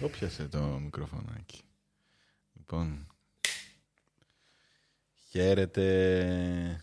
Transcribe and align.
Το 0.00 0.08
πιάσε 0.08 0.44
το 0.48 0.58
μικροφωνάκι. 0.58 1.60
Λοιπόν. 2.56 3.06
Χαίρετε. 5.30 6.82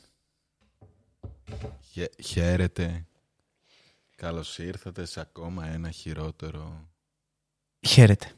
Χε- 1.91 2.21
χαίρετε. 2.23 3.05
Καλώς 4.15 4.57
ήρθατε 4.59 5.05
σε 5.05 5.19
ακόμα 5.19 5.65
ένα 5.67 5.91
χειρότερο 5.91 6.89
Χαίρετε. 7.87 8.31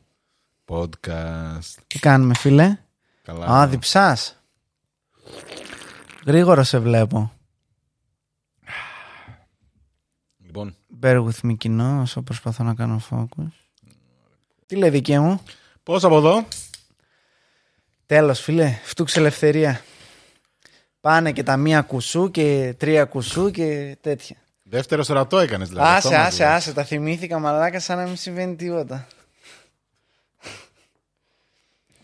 podcast. 0.66 1.76
Τι 1.88 2.00
κάνουμε, 2.00 2.36
φίλε; 2.36 2.78
Καλά. 3.24 3.46
Α, 3.46 3.68
διψάς. 3.68 4.42
Γρήγορα 6.26 6.64
σε 6.64 6.80
βλέπω. 6.80 7.32
Λοιπόν, 10.38 10.76
Bear 11.02 11.26
with 11.28 11.46
me 11.50 11.58
κοινό, 11.58 12.02
όσο 12.02 12.22
προσπαθώ 12.22 12.64
να 12.64 12.76
κάνω 12.76 13.02
focus. 13.10 13.67
Τι 14.68 14.76
λέει 14.76 14.90
δική 14.90 15.20
μου; 15.20 15.42
πώς 15.84 16.04
από 16.04 16.18
εδώ; 16.18 16.46
Τέλος, 18.06 18.40
φίλε. 18.40 18.80
Φτούξε 18.84 19.20
ελευθερία. 19.20 19.82
Πάνε 21.02 21.32
και 21.32 21.44
τα 21.44 21.58
μία 21.58 21.82
κουσού 21.82 22.32
και 22.32 22.74
τρία 22.78 23.06
κουσού 23.06 23.52
και 23.52 23.98
τέτοια. 24.02 24.36
Δεύτερο 24.64 25.04
στρατό 25.04 25.40
έκανες 25.40 25.70
δηλαδή. 25.70 25.88
αυτό 25.90 26.08
άσε, 26.08 26.18
μας 26.18 26.28
άσε, 26.28 26.44
λες. 26.44 26.52
άσε. 26.54 26.74
Τα 26.74 26.84
θυμήθηκα 26.84 27.40
μαλάκα 27.40 27.80
σαν 27.80 27.98
να 27.98 28.04
μην 28.04 28.16
συμβαίνει 28.16 28.56
τίποτα. 28.56 29.08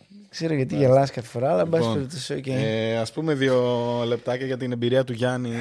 Δεν 0.09 0.27
ξέρω 0.29 0.53
γιατί 0.53 0.75
γελάς 0.75 1.11
κάθε 1.11 1.27
φορά, 1.27 1.51
αλλά 1.51 1.61
εν 1.61 1.69
πάση 1.69 1.81
Λοιπόν, 1.83 1.95
περιπτώσει, 1.97 2.33
οκ. 2.33 2.47
ε, 2.47 2.97
ας 2.97 3.11
πούμε 3.11 3.33
δύο 3.33 3.57
λεπτάκια 4.07 4.45
για 4.45 4.57
την 4.57 4.71
εμπειρία 4.71 5.03
του 5.03 5.13
Γιάννη. 5.13 5.51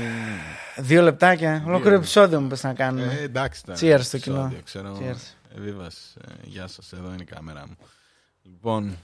Δύο 0.77 1.03
λεπτάκια. 1.03 1.65
Ολόκληρο 1.67 1.95
επεισόδιο 1.95 2.41
μου 2.41 2.49
πες 2.49 2.63
να 2.63 2.75
κάνουμε. 2.75 3.17
Ε, 3.21 3.23
εντάξει. 3.25 3.61
ήταν 3.65 3.77
Cheers 3.77 3.83
ένα 3.95 4.03
στο 4.03 4.19
κοινό. 4.19 4.53
επεισόδιο, 4.59 4.93
Ξέρω. 4.93 4.99
Cheers. 5.15 5.35
Ε, 5.57 5.61
Βίβα, 5.61 6.17
ε, 6.29 6.33
γεια 6.43 6.67
σας, 6.67 6.93
εδώ 6.93 7.13
είναι 7.13 7.23
η 7.23 7.25
κάμερα 7.25 7.67
μου. 7.67 7.77
Λοιπόν, 8.43 8.97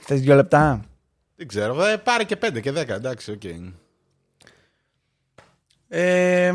Θες 0.00 0.20
δύο 0.20 0.34
λεπτά; 0.34 0.84
δεν 1.36 1.48
ξέρω, 1.48 1.84
ε, 1.84 1.96
πάρε 1.96 2.24
και 2.24 2.36
πέντε 2.36 2.60
και 2.60 2.72
δέκα, 2.72 2.94
εντάξει, 2.94 3.30
οκ. 3.30 3.42
Ε, 5.88 6.54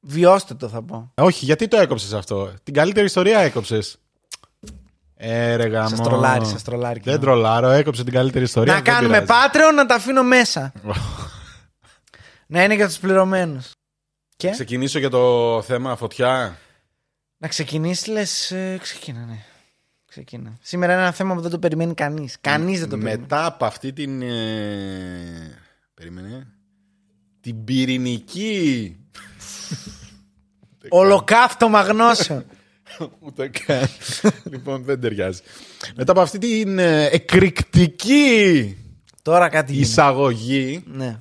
βιώστε 0.00 0.54
το 0.54 0.68
θα 0.68 0.82
πω. 0.82 1.12
Όχι, 1.14 1.44
γιατί 1.44 1.68
το 1.68 1.76
έκοψες 1.76 2.12
αυτό; 2.12 2.52
Την 2.62 2.74
καλύτερη 2.74 3.06
ιστορία 3.06 3.38
έκοψες. 3.38 3.98
Ε, 5.20 5.54
ρε 5.54 5.66
γαμό. 5.68 5.88
Σας 5.88 6.00
τρολάρει, 6.00 6.46
σας 6.46 6.62
τρολάρει. 6.62 7.00
Δεν 7.04 7.14
κοινό. 7.14 7.24
τρολάρω, 7.24 7.68
έκοψε 7.68 8.04
την 8.04 8.12
καλύτερη 8.12 8.44
ιστορία. 8.44 8.72
Να 8.72 8.80
δεν 8.80 8.94
κάνουμε 8.94 9.20
πειράζει. 9.20 9.50
Patreon 9.52 9.74
να 9.74 9.86
τα 9.86 9.94
αφήνω 9.94 10.22
μέσα. 10.22 10.72
να 12.46 12.64
είναι 12.64 12.74
για 12.74 12.86
τους 12.86 12.98
πληρωμένους. 12.98 13.72
Και; 14.38 14.50
Ξεκινήσω 14.50 14.98
για 14.98 15.10
το 15.10 15.62
θέμα 15.62 15.96
φωτιά. 15.96 16.58
να 17.38 17.48
ξεκινήσεις 17.48 18.06
λες, 18.06 18.50
ε, 18.50 18.78
ξεκίνα 18.80 19.24
ναι. 19.24 19.44
Ξεκίνα. 20.06 20.58
Σήμερα 20.62 20.92
είναι 20.92 21.02
ένα 21.02 21.12
θέμα 21.12 21.34
που 21.34 21.40
δεν 21.40 21.50
το 21.50 21.58
περιμένει 21.58 21.94
κανείς. 21.94 22.36
Κανείς 22.40 22.80
δεν 22.80 22.88
το 22.88 22.96
περιμένει. 22.96 23.20
Μετά 23.20 23.46
από 23.46 23.64
αυτή 23.64 23.92
την. 23.92 24.22
Ε... 24.22 25.58
Περίμενε. 25.94 26.46
Την 27.40 27.64
πυρηνική. 27.64 28.96
Ολοκαύτωμα 30.88 31.80
γνώσεων. 31.82 32.44
Ούτε 33.24 33.48
καν. 33.48 33.88
λοιπόν, 34.50 34.82
δεν 34.82 35.00
ταιριάζει. 35.00 35.40
Μετά 35.96 36.12
από 36.12 36.20
αυτή 36.20 36.38
την 36.38 36.78
ε, 36.78 37.06
εκρηκτική 37.06 38.76
Τώρα 39.22 39.48
κάτι 39.48 39.72
γίνεται. 39.72 39.90
εισαγωγή, 39.90 40.82
Ναι, 40.86 41.16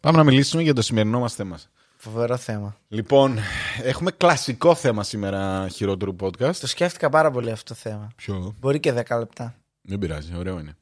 πάμε 0.00 0.16
να 0.16 0.24
μιλήσουμε 0.24 0.62
για 0.62 0.74
το 0.74 0.82
σημερινό 0.82 1.18
μας 1.18 1.34
θέμα. 1.34 1.58
Φοβερό 2.00 2.36
θέμα. 2.36 2.76
Λοιπόν, 2.88 3.38
έχουμε 3.82 4.10
κλασικό 4.10 4.74
θέμα 4.74 5.02
σήμερα 5.02 5.68
χειρότερου 5.68 6.16
podcast. 6.20 6.56
Το 6.56 6.66
σκέφτηκα 6.66 7.08
πάρα 7.08 7.30
πολύ 7.30 7.50
αυτό 7.50 7.74
το 7.74 7.80
θέμα. 7.80 8.10
Ποιο; 8.16 8.54
Μπορεί 8.60 8.80
και 8.80 8.92
10 8.92 9.18
λεπτά. 9.18 9.54
Δεν 9.82 9.98
πειράζει, 9.98 10.36
ωραίο 10.36 10.58
είναι. 10.58 10.76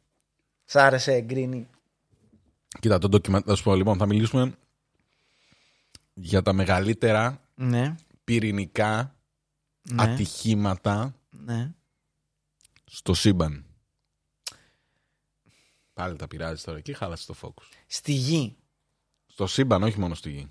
Σ' 0.65 0.76
άρεσε, 0.76 1.20
γκρίνι; 1.20 1.69
Κοίτα, 2.81 2.98
το 2.98 3.09
ντοκιμαντ... 3.09 3.43
Θα 3.47 3.54
σου 3.54 3.62
πω, 3.62 3.75
λοιπόν, 3.75 3.98
θα 3.98 4.06
μιλήσουμε 4.06 4.53
για 6.15 6.43
τα 6.43 6.53
μεγαλύτερα 6.53 7.41
Ναι, 7.54 7.94
πυρηνικά 8.25 9.14
ναι, 9.82 10.03
ατυχήματα 10.03 11.14
ναι. 11.31 11.72
στο 12.84 13.14
σύμπαν. 13.14 13.64
Πάλι 15.94 16.16
τα 16.16 16.28
πειράζει 16.28 16.62
τώρα. 16.64 16.78
Εκεί 16.78 16.93
χάλασε 16.93 17.26
το 17.26 17.34
focus. 17.43 17.64
Στη 17.87 18.12
γη. 18.12 18.56
Στο 19.26 19.47
σύμπαν, 19.47 19.82
όχι 19.82 19.98
μόνο 19.98 20.14
στη 20.14 20.31
γη. 20.31 20.48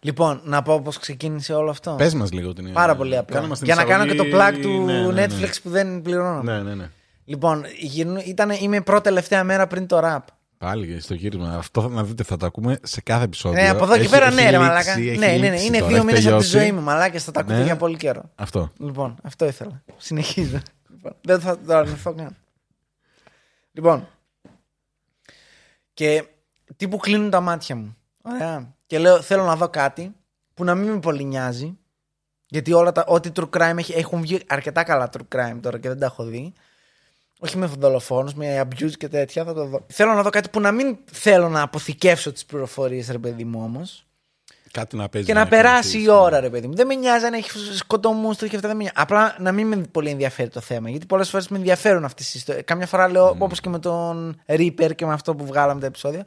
Λοιπόν, 0.00 0.40
να 0.44 0.62
πω 0.62 0.80
πώς 0.80 0.98
ξεκίνησε 0.98 1.54
όλο 1.54 1.70
αυτό. 1.70 1.94
Πες 1.98 2.14
μας 2.14 2.32
λίγο 2.32 2.52
την 2.52 2.72
Πάρα 2.72 2.96
πολύ 2.96 3.16
απλά. 3.16 3.34
Κάνε 3.36 3.48
μας 3.48 3.58
την 3.58 3.66
Για 3.66 3.74
να 3.74 3.84
κάνω 3.84 4.06
και 4.06 4.14
το 4.14 4.24
εισαγωγή. 4.24 4.58
plug 4.58 4.62
του 4.62 4.84
Ναι, 4.84 4.92
ναι, 5.00 5.12
ναι. 5.12 5.24
Netflix 5.26 5.50
που 5.62 5.70
δεν 5.70 6.02
πληρώνω. 6.02 6.42
Ναι, 6.42 6.62
ναι, 6.62 6.74
ναι. 6.74 6.90
Λοιπόν, 7.24 7.64
γυρνού- 7.78 8.26
ήταν, 8.26 8.50
είμαι 8.50 8.80
πρώτη 8.80 9.02
τελευταία 9.02 9.44
μέρα 9.44 9.66
πριν 9.66 9.86
το 9.86 10.00
rap. 10.02 10.18
Πάλι 10.58 11.00
στο 11.00 11.14
γύρισμα. 11.14 11.54
Αυτό 11.56 11.80
θα 11.82 11.88
να 11.88 12.04
δείτε, 12.04 12.22
θα 12.22 12.36
το 12.36 12.46
ακούμε 12.46 12.78
σε 12.82 13.00
κάθε 13.00 13.24
επεισόδιο. 13.24 13.62
Ναι, 13.62 13.68
από 13.68 13.84
εδώ 13.84 13.94
και 13.94 14.00
Έχει- 14.00 14.10
πέρα, 14.10 14.26
έχει 14.26 14.34
ναι, 14.34 14.42
ρε 14.42 14.48
λήξει, 14.50 14.62
μαλάκα. 14.66 14.92
έχει 14.92 15.00
Ναι, 15.18 15.26
ναι, 15.26 15.36
ναι. 15.36 15.50
λήξει 15.50 15.66
Είναι 15.66 15.78
τώρα, 15.78 15.88
δύο 15.88 15.96
έχει 15.96 16.06
μήνες 16.06 16.26
από 16.26 16.36
τη 16.38 16.42
τελειώσει. 16.44 16.48
ζωή 16.48 16.72
μου, 16.72 16.80
μαλάκα. 16.80 17.18
Θα 17.18 17.30
τα 17.30 17.40
ακούτε 17.40 17.56
Ναι. 17.58 17.64
για 17.64 17.76
πολύ 17.76 17.96
καιρό. 17.96 18.22
Αυτό. 18.34 18.70
Λοιπόν, 18.78 19.16
αυτό 19.22 19.46
ήθελα. 19.46 19.82
Συνεχίζω. 19.96 20.58
Λοιπόν, 20.90 21.12
δεν 21.20 21.40
θα 21.40 21.58
το 21.58 21.76
αρνηθώ 21.76 22.12
καν. 22.14 22.36
Λοιπόν. 23.72 24.08
Και 25.94 26.24
τύπου 26.76 26.96
κλείνουν 26.96 27.30
τα 27.30 27.40
μάτια 27.40 27.76
μου. 27.76 27.96
Ωραία. 28.22 28.76
Και 28.88 28.98
λέω, 28.98 29.20
θέλω 29.20 29.44
να 29.44 29.56
δω 29.56 29.68
κάτι 29.68 30.14
που 30.54 30.64
να 30.64 30.74
μην 30.74 30.90
με 30.92 30.98
πολύ 30.98 31.24
νοιάζει. 31.24 31.78
Γιατί 32.46 32.72
όλα 32.72 32.92
τα, 32.92 33.04
ό,τι 33.08 33.30
true 33.36 33.48
crime 33.56 33.78
έχει, 33.78 33.92
έχουν 33.92 34.20
βγει 34.20 34.40
αρκετά 34.48 34.82
καλά 34.82 35.10
true 35.12 35.36
crime 35.36 35.58
τώρα 35.62 35.78
και 35.78 35.88
δεν 35.88 35.98
τα 35.98 36.06
έχω 36.06 36.24
δει. 36.24 36.52
Όχι 37.38 37.56
με 37.56 37.66
δολοφόνους, 37.66 38.34
με 38.34 38.60
abuse 38.60 38.90
και 38.98 39.08
τέτοια. 39.08 39.44
Θα 39.44 39.54
το 39.54 39.64
δω. 39.64 39.84
Θέλω 39.88 40.12
να 40.12 40.22
δω 40.22 40.30
κάτι 40.30 40.48
που 40.48 40.60
να 40.60 40.72
μην 40.72 40.96
θέλω 41.12 41.48
να 41.48 41.62
αποθηκεύσω 41.62 42.32
τις 42.32 42.44
πληροφορίες, 42.44 43.08
ρε 43.10 43.18
παιδί 43.18 43.44
μου 43.44 43.60
όμως 43.62 44.06
Κάτι 44.72 44.96
να 44.96 45.08
παίζει. 45.08 45.26
και 45.26 45.34
να 45.34 45.40
να 45.40 45.48
περάσει 45.48 45.98
η 45.98 46.02
κρατήσει. 46.04 46.10
ώρα, 46.24 46.40
ρε 46.40 46.50
παιδί 46.50 46.66
μου. 46.66 46.74
Δεν 46.74 46.86
με 46.86 46.94
νοιάζει 46.94 47.24
αν 47.24 47.32
έχει 47.32 47.50
σκοτωμού 47.74 48.32
και 48.32 48.44
αυτά. 48.44 48.58
Δεν 48.68 48.70
με 48.76 48.82
νοιάζει. 48.82 48.92
Απλά 48.96 49.36
να 49.38 49.52
μην 49.52 49.66
με 49.66 49.76
πολύ 49.76 50.10
ενδιαφέρει 50.10 50.48
το 50.48 50.60
θέμα. 50.60 50.90
Γιατί 50.90 51.06
πολλές 51.06 51.30
φορές 51.30 51.48
με 51.48 51.56
ενδιαφέρουν 51.58 52.04
αυτές 52.04 52.30
τι 52.30 52.38
ιστορίες. 52.38 52.64
Κάμια 52.64 52.86
φορά 52.86 53.08
λέω, 53.10 53.30
Mm. 53.30 53.38
όπως 53.38 53.60
και 53.60 53.68
με 53.68 53.78
τον 53.78 54.40
Reaper 54.46 54.90
και 54.94 55.06
με 55.06 55.12
αυτό 55.12 55.34
που 55.34 55.46
βγάλαμε 55.46 55.80
τα 55.80 55.86
επεισόδια, 55.86 56.24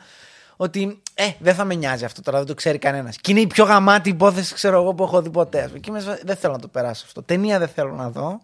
ότι 0.56 1.02
ε, 1.14 1.32
δεν 1.40 1.56
θα 1.56 1.66
με 1.66 1.76
νοιάζει 1.76 2.06
αυτό 2.06 2.22
τώρα, 2.22 2.38
δεν 2.38 2.48
το 2.48 2.54
ξέρει 2.54 2.78
κανένας. 2.78 3.18
Και 3.18 3.32
είναι 3.32 3.40
η 3.40 3.48
πιο 3.48 3.64
γαμάτη 3.64 4.10
υπόθεση, 4.10 4.54
ξέρω 4.54 4.82
εγώ, 4.82 4.94
που 4.94 5.04
έχω 5.04 5.22
δει 5.22 5.30
ποτέ. 5.30 5.62
Ας 5.62 5.68
πούμε. 5.68 5.80
Και 5.80 5.92
μέσα 5.92 6.20
δεν 6.24 6.36
θέλω 6.36 6.54
να 6.54 6.60
το 6.60 6.68
περάσω 6.68 7.04
αυτό. 7.06 7.24
Ταινία 7.24 7.60
δεν 7.60 7.68
θέλω 7.68 7.94
να 7.94 8.10
δω. 8.10 8.42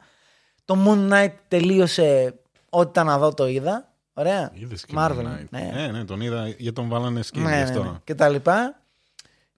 Το 0.66 0.78
Moon 0.86 1.14
Knight 1.14 1.34
τελείωσε. 1.48 2.36
Ό,τι 2.70 2.90
ήταν 2.90 3.06
να 3.06 3.18
δω 3.18 3.34
το 3.34 3.48
είδα. 3.48 3.92
Ωραία. 4.14 4.52
Είδες 4.54 4.86
και 4.86 4.94
Marvel. 4.98 5.12
Moon 5.12 5.40
Knight. 5.40 5.50
Ναι. 5.50 5.72
Ναι, 5.74 5.88
ναι, 5.88 6.06
τον 6.06 6.22
είδα 6.22 6.48
γιατί 6.48 6.74
τον 6.74 6.88
βάλανε 6.90 7.22
σκύλο. 7.22 7.44
Ναι, 7.44 7.50
γι' 7.50 7.58
ναι, 7.58 7.64
αυτό. 7.64 7.84
ναι. 7.84 7.98
Και 8.04 8.16
τα 8.16 8.30
λοιπά. 8.30 8.80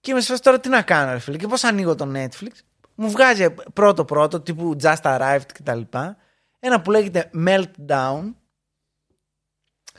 Και 0.00 0.10
είμαι 0.10 0.20
σε 0.20 0.26
φάση 0.26 0.42
τώρα 0.42 0.60
τι 0.60 0.68
να 0.68 0.82
κάνω, 0.82 1.12
ρε 1.12 1.18
φίλε. 1.18 1.36
Και 1.36 1.46
πώς 1.46 1.64
ανοίγω 1.64 1.94
το 1.94 2.10
Netflix. 2.14 2.50
Μου 2.94 3.10
βγάζει 3.10 3.54
πρώτο-πρώτο, 3.72 4.40
τύπου 4.40 4.76
Just 4.82 5.02
Arrived 5.02 5.46
και 5.54 5.62
τα 5.62 5.74
λοιπά. 5.74 6.16
Ένα 6.58 6.80
που 6.80 6.90
λέγεται 6.90 7.30
Meltdown. 7.46 8.34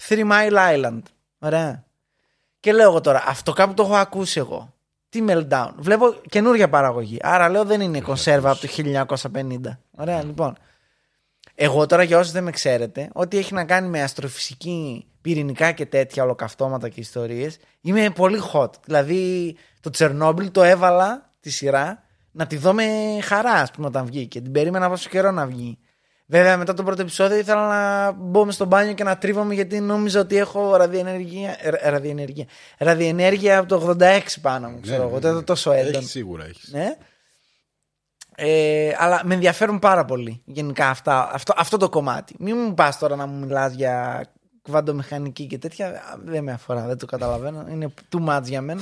Three 0.08 0.32
Mile 0.32 0.54
Island. 0.54 1.02
Ωραία. 1.40 1.86
Και 2.62 2.74
λέω 2.74 2.90
εγώ 2.90 3.02
τώρα, 3.02 3.24
αυτό 3.28 3.54
κάπου 3.54 3.74
το 3.74 3.84
έχω 3.84 3.96
ακούσει 3.96 4.40
εγώ. 4.40 4.74
Τι 5.10 5.24
Meltdown. 5.28 5.70
Βλέπω 5.78 6.16
καινούργια 6.30 6.70
παραγωγή. 6.70 7.18
Άρα 7.22 7.50
λέω 7.50 7.66
δεν 7.66 7.82
είναι 7.82 8.02
κονσέρβα 8.02 8.52
από 8.52 8.60
το 8.60 8.68
1950. 9.34 9.78
Ωραία, 9.92 10.24
λοιπόν. 10.24 10.58
Εγώ 11.56 11.86
τώρα 11.86 12.04
για 12.04 12.18
όσους 12.18 12.32
δεν 12.32 12.44
με 12.44 12.52
ξέρετε, 12.52 13.10
ό,τι 13.14 13.38
έχει 13.38 13.54
να 13.54 13.66
κάνει 13.66 13.88
με 13.88 14.02
αστροφυσική, 14.02 15.08
πυρηνικά 15.22 15.72
και 15.72 15.86
τέτοια 15.86 16.24
ολοκαυτώματα 16.24 16.90
και 16.90 17.00
ιστορίες, 17.00 17.58
είμαι 17.82 18.10
πολύ 18.10 18.42
hot. 18.54 18.70
Δηλαδή 18.86 19.56
το 19.80 19.90
Τσερνόμπιλ 19.90 20.52
το 20.52 20.64
έβαλα 20.64 21.30
τη 21.40 21.50
σειρά 21.50 22.03
να 22.32 22.47
τη 22.47 22.58
δω 22.58 22.74
με 22.74 22.85
χαρά, 23.22 23.52
ας 23.52 23.72
πούμε, 23.72 23.88
όταν 23.88 24.06
βγήκε. 24.06 24.41
Την 24.41 24.52
περίμενα 24.52 24.90
πόσο 24.90 25.09
καιρό 25.09 25.32
να 25.32 25.46
βγει. 25.46 25.78
Βέβαια, 26.32 26.58
μετά 26.58 26.74
το 26.74 26.84
πρώτο 26.84 27.02
επεισόδιο 27.02 27.38
ήθελα 27.38 27.68
να 27.68 28.12
μπω 28.12 28.46
μες 28.46 28.54
στο 28.56 28.66
μπάνιο 28.66 28.94
και 28.94 29.04
να 29.04 29.18
τρίβομαι 29.18 29.54
γιατί 29.54 29.80
νόμιζα 29.80 30.20
ότι 30.20 30.38
έχω 30.38 30.76
ραδιενέργεια. 30.76 31.56
ε, 31.60 31.90
ραδιενέργεια. 31.90 32.46
Ραδιενέργεια 32.78 33.58
από 33.60 33.68
το 33.68 33.96
86 34.00 34.20
πάνω 34.42 34.70
μου, 34.70 34.80
ξέρω 34.80 34.98
Ναι, 34.98 35.04
εγώ. 35.04 35.14
ναι, 35.14 35.20
Δεν 35.20 35.32
ναι. 35.34 35.38
το 35.40 35.44
τόσο 35.44 35.72
έντονο. 35.72 35.98
Έχει 35.98 36.08
σίγουρα 36.08 36.46
έχεις. 36.46 36.70
Ναι. 36.72 36.96
Ε, 38.36 38.92
αλλά 38.98 39.22
με 39.24 39.34
ενδιαφέρουν 39.34 39.80
πάρα 39.80 40.06
πολύ 40.06 40.42
γενικά 40.46 40.90
αυτά, 40.90 41.30
αυτό, 41.34 41.54
αυτό 41.58 41.78
το 41.78 41.90
κομμάτι. 41.90 42.36
Μην 42.40 42.56
μου 42.58 42.74
πας 42.74 42.98
τώρα 42.98 43.16
να 43.16 43.26
μου 43.26 43.40
μιλάς 43.46 43.74
για 43.74 44.26
κβαντομηχανική 44.62 45.46
και 45.48 45.58
τέτοια. 45.58 45.88
Α, 45.88 46.18
Δεν 46.24 46.44
με 46.44 46.52
αφορά, 46.52 46.86
δεν 46.88 46.98
το 46.98 47.06
καταλαβαίνω. 47.06 47.66
Είναι 47.70 47.94
too 48.16 48.28
much 48.30 48.44
για 48.44 48.62
μένα. 48.62 48.82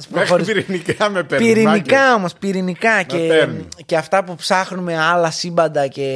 Ας 0.00 0.08
Μέχρι 0.08 0.26
προχωρήσουμε. 0.26 0.60
πυρηνικά 0.62 1.08
με 1.10 1.22
παίρνει. 1.22 1.46
Πυρηνικά 1.46 2.14
όμως, 2.14 2.34
πυρηνικά 2.34 3.02
και, 3.02 3.16
παίρνει. 3.28 3.68
και 3.86 3.96
αυτά 3.96 4.24
που 4.24 4.34
ψάχνουμε 4.34 4.98
άλλα 4.98 5.30
σύμπαντα 5.30 5.86
και. 5.86 6.06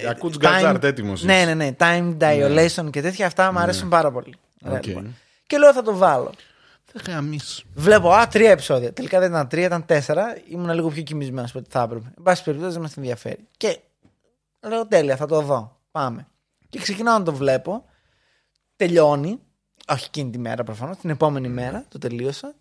Για 0.00 0.12
Κουτς 0.14 0.36
time- 0.36 0.40
Γκατζάρτ 0.40 0.84
έτοιμος 0.84 1.22
Ναι, 1.22 1.36
είσαι. 1.36 1.44
ναι, 1.44 1.54
ναι. 1.54 1.76
Time 1.78 2.16
dilation 2.20 2.90
και 2.90 3.00
τέτοια 3.02 3.26
αυτά 3.26 3.52
μου 3.52 3.58
αρέσουν 3.58 3.88
πάρα 3.88 4.10
πολύ. 4.10 4.34
Ωραία, 4.64 4.76
Οκ. 4.78 4.86
λοιπόν. 4.86 5.16
Και 5.46 5.58
λέω 5.58 5.72
θα 5.72 5.82
το 5.82 5.96
βάλω. 5.96 6.30
Θα 6.94 7.12
γαμήσω. 7.12 7.62
Βλέπω, 7.74 8.10
α, 8.12 8.26
τρία 8.28 8.50
επεισόδια. 8.50 8.92
Τελικά 8.92 9.18
δεν 9.18 9.30
ήταν 9.30 9.48
τρία, 9.48 9.64
ήταν 9.66 9.86
τέσσερα. 9.86 10.36
Ήμουν 10.48 10.70
λίγο 10.74 10.88
πιο 10.88 11.02
κοιμισμένος 11.02 11.50
από 11.50 11.58
ό,τι 11.58 11.68
θα 11.70 11.82
έπρεπε. 11.82 12.04
Εν 12.16 12.22
πάση 12.22 12.42
περιπτώσει 12.44 12.72
δεν 12.72 12.82
μας 12.82 12.96
ενδιαφέρει. 12.96 13.48
Και 13.56 13.78
λέω, 14.68 14.86
τέλεια, 14.86 15.16
θα 15.16 15.26
το 15.26 15.40
δω. 15.40 15.76
Πάμε. 15.90 16.26
Και 16.68 16.78
ξεκινάω 16.78 17.18
να 17.18 17.24
το 17.24 17.32
βλέπω. 17.32 17.84
Τελειώνει. 18.76 19.38
Όχι 19.88 20.04
εκείνη 20.06 20.30
τη 20.30 20.38
μέρα 20.38 20.64
προφανώς, 20.64 20.96
την 20.96 21.10
επόμενη 21.10 21.48
μέρα 21.48 21.84
το 21.88 21.98
τελείωσα. 21.98 22.54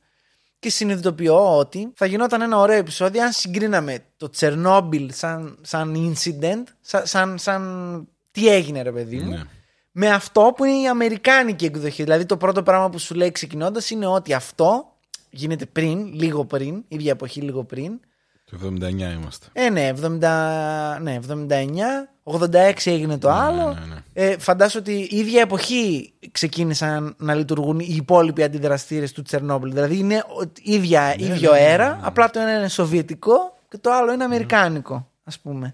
Και 0.60 0.70
συνειδητοποιώ 0.70 1.58
ότι 1.58 1.92
θα 1.96 2.06
γινόταν 2.06 2.42
ένα 2.42 2.58
ωραίο 2.58 2.78
επεισόδιο 2.78 3.24
αν 3.24 3.32
συγκρίναμε 3.32 4.00
το 4.18 4.30
Τσερνόμπιλ 4.30 5.12
σαν, 5.14 5.58
σαν 5.62 5.96
incident, 6.14 6.64
σαν, 6.82 7.06
σαν, 7.06 7.38
σαν 7.38 8.08
τι 8.32 8.48
έγινε 8.50 8.82
ρε 8.82 8.92
παιδί 8.92 9.18
μου, 9.18 9.30
Ναι. 9.30 9.44
με 9.92 10.10
αυτό 10.10 10.54
που 10.58 10.64
είναι 10.64 10.82
η 10.82 10.88
αμερικάνικη 10.88 11.66
εκδοχή. 11.66 12.04
Δηλαδή 12.04 12.26
το 12.26 12.38
πρώτο 12.38 12.64
πράγμα 12.64 12.90
που 12.90 13.00
σου 13.00 13.16
λέει 13.16 13.32
ξεκινώντας 13.32 13.90
είναι 13.90 14.06
ότι 14.08 14.34
αυτό 14.34 14.94
γίνεται 15.30 15.66
πριν, 15.66 16.14
λίγο 16.14 16.46
πριν, 16.46 16.84
ίδια 16.88 17.12
εποχή 17.12 17.42
λίγο 17.42 17.64
πριν. 17.64 18.00
Το 18.50 18.58
79 18.64 18.90
είμαστε. 18.90 19.48
Ε, 19.54 19.70
ναι, 19.70 19.92
70, 20.02 21.00
ναι, 21.02 21.20
79, 21.28 22.10
86 22.24 22.74
έγινε 22.86 23.18
το 23.18 23.30
άλλο. 23.30 23.74
ναι, 23.74 23.86
ναι. 23.86 24.04
Ε, 24.14 24.38
φαντάσου 24.38 24.78
ότι 24.80 24.92
η 24.94 25.18
ίδια 25.18 25.42
εποχή 25.42 26.14
ξεκίνησαν 26.32 27.16
να 27.18 27.34
λειτουργούν 27.34 27.80
οι 27.80 27.94
υπόλοιποι 27.96 28.44
αντιδραστήρες 28.44 29.12
του 29.12 29.22
Τσερνόμπιλ. 29.22 29.72
Δηλαδή 29.74 29.98
είναι 29.98 30.18
ο- 30.18 30.52
ίδια, 30.62 31.14
ίδιο 31.18 31.52
ναι, 31.52 31.58
ναι, 31.60 31.64
αέρα, 31.66 31.90
ναι, 31.90 31.94
ναι. 31.96 32.00
απλά 32.04 32.30
το 32.30 32.40
ένα 32.40 32.58
είναι 32.58 32.68
σοβιετικό 32.68 33.58
και 33.70 33.78
το 33.78 33.92
άλλο 33.94 34.14
είναι 34.14 34.24
αμερικάνικο, 34.24 35.12
ας 35.24 35.40
πούμε. 35.40 35.74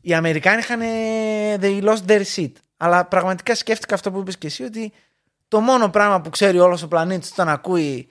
Οι 0.00 0.14
Αμερικάνοι 0.14 0.58
είχαν. 0.58 0.80
ε, 0.80 1.56
They 1.60 1.82
lost 1.84 2.10
their 2.10 2.22
shit. 2.36 2.52
Αλλά 2.76 3.04
πραγματικά 3.04 3.54
σκέφτηκα 3.54 3.94
αυτό 3.94 4.10
που 4.10 4.18
είπες 4.18 4.38
και 4.38 4.46
εσύ, 4.46 4.62
ότι 4.62 4.92
το 5.48 5.60
μόνο 5.60 5.88
πράγμα 5.88 6.20
που 6.20 6.30
ξέρει 6.30 6.58
όλος 6.58 6.82
ο 6.82 6.88
πλανήτης 6.88 7.30
όταν 7.30 7.48
ακούει 7.48 8.08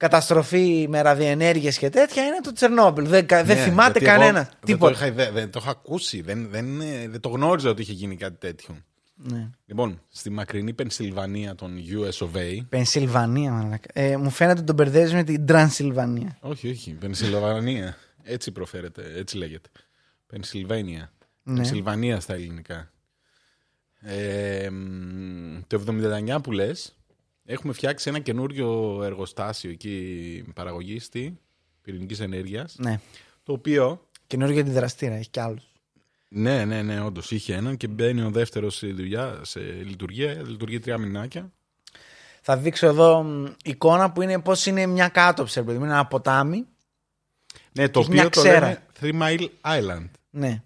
καταστροφή 0.00 0.86
με 0.88 1.00
ραδιενέργειες 1.02 1.78
και 1.78 1.88
τέτοια 1.90 2.24
είναι 2.24 2.40
το 2.42 2.52
Τσερνόμπιλ. 2.52 3.06
Δεν, 3.06 3.26
κα- 3.26 3.44
δεν 3.44 3.56
Ναι, 3.56 3.62
θυμάται 3.62 3.98
γιατί 3.98 4.04
εγώ 4.14 4.18
κανένα. 4.18 4.38
Δεν 4.42 4.50
το, 4.60 4.66
Τίποτα. 4.66 4.92
είχα, 4.92 5.12
δεν, 5.12 5.32
δεν 5.32 5.50
το 5.50 5.58
είχα 5.62 5.70
ακούσει. 5.70 6.20
Δεν, 6.20 6.48
δεν, 6.50 6.80
ε, 6.80 7.08
δεν 7.08 7.20
το 7.20 7.28
γνώριζα 7.28 7.70
ότι 7.70 7.82
είχε 7.82 7.92
γίνει 7.92 8.16
κάτι 8.16 8.36
τέτοιο. 8.38 8.76
Ναι. 9.14 9.50
Λοιπόν, 9.66 10.00
στη 10.08 10.30
μακρινή 10.30 10.72
Πενσιλβανία 10.72 11.54
των 11.54 11.76
US 11.78 12.26
of 12.26 12.36
A. 12.36 12.58
Πενσιλβανία, 12.68 13.50
μαλάκα. 13.50 13.88
Ε, 13.92 14.16
μου 14.16 14.30
φαίνεται 14.30 14.56
ότι 14.58 14.66
τον 14.66 14.74
μπερδεύει 14.74 15.14
με 15.14 15.22
την 15.24 15.46
Τρανσιλβανία. 15.46 16.36
Όχι, 16.40 16.70
όχι. 16.70 16.90
Πενσιλβανία. 16.90 17.96
Έτσι 18.22 18.52
προφέρεται, 18.52 19.02
έτσι 19.16 19.36
λέγεται. 19.36 19.68
Πενσιλβάνια. 20.26 21.12
Ναι. 21.42 21.54
Πενσιλβανία 21.54 22.20
στα 22.20 22.34
ελληνικά. 22.34 22.90
Ε, 24.00 24.70
μ, 24.70 25.60
το 25.66 25.82
79 25.86 26.38
που 26.42 26.52
λες, 26.52 26.96
έχουμε 27.52 27.72
φτιάξει 27.72 28.08
ένα 28.08 28.18
καινούριο 28.18 29.00
εργοστάσιο 29.02 29.70
εκεί 29.70 30.44
παραγωγή 30.54 30.98
στη 30.98 31.38
πυρηνικής 31.82 32.20
ενέργειας. 32.20 32.74
Ναι. 32.78 33.00
Το 33.42 33.52
οποίο 33.52 34.08
Καινούργιο 34.26 34.60
αντιδραστήρα, 34.60 35.14
έχει 35.14 35.30
κι 35.30 35.40
άλλους. 35.40 35.64
Ναι, 36.28 36.64
ναι, 36.64 36.82
ναι, 36.82 37.00
όντως 37.00 37.30
είχε 37.30 37.54
έναν 37.54 37.76
και 37.76 37.86
μπαίνει 37.88 38.22
ο 38.22 38.30
δεύτερος 38.30 38.76
σε, 38.76 38.86
δουλειά, 38.86 39.40
σε 39.42 39.60
λειτουργία. 39.60 40.32
Λειτουργεί 40.32 40.78
τρία 40.78 40.98
μηνάκια. 40.98 41.52
Θα 42.40 42.56
δείξω 42.56 42.86
εδώ 42.86 43.22
μ, 43.22 43.46
εικόνα 43.64 44.12
που 44.12 44.22
είναι 44.22 44.40
πώς 44.40 44.66
είναι 44.66 44.86
μια 44.86 45.08
κάτωψη, 45.08 45.58
ρε 45.58 45.64
παιδί 45.64 45.78
μου. 45.78 45.84
Είναι 45.84 45.92
ένα 45.92 46.06
ποτάμι. 46.06 46.66
Ναι, 47.72 47.88
το 47.88 48.00
Έχει 48.00 48.10
μια 48.10 48.26
οποίο 48.26 48.42
το 48.42 48.48
ξέρα. 48.48 48.66
λένε 48.66 48.86
Three 49.00 49.22
Mile 49.22 49.48
Island. 49.60 50.08
Ναι. 50.30 50.62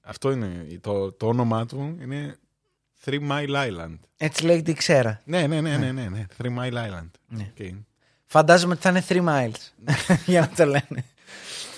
Αυτό 0.00 0.30
είναι 0.30 0.78
το, 0.80 1.12
το 1.12 1.26
όνομά 1.26 1.66
του. 1.66 1.96
Είναι 2.00 2.38
Three 3.04 3.20
Mile 3.30 3.54
Island. 3.68 3.98
Έτσι 4.16 4.44
λέγεται 4.44 4.70
η 4.70 4.74
ξέρα. 4.74 5.20
Ναι, 5.24 5.46
ναι, 5.46 5.60
ναι, 5.60 5.76
ναι, 5.76 5.92
ναι, 5.92 6.08
ναι. 6.10 6.26
Three 6.42 6.46
Mile 6.58 6.74
Island. 6.74 7.10
Ναι. 7.28 7.50
Okay. 7.58 7.70
Φαντάζομαι 8.26 8.72
ότι 8.72 8.82
θα 8.82 8.88
είναι 8.88 9.04
3 9.08 9.28
miles. 9.28 9.92
Για 10.26 10.40
να 10.40 10.48
το 10.56 10.64
λένε. 10.64 11.04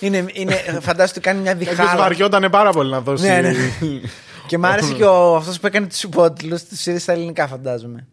Είναι, 0.01 0.25
είναι, 0.33 0.55
φαντάζομαι 0.55 1.03
ότι 1.11 1.21
κάνει 1.21 1.41
μια 1.41 1.51
Εκτός 1.51 1.69
διχάλα. 1.69 1.97
βαριότανε 1.97 2.49
πάρα 2.49 2.71
πολύ 2.71 2.91
να 2.91 3.01
δώσει. 3.01 3.27
Ναι, 3.27 3.41
ναι. 3.41 3.53
Και 4.47 4.59
μ' 4.59 4.65
άρεσε 4.65 4.93
και 4.95 5.05
ο, 5.05 5.37
αυτός 5.37 5.61
που 5.61 5.67
έκανε 5.67 5.87
τους 5.87 6.03
υπότιτλους 6.03 6.65
τους 6.65 6.87
είδες 6.87 7.03
στα 7.03 7.13
ελληνικά 7.13 7.47
φαντάζομαι. 7.47 8.07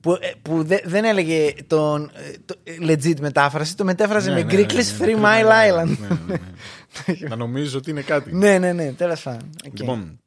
Που, 0.00 0.12
ε, 0.12 0.32
που 0.42 0.64
δε- 0.64 0.80
δεν 0.84 1.04
έλεγε 1.04 1.54
τον 1.66 2.10
ε, 2.14 2.32
το, 2.44 2.54
ε, 2.64 2.72
legit 2.80 3.20
μετάφραση, 3.20 3.76
το 3.76 3.84
μετέφραζε 3.84 4.30
Ναι, 4.30 4.34
με 4.36 4.42
ναι, 4.42 4.52
ναι, 4.60 4.62
Greekless 4.66 4.74
ναι, 4.98 5.06
Three 5.06 5.18
ναι, 5.18 5.22
Mile 5.22 5.44
ναι, 5.46 5.72
Island. 5.72 5.98
ναι, 5.98 6.06
ναι, 6.26 6.36
ναι. 7.20 7.28
Να 7.28 7.36
νομίζω 7.36 7.78
ότι 7.78 7.90
είναι 7.90 8.00
κάτι. 8.00 8.34
Ναι, 8.34 8.58
ναι, 8.58 8.72
ναι, 8.72 8.92
τέλος 8.92 9.22
πάντων. 9.22 9.50
Οκ. 9.66 9.78
Λοιπόν, 9.78 10.20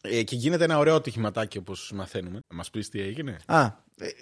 ε, 0.00 0.22
και 0.22 0.36
γίνεται 0.36 0.64
ένα 0.64 0.78
ωραίο 0.78 0.94
ατυχηματάκι 0.94 1.58
όπως 1.58 1.92
μαθαίνουμε. 1.94 2.40
Να 2.48 2.56
μας 2.56 2.70
πεις 2.70 2.88
τι 2.88 3.00
έγινε. 3.00 3.36
Α, 3.46 3.62
ε, 3.62 3.72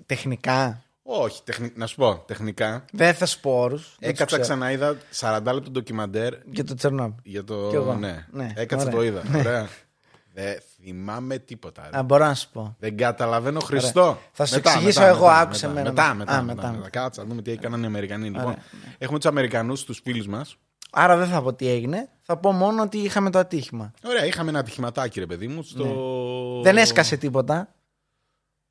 τεχνικά. 0.07 0.83
Όχι, 1.03 1.43
τεχνη... 1.45 1.73
να 1.75 1.87
σου 1.87 1.97
πω, 1.97 2.25
τεχνικά. 2.27 2.85
Δεν 2.93 3.15
θα 3.15 3.27
σου 3.27 3.41
πω 3.41 3.51
όρους, 3.61 3.83
δεν 3.99 4.11
τους 4.11 4.21
Έκατσα 4.21 4.25
ξέρω. 4.39 4.43
ξανά 4.43 4.71
είδα 4.73 4.97
40 5.21 5.41
λεπτό 5.55 5.71
ντοκιμαντέρ 5.71 6.35
Για 6.51 6.65
το 6.65 6.75
Τσερνόμπιλ. 6.75 7.21
για 7.23 7.45
το. 7.45 7.69
Κι 7.69 7.75
εγώ. 7.75 7.95
Ναι, 7.95 8.27
Ναι, 8.31 8.53
έκατσα 8.57 8.87
ωραία. 8.87 8.99
το 8.99 9.05
είδα. 9.05 9.23
Ναι. 9.29 9.39
Ωραία. 9.39 9.69
Δεν 10.35 10.59
θυμάμαι 10.83 11.39
τίποτα. 11.39 11.89
ρε. 11.93 11.99
Α, 11.99 12.03
μπορώ 12.03 12.25
να 12.27 12.35
σου 12.35 12.49
πω. 12.53 12.77
Δεν 12.79 12.97
καταλαβαίνω 12.97 13.61
Χριστό. 13.61 14.19
Θα 14.33 14.47
σου 14.47 14.55
Μετά, 14.55 14.71
εξηγήσω 14.71 15.01
μετά, 15.01 15.13
εγώ, 15.13 15.27
μετά, 15.27 15.39
άκουσε 15.41 15.67
μετά, 15.69 15.81
εμένα. 15.81 15.91
Μετά, 15.95 16.11
Α, 16.11 16.15
μετά, 16.15 16.43
μετά, 16.43 16.55
μετά, 16.67 16.77
μετά. 16.77 16.91
Κάτσε 16.91 17.21
να 17.21 17.27
δούμε 17.27 17.43
τι 17.43 17.51
έκαναν 17.51 17.83
οι 17.83 17.87
Αμερικανοί. 17.87 18.25
Λοιπόν, 18.29 18.45
Ωραία. 18.45 18.63
έχουμε 18.99 19.19
τους 19.19 19.29
Αμερικανούς, 19.29 19.85
τους 19.85 20.01
φίλους 20.05 20.27
μας. 20.27 20.57
Άρα 20.93 21.17
δεν 21.17 21.29
θα 21.29 21.43
πω 21.43 21.55
τι 21.55 21.69
έγινε. 21.69 22.09
Θα 22.23 22.37
πω 22.37 22.53
μόνο 22.53 22.83
ότι 22.83 22.99
είχαμε 22.99 23.31
το 23.31 23.39
ατύχημα. 23.39 23.93
Ωραία, 24.05 24.25
είχαμε 24.25 24.51
ένα 24.51 24.59
ατυχηματάκι, 24.59 25.21
ρε 25.21 25.27
παιδί 25.27 25.49
μου. 25.49 25.63
Στο... 25.63 26.61
Δεν 26.63 26.77
έσκασε 26.77 27.17
τίποτα. 27.17 27.73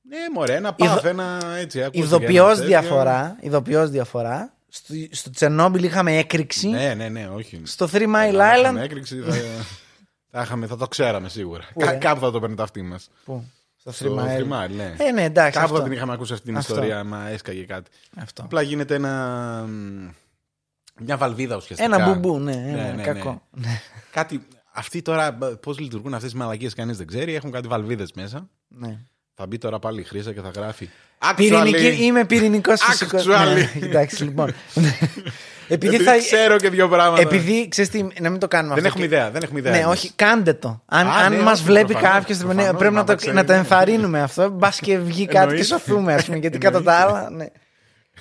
Ναι, 0.02 0.18
μωρέ, 0.34 0.56
ένα 0.56 0.75
Ειδο- 0.78 0.94
πάθ, 0.94 1.06
ένα 1.06 1.40
έτσι. 1.58 1.84
ακούστηκε 1.84 2.06
Ειδοποιώς 2.06 2.46
ένα 2.46 2.54
τέτοιο. 2.56 2.68
διαφορά. 2.68 3.38
Ειδοποιώς 3.40 3.90
διαφορά. 3.90 4.54
Στο, 4.69 4.94
στο 5.12 5.30
Τσερνόμπιλ 5.30 5.84
είχαμε 5.84 6.18
έκρηξη. 6.18 6.68
Ναι, 6.68 6.94
ναι, 6.94 7.10
ναι, 7.10 7.28
όχι. 7.28 7.62
Στο 7.66 7.90
Three 7.92 8.08
Mile 8.16 8.36
Αν 8.40 8.56
είχαμε 8.60 8.80
Island. 8.81 8.84
έκρηξη, 8.84 9.22
θα, 9.22 9.34
θα, 10.31 10.42
είχαμε, 10.42 10.68
θα 10.68 10.78
το 10.78 10.88
ξέραμε 10.88 11.30
σίγουρα. 11.30 11.64
Πού, 11.74 11.80
Κα- 11.80 11.92
ρε; 11.92 11.98
κάπου 11.98 12.19
θα 12.19 12.31
το 12.31 12.40
παίρνει 12.40 12.56
το 12.56 12.64
αυτί 12.64 12.81
μας. 12.81 13.10
Πού; 13.25 13.44
Στο 13.75 13.92
Στο 13.92 14.16
Three 14.16 14.19
Mile. 14.19 14.38
Three 14.40 14.66
Mile, 14.66 14.69
ναι. 14.75 14.96
Ε, 14.98 15.12
ναι, 15.12 15.24
εντάξει. 15.24 15.52
Κάπου 15.60 15.68
θα 15.68 15.74
αυτό. 15.74 15.84
την 15.84 15.92
είχαμε 15.92 16.14
ακούσει 16.14 16.34
αυτή 16.34 16.46
την 16.46 16.58
Αυτό. 16.58 16.74
ιστορία, 16.74 17.04
μα 17.04 17.28
έσκαγε 17.30 17.64
κάτι. 17.64 17.90
αυτό. 18.18 18.44
Απλά 18.44 18.62
γίνεται 18.62 18.96
ένα. 18.96 19.66
Μ, 21.00 21.04
Μια 21.06 21.18
βαλβίδα 21.18 21.56
ουσιαστικά. 21.56 21.96
Ένα 21.96 22.08
μπουμπού, 22.10 22.40
ναι, 22.40 22.52
Ναι, 22.56 22.82
ένα 22.88 22.94
ναι, 22.94 23.04
κακό. 23.04 23.42
Ναι. 23.52 23.82
Κάτι. 24.12 24.42
Αυτοί 24.74 25.02
τώρα 25.02 25.38
πώς 25.62 25.80
λειτουργούν 25.80 26.14
αυτές 26.14 26.32
τις 26.32 26.40
μαλακίες, 26.40 26.74
κανείς 26.74 26.98
δεν 26.98 27.08
ξέρει. 27.08 27.36
Έχουν 27.36 27.52
κάτι 27.52 27.68
βαλβίδες 27.68 28.12
μέσα. 28.16 28.50
ναι. 28.68 28.98
Θα 29.40 29.48
μπει 29.48 29.58
τώρα 29.58 29.80
πάλι 29.80 30.00
η 30.00 30.04
χρήσα 30.04 30.34
και 30.34 30.42
θα 30.42 30.52
γράφει. 30.56 30.90
Πυρηνική, 31.36 31.96
Actually, 31.98 32.00
είμαι 32.02 32.26
πυρηνικός 32.26 32.82
φυσικός. 32.84 33.26
Actually. 33.30 33.82
εντάξει, 33.84 34.24
λοιπόν. 34.24 34.48
επειδή 35.68 35.96
επειδή 35.96 36.04
θα. 36.04 36.18
ξέρω 36.18 36.58
και 36.58 36.70
δύο 36.70 36.88
πράγματα. 36.90 37.22
Επειδή 37.22 37.68
ξέρεις 37.68 37.90
τι, 37.92 38.07
να 38.19 38.30
μην 38.30 38.40
το 38.40 38.48
κάνουμε 38.48 38.76
Δεν 38.76 38.86
αυτό. 38.86 38.88
έχουμε 39.00 39.07
και- 39.07 39.16
ιδέα. 39.16 39.31
Δεν 39.31 39.42
έχουμε 39.44 39.60
ιδέα. 39.60 39.71
Ναι, 39.71 39.78
εμείς. 39.78 39.92
όχι, 39.98 40.12
κάντε 40.16 40.54
το. 40.54 40.81
Αν, 40.86 41.07
Α, 41.07 41.12
αν 41.16 41.33
ναι, 41.36 41.42
μας 41.42 41.54
όχι, 41.60 41.68
βλέπει 41.68 41.92
προφανώς, 41.92 42.14
κάποιος, 42.14 42.38
προφανώς, 42.38 42.78
πρέπει 42.78 42.94
να 42.94 43.00
να 43.00 43.06
το, 43.06 43.16
ξέρει, 43.16 43.36
να 43.36 43.44
το 43.45 43.52
ναι. 43.52 43.57
ενθαρρύνουμε 43.57 44.21
αυτό. 44.21 44.50
Μπας 44.50 44.80
και 44.80 44.98
βγει 44.98 45.26
κάτι 45.26 45.31
και 45.31 45.38
Εννοείται. 45.38 45.64
σωθούμε, 45.64 46.14
ας 46.14 46.26
πούμε. 46.26 46.38
Γιατί 46.38 46.57
κατά 46.57 46.83
τα 46.83 46.94
άλλα. 46.94 47.30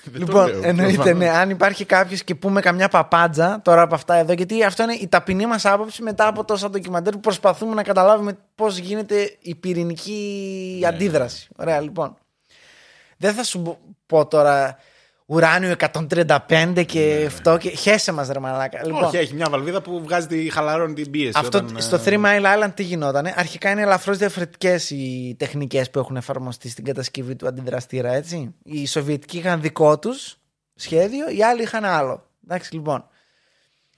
Ναι. 0.04 0.10
Δεν 0.18 0.20
το 0.20 0.26
Λοιπόν, 0.26 0.46
λέω, 0.48 0.60
εννοείται, 0.62 0.94
προφανώς. 0.94 1.18
ναι. 1.18 1.28
Αν 1.30 1.50
υπάρχει 1.50 1.84
κάποιος 1.84 2.24
και 2.24 2.34
πούμε 2.34 2.60
καμιά 2.60 2.88
παπάντζα 2.88 3.60
τώρα 3.64 3.82
από 3.82 3.94
αυτά 3.94 4.14
εδώ, 4.14 4.32
γιατί 4.32 4.64
αυτό 4.64 4.82
είναι 4.82 4.94
η 4.94 5.08
ταπεινή 5.08 5.46
μας 5.46 5.64
άποψη 5.64 6.02
μετά 6.02 6.26
από 6.26 6.44
τόσα 6.44 6.70
ντοκιμαντέρ 6.70 7.12
που 7.12 7.20
προσπαθούμε 7.20 7.74
να 7.74 7.82
καταλάβουμε 7.82 8.38
πώς 8.54 8.76
γίνεται 8.78 9.36
η 9.40 9.54
πυρηνική 9.54 10.76
Ναι, 10.80 10.86
αντίδραση. 10.86 11.48
Ωραία, 11.56 11.80
λοιπόν. 11.80 12.16
Δεν 13.16 13.34
θα 13.34 13.42
σου 13.44 13.78
πω 14.06 14.26
τώρα 14.26 14.78
ουράνιο 15.26 15.74
135 15.92 16.84
και 16.86 17.24
αυτό 17.26 17.56
και 17.56 17.70
χέσε 17.70 18.12
μας 18.12 18.28
ρε 18.28 18.38
μαλάκα. 18.38 18.84
Λοιπόν, 18.84 19.00
Ναι, 19.00 19.06
Όχι, 19.06 19.16
έχει 19.16 19.34
μια 19.34 19.46
βαλβίδα 19.50 19.82
που 19.82 20.02
βγάζει 20.02 20.26
τη 20.26 20.50
χαλαρώνει 20.50 20.94
την 20.94 21.10
πίεση. 21.10 21.32
αυτό 21.34 21.58
όταν, 21.58 21.76
ε, 21.76 21.80
στο 21.80 22.00
Three 22.04 22.24
Mile 22.24 22.44
Island 22.44 22.70
τι 22.74 22.82
γινότανε; 22.82 23.34
Αρχικά 23.36 23.70
είναι 23.70 23.82
ελαφρώς 23.82 24.18
διαφορετικές 24.18 24.90
οι 24.90 25.34
τεχνικές 25.38 25.90
που 25.90 25.98
έχουν 25.98 26.16
εφαρμοστεί 26.16 26.68
στην 26.68 26.84
κατασκευή 26.84 27.36
του 27.36 27.46
αντιδραστήρα, 27.46 28.12
έτσι. 28.12 28.54
Οι 28.62 28.86
Σοβιετικοί 28.86 29.38
είχαν 29.38 29.60
δικό 29.60 29.98
τους 29.98 30.36
σχέδιο, 30.74 31.28
οι 31.30 31.42
άλλοι 31.42 31.62
είχαν 31.62 31.84
άλλο. 31.84 32.24
Εντάξει, 32.44 32.74
λοιπόν. 32.74 33.04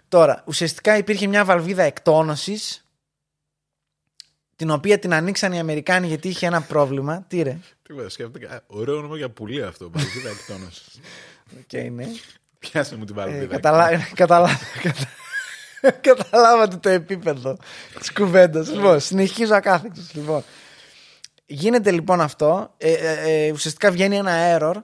Τώρα, 0.09 0.43
ουσιαστικά 0.47 0.97
υπήρχε 0.97 1.27
μια 1.27 1.45
βαλβίδα 1.45 1.83
εκτόνωσης, 1.83 2.88
την 4.59 4.71
οποία 4.71 4.99
την 4.99 5.13
ανοίξαν 5.15 5.53
οι 5.53 5.59
Αμερικάνοι 5.59 6.07
γιατί 6.07 6.29
είχε 6.29 6.47
ένα 6.47 6.61
πρόβλημα. 6.61 7.25
Τι 7.29 7.43
ρε. 7.43 7.57
Τίποτα, 7.83 8.09
σκέφτηκα. 8.09 8.51
α, 8.51 8.61
Ωραίο 8.67 8.97
όνομα 8.97 9.17
για 9.17 9.31
πουλί 9.31 9.63
αυτό. 9.63 9.91
Βαλβίδα 9.91 10.29
εκτόνωσης. 10.29 11.01
Okay, 11.61 11.89
ναι. 11.93 12.07
Πιάσε 12.59 12.97
μου 12.97 13.05
την 13.05 13.19
Ε, 13.19 13.21
βαλβίδα. 13.21 13.47
καταλα... 13.47 13.91
καταλα... 14.15 14.49
κατα- 14.83 15.09
Καταλάβατε 16.01 16.77
το 16.77 16.89
επίπεδο 16.89 17.57
της 17.99 18.13
κουβέντας. 18.13 18.71
Λοιπόν, 18.71 19.01
συνεχίζω 19.01 19.55
ακάθεκτο. 19.55 20.01
Λοιπόν. 20.13 20.45
Γίνεται 21.47 21.91
λοιπόν 21.91 22.21
αυτό. 22.21 22.75
Ε, 22.77 22.93
ε, 22.93 23.47
ε, 23.47 23.53
ουσιαστικά 23.53 23.91
βγαίνει 23.91 24.17
ένα 24.17 24.59
error 24.59 24.75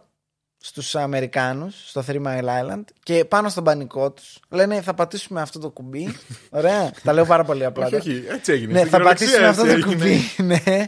στους 0.67 0.95
Αμερικάνους 0.95 1.75
στο 1.89 2.05
Three 2.07 2.23
Mile 2.27 2.45
Island 2.45 2.85
και 3.03 3.25
πάνω 3.25 3.49
στον 3.49 3.65
πανικό 3.65 4.11
τους 4.13 4.39
λένε 4.49 4.81
θα 4.81 4.95
πατήσουμε 4.95 5.41
αυτό 5.41 5.59
το 5.59 5.71
κουμπί. 5.71 6.17
Ωραία. 6.51 6.91
Τα 7.03 7.13
λέω 7.13 7.25
πάρα 7.25 7.45
πολύ 7.45 7.65
απλά. 7.65 7.87
Όχι, 7.87 7.91
τώρα. 7.97 8.03
όχι, 8.05 8.25
έτσι 8.29 8.53
έγινε. 8.53 8.73
Ναι, 8.73 8.79
Στην 8.79 8.91
θα 8.91 8.97
κυριολεξία 8.97 9.27
πατήσουμε 9.41 9.49
αυτό 9.49 9.63
το 9.63 9.69
έτσι 9.69 10.05
έγινε. 10.05 10.21
κουμπί 10.39 10.63
ναι, 10.75 10.85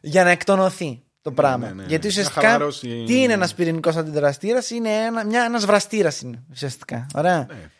για 0.00 0.24
να 0.24 0.30
εκτονωθεί. 0.30 1.02
το 1.22 1.32
πράγμα. 1.32 1.66
ναι, 1.66 1.72
ναι. 1.72 1.84
Γιατί 1.88 2.06
Να 2.06 2.10
ουσιαστικά 2.12 2.40
χαλαρώσει- 2.40 3.04
τι 3.06 3.22
είναι 3.22 3.32
ένας 3.32 3.54
πυρηνικός 3.54 3.96
αντιδραστήρας, 3.96 4.70
είναι 4.70 4.88
ένα 4.90 5.24
μια, 5.24 5.42
ένας 5.44 5.64
βραστήρας 5.66 6.20
είναι 6.20 6.42
ουσιαστικά. 6.50 7.06
Ωραία. 7.14 7.38
Ναι. 7.38 7.70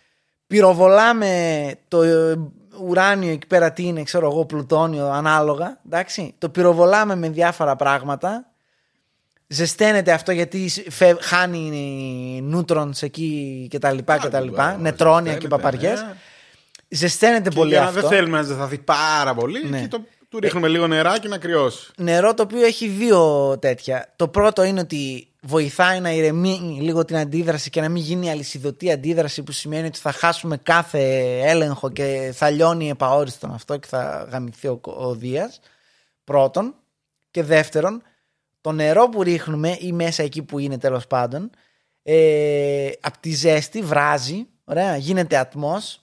Πυροβολάμε 0.46 1.72
το 1.88 2.02
ε, 2.02 2.34
ουράνιο 2.80 3.30
εκεί 3.30 3.46
πέρα 3.46 3.72
τι 3.72 3.82
είναι, 3.86 4.02
ξέρω 4.02 4.30
εγώ, 4.30 4.44
πλουτόνιο 4.44 5.06
ανάλογα. 5.10 5.80
Εντάξει. 5.86 6.34
Το 6.38 6.48
πυροβολάμε 6.48 7.14
με 7.16 7.28
διάφορα 7.28 7.76
πράγματα. 7.76 8.51
Ζεσταίνεται 9.52 10.12
αυτό 10.12 10.32
γιατί 10.32 10.68
φε- 10.90 11.22
χάνει 11.22 12.40
νούτρονς 12.42 13.02
εκεί 13.02 13.66
και 13.70 13.78
τα 13.78 13.92
λοιπά 13.92 14.18
και 14.18 14.28
τα 14.28 14.40
λοιπά. 14.40 14.64
Άκου, 14.66 14.80
Νετρόνια 14.82 15.32
και 15.34 15.40
ζεσταίνεται, 15.40 15.56
παπαριές. 15.62 16.00
ε. 16.00 16.16
Ζεσταίνεται 16.88 17.48
Και 17.48 17.54
πολύ 17.56 17.70
για 17.70 17.80
να 17.80 17.86
αυτό. 17.86 18.00
δεν 18.00 18.10
θέλουμε 18.10 18.36
να 18.36 18.42
ζεσταθεί 18.42 18.78
πάρα 18.78 19.34
πολύ, 19.34 19.68
Ναι. 19.68 19.80
και 19.80 19.88
το, 19.88 20.00
του 20.28 20.38
ρίχνουμε 20.38 20.68
λίγο 20.68 20.86
νεράκι 20.86 21.28
να 21.28 21.38
κρυώσει. 21.38 21.90
νερό 21.96 22.34
το 22.34 22.42
οποίο 22.42 22.64
έχει 22.66 22.88
δύο 22.88 23.58
τέτοια. 23.58 24.12
Το 24.16 24.28
πρώτο 24.28 24.62
είναι 24.62 24.80
ότι 24.80 25.26
βοηθάει 25.42 26.00
να 26.00 26.10
ηρεμεί 26.10 26.78
λίγο 26.80 27.04
την 27.04 27.16
αντίδραση 27.16 27.70
και 27.70 27.80
να 27.80 27.88
μην 27.88 28.02
γίνει 28.02 28.30
αλυσιδωτή 28.30 28.92
αντίδραση 28.92 29.42
που 29.42 29.52
σημαίνει 29.52 29.86
ότι 29.86 29.98
θα 29.98 30.12
χάσουμε 30.12 30.56
κάθε 30.56 31.00
έλεγχο 31.44 31.90
και 31.90 32.30
θα 32.34 32.50
λιώνει 32.50 32.88
επαόριστον 32.90 33.52
αυτό 33.54 33.76
και 33.76 33.86
θα 33.86 34.28
γαμηθεί 34.30 34.68
ο, 34.68 34.80
ο 34.82 35.14
Δίας. 35.14 35.60
Πρώτον. 36.24 36.74
Και 37.30 37.42
δεύτερον, 37.42 38.02
το 38.62 38.72
νερό 38.72 39.08
που 39.08 39.22
ρίχνουμε 39.22 39.76
ή 39.80 39.92
μέσα 39.92 40.22
εκεί 40.22 40.42
που 40.42 40.58
είναι 40.58 40.78
τέλος 40.78 41.06
πάντων 41.06 41.50
ε, 42.02 42.90
από 43.00 43.18
τη 43.20 43.30
ζέστη 43.30 43.82
βράζει, 43.82 44.46
ωραία, 44.64 44.96
γίνεται 44.96 45.36
ατμός 45.36 45.96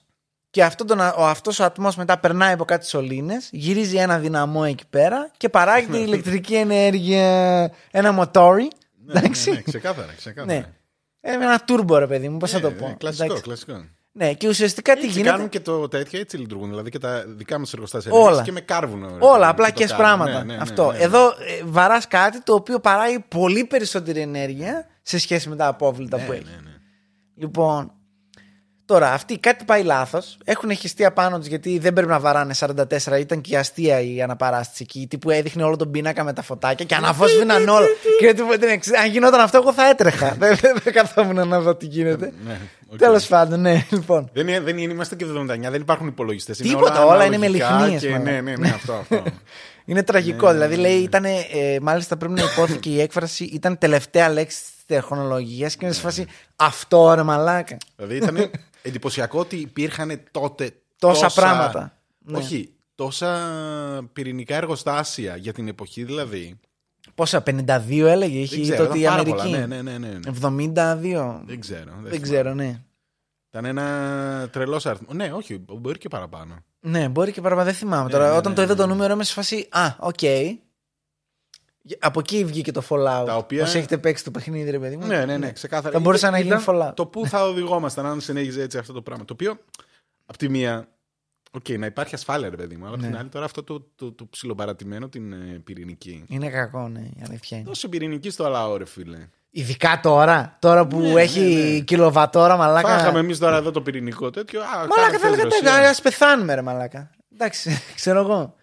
και 0.50 0.64
αυτό 0.64 0.84
τον, 0.84 1.00
ο, 1.00 1.26
αυτός 1.26 1.58
ο 1.58 1.64
ατμός 1.64 1.96
μετά 1.96 2.18
περνάει 2.18 2.52
από 2.52 2.64
κάτι 2.64 2.86
σωλήνες, 2.86 3.48
γυρίζει 3.52 3.96
ένα 3.96 4.18
δυναμό 4.18 4.62
εκεί 4.66 4.84
πέρα 4.90 5.30
και 5.36 5.48
παράγεται 5.48 5.98
ηλεκτρική 5.98 6.54
ενέργεια, 6.54 7.70
ένα 7.90 8.12
μοτόρι. 8.12 8.68
Ναι, 9.04 9.18
εντάξει. 9.18 9.50
ναι, 9.50 9.56
ναι, 9.56 9.62
ξεκάθαρα, 9.62 10.12
ξεκάθαρα. 10.16 10.58
Ναι. 10.58 10.66
Ε, 11.20 11.32
ένα 11.32 11.60
τούρμπο 11.64 11.98
ρε 11.98 12.06
παιδί 12.06 12.28
μου, 12.28 12.36
πώς 12.36 12.50
θα 12.50 12.56
Ναι, 12.56 12.62
το 12.62 12.70
ναι, 12.70 12.76
πω. 12.76 12.94
κλασικό, 12.98 13.24
Εντάξει. 13.24 13.42
κλασικό. 13.42 13.84
Ναι, 14.12 14.32
και 14.32 14.48
ουσιαστικά 14.48 14.94
τι 14.94 14.98
Έτσι 15.00 15.10
γίνεται. 15.12 15.30
κάνουν 15.30 15.48
και 15.48 15.60
το 15.60 15.88
τέτοιο, 15.88 16.20
έτσι 16.20 16.36
λειτουργούν. 16.36 16.68
Δηλαδή 16.68 16.90
και 16.90 16.98
τα 16.98 17.24
δικά 17.26 17.58
μας 17.58 17.72
εργοστάσια 17.72 18.10
Όλα. 18.12 18.20
ενέργειας 18.22 18.44
και 18.46 18.52
με 18.52 18.60
κάρβουνο. 18.60 19.06
ρε 19.08 19.12
Όλα, 19.14 19.20
παιδί 19.32 19.38
μου, 19.38 19.46
απλά 19.48 19.70
και 19.70 19.72
το 19.72 19.78
και 19.78 19.86
κάνουν. 19.86 20.04
πράγματα. 20.18 20.38
Ναι, 20.38 20.44
ναι, 20.44 20.52
ναι, 20.54 20.62
Αυτό. 20.62 20.90
ναι, 20.90 20.98
ναι. 20.98 21.04
Εδώ 21.04 21.26
ε, 21.28 21.32
βαράς 21.64 22.06
κάτι 22.08 22.42
το 22.42 22.54
οποίο 22.54 22.80
παράγει 22.80 23.24
πολύ 23.28 23.64
περισσότερη 23.64 24.20
ενέργεια 24.20 24.86
σε 25.02 25.18
σχέση 25.18 25.48
με 25.48 25.56
τα 25.56 25.66
απόβλητα 25.66 26.16
που 26.16 26.30
Ναι, 26.30 26.34
έχει. 26.36 26.44
ναι, 26.44 26.50
ναι. 26.70 26.74
Λοιπόν, 27.34 27.92
τώρα 28.84 29.12
αυτοί 29.12 29.38
κάτι 29.38 29.64
πάει 29.64 29.82
λάθος. 29.82 30.38
Έχουν 30.44 30.74
χεστεί 30.76 31.04
απάνω 31.04 31.38
τους 31.38 31.46
γιατί 31.46 31.78
δεν 31.78 31.92
πρέπει 31.92 32.08
να 32.10 32.20
βαράνε 32.20 32.54
44. 32.58 33.18
Ήταν 33.20 33.40
και 33.40 33.58
αστεία 33.58 34.00
η 34.00 34.22
αναπαράσταση 34.22 34.82
εκεί. 34.82 35.06
Τύπου 35.10 35.30
έδειχνε 35.30 35.62
όλο 35.62 35.76
τον 35.76 35.90
πίνακα 35.90 36.24
με 36.24 36.32
τα 36.32 36.42
φωτάκια 36.42 36.84
και 36.84 36.94
αναφόσβηναν 36.94 37.68
όλα. 37.76 37.86
και 38.18 38.34
του 38.34 38.46
την 38.60 38.68
εξ- 38.68 38.92
αν 38.92 39.10
γινόταν 39.10 39.40
αυτό, 39.40 39.56
εγώ 39.56 39.72
θα 39.72 39.88
έτρεχα. 39.88 40.34
δεν 40.38 40.56
δεν 40.82 40.92
καθόμουν 40.92 41.48
να 41.48 41.60
δω 41.60 41.76
τι 41.76 41.86
γίνεται. 41.86 42.32
Ναι, 42.90 42.94
οκ. 42.94 42.98
Τέλος 42.98 43.26
πάντων, 43.26 43.60
ναι, 43.60 43.86
λοιπόν. 43.90 44.30
Δεν, 44.32 44.48
είναι- 44.48 44.60
δεν 44.60 44.78
είναι- 44.78 44.92
είμαστε 44.92 45.16
και 45.16 45.24
79, 45.24 45.70
δεν 45.70 45.80
υπάρχουν 45.80 46.06
υπολογιστές. 46.06 46.56
Τίποτα, 46.56 47.04
όλα 47.04 47.24
είναι 47.24 47.38
με 47.38 47.48
λυχνίες, 47.48 48.00
Και, 48.00 48.08
μάλλον. 48.10 48.24
ναι, 48.24 48.40
ναι, 48.40 48.56
ναι, 48.56 48.68
αυτό. 48.68 48.92
αυτό. 48.92 49.22
Είναι 49.84 50.02
τραγικό. 50.02 50.46
Ναι, 50.46 50.52
δηλαδή, 50.52 50.74
ναι, 50.76 50.80
λέει, 50.80 50.96
ναι. 50.96 51.02
ήταν. 51.02 51.24
μάλιστα 51.82 52.16
πρέπει 52.16 52.32
να 52.34 52.42
ειπώθηκε 52.52 52.90
η 52.90 53.00
έκφραση, 53.00 53.44
ήταν 53.44 53.78
τελευταία 53.78 54.28
λέξη 54.28 54.60
της 54.60 54.70
τεχνολογίας 54.86 55.76
και 55.76 55.84
είναι 55.84 55.94
σε 55.94 56.00
φάση 56.00 56.26
αυτό 56.56 57.14
ρε 57.14 57.22
μαλάκα. 57.22 57.76
δηλαδή 57.96 58.16
ήταν 58.16 58.50
εντυπωσιακό 58.82 59.38
ότι 59.38 59.56
υπήρχαν 59.56 60.20
τότε 60.30 60.70
Τόσα 60.98 61.30
πράγματα. 61.34 61.96
Ναι. 62.18 62.38
Όχι, 62.38 62.72
τόσα 62.94 63.38
πυρηνικά 64.12 64.56
εργοστάσια 64.56 65.36
για 65.36 65.52
την 65.52 65.68
εποχή 65.68 66.04
δηλαδή. 66.04 66.58
Πόσα, 67.20 67.42
52 67.46 68.06
έλεγε, 68.06 68.32
Δεν 68.34 68.42
είχε 68.42 68.60
ξέρω, 68.62 68.84
τότε 68.86 68.98
η 68.98 69.00
ήταν 69.00 69.16
πάρα 69.16 69.22
Αμερική. 69.30 69.42
πολλά. 69.50 69.66
Ναι, 69.66 69.82
ναι, 69.82 69.98
ναι, 69.98 69.98
ναι, 69.98 70.18
ναι. 70.18 70.30
72. 70.40 71.40
Δεν 71.46 71.60
ξέρω. 71.60 71.84
Δεν 71.84 71.94
θυμάμαι. 72.02 72.18
ξέρω, 72.18 72.54
ναι. 72.54 72.80
Ήταν 73.48 73.64
ένα 73.64 74.48
τρελός 74.52 74.86
αριθμό. 74.86 75.08
Ναι, 75.12 75.32
όχι, 75.32 75.64
μπορεί 75.68 75.98
και 75.98 76.08
παραπάνω. 76.08 76.54
Ναι, 76.80 77.08
μπορεί 77.08 77.32
και 77.32 77.40
παραπάνω, 77.40 77.66
δεν 77.66 77.74
θυμάμαι 77.76 78.04
Ναι, 78.04 78.10
τώρα. 78.10 78.30
ναι, 78.30 78.36
Όταν 78.36 78.50
ναι, 78.50 78.56
το 78.56 78.62
είδα 78.62 78.74
ναι. 78.74 78.80
το 78.80 78.86
νούμερο 78.86 79.12
είμαι 79.12 79.24
σε 79.24 79.32
φάση. 79.32 79.66
Α, 79.70 79.86
οκ. 79.98 80.18
Από 81.98 82.20
εκεί 82.20 82.44
βγήκε 82.44 82.72
το 82.72 82.82
Fallout. 82.88 83.22
Τα 83.26 83.36
οποία- 83.36 83.62
Όσοι 83.62 83.78
έχετε 83.78 83.98
παίξει 83.98 84.24
το 84.24 84.30
παιχνίδι, 84.30 84.70
ρε 84.70 84.78
παιδί 84.78 84.96
μου. 84.96 85.06
Ναι, 85.06 85.24
ναι, 85.24 85.36
ναι, 85.36 85.52
ξεκάθαρα. 85.52 85.92
Θα 85.92 86.00
μπορούσε 86.00 86.30
να 86.30 86.38
Ήταν 86.38 86.58
γίνει 86.58 86.64
Fallout. 86.68 86.92
Το 86.94 87.06
πού 87.06 87.26
θα 87.26 87.44
οδηγόμασταν 87.44 88.06
αν 88.06 88.20
συνέχιζε 88.20 88.62
έτσι 88.62 88.78
αυτό 88.78 88.92
το 88.92 89.02
πράγμα. 89.02 89.24
Το 89.24 89.32
οποίο, 89.32 89.58
απ' 90.26 90.36
τη 90.36 90.48
μία, 90.48 90.88
οκ, 91.50 91.68
να 91.68 91.86
υπάρχει 91.86 92.14
ασφάλεια, 92.14 92.48
ρε 92.50 92.56
παιδί 92.56 92.76
μου, 92.76 92.84
αλλά 92.86 92.94
απ' 92.94 93.00
την 93.00 93.10
Ναι. 93.10 93.18
άλλη 93.18 93.28
τώρα 93.28 93.44
αυτό 93.44 93.62
το, 93.62 93.80
το, 93.96 94.12
το 94.12 94.26
ψιλοπαρατημένο 94.30 95.08
την 95.08 95.32
ε, 95.32 95.60
πυρηνική. 95.64 96.24
Είναι 96.28 96.50
κακό, 96.50 96.88
ναι, 96.88 97.00
η 97.00 97.22
αλήθεια 97.28 97.56
είναι. 97.58 97.66
Δώσε 97.66 97.88
πυρηνική 97.88 98.30
στο 98.30 98.44
λαό, 98.44 98.76
ρε 98.76 98.84
φίλε. 98.86 99.28
Ειδικά 99.50 100.00
τώρα, 100.02 100.56
τώρα 100.60 100.86
που 100.86 101.00
Ναι, 101.00 101.20
έχει 101.20 101.40
ναι, 101.40 101.70
ναι. 101.72 101.80
κιλοβατόρα, 101.80 102.56
μαλάκα. 102.56 102.88
Φάγαμε 102.98 103.18
εμείς 103.18 103.38
τώρα 103.38 103.56
εδώ 103.56 103.70
το 103.70 103.82
πυρηνικό 103.82 104.30
τέτοιο. 104.30 104.60
Α, 104.62 104.64
Μαλάκα 104.66 104.96
κάνε 104.96 105.12
θα 105.12 105.18
θες 105.18 105.26
έλεγα 105.32 105.42
Ρωσία. 105.44 105.60
τέτοια, 105.62 105.88
ας 105.90 106.00
πεθάνουμε, 106.00 106.54
ρε 106.54 106.62
μαλάκα. 106.62 107.10
Εντάξει, 107.32 107.70
ξέρω 107.94 108.20
εγώ. 108.20 108.54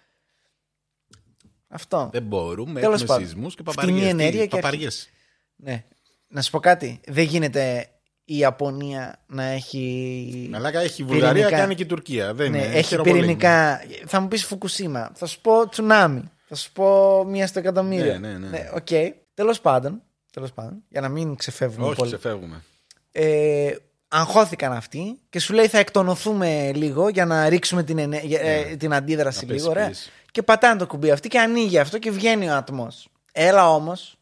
Αυτό. 1.68 2.10
Δεν 2.14 2.24
μπορούμε, 2.24 2.80
Τέλος 2.80 2.94
έχουμε 3.02 3.08
πάντων. 3.08 3.28
σεισμούς 3.28 3.56
και 3.56 3.64
Φτηνή 3.68 3.76
παπαριές. 3.88 4.10
ενέργεια 4.12 4.42
Τι, 4.42 4.48
και 4.48 4.56
παπαριές. 4.56 5.10
Ναι. 5.56 5.84
Να 6.28 6.42
σου 6.42 6.52
πω 6.52 6.60
κάτι. 6.60 7.00
Δεν 7.08 7.24
γίνεται 7.26 7.90
η 8.30 8.38
Ιαπωνία 8.38 9.20
να 9.28 9.44
έχει. 9.44 10.48
Μαλάκα 10.52 10.80
έχει 10.80 11.02
η 11.02 11.06
Βουλγαρία, 11.06 11.34
πυρηνικά. 11.34 11.58
κάνει 11.58 11.76
και 11.76 11.84
η 11.84 11.86
Τουρκία. 11.86 12.34
Δεν 12.34 12.52
Ναι, 12.52 12.58
είναι. 12.58 12.68
έχει 12.68 12.88
χειροπολέμου. 12.88 13.22
πυρηνικά. 13.22 13.82
Θα 14.06 14.20
μου 14.20 14.28
πεις 14.28 14.46
Φουκουσίμα. 14.46 15.12
Θα 15.14 15.26
σου 15.26 15.42
πω 15.42 15.70
τσουνάμι. 15.70 16.24
Θα 16.48 16.56
σου 16.56 16.72
πω 16.72 17.24
μία 17.28 17.48
στο 17.48 17.60
εκατομμύριο. 17.60 18.20
Ναι, 18.20 18.28
ναι, 18.38 18.48
ναι. 18.48 18.70
οκ. 18.76 18.88
Τέλος 19.34 19.60
πάντων, 19.62 20.02
τέλος 20.32 20.52
πάντων, 20.52 20.84
για 20.90 21.02
να 21.02 21.10
μην 21.10 21.36
ξεφεύγουμε 21.36 21.86
Όχι, 21.88 21.96
πολύ. 21.96 22.10
ξεφεύγουμε. 22.10 22.64
Ε, 23.12 23.76
αγχώθηκαν 24.08 24.72
αυτοί 24.74 25.20
και 25.30 25.40
σου 25.40 25.54
λέει 25.54 25.68
θα 25.68 25.78
εκτονωθούμε 25.78 26.72
λίγο 26.76 27.10
για 27.10 27.26
να 27.26 27.50
ρίξουμε 27.50 27.84
την, 27.84 27.98
ενέ- 27.98 28.24
για- 28.24 28.42
ε, 28.42 28.66
Ναι. 28.70 28.76
την 28.76 28.94
αντίδραση 28.94 29.40
Να 29.42 29.48
πέσει 29.48 29.60
λίγο. 29.60 29.70
Ωραία. 29.72 29.86
πίεση. 29.86 30.10
Και 30.32 30.44
πατάνε 30.44 30.80
το 30.80 30.88
κουμπί 30.88 31.12
αυτή 31.12 31.28
και 31.28 31.40
ανοίγει 31.40 31.80
αυτό 31.80 31.98
και 32.00 32.12
βγαίνει 32.12 32.50
ο 32.50 32.56
ατμός. 32.56 33.08
Έλα 33.32 33.70
όμως, 33.74 34.17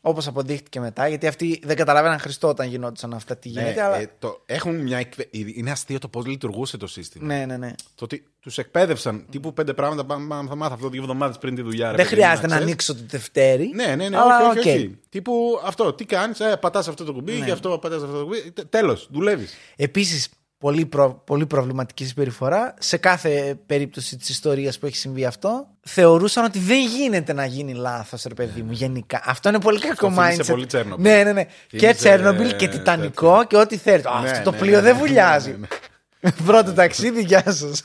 όπως 0.00 0.26
αποδείχτηκε 0.26 0.80
μετά, 0.80 1.08
γιατί 1.08 1.26
αυτοί 1.26 1.60
δεν 1.64 1.76
καταλαβαίναν 1.76 2.18
Χριστό 2.18 2.48
όταν 2.48 2.68
γινόντουσαν 2.68 3.14
αυτά 3.14 3.36
τι 3.36 3.48
γίνεται. 3.48 3.72
Ναι, 3.74 3.82
αλλά... 3.82 3.96
ε, 3.96 4.10
το, 4.18 4.42
έχουν 4.46 4.76
μια 4.82 4.98
εκπαί- 4.98 5.34
Είναι 5.56 5.70
αστείο 5.70 5.98
το 5.98 6.08
πώς 6.08 6.26
λειτουργούσε 6.26 6.76
το 6.76 6.86
σύστημα. 6.86 7.26
ναι, 7.26 7.44
ναι, 7.46 7.56
ναι. 7.56 7.70
Το 7.94 8.04
ότι 8.04 8.24
τους 8.40 8.58
εκπαίδευσαν 8.58 9.24
τύπου 9.30 9.52
πέντε 9.52 9.74
πράγματα. 9.74 10.04
Πάμε, 10.04 10.26
πάμε, 10.28 10.48
θα 10.48 10.54
μάθω 10.54 10.74
αυτό 10.74 10.88
δύο 10.88 11.00
εβδομάδες 11.02 11.38
πριν 11.38 11.54
τη 11.54 11.62
δουλειά. 11.62 11.90
ρε 11.90 11.96
δεν 11.96 12.04
παιδί 12.06 12.16
μου, 12.16 12.20
χρειάζεται 12.22 12.46
να 12.46 12.52
ξέρεις. 12.54 12.66
ανοίξω 12.66 12.94
το 12.94 13.00
δευτέρι. 13.06 13.70
Ναι, 13.74 13.86
ναι, 13.94 14.08
ναι, 14.08 14.16
αλλά 14.18 14.48
όχι, 14.48 14.58
όχι, 14.58 14.68
οκ. 14.70 14.74
όχι. 14.76 14.98
Τύπου 15.08 15.60
αυτό, 15.64 15.92
τι 15.92 16.04
κάνεις, 16.04 16.40
ε, 16.40 16.56
πατάς 16.60 16.88
αυτό 16.88 17.04
το 17.04 17.12
κουμπί 17.12 17.32
Ναι. 17.32 17.44
και 17.44 17.50
αυτό 17.52 17.78
πατάς 17.78 18.02
αυτό 18.02 18.18
το 18.18 18.22
κουμπί. 18.24 18.52
Τέλος, 18.68 19.08
δουλεύεις. 19.10 19.54
Επίσης, 19.76 20.28
πολύ, 20.58 20.86
προ- 20.86 21.24
πολύ 21.24 21.46
προβληματική 21.46 22.04
συμπεριφορά. 22.04 22.74
Σε 22.78 22.96
κάθε 22.96 23.58
περίπτωση 23.66 24.16
της 24.16 24.28
ιστορίας 24.28 24.78
που 24.78 24.86
έχει 24.86 24.96
συμβεί 24.96 25.24
αυτό, 25.24 25.66
θεωρούσαν 25.80 26.44
ότι 26.44 26.58
δεν 26.58 26.86
γίνεται 26.86 27.32
να 27.32 27.44
γίνει 27.44 27.74
λάθος, 27.74 28.22
ρε 28.22 28.34
παιδί 28.34 28.62
μου, 28.62 28.72
γενικά. 28.72 29.22
Αυτό 29.24 29.48
είναι 29.48 29.60
πολύ 29.60 29.78
κακό 29.80 30.10
θύμισε 30.12 30.42
mindset. 30.42 30.46
πολύ 30.46 30.66
Τσέρνομπιλ. 30.66 31.02
Ναι, 31.12 31.22
ναι, 31.24 31.32
ναι. 31.32 31.44
Και 31.44 31.50
Θύμισε, 31.78 31.94
Τσέρνομπιλ 31.94 32.56
και 32.56 32.64
ε, 32.64 32.68
Τιτανικό 32.68 33.30
τέτοιο. 33.30 33.44
και 33.46 33.56
ό,τι 33.56 33.76
θέλεις. 33.76 34.04
Α, 34.06 34.20
Ναι, 34.20 34.30
αυτό 34.30 34.42
το 34.42 34.50
ναι, 34.50 34.58
πλοίο 34.58 34.76
ναι, 34.76 34.82
δεν 34.82 34.94
ναι, 34.94 34.98
βουλιάζει. 35.00 35.50
ναι, 35.50 35.56
ναι. 35.56 36.30
Πρώτο 36.46 36.72
ταξίδι, 36.72 37.22
γεια 37.22 37.52
σας. 37.52 37.84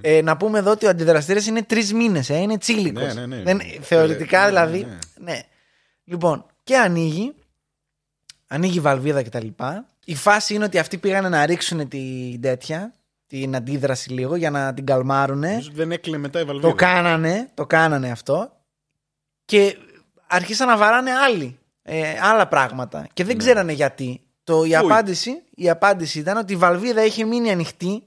Ε, 0.00 0.22
να 0.22 0.36
πούμε 0.36 0.58
εδώ 0.58 0.70
ότι 0.70 0.86
ο 0.86 0.88
αντιδραστήρας 0.88 1.46
είναι 1.46 1.62
τρεις 1.62 1.92
μήνες, 1.92 2.30
ε, 2.30 2.36
είναι 2.36 2.58
τσίλικος. 2.58 3.14
Ναι, 3.14 3.26
ναι, 3.26 3.36
ναι. 3.36 3.42
Δεν, 3.42 3.60
θεωρητικά 3.80 4.38
Ναι, 4.38 4.44
ναι, 4.44 4.48
δηλαδή. 4.50 4.84
ναι. 4.84 4.98
Ναι. 5.32 5.40
Λοιπόν, 6.04 6.46
και 6.64 6.76
ανοίγει. 6.76 7.34
Ανοίγει 8.46 8.76
η 8.76 8.80
βαλβίδα 8.80 9.22
κτλ. 9.22 9.46
Η 10.04 10.14
φάση 10.14 10.54
είναι 10.54 10.64
ότι 10.64 10.78
αυτοί 10.78 10.98
πήγαν 10.98 11.30
να 11.30 11.46
ρίξουν 11.46 11.88
την 11.88 12.40
τέτοια, 12.40 12.94
την 13.26 13.56
αντίδραση 13.56 14.10
λίγο 14.10 14.36
για 14.36 14.50
να 14.50 14.74
την 14.74 14.86
καλμάρουνε. 14.86 15.48
Νομίζω 15.48 15.68
ότι 15.68 15.76
δεν 15.76 15.92
έκλεινε 15.92 16.18
μετά 16.18 16.40
η 16.40 16.44
Βαλβίδα. 16.44 16.68
Το 16.68 16.74
κάνανε, 16.74 17.50
το 17.54 17.66
κάνανε 17.66 18.10
αυτό. 18.10 18.52
Και 19.44 19.76
άρχισαν 20.26 20.68
να 20.68 20.76
βαράνε 20.76 21.10
άλλοι. 21.10 21.58
Ε, 21.82 22.18
άλλα 22.20 22.48
πράγματα. 22.48 23.06
Και 23.12 23.24
δεν 23.24 23.38
ξέρανε 23.38 23.72
γιατί. 23.72 24.20
Το, 24.44 24.64
η, 24.64 24.68
Ναι. 24.68 24.76
Φούι. 24.76 24.86
απάντηση, 24.90 25.42
η 25.54 25.70
απάντηση 25.70 26.18
ήταν 26.18 26.36
ότι 26.36 26.52
η 26.52 26.56
βαλβίδα 26.56 27.04
είχε 27.04 27.24
μείνει 27.24 27.50
ανοιχτή. 27.50 28.02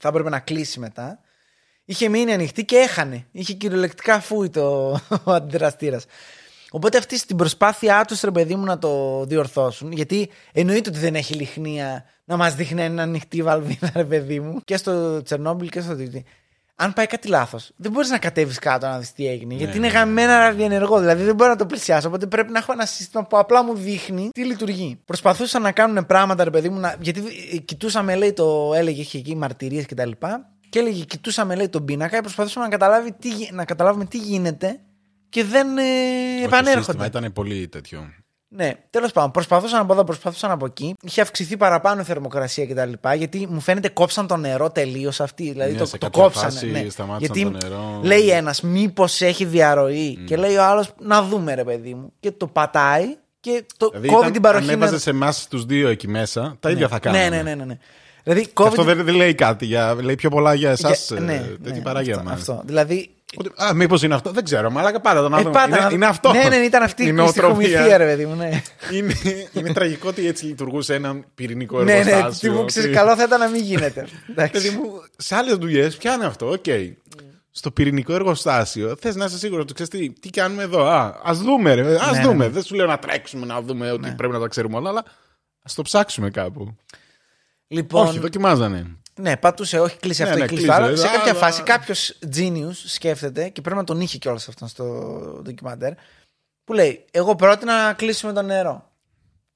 Θα 0.00 0.08
έπρεπε 0.08 0.28
να 0.28 0.40
κλείσει 0.40 0.80
μετά. 0.80 1.18
Είχε 1.84 2.08
μείνει 2.08 2.32
ανοιχτή 2.32 2.64
και 2.64 2.76
έχανε. 2.76 3.26
Είχε 3.30 3.52
κυριολεκτικά 3.52 4.20
φούι 4.20 4.50
το, 4.50 4.90
ο 5.24 5.32
αντιδραστήρας. 5.32 6.04
Οπότε 6.74 6.98
αυτοί 6.98 7.18
στην 7.18 7.36
προσπάθειά 7.36 8.04
τους, 8.04 8.20
ρε 8.20 8.30
παιδί 8.30 8.54
μου, 8.54 8.64
να 8.64 8.78
το 8.78 9.24
διορθώσουν, 9.24 9.92
γιατί 9.92 10.28
εννοείται 10.52 10.88
ότι 10.88 10.98
δεν 10.98 11.14
έχει 11.14 11.34
λιχνία 11.34 12.04
να 12.24 12.36
μας 12.36 12.54
δείχνει 12.54 12.82
ένα 12.82 13.02
ανοιχτή 13.02 13.42
βαλβίδα, 13.42 13.90
ρε 13.94 14.04
παιδί 14.04 14.40
μου, 14.40 14.60
και 14.64 14.76
στο 14.76 15.22
Τσερνόμπιλ 15.22 15.68
και 15.68 15.80
στο 15.80 15.96
Τιτι. 15.96 16.24
Αν 16.76 16.92
πάει 16.92 17.06
κάτι 17.06 17.28
λάθος, 17.28 17.70
δεν 17.76 17.90
μπορείς 17.90 18.10
να 18.10 18.18
κατέβεις 18.18 18.58
κάτω 18.58 18.86
να 18.86 18.98
δεις 18.98 19.12
τι 19.12 19.26
έγινε. 19.26 19.54
γιατί 19.54 19.76
είναι 19.76 19.86
ναι, 19.86 19.92
γαμμένα 19.92 20.38
ραδιενεργό. 20.38 20.98
Δηλαδή 21.00 21.22
δεν 21.22 21.34
μπορώ 21.34 21.50
να 21.50 21.56
το 21.56 21.66
πλησιάσω. 21.66 22.08
Οπότε 22.08 22.26
πρέπει 22.26 22.52
να 22.52 22.58
έχω 22.58 22.72
ένα 22.72 22.86
σύστημα 22.86 23.24
που 23.24 23.38
απλά 23.38 23.64
μου 23.64 23.74
δείχνει 23.74 24.28
τι 24.32 24.44
λειτουργεί. 24.44 25.00
Προσπαθούσαν 25.04 25.62
να 25.62 25.72
κάνουν 25.72 26.06
πράγματα, 26.06 26.44
ρε 26.44 26.50
παιδί 26.50 26.68
μου, 26.68 26.78
να... 26.78 26.96
γιατί 27.00 27.22
ε, 27.52 27.56
κοιτούσαμε, 27.56 28.14
λέει, 28.14 28.32
το 28.32 28.72
έλεγε, 28.74 29.00
είχε 29.00 29.18
εκεί 29.18 29.36
μαρτυρίες 29.36 29.86
κτλ. 29.86 30.10
Και 30.68 30.78
έλεγε, 30.78 31.04
κοιτούσαμε, 31.04 31.54
λέει, 31.54 31.68
τον 31.68 31.84
πίνακα 31.84 32.16
και 32.16 32.22
προσπαθούσαμε 32.22 32.64
να, 32.64 32.70
καταλάβει 32.70 33.12
τι, 33.12 33.28
γι- 33.28 33.50
να 33.52 33.64
καταλάβουμε 33.64 34.04
τι 34.04 34.18
γίνεται 34.18 34.80
και 35.34 35.44
δεν 35.44 35.78
ε, 35.78 35.82
επανέρχονται. 36.44 37.06
Ήταν 37.06 37.32
πολύ 37.32 37.68
τέτοιο. 37.68 38.12
Ναι, 38.48 38.72
τέλος 38.90 39.12
πάντων, 39.12 39.30
προσπαθούσαν 39.30 39.80
από 39.80 39.92
εδώ, 39.92 40.04
προσπαθούσαν 40.04 40.50
από 40.50 40.66
εκεί. 40.66 40.94
Είχε 41.02 41.20
αυξηθεί 41.20 41.56
παραπάνω 41.56 42.00
η 42.00 42.04
θερμοκρασία 42.04 42.66
κτλ. 42.66 42.92
Γιατί 43.16 43.46
μου 43.50 43.60
φαίνεται 43.60 43.88
κόψαν 43.88 44.26
το 44.26 44.36
νερό 44.36 44.70
τελείως 44.70 45.20
αυτή. 45.20 45.50
Δηλαδή 45.50 45.72
Ναι, 45.72 45.78
το, 45.78 45.84
σε 45.86 45.98
το 45.98 46.06
κάποια 46.06 46.22
κόψανε. 46.22 46.50
φάση 46.50 46.66
ναι. 46.70 46.86
σταμάτησαν 46.88 47.36
Γιατί 47.36 47.58
το 47.58 47.68
νερό. 47.68 48.00
λέει 48.02 48.28
ένας, 48.28 48.60
μήπως 48.62 49.20
έχει 49.20 49.44
διαρροή. 49.44 50.18
Και 50.26 50.36
λέει 50.36 50.56
ο 50.56 50.64
άλλος, 50.64 50.92
να 51.00 51.22
δούμε 51.22 51.54
ρε 51.54 51.64
παιδί 51.64 51.94
μου. 51.94 52.12
Και 52.20 52.30
το 52.32 52.46
πατάει 52.46 53.04
και 53.40 53.64
το 53.76 53.88
Δηλαδή, 53.88 54.08
κόβει 54.08 54.20
ήταν, 54.20 54.32
την 54.32 54.42
παροχή. 54.42 54.64
αν 54.64 54.70
έβαζε 54.74 54.90
νερού. 54.90 55.02
σε 55.02 55.10
εμάς 55.10 55.46
τους 55.48 55.64
δύο 55.64 55.88
εκεί 55.88 56.08
μέσα, 56.08 56.56
τα 56.60 56.70
ίδια 56.70 56.88
θα 56.88 56.94
ναι, 56.94 57.00
κάναμε. 57.00 57.28
ναι, 57.28 57.42
ναι, 57.42 57.54
ναι, 57.54 57.64
ναι. 57.64 57.78
Δηλαδή 58.24 58.42
Και 58.44 58.50
κόβει. 58.54 58.68
αυτό 58.68 58.84
την- 58.84 58.94
δεν, 58.96 59.04
δεν 59.04 59.14
λέει 59.14 59.34
κάτι. 59.34 59.66
Για, 59.66 59.96
λέει 60.02 60.14
πιο 60.14 60.30
πολλά 60.30 60.54
για 60.54 60.70
εσάς. 60.70 61.08
για- 61.10 61.20
ναι, 61.20 61.38
τέτοια 61.62 61.76
ναι, 61.76 61.82
παρά 61.82 62.00
για 62.02 62.14
αυτό, 62.14 62.28
εμάς. 62.28 62.40
αυτό. 62.40 62.62
Δηλαδή. 62.64 63.08
Ότι, 63.36 63.50
Α, 63.56 63.74
μήπως 63.74 64.02
είναι 64.02 64.14
αυτό. 64.14 64.30
Δεν 64.30 64.44
ξέρω, 64.44 64.70
μαλάκα 64.70 65.00
πάρα 65.00 65.20
το 65.20 65.28
να 65.28 65.38
ε, 65.38 65.42
δούμε. 65.42 65.52
πάτα 65.52 65.66
είναι, 65.76 65.86
να- 65.86 65.90
είναι 65.92 66.06
αυτό. 66.06 66.32
Ναι, 66.32 66.48
ναι, 66.48 66.56
ήταν 66.56 66.82
αυτή 66.82 67.02
Η 67.02 67.06
η 67.08 67.12
νοοτροπία. 67.12 67.66
στιχομυθία, 67.66 67.96
ρε 67.96 68.04
παιδί 68.04 68.26
μου. 68.26 68.34
Ναι, 68.34 68.62
είναι, 68.92 69.14
είναι 69.52 69.72
τραγικό 69.72 70.08
ότι 70.08 70.26
έτσι 70.26 70.44
λειτουργούσε 70.44 70.94
ένα 70.94 71.16
πυρηνικό 71.34 71.78
ναι, 71.82 71.92
ναι. 71.92 71.98
εργοστάσιο. 72.10 72.50
Τι 72.52 72.56
μου 72.58 72.64
ξέρεις, 72.64 72.88
ότι- 72.88 72.98
καλό 72.98 73.16
θα 73.16 73.22
ήταν 73.22 73.40
να 73.40 73.48
μην 73.48 73.62
γίνεται. 73.62 74.06
Εντάξει. 74.30 74.52
Παιδί 74.62 74.76
μου, 74.76 74.90
σε 75.16 75.34
άλλες 75.34 75.54
δουλειές 75.56 75.96
πιάνει 75.96 76.24
αυτό. 76.24 76.50
Οκ. 76.50 76.64
Στο 77.50 77.70
πυρηνικό 77.70 78.14
εργοστάσιο 78.14 78.96
θες 79.00 79.14
να 79.16 79.24
είσαι 79.24 79.38
σίγουρος 79.38 79.62
ότι 79.62 79.74
ξέρεις 79.74 79.92
τι, 79.92 80.20
τι 80.20 80.30
κάνουμε 80.30 80.62
εδώ. 80.62 80.84
Α 80.86 81.20
ας 81.22 81.38
δούμε, 81.38 81.74
ρε. 81.74 81.82
Α 82.02 82.10
Ναι, 82.12 82.20
δούμε. 82.22 82.34
ναι. 82.44 82.48
Δεν 82.48 82.62
σου 82.62 82.74
λέω 82.74 82.86
να 82.86 82.98
τρέξουμε 82.98 83.46
να 83.46 83.60
δούμε 83.62 83.90
ότι 83.90 84.10
πρέπει 84.16 84.32
να 84.32 84.40
τα 84.40 84.46
ξέρουμε 84.48 84.76
όλα, 84.76 84.88
αλλά 84.88 85.04
ας 85.62 85.74
το 85.74 85.82
ψάξουμε 85.82 86.30
κάπου. 86.30 86.76
Λοιπόν, 87.74 88.06
Όχι, 88.06 88.18
δοκιμάζανε. 88.18 88.96
Ναι, 89.20 89.36
πατούσε, 89.36 89.78
όχι 89.78 89.96
κλείσει 89.96 90.22
Ναι, 90.22 90.28
αυτό 90.28 90.38
ναι, 90.38 90.44
ή 90.44 90.48
κλείσει 90.48 90.64
κλείσε, 90.64 90.78
το 90.78 90.84
άλλο. 90.84 90.96
Σε 90.96 91.06
α, 91.06 91.10
κάποια 91.10 91.32
α, 91.32 91.34
φάση 91.34 91.60
α. 91.60 91.64
κάποιος 91.64 92.18
genius 92.36 92.74
σκέφτεται 92.86 93.48
και 93.48 93.60
πρέπει 93.60 93.76
να 93.76 93.84
τον 93.84 94.00
είχε 94.00 94.18
κιόλας 94.18 94.48
αυτόν 94.48 94.68
στο 94.68 94.84
ντοκιμαντέρ. 95.42 95.92
Που 96.64 96.72
λέει: 96.72 97.04
Εγώ 97.10 97.36
πρότεινα 97.36 97.86
να 97.86 97.92
κλείσουμε 97.92 98.32
το 98.32 98.42
νερό. 98.42 98.90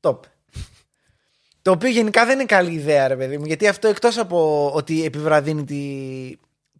Το 0.01 0.09
είπε. 0.09 0.33
Το 1.63 1.71
οποίο 1.71 1.89
γενικά 1.89 2.27
δεν 2.27 2.35
είναι 2.35 2.45
καλή 2.45 2.73
ιδέα, 2.73 3.09
ρε 3.09 3.17
παιδί 3.17 3.39
μου, 3.39 3.45
γιατί 3.45 3.69
αυτό 3.69 3.89
εκτός 3.89 4.19
από 4.19 4.71
ότι 4.75 5.05
επιβραδύνει 5.05 5.65
τη, 5.65 5.83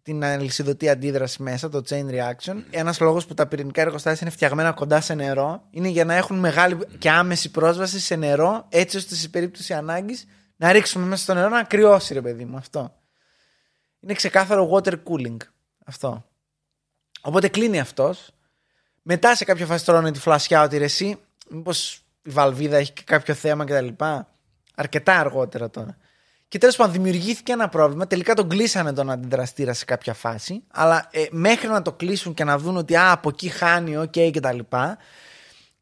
την 0.03 0.23
αλυσιδωτή 0.23 0.89
αντίδραση 0.89 1.43
μέσα, 1.43 1.69
το 1.69 1.81
chain 1.89 2.05
reaction, 2.09 2.63
ένας 2.69 2.99
λόγος 2.99 3.25
που 3.25 3.33
τα 3.33 3.47
πυρηνικά 3.47 3.81
εργοστάσια 3.81 4.19
είναι 4.21 4.31
φτιαγμένα 4.35 4.71
κοντά 4.71 5.01
σε 5.01 5.13
νερό 5.13 5.61
είναι 5.71 5.87
για 5.87 6.05
να 6.05 6.13
έχουν 6.15 6.39
μεγάλη 6.39 6.77
και 6.97 7.09
άμεση 7.09 7.51
πρόσβαση 7.51 7.99
σε 7.99 8.15
νερό, 8.15 8.65
έτσι 8.69 8.97
ώστε 8.97 9.15
σε 9.15 9.29
περίπτωση 9.29 9.73
ανάγκης 9.73 10.25
να 10.59 10.71
ρίξουμε 10.71 11.05
μέσα 11.05 11.23
στο 11.23 11.33
νερό 11.33 11.49
να 11.49 11.63
κρυώσει, 11.63 12.13
ρε 12.13 12.21
παιδί 12.21 12.45
μου. 12.45 12.57
Αυτό. 12.57 12.93
Είναι 13.99 14.13
ξεκάθαρο 14.13 14.69
water 14.73 14.93
cooling. 14.93 15.37
Αυτό. 15.85 16.25
Οπότε 17.21 17.47
κλείνει 17.47 17.79
αυτός. 17.79 18.29
Μετά 19.01 19.35
σε 19.35 19.45
κάποια 19.45 19.65
φάση 19.65 19.85
τρώνε 19.85 20.11
τη 20.11 20.19
φλασιά 20.19 20.63
ότι 20.63 20.77
ρε 20.77 20.83
εσύ, 20.83 21.19
μήπως 21.49 22.03
η 22.21 22.29
βαλβίδα 22.29 22.77
έχει 22.77 22.93
και 22.93 23.01
κάποιο 23.05 23.33
θέμα 23.33 23.65
κτλ. 23.65 23.87
Αρκετά 24.75 25.19
αργότερα 25.19 25.69
τώρα. 25.69 25.97
Και 26.47 26.57
τέλος 26.57 26.75
πάντων 26.75 26.93
δημιουργήθηκε 26.93 27.51
ένα 27.51 27.69
πρόβλημα. 27.69 28.07
Τελικά 28.07 28.33
τον 28.33 28.49
κλείσανε 28.49 28.93
τον 28.93 29.09
αντιδραστήρα 29.09 29.73
σε 29.73 29.85
κάποια 29.85 30.13
φάση. 30.13 30.63
Αλλά 30.67 31.07
ε, 31.11 31.25
μέχρι 31.31 31.67
να 31.67 31.81
το 31.81 31.91
κλείσουν 31.91 32.33
και 32.33 32.43
να 32.43 32.57
δουν 32.57 32.77
ότι 32.77 32.95
α, 32.95 33.11
από 33.11 33.29
εκεί 33.29 33.49
χάνει, 33.49 33.97
οκ 33.97 34.13
κτλ. 34.31 34.59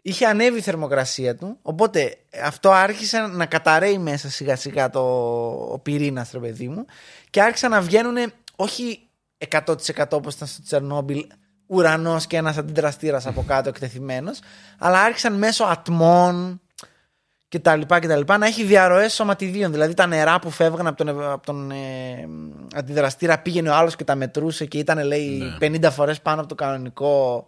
Είχε 0.07 0.25
ανέβει 0.25 0.57
η 0.57 0.61
θερμοκρασία 0.61 1.35
του. 1.35 1.57
Οπότε 1.61 2.17
ε, 2.29 2.39
αυτό 2.39 2.71
άρχισε 2.71 3.19
να 3.19 3.45
καταραίει 3.45 3.97
μέσα 3.97 4.29
σιγά 4.29 4.55
σιγά 4.55 4.89
το, 4.89 4.99
ο 5.71 5.79
πυρήνας, 5.79 6.31
ρε 6.31 6.39
παιδί 6.39 6.67
μου. 6.67 6.85
Και 7.29 7.41
άρχισαν 7.41 7.71
να 7.71 7.81
βγαίνουν 7.81 8.15
όχι 8.55 9.09
100% 9.49 9.75
όπως 10.11 10.33
ήταν 10.33 10.47
στο 10.47 10.61
Τσερνόμπιλ, 10.63 11.25
ουρανός 11.65 12.27
και 12.27 12.37
ένας 12.37 12.57
αντιδραστήρας 12.57 13.27
από 13.27 13.43
κάτω 13.47 13.69
εκτεθειμένος, 13.69 14.39
αλλά 14.77 15.01
άρχισαν 15.01 15.33
μέσω 15.33 15.63
ατμών 15.63 16.61
και 17.47 17.59
τα 17.59 17.75
λοιπά 17.75 17.99
και 17.99 18.07
τα 18.07 18.15
λοιπά 18.15 18.37
να 18.37 18.45
έχει 18.45 18.63
διαρροές 18.63 19.13
σωματιδίων. 19.13 19.71
Δηλαδή 19.71 19.93
τα 19.93 20.05
νερά 20.05 20.39
που 20.39 20.49
φεύγαν 20.49 20.87
από 20.87 20.97
τον, 20.97 21.23
από 21.23 21.45
τον 21.45 21.71
ε, 21.71 22.27
αντιδραστήρα 22.75 23.39
πήγαινε 23.39 23.69
ο 23.69 23.73
άλλος 23.73 23.95
και 23.95 24.03
τα 24.03 24.15
μετρούσε 24.15 24.65
και 24.65 24.77
ήταν 24.77 25.05
λέει 25.05 25.41
50 25.61 25.87
φορές 25.91 26.21
πάνω 26.21 26.39
από 26.39 26.49
το 26.49 26.55
κανονικό. 26.55 27.47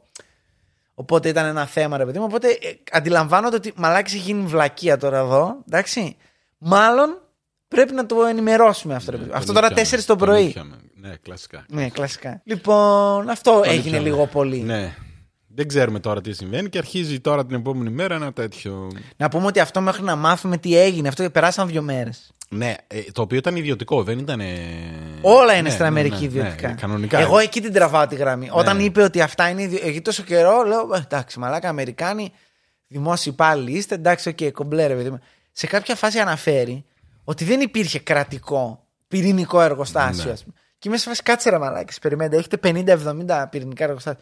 Οπότε 1.00 1.30
ήταν 1.30 1.46
ένα 1.46 1.66
θέμα 1.66 1.98
ρε 1.98 2.06
παιδί 2.06 2.20
μου. 2.20 2.26
Οπότε 2.28 2.48
ε, 2.48 2.74
αντιλαμβάνονται 2.92 3.56
ότι 3.56 3.74
μαλάκι 3.76 4.16
έχει 4.16 4.24
γίνει 4.26 4.46
βλακεία 4.46 4.98
τώρα 4.98 5.18
εδώ. 5.18 5.58
Εντάξει. 5.68 6.18
Μάλλον 6.58 7.22
πρέπει 7.68 7.94
να 7.94 8.06
το 8.06 8.24
ενημερώσουμε 8.24 8.96
αυτό. 8.96 9.12
ρε 9.12 9.18
παιδί 9.18 9.30
μου. 9.30 9.36
αυτό 9.38 9.54
τώρα 9.54 9.70
4 9.70 10.04
το 10.06 10.16
πρωί. 10.16 10.56
Ναι, 10.94 11.16
κλασικά. 11.22 11.66
Ναι, 11.70 11.90
κλασικά. 11.90 12.42
Λοιπόν, 12.44 13.30
αυτό 13.30 13.62
έγινε 13.66 13.88
ήπιαμε. 13.88 14.10
λίγο 14.10 14.26
πολύ. 14.26 14.58
Ναι. 14.58 14.96
Δεν 15.60 15.67
ξέρουμε 15.67 16.00
τώρα 16.00 16.22
τι 16.22 16.34
συμβαίνει 16.34 16.69
και 16.69 16.78
αρχίζει 16.78 17.19
τώρα 17.19 17.45
την 17.45 17.56
επόμενη 17.56 17.89
μέρα 17.89 18.15
ένα 18.15 18.34
τέτοιο. 18.34 18.91
Να 19.17 19.30
πούμε 19.30 19.45
ότι 19.45 19.60
αυτό 19.60 19.82
μέχρι 19.82 20.04
να 20.04 20.15
μάθουμε 20.15 20.58
τι 20.58 20.78
έγινε, 20.78 21.08
αυτό 21.08 21.30
περάσαν 21.30 21.67
δύο 21.67 21.82
μέρες. 21.82 22.32
Ναι, 22.50 22.76
ε, 22.88 23.02
το 23.12 23.22
οποίο 23.22 23.38
ήταν 23.38 23.56
ιδιωτικό, 23.56 24.04
δεν 24.04 24.19
ήταν. 24.19 24.41
Όλα 25.22 25.54
είναι 25.54 25.62
ναι, 25.62 25.69
στην 25.69 25.82
ναι, 25.82 25.88
Αμερική 25.88 26.19
ναι, 26.19 26.26
ιδιωτικά. 26.26 26.67
ναι, 26.67 26.74
κανονικά. 26.74 27.19
Εγώ 27.19 27.38
εκεί 27.38 27.62
την 27.62 27.74
τραβάω 27.74 28.08
τη 28.08 28.15
γραμμή. 28.15 28.50
Όταν 28.52 28.80
είπε 28.80 29.02
ότι 29.04 29.22
αυτά 29.22 29.50
είναι. 29.50 29.62
ιδιο- 29.62 29.80
Εκεί 29.84 30.02
τόσο 30.02 30.24
καιρό 30.24 30.63
λέω 30.63 30.89
«Ε, 30.93 30.98
εντάξει, 30.98 31.39
μαλάκα 31.39 31.69
Αμερικάνοι, 31.69 32.32
δημόσιοι 32.88 33.32
υπάλληλοι 33.36 33.78
είστε, 33.78 33.95
εντάξει, 33.95 34.30
οκ, 34.30 34.52
κομπλέ, 34.52 34.88
ρε 34.88 34.95
παιδί 34.95 35.10
μου. 35.10 35.19
Σε 35.52 35.67
κάποια 35.67 35.95
φάση 35.95 36.19
αναφέρει 36.19 36.86
ότι 37.24 37.45
δεν 37.45 37.62
υπήρχε 37.62 38.00
κρατικό 38.00 38.86
πυρηνικό 39.08 39.62
εργοστάσιο, 39.62 40.26
Ναι. 40.26 40.32
ας 40.32 40.43
πούμε. 40.43 40.56
Και 40.80 40.88
είμαι 40.88 40.98
σε 40.98 41.08
φάση 41.10 41.24
κάτσε 41.24 41.50
ρε 41.50 41.58
μαλάκες, 41.58 42.00
περιμένετε, 42.00 42.38
έχετε 42.38 42.58
50-70 42.58 43.48
πυρηνικά 43.50 43.84
εργοστάσια 43.84 44.22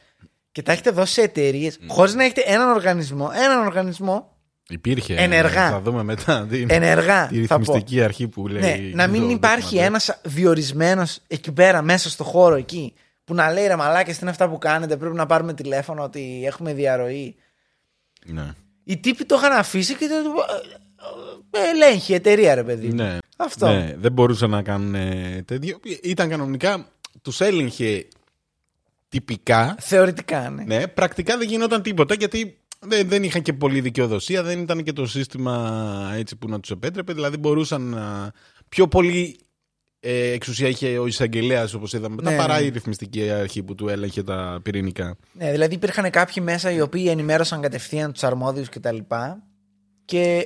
και 0.57 0.63
τα 0.63 0.71
έχετε 0.71 0.89
δώσει 0.89 1.13
σε 1.13 1.21
εταιρείες 1.21 1.77
Ναι. 1.79 1.93
χωρίς 1.93 2.13
να 2.15 2.23
έχετε 2.23 2.43
έναν 2.45 2.69
οργανισμό, 2.69 3.29
έναν 3.45 3.65
οργανισμό 3.65 4.35
Υπήρχε. 4.69 5.15
Ενεργά. 5.15 5.69
Θα 5.69 5.81
δούμε 5.81 6.03
μετά 6.03 6.47
την, 6.49 6.67
ενεργά. 6.71 7.27
θα 7.27 7.45
την 7.45 7.55
πω. 7.55 7.59
ρυθμιστική 7.63 8.01
αρχή 8.01 8.27
που 8.27 8.47
λέει. 8.47 8.61
Ναι, 8.61 8.95
να 8.95 9.07
μην 9.07 9.21
το 9.21 9.29
υπάρχει 9.29 9.61
ντοκιμαντέρ. 9.61 9.87
ένας 9.87 10.19
διορισμένος 10.23 11.19
εκεί 11.27 11.51
πέρα, 11.51 11.81
μέσα 11.81 12.09
στο 12.09 12.23
χώρο 12.23 12.55
εκεί, 12.55 12.93
που 13.23 13.33
να 13.33 13.51
λέει 13.51 13.67
ρε 13.67 13.75
μαλάκες 13.75 14.13
τι 14.15 14.19
είναι 14.21 14.29
αυτά 14.29 14.49
που 14.49 14.57
κάνετε, 14.57 14.97
πρέπει 14.97 15.15
να 15.15 15.25
πάρουμε 15.25 15.53
τηλέφωνο 15.53 16.03
ότι 16.03 16.43
έχουμε 16.45 16.73
διαρροή. 16.73 17.35
Ναι. 18.25 18.53
Οι 18.83 18.97
τύποι 18.97 19.25
το 19.25 19.35
είχαν 19.35 19.51
αφήσει 19.51 19.95
και 19.95 20.07
το. 20.07 20.15
ε, 21.51 21.69
Ελέγχει 21.69 22.11
η 22.11 22.15
εταιρεία, 22.15 22.55
ρε 22.55 22.63
παιδί. 22.63 22.93
Ναι. 22.93 23.17
Αυτό. 23.37 23.67
Ναι, 23.67 23.95
δεν 23.97 24.11
μπορούσαν 24.11 24.49
να 24.49 24.61
κάνουν 24.61 24.95
ε, 24.95 25.43
τέτοιο. 25.47 25.79
Ήταν 26.03 26.29
κανονικά, 26.29 26.87
τους 27.21 27.41
έλεγχε 27.41 28.07
τυπικά. 29.09 29.75
Θεωρητικά, 29.79 30.49
ναι. 30.49 30.63
Ναι, 30.63 30.87
πρακτικά 30.87 31.37
δεν 31.37 31.47
γινόταν 31.47 31.81
τίποτα 31.81 32.13
γιατί 32.13 32.57
δεν, 32.79 33.07
δεν 33.07 33.23
είχαν 33.23 33.41
και 33.41 33.53
πολλή 33.53 33.81
δικαιοδοσία, 33.81 34.43
δεν 34.43 34.59
ήταν 34.59 34.83
και 34.83 34.93
το 34.93 35.05
σύστημα 35.05 36.11
έτσι 36.15 36.35
που 36.35 36.49
να 36.49 36.59
τους 36.59 36.71
επέτρεπε. 36.71 37.13
Δηλαδή 37.13 37.37
μπορούσαν 37.37 37.81
να. 37.81 38.31
Πιο 38.69 38.87
πολύ 38.87 39.39
ε, 39.99 40.31
εξουσία 40.31 40.67
είχε 40.67 40.97
ο 40.97 41.07
εισαγγελέας, 41.07 41.73
όπως 41.73 41.93
είδαμε 41.93 42.15
μετά, 42.15 42.31
Ναι, 42.31 42.37
παρά 42.37 42.59
ναι. 42.59 42.65
η 42.65 42.69
ρυθμιστική 42.69 43.29
αρχή 43.29 43.63
που 43.63 43.75
του 43.75 43.87
έλεγχε 43.87 44.23
τα 44.23 44.59
πυρηνικά. 44.63 45.17
Ναι, 45.31 45.51
δηλαδή 45.51 45.75
υπήρχαν 45.75 46.09
κάποιοι 46.09 46.43
μέσα 46.45 46.71
οι 46.71 46.81
οποίοι 46.81 47.05
ενημέρωσαν 47.09 47.61
κατευθείαν 47.61 48.11
τους 48.11 48.23
αρμόδιους 48.23 48.69
κτλ. 48.69 48.97
Και 48.97 49.37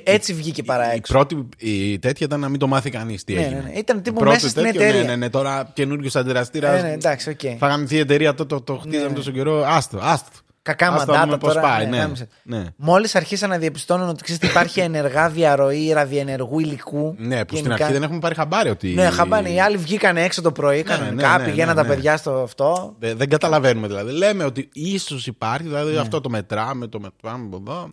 έτσι 0.04 0.34
βγήκε 0.34 0.62
παρά 0.62 0.92
Η 0.92 0.96
έξω. 0.96 1.12
πρώτη 1.12 1.48
η 1.56 1.98
τέτοια 1.98 2.26
ήταν 2.26 2.40
να 2.40 2.48
μην 2.48 2.58
το 2.58 2.66
μάθει 2.66 2.90
κανείς 2.90 3.24
τι 3.24 3.34
Ναι, 3.34 3.40
έγινε. 3.40 3.54
ναι, 3.64 3.70
ναι. 3.72 3.78
Ήταν 3.78 4.02
τύπου 4.02 4.16
Η 4.16 4.20
πρώτη 4.20 4.34
μέσα 4.34 4.48
στην 4.48 4.62
τέτοιο, 4.62 4.82
εταιρεία. 4.82 5.00
Ναι, 5.02 5.06
ναι, 5.08 5.16
ναι, 5.16 5.30
τώρα 5.30 5.70
καινούριος 5.74 6.10
αντιδραστήρας. 6.14 6.78
Ε, 6.78 6.82
ναι, 6.82 6.92
εντάξει, 6.92 7.30
οκ. 7.30 7.40
Θα 7.58 7.66
γαμηθεί 7.66 7.94
η 7.96 7.98
εταιρεία, 7.98 8.34
το, 8.34 8.46
το, 8.46 8.60
το 8.60 8.76
χτίζαμε 8.76 9.08
Ναι. 9.08 9.14
τόσο 9.14 9.30
καιρό. 9.30 9.64
Άστο, 9.66 9.98
άστο. 10.02 10.30
Κακά 10.64 10.86
Ας 10.88 10.92
το 10.92 10.98
μαντάτα 10.98 11.24
δούμε 11.24 11.38
πώς 11.38 11.54
τώρα. 11.54 11.68
πάει, 11.68 11.84
ναι, 11.84 11.90
ναι. 11.90 11.96
γάμησε. 12.02 12.28
Ναι. 12.42 12.64
Μόλις 12.76 13.14
αρχίσαν 13.14 13.48
να 13.50 13.58
διαπιστώνουν 13.58 14.08
ότι 14.08 14.22
ξέρεις, 14.22 14.50
υπάρχει 14.50 14.80
ενεργά 14.80 15.28
διαρροή 15.28 15.92
ραδιενεργού 15.92 16.58
υλικού. 16.60 17.14
Ναι, 17.18 17.44
που 17.44 17.56
στην 17.56 17.62
γενικά- 17.66 17.74
αρχή 17.84 17.92
δεν 17.92 18.02
έχουμε 18.02 18.18
πάρει 18.18 18.34
χαμπάρι 18.34 18.68
ότι. 18.68 18.88
Ναι, 18.88 19.10
χαμπάνε. 19.10 19.48
Οι 19.50 19.60
άλλοι 19.60 19.76
βγήκαν 19.76 20.16
έξω 20.16 20.42
το 20.42 20.52
πρωί, 20.52 20.82
κανονικά, 20.82 21.36
ναι, 21.36 21.44
ναι, 21.44 21.50
πηγαίναν 21.50 21.76
ναι, 21.76 21.82
τα 21.82 21.88
ναι. 21.88 21.94
παιδιά 21.94 22.16
στο 22.16 22.30
αυτό. 22.32 22.94
Δεν, 22.98 23.16
δεν 23.16 23.28
καταλαβαίνουμε 23.28 23.86
δηλαδή. 23.86 24.12
Λέμε 24.12 24.44
ότι 24.44 24.68
ίσως 24.72 25.26
υπάρχει, 25.26 25.62
Ναι. 25.62 25.68
δηλαδή 25.68 25.96
αυτό 25.96 26.20
το 26.20 26.28
μετράμε, 26.30 26.86
το 26.86 27.00
μετράμε 27.00 27.44
από 27.46 27.62
εδώ. 27.66 27.88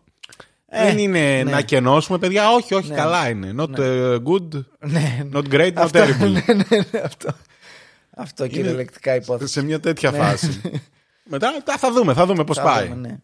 Ε, 0.72 0.84
δεν 0.84 0.98
είναι 0.98 1.20
ναι. 1.20 1.52
να 1.52 1.62
κενώσουμε, 1.62 2.18
παιδιά. 2.18 2.52
Όχι, 2.52 2.74
όχι, 2.74 2.90
Ναι. 2.90 2.96
καλά 2.96 3.30
είναι. 3.30 3.54
Not 3.58 3.80
uh, 3.80 4.16
good, 4.24 4.64
Ναι, 4.80 5.26
not 5.34 5.44
great, 5.52 5.74
not 5.74 5.76
Αυτό, 5.76 6.00
terrible. 6.00 6.18
ναι, 6.32 6.44
ναι, 6.54 6.78
ναι, 6.92 7.00
αυτό. 7.04 7.30
Αυτό 8.16 8.48
κυριολεκτικά 8.48 9.16
υπόθεση. 9.16 9.52
Σε 9.54 9.64
μια 9.64 9.80
τέτοια 9.80 10.12
φάση. 10.12 10.62
Μετά 11.32 11.62
τα 11.64 11.78
θα 11.78 11.92
δούμε, 11.92 12.14
θα 12.14 12.26
δούμε 12.26 12.44
πώς 12.44 12.58
Θα 12.58 12.64
πάει. 12.64 12.88
δούμε, 12.88 13.08
ναι. 13.08 13.18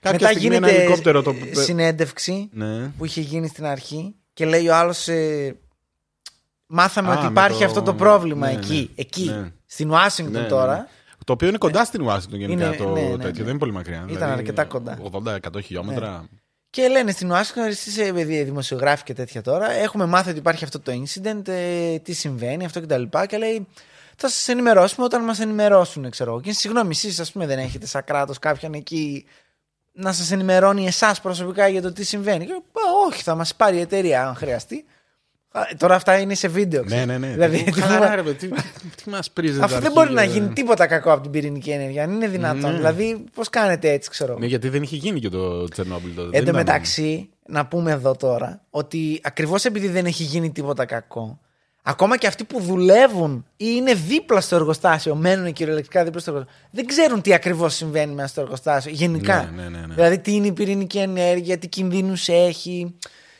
Κάποια 0.00 0.18
Μετά 0.20 0.38
στιγμή 0.38 0.56
ένα 0.56 0.66
γίνεται 0.66 0.82
ελικόπτερο 0.84 1.22
το. 1.22 1.34
ε, 1.50 1.54
συνέντευξη 1.54 2.48
Ναι. 2.52 2.88
που 2.98 3.04
είχε 3.04 3.20
γίνει 3.20 3.48
στην 3.48 3.64
αρχή 3.66 4.14
και 4.32 4.44
λέει 4.46 4.68
ο 4.68 4.74
άλλος. 4.76 5.08
μάθαμε 6.66 7.08
Α, 7.08 7.12
ότι 7.12 7.22
με 7.22 7.28
υπάρχει 7.30 7.58
το- 7.58 7.64
αυτό 7.64 7.82
το 7.82 7.94
πρόβλημα 7.94 8.46
ναι, 8.46 8.52
εκεί. 8.52 8.74
ναι. 8.74 9.02
εκεί 9.02 9.24
Ναι. 9.24 9.52
Στην 9.66 9.90
Ουάσιγκτον 9.90 10.34
Ναι, 10.34 10.40
ναι, 10.40 10.46
τώρα. 10.46 10.76
ναι. 10.76 10.86
Το 11.24 11.32
οποίο 11.32 11.48
είναι 11.48 11.58
κοντά 11.58 11.84
στην 11.84 12.02
Ουάσιγκτον 12.02 12.38
γενικά 12.40 12.66
Είναι- 12.66 12.76
το 12.76 12.88
ναι, 12.88 13.00
ναι, 13.00 13.08
τέτοιο. 13.08 13.26
ναι. 13.26 13.30
Δεν 13.32 13.48
είναι 13.48 13.58
πολύ 13.58 13.72
μακριά. 13.72 14.04
Ήταν 14.08 14.30
αρκετά 14.30 14.64
κοντά. 14.64 14.98
80-100 15.10 15.60
χιλιόμετρα. 15.62 16.24
Και 16.72 16.88
λένε 16.88 17.10
στην 17.10 17.30
Ουάσιγκτον, 17.30 17.64
εσεί 17.64 18.02
ε, 18.02 18.12
δημοσιογράφοι 18.42 19.02
και 19.02 19.14
τέτοια 19.14 19.42
τώρα, 19.42 19.70
έχουμε 19.70 20.06
μάθει 20.06 20.30
ότι 20.30 20.38
υπάρχει 20.38 20.64
αυτό 20.64 20.80
το 20.80 20.92
incident, 20.92 21.48
ε, 21.48 21.98
τι 21.98 22.12
συμβαίνει, 22.12 22.64
αυτό 22.64 22.80
κτλ. 22.80 23.02
Και, 23.02 23.26
και 23.26 23.36
λέει, 23.36 23.66
θα 24.16 24.28
σας 24.28 24.48
ενημερώσουμε 24.48 25.04
όταν 25.04 25.24
μας 25.24 25.40
ενημερώσουν, 25.40 26.10
ξέρω 26.10 26.30
εγώ. 26.30 26.40
Και 26.40 26.52
συγγνώμη, 26.52 26.90
εσείς, 26.90 27.20
ας 27.20 27.32
πούμε, 27.32 27.46
δεν 27.46 27.58
έχετε 27.58 27.86
σαν 27.86 28.04
κράτος 28.04 28.38
κάποιον 28.38 28.74
εκεί 28.74 29.26
να 29.92 30.12
σας 30.12 30.30
ενημερώνει 30.30 30.86
εσάς 30.86 31.20
προσωπικά 31.20 31.68
για 31.68 31.82
το 31.82 31.92
τι 31.92 32.04
συμβαίνει. 32.04 32.46
Και, 32.46 32.52
«Α, 32.52 33.06
όχι, 33.06 33.22
θα 33.22 33.34
μας 33.34 33.54
πάρει 33.54 33.76
η 33.76 33.80
εταιρεία 33.80 34.26
αν 34.26 34.34
χρειαστεί. 34.34 34.84
Α, 35.52 35.60
Τώρα 35.78 35.94
αυτά 35.94 36.18
είναι 36.18 36.34
σε 36.34 36.48
βίντεο. 36.48 36.82
Ναι, 36.86 37.04
ναι, 37.04 37.18
ναι. 37.18 37.26
Δηλαδή, 37.26 37.62
Τι- 37.62 37.70
τι 37.70 37.80
χαλαρά, 37.80 38.08
μα- 38.08 38.14
ρε, 38.14 38.22
παιδί, 38.22 38.48
τι, 38.48 38.56
τι 39.02 39.10
μας 39.10 39.30
πρίζετε. 39.30 39.64
Αυτό 39.64 39.78
δεν 39.80 39.92
μπορεί 39.92 40.12
να 40.12 40.24
γίνει 40.24 40.48
τίποτα 40.48 40.86
κακό 40.86 41.12
από 41.12 41.22
την 41.22 41.30
πυρηνική 41.30 41.70
ενέργεια. 41.70 42.04
Αν 42.04 42.10
είναι 42.12 42.28
δυνατόν. 42.28 42.70
Ναι. 42.70 42.76
Δηλαδή, 42.76 43.24
πώς 43.34 43.48
κάνετε 43.48 43.90
έτσι, 43.90 44.10
ξέρω. 44.10 44.38
Ναι, 44.38 44.46
γιατί 44.46 44.68
δεν 44.68 44.82
είχε 44.82 44.96
γίνει 44.96 45.20
και 45.20 45.28
το 45.28 45.68
Τσερνόμπιλ 45.68 46.14
τότε. 46.14 46.22
Εν 46.26 46.30
Δεν 46.30 46.44
τω 46.44 46.50
ήταν- 46.50 46.54
μεταξύ, 46.54 47.28
να 47.46 47.66
πούμε 47.66 47.90
εδώ 47.92 48.16
τώρα 48.16 48.60
ότι 48.70 49.20
ακριβώς 49.22 49.64
επειδή 49.64 49.88
δεν 49.88 50.06
έχει 50.06 50.22
γίνει 50.22 50.50
τίποτα 50.50 50.84
κακό, 50.84 51.38
ακόμα 51.82 52.16
και 52.16 52.26
αυτοί 52.26 52.44
που 52.44 52.60
δουλεύουν 52.60 53.46
ή 53.56 53.66
είναι 53.76 53.94
δίπλα 53.94 54.40
στο 54.40 54.56
εργοστάσιο, 54.56 55.14
μένουν 55.14 55.52
κυριολεκτικά 55.52 56.04
δίπλα 56.04 56.20
στο 56.20 56.30
εργοστάσιο, 56.30 56.62
δεν 56.70 56.86
ξέρουν 56.86 57.20
τι 57.22 57.34
ακριβώς 57.34 57.74
συμβαίνει 57.74 58.14
μέσα 58.14 58.28
στο 58.28 58.40
εργοστάσιο. 58.40 58.92
Γενικά. 58.92 59.50
Ναι, 59.56 59.62
ναι, 59.62 59.68
ναι, 59.68 59.86
ναι. 59.86 59.94
Δηλαδή, 59.94 60.18
τι 60.18 60.34
είναι 60.34 60.46
η 60.46 60.52
πυρηνική 60.52 60.98
ενέργεια, 60.98 61.58
τι 61.58 61.68
κινδύνους 61.68 62.28
έχει, 62.28 62.94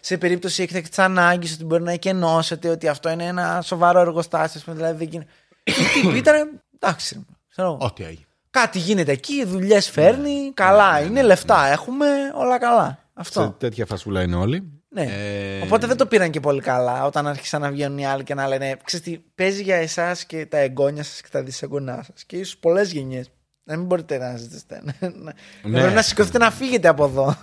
σε 0.04 0.18
περίπτωση 0.18 0.62
έκτακτη 0.62 1.00
ανάγκης, 1.00 1.52
ότι 1.52 1.64
μπορεί 1.64 1.82
να 1.82 1.92
εκενώσετε, 1.92 2.68
ότι 2.68 2.88
αυτό 2.88 3.10
είναι 3.10 3.24
ένα 3.24 3.60
σοβαρό 3.64 4.00
εργοστάσιο. 4.00 4.60
ας 4.60 4.64
πούμε, 4.64 4.76
Δηλαδή, 4.76 4.96
δεν 4.96 5.08
γίνεται. 5.08 5.30
Οι 5.64 6.00
τύποι 6.02 6.18
ήταν. 6.18 6.60
Εντάξει. 6.78 7.26
ξέρω 7.50 7.68
εγώ. 7.68 7.78
Ό,τι 7.80 8.04
έγινε. 8.04 8.26
Κάτι 8.50 8.78
γίνεται 8.78 9.12
εκεί, 9.12 9.44
δουλειές 9.44 9.90
φέρνει, 9.90 10.50
καλά 10.54 11.00
είναι, 11.00 11.22
λεφτά 11.22 11.66
έχουμε, 11.66 12.06
όλα 12.34 12.58
καλά. 12.58 12.98
Αυτό. 13.14 13.40
Σε 13.42 13.54
τέτοια 13.58 13.86
φασούλα 13.86 14.22
είναι 14.22 14.36
όλοι. 14.36 14.72
Ναι. 14.88 15.02
Ε, 15.02 15.60
Οπότε 15.62 15.86
δεν 15.86 15.96
το 15.96 16.06
πήραν 16.06 16.30
και 16.30 16.40
πολύ 16.40 16.60
καλά 16.60 17.04
όταν 17.04 17.26
άρχισαν 17.26 17.60
να 17.60 17.70
βγαίνουν 17.70 17.98
οι 17.98 18.06
άλλοι 18.06 18.22
και 18.24 18.34
να 18.34 18.48
λένε 18.48 18.76
Ξέρεις 18.84 19.04
τι, 19.06 19.18
παίζει 19.34 19.62
για 19.62 19.76
εσάς 19.76 20.24
και 20.24 20.46
τα 20.46 20.58
εγγόνια 20.58 21.02
σας 21.02 21.20
και 21.20 21.28
τα 21.30 21.42
δυσεγγονά 21.42 22.02
σας 22.06 22.24
και 22.24 22.36
ίσως 22.36 22.56
πολλές 22.56 22.92
γενιές. 22.92 23.30
Να 23.64 23.76
μην 23.76 23.86
μπορείτε 23.86 24.18
να 24.18 24.36
ζητήσετε. 24.36 24.82
Να, 24.84 24.94
να, 25.08 25.32
Ναι. 25.62 25.78
πρέπει 25.80 25.94
να 25.94 26.02
σηκωθείτε 26.02 26.38
να 26.38 26.50
φύγετε 26.50 26.88
από 26.88 27.04
εδώ. 27.04 27.36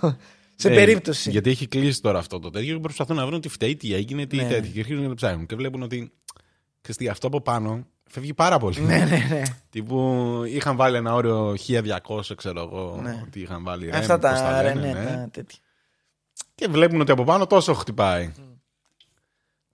Σε 0.60 0.68
ναι, 0.68 0.74
περίπτωση. 0.74 1.30
Γιατί 1.30 1.50
έχει 1.50 1.66
κλείσει 1.66 2.00
τώρα 2.00 2.18
αυτό 2.18 2.38
το 2.38 2.50
τέτοιο 2.50 2.74
και 2.74 2.80
προσπαθούν 2.80 3.16
να 3.16 3.26
βρουν 3.26 3.40
τι 3.40 3.48
φταίει, 3.48 3.76
τι 3.76 3.94
έγινε, 3.94 4.26
τι 4.26 4.36
Ναι. 4.36 4.48
τέτοιο. 4.48 4.70
Και 4.72 4.78
αρχίζουν 4.80 5.02
να 5.02 5.08
το 5.08 5.14
ψάχνουν. 5.14 5.46
Και 5.46 5.54
βλέπουν 5.56 5.82
ότι. 5.82 6.12
ξέρεις 6.80 6.96
τι, 7.00 7.08
αυτό 7.08 7.26
από 7.26 7.40
πάνω 7.40 7.86
φεύγει 8.10 8.34
πάρα 8.34 8.58
πολύ. 8.58 8.80
ναι, 8.80 8.98
ναι, 8.98 9.26
ναι. 9.30 9.42
Τύπου 9.70 10.22
είχαν 10.46 10.76
βάλει 10.76 10.96
ένα 10.96 11.14
όριο 11.14 11.54
1200, 11.66 12.20
ξέρω 12.36 12.60
εγώ. 12.60 12.98
Ναι. 13.02 13.24
Τι 13.30 13.40
είχαν 13.40 13.62
βάλει. 13.64 13.90
Αυτά 13.92 14.18
Ρέμ, 14.18 14.30
πώς 14.30 14.40
τα 14.40 14.62
λένε, 14.62 14.80
ρενέ, 14.92 15.00
ναι. 15.00 15.04
τα 15.16 15.28
τέτοια. 15.30 15.58
Και 16.54 16.66
βλέπουν 16.70 17.00
ότι 17.00 17.10
από 17.12 17.24
πάνω 17.24 17.46
τόσο 17.46 17.74
χτυπάει. 17.74 18.32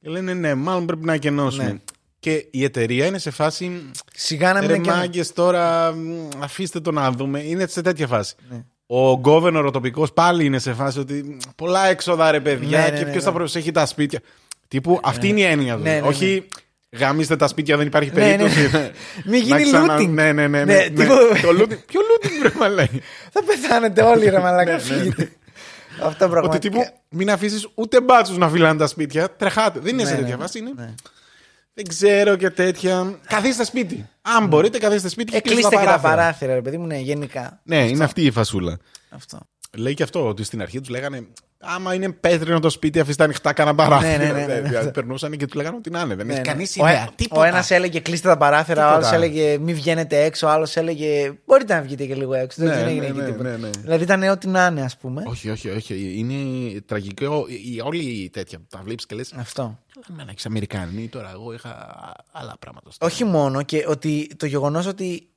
Και 0.00 0.08
λένε 0.08 0.34
ναι, 0.34 0.54
μάλλον 0.54 0.86
πρέπει 0.86 1.04
να 1.04 1.12
εκενώσουμε. 1.12 1.64
Ναι. 1.64 1.78
Και 2.18 2.46
η 2.50 2.64
εταιρεία 2.64 3.06
είναι 3.06 3.18
σε 3.18 3.30
φάση. 3.30 3.90
Σιγά 4.14 4.52
να 4.52 4.58
μην 4.60 4.68
Ρε 4.68 4.74
είναι 4.74 4.84
και- 4.84 4.90
μάγκες, 4.90 5.32
τώρα 5.32 5.92
μ, 5.92 6.28
αφήστε 6.38 6.80
το 6.80 6.90
να 6.90 7.10
δούμε. 7.12 7.40
Είναι 7.42 7.66
σε 7.66 7.82
τέτοια 7.82 8.06
φάση. 8.06 8.34
Ναι. 8.48 8.64
Ο 8.86 9.20
governor 9.24 9.64
ο 9.66 9.70
τοπικός 9.70 10.12
πάλι 10.12 10.44
είναι 10.44 10.58
σε 10.58 10.72
φάση 10.72 10.98
ότι 10.98 11.12
μ, 11.14 11.36
πολλά 11.56 11.86
έξοδα 11.86 12.30
ρε 12.30 12.40
παιδιά 12.40 12.78
Ναι, 12.78 12.84
ναι, 12.84 12.90
και 12.98 13.04
ναι, 13.04 13.10
ποιος 13.10 13.14
ναι. 13.24 13.30
θα 13.30 13.32
προσέχει 13.32 13.70
τα 13.70 13.86
σπίτια. 13.86 14.20
Τύπου 14.68 15.00
αυτή 15.02 15.28
είναι 15.28 15.40
η 15.40 15.44
έννοια 15.44 15.76
του. 15.76 15.82
Ναι, 15.82 15.90
ναι, 15.94 16.00
ναι. 16.00 16.06
Όχι 16.06 16.46
γαμίστε 16.90 17.36
τα 17.36 17.46
σπίτια, 17.48 17.76
δεν 17.76 17.86
υπάρχει 17.86 18.10
Ναι, 18.14 18.20
ναι, 18.20 18.36
περίπτωση. 18.36 18.70
ναι. 18.76 18.90
Μην 19.24 19.48
Να 19.48 19.58
γίνει 19.58 19.62
ξανα- 19.70 19.96
looting. 19.98 20.08
Ναι, 20.08 20.32
ναι, 20.32 20.46
ναι. 20.48 20.64
ναι, 20.64 20.64
Ναι, 20.64 20.74
ναι. 20.74 20.88
τύπου- 20.88 21.40
Το 21.42 21.48
looting. 21.60 21.78
Ποιο 21.86 22.00
looting 22.00 22.30
πρέπει 22.40 22.58
να 22.58 22.68
λέει. 22.68 23.02
Θα 23.32 23.42
πεθάνετε 23.42 24.02
όλοι 24.02 24.28
ρε 24.28 24.38
μαλάκα. 24.38 24.64
Ναι, 24.70 24.72
ναι. 24.76 24.78
φύγετε. 24.82 25.30
Αυτό 26.02 26.24
Ότι 26.24 26.32
πραγματικά. 26.32 26.58
τύπου 26.58 26.86
μην 27.08 27.30
αφήσεις 27.30 27.68
ούτε 27.74 28.00
μπάτσους 28.00 28.36
να 28.36 28.48
φυλάνε 28.48 28.78
τα 28.78 28.86
σπίτια. 28.86 29.30
Τρεχάτε. 29.36 29.78
Δεν 29.80 29.92
είναι 29.92 30.02
Ναι, 30.02 30.08
σε 30.08 30.14
ναι, 30.14 30.20
τέτοια 30.20 30.36
ναι. 30.36 30.42
φάση. 30.42 30.62
Είναι. 31.76 31.84
Ναι. 31.84 31.84
Δεν 31.84 31.88
ξέρω 31.88 32.36
και 32.36 32.50
τέτοια. 32.50 33.18
Καθίστε 33.26 33.64
σπίτι. 33.64 34.08
Αν 34.22 34.46
μπορείτε, 34.46 34.78
καθίστε 34.78 35.08
σπίτι 35.08 35.30
και 35.30 35.36
Ε, 35.36 35.40
κλείστε 35.40 35.60
κλείστε 35.60 35.76
και 35.76 35.84
τα 35.84 35.90
παράθυρα. 35.90 36.10
παράθυρα, 36.16 36.54
ρε 36.54 36.60
παιδί 36.62 36.78
μου, 36.78 36.86
ναι, 36.86 36.98
γενικά. 36.98 37.60
Ναι, 37.62 37.88
είναι 37.88 38.04
αυτή 38.04 38.24
η 38.24 38.30
φασούλα. 38.30 38.78
Αυτό. 39.08 39.38
Λέει 39.76 39.94
και 39.94 40.02
αυτό 40.02 40.28
ότι 40.28 40.44
στην 40.44 40.62
αρχή 40.62 40.80
τους 40.80 40.88
λέγανε 40.88 41.26
Άμα 41.58 41.94
είναι 41.94 42.12
πέτρινο 42.12 42.60
το 42.60 42.70
σπίτι, 42.70 43.00
αφήστε 43.00 43.24
ανοιχτά 43.24 43.52
κανένα 43.52 43.76
παράθυρο. 43.76 44.10
Ναι, 44.10 44.16
ναι, 44.16 44.32
ναι, 44.32 44.46
ναι, 44.46 44.60
ναι. 44.60 44.68
Δηλαδή, 44.68 44.90
Περνούσαν 44.90 45.36
και 45.36 45.44
τους 45.46 45.54
λέγανε 45.54 45.76
ότι 45.76 45.90
να 45.90 46.00
είναι. 46.00 46.14
Δεν 46.14 46.26
Ναι, 46.26 46.32
έχει 46.32 46.40
ναι. 46.42 46.46
κανείς 46.48 46.76
Ο, 46.80 46.86
ιδέα. 46.88 47.02
ε- 47.02 47.08
Τίποτα. 47.14 47.40
ο 47.40 47.44
ένας 47.44 47.70
έλεγε 47.70 48.00
κλείστε 48.00 48.28
τα 48.28 48.36
παράθυρα, 48.36 48.84
ο 48.86 48.88
άλλος 48.94 49.08
Τίποτα. 49.08 49.24
έλεγε 49.24 49.58
μη 49.58 49.74
βγαίνετε 49.74 50.22
έξω, 50.24 50.46
ο 50.46 50.50
άλλος 50.50 50.76
έλεγε 50.76 51.32
μπορείτε 51.46 51.74
να 51.74 51.82
βγείτε 51.82 52.04
και 52.04 52.14
λίγο 52.14 52.34
έξω. 52.34 52.62
Ναι, 52.62 52.68
δεν 52.70 52.84
ναι, 52.84 52.90
έγινε 52.90 53.08
ναι, 53.08 53.22
εκεί 53.22 53.30
τίποτα. 53.32 53.50
ναι, 53.50 53.56
ναι. 53.56 53.70
Δηλαδή 53.70 54.02
ήταν 54.04 54.22
ό,τι 54.22 54.46
να 54.48 54.66
είναι, 54.66 54.82
ας 54.82 54.96
πούμε. 54.96 55.22
Όχι, 55.26 55.50
όχι, 55.50 55.68
όχι. 55.70 56.14
Είναι 56.16 56.80
τραγικό. 56.80 57.44
Η- 57.48 57.80
Όλη 57.84 58.04
η 58.04 58.30
τέτοια 58.30 58.58
που 58.58 58.66
τα 58.70 58.80
βλέπεις 58.84 59.06
και 59.06 59.14
λες. 59.14 59.32
Αυτό. 59.36 59.78
Να 60.16 60.24
έχεις 60.30 60.46
Αμερικανή 60.46 61.08
τώρα. 61.08 61.30
Εγώ 61.34 61.52
είχα 61.52 61.70
άλλα 62.32 62.56
πράγματα. 62.58 62.90
στο- 62.90 63.06
Όχι 63.06 63.24
μόνο 63.24 63.62
και 63.62 63.84
ότι 63.88 64.30
το 64.36 64.46
γεγονός 64.46 64.86
ότι. 64.86 65.28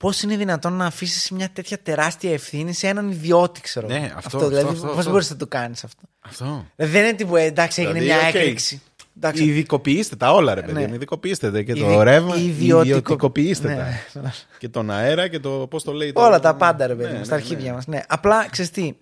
Ε, 0.00 0.04
Πώς 0.06 0.22
είναι 0.22 0.36
δυνατόν 0.36 0.72
να 0.72 0.86
αφήσεις 0.86 1.30
μια 1.30 1.48
τέτοια 1.52 1.78
τεράστια 1.78 2.32
ευθύνη 2.32 2.72
σε 2.72 2.86
έναν 2.88 3.10
ιδιώτη, 3.10 3.60
ξέρω. 3.60 3.86
Ναι, 3.86 3.94
εγώ. 3.96 4.04
αυτό, 4.04 4.36
αυτό, 4.36 4.48
δηλαδή, 4.48 4.68
αυτό, 4.72 4.86
πώς 4.86 4.98
αυτό. 4.98 5.10
μπορείς 5.10 5.30
να 5.30 5.36
το 5.36 5.46
κάνεις 5.46 5.84
αυτό; 5.84 6.02
Αυτό. 6.20 6.66
Δηλαδή, 6.76 6.92
δεν 6.94 7.04
είναι 7.04 7.14
τύπου 7.16 7.36
ε, 7.36 7.42
εντάξει, 7.42 7.82
έγινε 7.82 7.98
Δηλαδή, 7.98 8.20
μια 8.20 8.28
οκ. 8.28 8.34
έκρηξη. 8.34 8.82
Εντάξει, 9.16 9.44
Ιδιωτικοποιήστε 9.44 10.16
τα 10.16 10.32
όλα, 10.32 10.54
ρε 10.54 10.60
παιδί. 10.62 10.72
Ναι. 10.80 10.86
μου. 10.86 10.94
Ιδιωτικοποιήστε 10.94 11.50
τα. 11.50 11.62
Και 11.62 11.72
Ιδι- 11.72 11.84
το 11.84 12.02
ρεύμα. 12.02 12.36
ιδιωτικο- 12.36 12.80
Ιδιωτικοποιήστε 12.80 13.68
Ναι. 13.68 14.20
τα. 14.22 14.34
Και 14.58 14.68
τον 14.68 14.90
αέρα 14.90 15.28
και 15.28 15.38
το. 15.38 15.50
Πώς 15.50 15.82
το 15.82 15.92
λέει. 15.92 16.12
το- 16.12 16.20
Όλα 16.24 16.40
τα 16.40 16.54
πάντα, 16.54 16.86
ρε 16.86 16.94
παιδί 16.94 17.06
Ναι, 17.06 17.12
μου, 17.12 17.18
ναι, 17.18 17.24
στα 17.24 17.36
ναι. 17.36 17.40
αρχίδια 17.42 17.72
μας. 17.72 17.86
Ναι. 17.86 18.00
Απλά 18.08 18.46
ξέρεις 18.50 18.70
τι. 18.70 18.92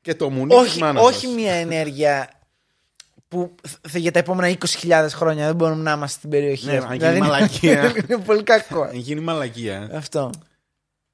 Και 0.00 0.14
το 0.14 0.30
μουνί 0.30 0.48
της 0.48 0.58
όχι, 0.58 0.80
μάνας 0.80 1.04
όχι 1.04 1.26
μας. 1.26 1.36
μια 1.36 1.52
ενέργεια 1.52 2.30
που 3.32 3.54
θ- 3.88 3.96
για 3.96 4.10
τα 4.12 4.18
επόμενα 4.18 4.56
20.000 4.58 5.06
χρόνια 5.10 5.46
δεν 5.46 5.54
μπορούμε 5.54 5.82
να 5.82 5.92
είμαστε 5.92 6.16
στην 6.18 6.30
περιοχή. 6.30 6.66
Ναι, 6.66 6.76
αυτή. 6.76 7.04
αν 7.04 7.12
γίνει 7.14 7.18
μαλακία. 7.26 7.92
είναι 8.08 8.18
πολύ 8.18 8.42
κακό. 8.42 8.82
Αν 8.82 8.94
γίνει 8.94 9.20
μαλακία. 9.20 9.90
Αυτό. 9.94 10.30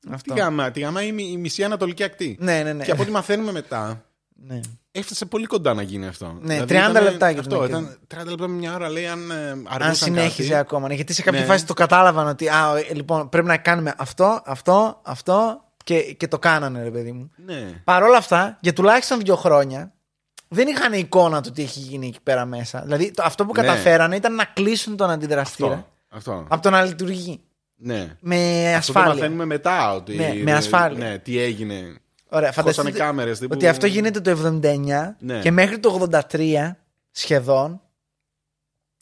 Τι 0.00 0.08
Αυτό. 0.12 0.34
γάμα, 0.34 0.70
τη 0.70 0.80
γάμα 0.80 1.02
η, 1.02 1.12
μη- 1.12 1.30
η 1.32 1.36
μισή 1.36 1.64
ανατολική 1.64 2.02
ακτή. 2.02 2.36
Ναι, 2.40 2.62
ναι, 2.62 2.72
ναι. 2.72 2.84
Και 2.84 2.90
από 2.90 3.02
ό,τι 3.02 3.10
μαθαίνουμε 3.10 3.52
μετά, 3.52 4.04
ναι. 4.34 4.60
έφτασε 4.92 5.24
πολύ 5.24 5.46
κοντά 5.46 5.74
να 5.74 5.82
γίνει 5.82 6.06
αυτό. 6.06 6.38
Ναι, 6.40 6.52
Δηλαδή 6.64 6.74
30 6.74 6.90
ήταν- 6.90 7.02
λεπτάκια 7.02 7.40
Αυτό, 7.40 7.56
την 7.58 7.68
ήταν 7.68 7.98
30 8.14 8.24
λεπτά 8.26 8.48
με 8.48 8.54
μια 8.54 8.74
ώρα, 8.74 8.88
λέει, 8.88 9.06
αν 9.06 9.30
ε, 9.30 9.34
Αν 9.50 9.64
αργούσαν 9.68 9.94
συνέχιζε 9.94 10.48
κάτι. 10.48 10.60
ακόμα. 10.60 10.88
Ναι, 10.88 10.94
γιατί 10.94 11.12
σε 11.12 11.22
κάποια 11.22 11.40
Ναι. 11.40 11.46
φάση 11.46 11.66
το 11.66 11.74
κατάλαβαν 11.74 12.26
ότι 12.26 12.48
α, 12.48 12.76
ε, 12.90 12.94
λοιπόν, 12.94 13.28
πρέπει 13.28 13.46
να 13.46 13.56
κάνουμε 13.56 13.94
αυτό, 13.98 14.42
αυτό, 14.44 15.00
αυτό 15.04 15.62
και, 15.84 16.00
και 16.00 16.28
το 16.28 16.38
κάνανε, 16.38 16.82
ρε 16.82 16.90
παιδί 16.90 17.12
μου. 17.12 17.30
Ναι. 17.44 17.80
Παρ' 17.84 18.02
όλα 18.02 18.16
αυτά, 18.16 18.58
για 18.60 18.72
τουλάχιστον 18.72 19.18
δύο 19.20 19.36
χρόνια, 19.36 19.92
δεν 20.48 20.68
είχαν 20.68 20.92
εικόνα 20.92 21.40
του 21.42 21.50
τι 21.50 21.62
έχει 21.62 21.78
γίνει 21.80 22.06
εκεί 22.06 22.18
πέρα 22.22 22.44
μέσα. 22.44 22.80
Δηλαδή, 22.82 23.10
το, 23.10 23.22
αυτό 23.26 23.44
που 23.46 23.52
Ναι. 23.56 23.62
καταφέρανε 23.62 24.16
ήταν 24.16 24.34
να 24.34 24.44
κλείσουν 24.44 24.96
τον 24.96 25.10
αντιδραστήρα 25.10 25.72
Αυτό. 26.08 26.32
αυτό. 26.32 26.46
από 26.48 26.62
το 26.62 26.70
να 26.70 26.82
λειτουργεί. 26.84 27.40
Ναι. 27.76 28.16
Με 28.20 28.36
Αυτό 28.76 28.92
το 28.92 28.98
ασφάλεια. 28.98 29.14
μαθαίνουμε 29.14 29.44
μετά. 29.44 29.94
Ότι, 29.94 30.14
Ναι, 30.16 30.34
με 30.42 30.52
ασφάλεια. 30.54 31.08
Ναι, 31.08 31.18
τι 31.18 31.38
έγινε. 31.40 31.74
Ωραία, 32.30 32.48
Χώσανε 32.52 32.72
φανταστείτε 32.72 32.98
κάμερες, 33.04 33.38
τύπου- 33.38 33.54
ότι 33.56 33.68
αυτό 33.68 33.86
γίνεται 33.86 34.20
το 34.20 34.30
79 34.30 35.16
Ναι. 35.18 35.38
και 35.40 35.50
μέχρι 35.50 35.78
το 35.78 36.08
83 36.30 36.76
σχεδόν. 37.10 37.80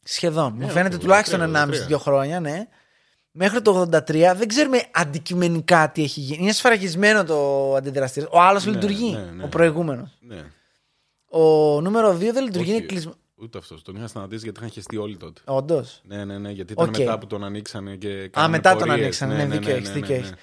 Σχεδόν. 0.04 0.54
Ναι, 0.56 0.64
Μου 0.64 0.70
φαίνεται 0.70 0.94
όχι, 0.94 1.04
τουλάχιστον 1.04 1.40
83. 1.40 1.46
1,5-2 1.88 1.98
χρόνια, 1.98 2.40
ναι. 2.40 2.66
Μέχρι 3.30 3.62
το 3.62 3.80
83 3.80 4.34
δεν 4.36 4.48
ξέρουμε 4.48 4.82
αντικειμενικά 4.92 5.90
τι 5.90 6.02
έχει 6.02 6.20
γίνει. 6.20 6.42
Είναι 6.42 6.52
σφραγισμένο 6.52 7.24
το 7.24 7.74
αντιδραστήριο. 7.74 8.28
Ο 8.32 8.40
άλλος 8.40 8.64
Ναι, 8.64 8.72
λειτουργεί. 8.72 9.12
ναι, 9.12 9.30
ναι. 9.36 9.44
Ο 9.44 9.48
προηγούμενος. 9.48 10.16
Ναι. 10.20 10.44
Ο 11.30 11.40
νούμερο 11.80 12.10
2 12.12 12.32
δεν 12.32 12.44
λειτουργεί, 12.44 12.70
Όχι, 12.70 12.78
είναι 12.78 12.86
κλεισμένο. 12.86 13.16
Ούτε 13.42 13.58
αυτός. 13.58 13.82
Τον 13.82 13.96
είχα 13.96 14.06
σταματήσει 14.06 14.44
γιατί 14.44 14.58
είχαν 14.60 14.70
χεστεί 14.70 14.96
όλοι 14.96 15.16
τότε. 15.16 15.40
Όντως. 15.44 16.00
Ναι, 16.04 16.24
ναι, 16.24 16.38
ναι. 16.38 16.50
Γιατί 16.50 16.72
ήταν 16.72 16.88
Οκ. 16.88 16.96
μετά 16.98 17.18
που 17.18 17.26
τον 17.26 17.44
ανοίξανε 17.44 17.94
και. 17.96 18.08
Α, 18.08 18.28
κάνανε 18.28 18.56
μετά 18.56 18.70
τον 18.70 18.78
πορείες. 18.78 18.98
ανοίξανε. 19.22 19.34
Ναι, 19.34 19.44
δίκιο 19.44 19.74
έχεις, 19.74 19.88
ναι, 19.88 19.94
δίκιο 19.94 20.08
ναι, 20.14 20.20
έχεις. 20.20 20.30
ναι. 20.30 20.36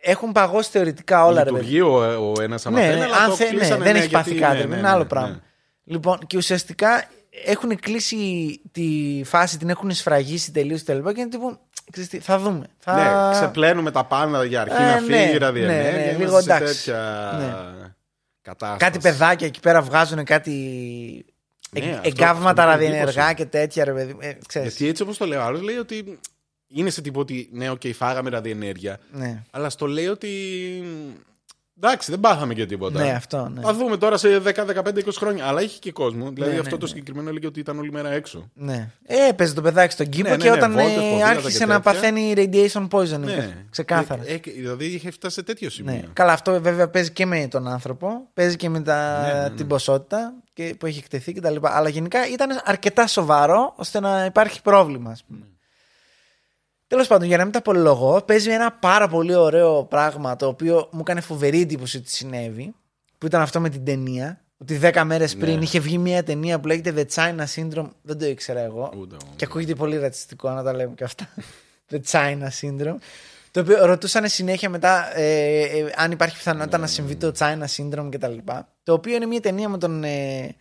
Έχουν 0.00 0.32
παγώσει 0.32 0.70
θεωρητικά 0.70 1.24
όλα, 1.24 1.44
ρε 1.44 1.50
παιδί. 1.50 1.64
Λειτουργεί 1.64 1.80
ο, 1.80 2.32
ο 2.36 2.42
ένας 2.42 2.66
άμα 2.66 2.78
Ναι, 2.78 2.86
θέλει, 2.86 2.98
ναι, 2.98 3.04
αλλά 3.04 3.16
αν 3.16 3.28
το 3.28 3.34
θε- 3.36 3.50
ναι, 3.52 3.56
κλείσανε, 3.58 3.84
δεν 3.84 3.92
ναι, 3.92 3.98
έχει 3.98 4.10
πάθει 4.10 4.30
γιατί- 4.34 4.44
κάτι. 4.44 4.56
ναι, 4.68 4.74
είναι 4.74 4.82
ναι, 4.82 4.88
άλλο 4.88 4.98
ναι, 5.02 5.08
πράγμα. 5.08 5.28
ναι. 5.28 5.36
Λοιπόν, 5.84 6.18
και 6.26 6.36
ουσιαστικά 6.36 7.04
έχουν 7.44 7.76
κλείσει 7.80 8.16
τη 8.72 9.20
φάση, 9.24 9.58
την 9.58 9.68
έχουν 9.68 9.90
σφραγίσει 9.90 10.52
τελείως 10.52 10.82
και 10.82 10.92
είναι 10.92 11.28
τύπου. 11.28 11.58
ξέρεις 11.92 12.08
τι, 12.10 12.18
θα 12.18 12.38
δούμε. 12.38 12.66
Θα... 12.78 12.94
Ναι, 12.94 13.32
ξεπλένουμε 13.38 13.90
τα 13.90 14.04
πάντα 14.04 14.44
για 14.44 14.60
αρχή 14.60 14.74
Ε, 14.76 14.78
να 14.78 15.00
ναι, 15.00 15.06
φύγει 15.06 15.28
η 15.28 15.32
ναι, 15.32 15.38
ραδιενέργεια. 15.38 15.90
ναι, 15.92 15.98
είμαστε 15.98 16.24
λίγο 16.24 16.40
σε 16.40 16.52
εντάξει. 16.56 16.90
Τέτοια 18.54 18.68
Ναι. 18.70 18.76
κατάστασης. 18.76 18.78
Κάτι 18.78 18.98
παιδάκια 18.98 19.46
εκεί 19.46 19.60
πέρα 19.60 19.82
βγάζουν 19.82 20.24
κάτι. 20.24 20.50
Ναι, 21.70 21.80
εγ- 21.80 21.94
αυτό- 21.94 22.08
εγκαύματα 22.08 22.30
αυτό 22.30 22.42
μου 22.42 22.48
έκανε 22.50 22.70
ραδιενεργά 22.70 23.24
εντύπωση. 23.24 23.34
και 23.34 23.44
τέτοια, 23.44 23.84
ρε 23.84 23.92
παιδί. 23.92 24.16
Ε, 24.20 24.32
ξέρεις. 24.46 24.68
Γιατί 24.68 24.88
έτσι 24.88 25.02
όπως 25.02 25.16
το 25.16 25.26
λέω, 25.26 25.42
άλλος 25.42 25.60
λέει 25.60 25.76
ότι 25.76 26.18
είναι 26.68 26.90
σε 26.90 27.00
τύπο 27.00 27.20
ότι 27.20 27.48
ναι, 27.52 27.70
οκ, 27.70 27.80
φάγαμε 27.94 28.30
ραδιενέργεια. 28.30 28.98
Ναι. 29.12 29.42
Αλλά 29.50 29.70
στο 29.70 29.86
λέει 29.86 30.06
ότι. 30.06 30.28
Εντάξει, 31.82 32.10
δεν 32.10 32.20
πάθαμε 32.20 32.54
και 32.54 32.66
τίποτα. 32.66 32.98
ναι, 33.02 33.10
αυτό. 33.10 33.50
Ναι. 33.54 33.60
Θα 33.60 33.74
δούμε 33.74 33.96
τώρα 33.96 34.16
σε 34.16 34.42
10-15-20 34.44 35.00
χρόνια. 35.16 35.46
Αλλά 35.46 35.62
είχε 35.62 35.78
και 35.78 35.92
κόσμο. 35.92 36.30
Δηλαδή 36.30 36.52
Ναι, 36.52 36.58
αυτό 36.58 36.70
ναι, 36.70 36.76
το 36.76 36.82
ναι. 36.82 36.88
συγκεκριμένο 36.88 37.28
έλεγε 37.28 37.46
ότι 37.46 37.60
ήταν 37.60 37.78
όλη 37.78 37.92
μέρα 37.92 38.10
έξω. 38.10 38.50
ναι. 38.54 38.90
Ε, 39.06 39.28
έπαιζε 39.28 39.54
το 39.54 39.62
παιδάκι 39.62 39.92
στον 39.92 40.08
κήπο 40.08 40.28
Ναι, 40.28 40.36
ναι, 40.36 40.42
και 40.42 40.50
ναι, 40.50 40.56
όταν 40.56 40.72
βόλτες, 40.72 40.90
ε, 40.96 41.00
ποδήλατα 41.00 41.26
άρχισε 41.28 41.58
και 41.58 41.66
να 41.66 41.80
τέτοια. 41.80 41.92
παθαίνει 41.92 42.32
radiation 42.36 42.88
poisoning. 42.88 43.18
Ναι. 43.36 43.64
Ξεκάθαρα. 43.70 44.22
Ε, 44.26 44.32
ε, 44.34 44.40
δηλαδή 44.56 44.84
είχε 44.84 45.10
φτάσει 45.10 45.34
σε 45.34 45.42
τέτοιο 45.42 45.70
σημείο. 45.70 45.92
Ναι. 45.94 46.02
Καλά, 46.12 46.32
αυτό 46.32 46.60
βέβαια 46.60 46.88
παίζει 46.88 47.10
και 47.12 47.26
με 47.26 47.46
τον 47.50 47.68
άνθρωπο, 47.68 48.08
παίζει 48.34 48.56
και 48.56 48.68
με 48.68 48.80
τα, 48.80 49.20
Ναι, 49.20 49.32
ναι, 49.32 49.48
ναι. 49.48 49.50
την 49.50 49.66
ποσότητα 49.66 50.32
και 50.52 50.74
που 50.78 50.86
έχει 50.86 50.98
εκτεθεί 50.98 51.32
κτλ. 51.32 51.56
Αλλά 51.62 51.88
γενικά 51.88 52.28
ήταν 52.28 52.60
αρκετά 52.64 53.06
σοβαρό 53.06 53.72
ώστε 53.76 54.00
να 54.00 54.24
υπάρχει 54.24 54.62
πρόβλημα. 54.62 55.10
Ας 55.10 55.24
πούμε. 55.28 55.40
Τέλος 56.86 57.06
πάντων, 57.06 57.28
για 57.28 57.36
να 57.36 57.42
μην 57.42 57.52
τα 57.52 57.62
πολυλογώ, 57.62 58.22
παίζει 58.22 58.50
ένα 58.50 58.72
πάρα 58.72 59.08
πολύ 59.08 59.34
ωραίο 59.34 59.84
πράγμα 59.84 60.36
το 60.36 60.46
οποίο 60.46 60.88
μου 60.92 61.00
έκανε 61.00 61.20
φοβερή 61.20 61.60
εντύπωση 61.60 61.96
ότι 61.96 62.10
συνέβη. 62.10 62.74
Που 63.18 63.26
ήταν 63.26 63.40
αυτό 63.42 63.60
με 63.60 63.68
την 63.68 63.84
ταινία. 63.84 64.40
Ότι 64.58 64.80
10 64.82 65.02
μέρες 65.04 65.36
πριν 65.36 65.56
Ναι. 65.56 65.62
είχε 65.62 65.78
βγει 65.80 65.98
μια 65.98 66.22
ταινία 66.22 66.60
που 66.60 66.66
λέγεται 66.66 66.94
The 66.96 67.14
China 67.14 67.44
Syndrome. 67.54 67.88
Δεν 68.02 68.18
το 68.18 68.26
ήξερα 68.26 68.60
εγώ. 68.60 68.92
Ούτε 68.98 69.16
εγώ. 69.22 69.32
Και 69.36 69.44
ακούγεται 69.44 69.74
πολύ 69.74 69.98
ρατσιστικό 69.98 70.50
να 70.50 70.62
τα 70.62 70.72
λέμε 70.74 70.94
και 70.94 71.04
αυτά. 71.04 71.28
The 71.90 71.98
China 72.10 72.48
Syndrome. 72.60 72.96
Το 73.50 73.60
οποίο 73.60 73.86
ρωτούσαν 73.86 74.28
συνέχεια 74.28 74.70
μετά 74.70 75.18
ε, 75.18 75.60
ε, 75.60 75.92
αν 75.96 76.10
υπάρχει 76.10 76.36
πιθανότητα 76.36 76.78
να 76.78 76.86
συμβεί 76.86 77.16
το 77.16 77.32
China 77.38 77.64
Syndrome 77.76 78.08
κτλ. 78.10 78.38
Το 78.82 78.92
οποίο 78.92 79.14
είναι 79.14 79.26
μια 79.26 79.40
ταινία 79.40 79.68
με 79.68 79.78
τον. 79.78 80.04
Ε, 80.04 80.54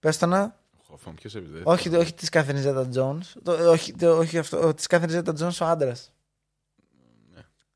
πες 0.00 0.18
το 0.18 0.26
να. 0.26 0.56
Χόφμαν, 0.96 1.14
ποιος 1.14 1.34
έπαιζε. 1.34 1.60
Όχι, 1.64 1.96
όχι 1.96 2.12
της 2.14 2.28
Κάθριν 2.28 2.60
Zeta 2.60 2.88
Jones. 2.94 3.40
Το, 3.42 3.70
όχι, 3.70 3.92
το, 3.92 4.16
όχι 4.18 4.38
αυτό. 4.38 4.74
Της 4.74 4.86
Κάθριν 4.86 5.10
Zeta 5.10 5.32
Jones 5.40 5.56
ο 5.60 5.64
άντρας. 5.64 6.12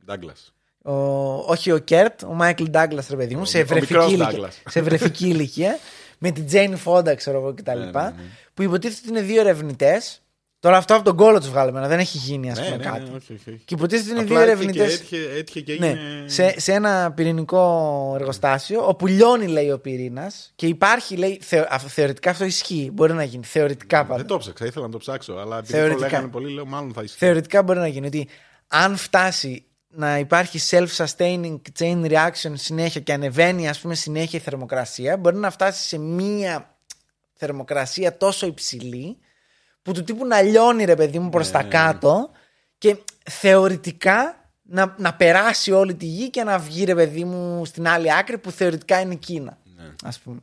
Ντάγκλας. 0.05 0.53
Ο, 0.83 0.93
όχι 1.39 1.73
ο 1.73 1.79
Κέρτ, 1.79 2.23
ο 2.23 2.33
Μάικλ 2.33 2.65
Ντάγκλας, 2.65 3.09
ρε 3.09 3.17
παιδί 3.17 3.35
μου, 3.35 3.41
Ο- 3.41 3.45
σε 3.45 3.57
ο 3.57 3.61
βρεφική, 3.61 3.93
μικρός 3.93 4.13
ηλικία, 4.13 4.49
Douglas. 4.49 4.71
σε 4.71 4.79
βρεφική 4.79 5.27
ηλικία. 5.35 5.79
Με 6.19 6.31
την 6.31 6.47
Τζέιν 6.47 6.77
Φόντα, 6.77 7.15
ξέρω 7.15 7.39
εγώ 7.39 7.55
κτλ. 7.55 7.79
Ναι, 7.79 7.85
ναι, 7.85 7.91
ναι. 8.03 8.13
Που 8.55 8.63
υποτίθεται 8.63 9.01
ότι 9.01 9.09
είναι 9.19 9.21
δύο 9.27 9.41
ερευνητές. 9.41 10.23
Τώρα 10.61 10.77
αυτό 10.77 10.95
από 10.95 11.05
τον 11.05 11.17
κόλο 11.17 11.39
τους 11.39 11.49
βγάλαμε, 11.49 11.89
δεν 11.89 11.99
έχει 11.99 12.19
γίνει, 12.19 12.51
ας 12.51 12.59
Ναι, 12.59 12.65
πούμε 12.65 12.77
ναι, 12.77 12.83
κάτι. 12.85 12.99
ναι, 13.01 13.17
όχι, 13.17 13.33
όχι, 13.33 13.51
όχι. 13.51 13.63
Και 13.65 13.75
υποτίθεται 13.75 14.11
ότι 14.21 14.21
είναι 14.33 14.41
Απλά 14.41 14.45
δύο 14.45 14.53
έτυχε 14.53 14.71
και- 14.73 14.81
ερευνητές. 14.83 15.01
έτυχε- 15.01 15.39
έτυχε 15.39 15.61
και 15.61 15.77
Ναι, 15.79 15.87
έγινε... 15.87 16.29
σε, 16.29 16.61
σε 16.61 16.73
ένα 16.73 17.13
πυρηνικό 17.13 18.13
εργοστάσιο, 18.19 18.87
όπου 18.89 19.07
λιώνει, 19.07 19.47
λέει, 19.47 19.71
ο 19.71 19.79
πυρήνας 19.79 20.53
και 20.57 20.67
υπάρχει, 20.67 21.17
λέει, 21.17 21.39
θεω- 21.43 21.67
α, 21.69 21.79
θεωρητικά 21.79 22.31
αυτό 22.31 22.45
ισχύει. 22.45 22.91
Μπορεί 22.93 23.13
να 23.13 23.23
γίνει. 23.23 23.45
Θεωρητικά 23.45 24.03
πάντα. 24.03 24.17
Δεν 24.17 24.27
το 24.27 24.39
ψάξα, 24.39 24.67
ήθελα 24.67 24.85
να 24.87 24.91
το 24.93 24.99
ψάξω, 24.99 25.33
αλλά 25.33 25.59
επειδή 25.59 25.73
Θεωρητικά. 25.73 26.05
το 26.07 26.11
λέγανε 26.13 26.29
πολύ, 26.29 26.53
λέω 26.55 26.67
μάλλον 26.67 26.93
θα 26.93 27.03
ισχύει. 27.03 27.19
Θεωρητικά 27.19 27.63
μπορεί 27.63 27.79
να 27.79 27.87
γίνει. 27.89 28.07
Ότι 28.07 28.29
αν 28.69 28.97
φτάσει 28.97 29.63
να 29.91 30.19
υπάρχει 30.19 30.59
self-sustaining 30.71 31.57
chain 31.79 32.05
reaction 32.11 32.53
συνέχεια 32.55 33.01
και 33.01 33.13
ανεβαίνει, 33.13 33.69
ας 33.69 33.79
πούμε, 33.81 33.95
συνέχεια 33.95 34.39
η 34.39 34.43
θερμοκρασία, 34.43 35.17
μπορεί 35.17 35.37
να 35.37 35.51
φτάσει 35.51 35.87
σε 35.89 35.99
μία 35.99 36.77
θερμοκρασία 37.33 38.17
τόσο 38.17 38.47
υψηλή 38.47 39.17
που 39.89 39.95
του 39.95 40.05
τύπου 40.05 40.27
να 40.27 40.43
λιώνει, 40.43 40.85
ρε 40.85 40.95
παιδί 40.95 41.19
μου, 41.19 41.29
προς 41.29 41.51
τα 41.51 41.63
κάτω 41.63 42.31
και 42.79 42.97
θεωρητικά 43.31 44.51
να, 44.63 44.95
να 44.99 45.15
περάσει 45.15 45.73
όλη 45.73 45.95
τη 45.95 46.05
γη 46.07 46.31
και 46.31 46.43
να 46.45 46.59
βγει, 46.59 46.85
ρε 46.85 46.95
παιδί 46.95 47.25
μου, 47.25 47.65
στην 47.65 47.89
άλλη 47.89 48.15
άκρη 48.15 48.39
που 48.39 48.51
θεωρητικά 48.51 49.01
είναι 49.01 49.15
η 49.15 49.17
Κίνα. 49.17 49.59
Ναι. 49.77 49.85
Ας 50.05 50.19
πούμε. 50.19 50.39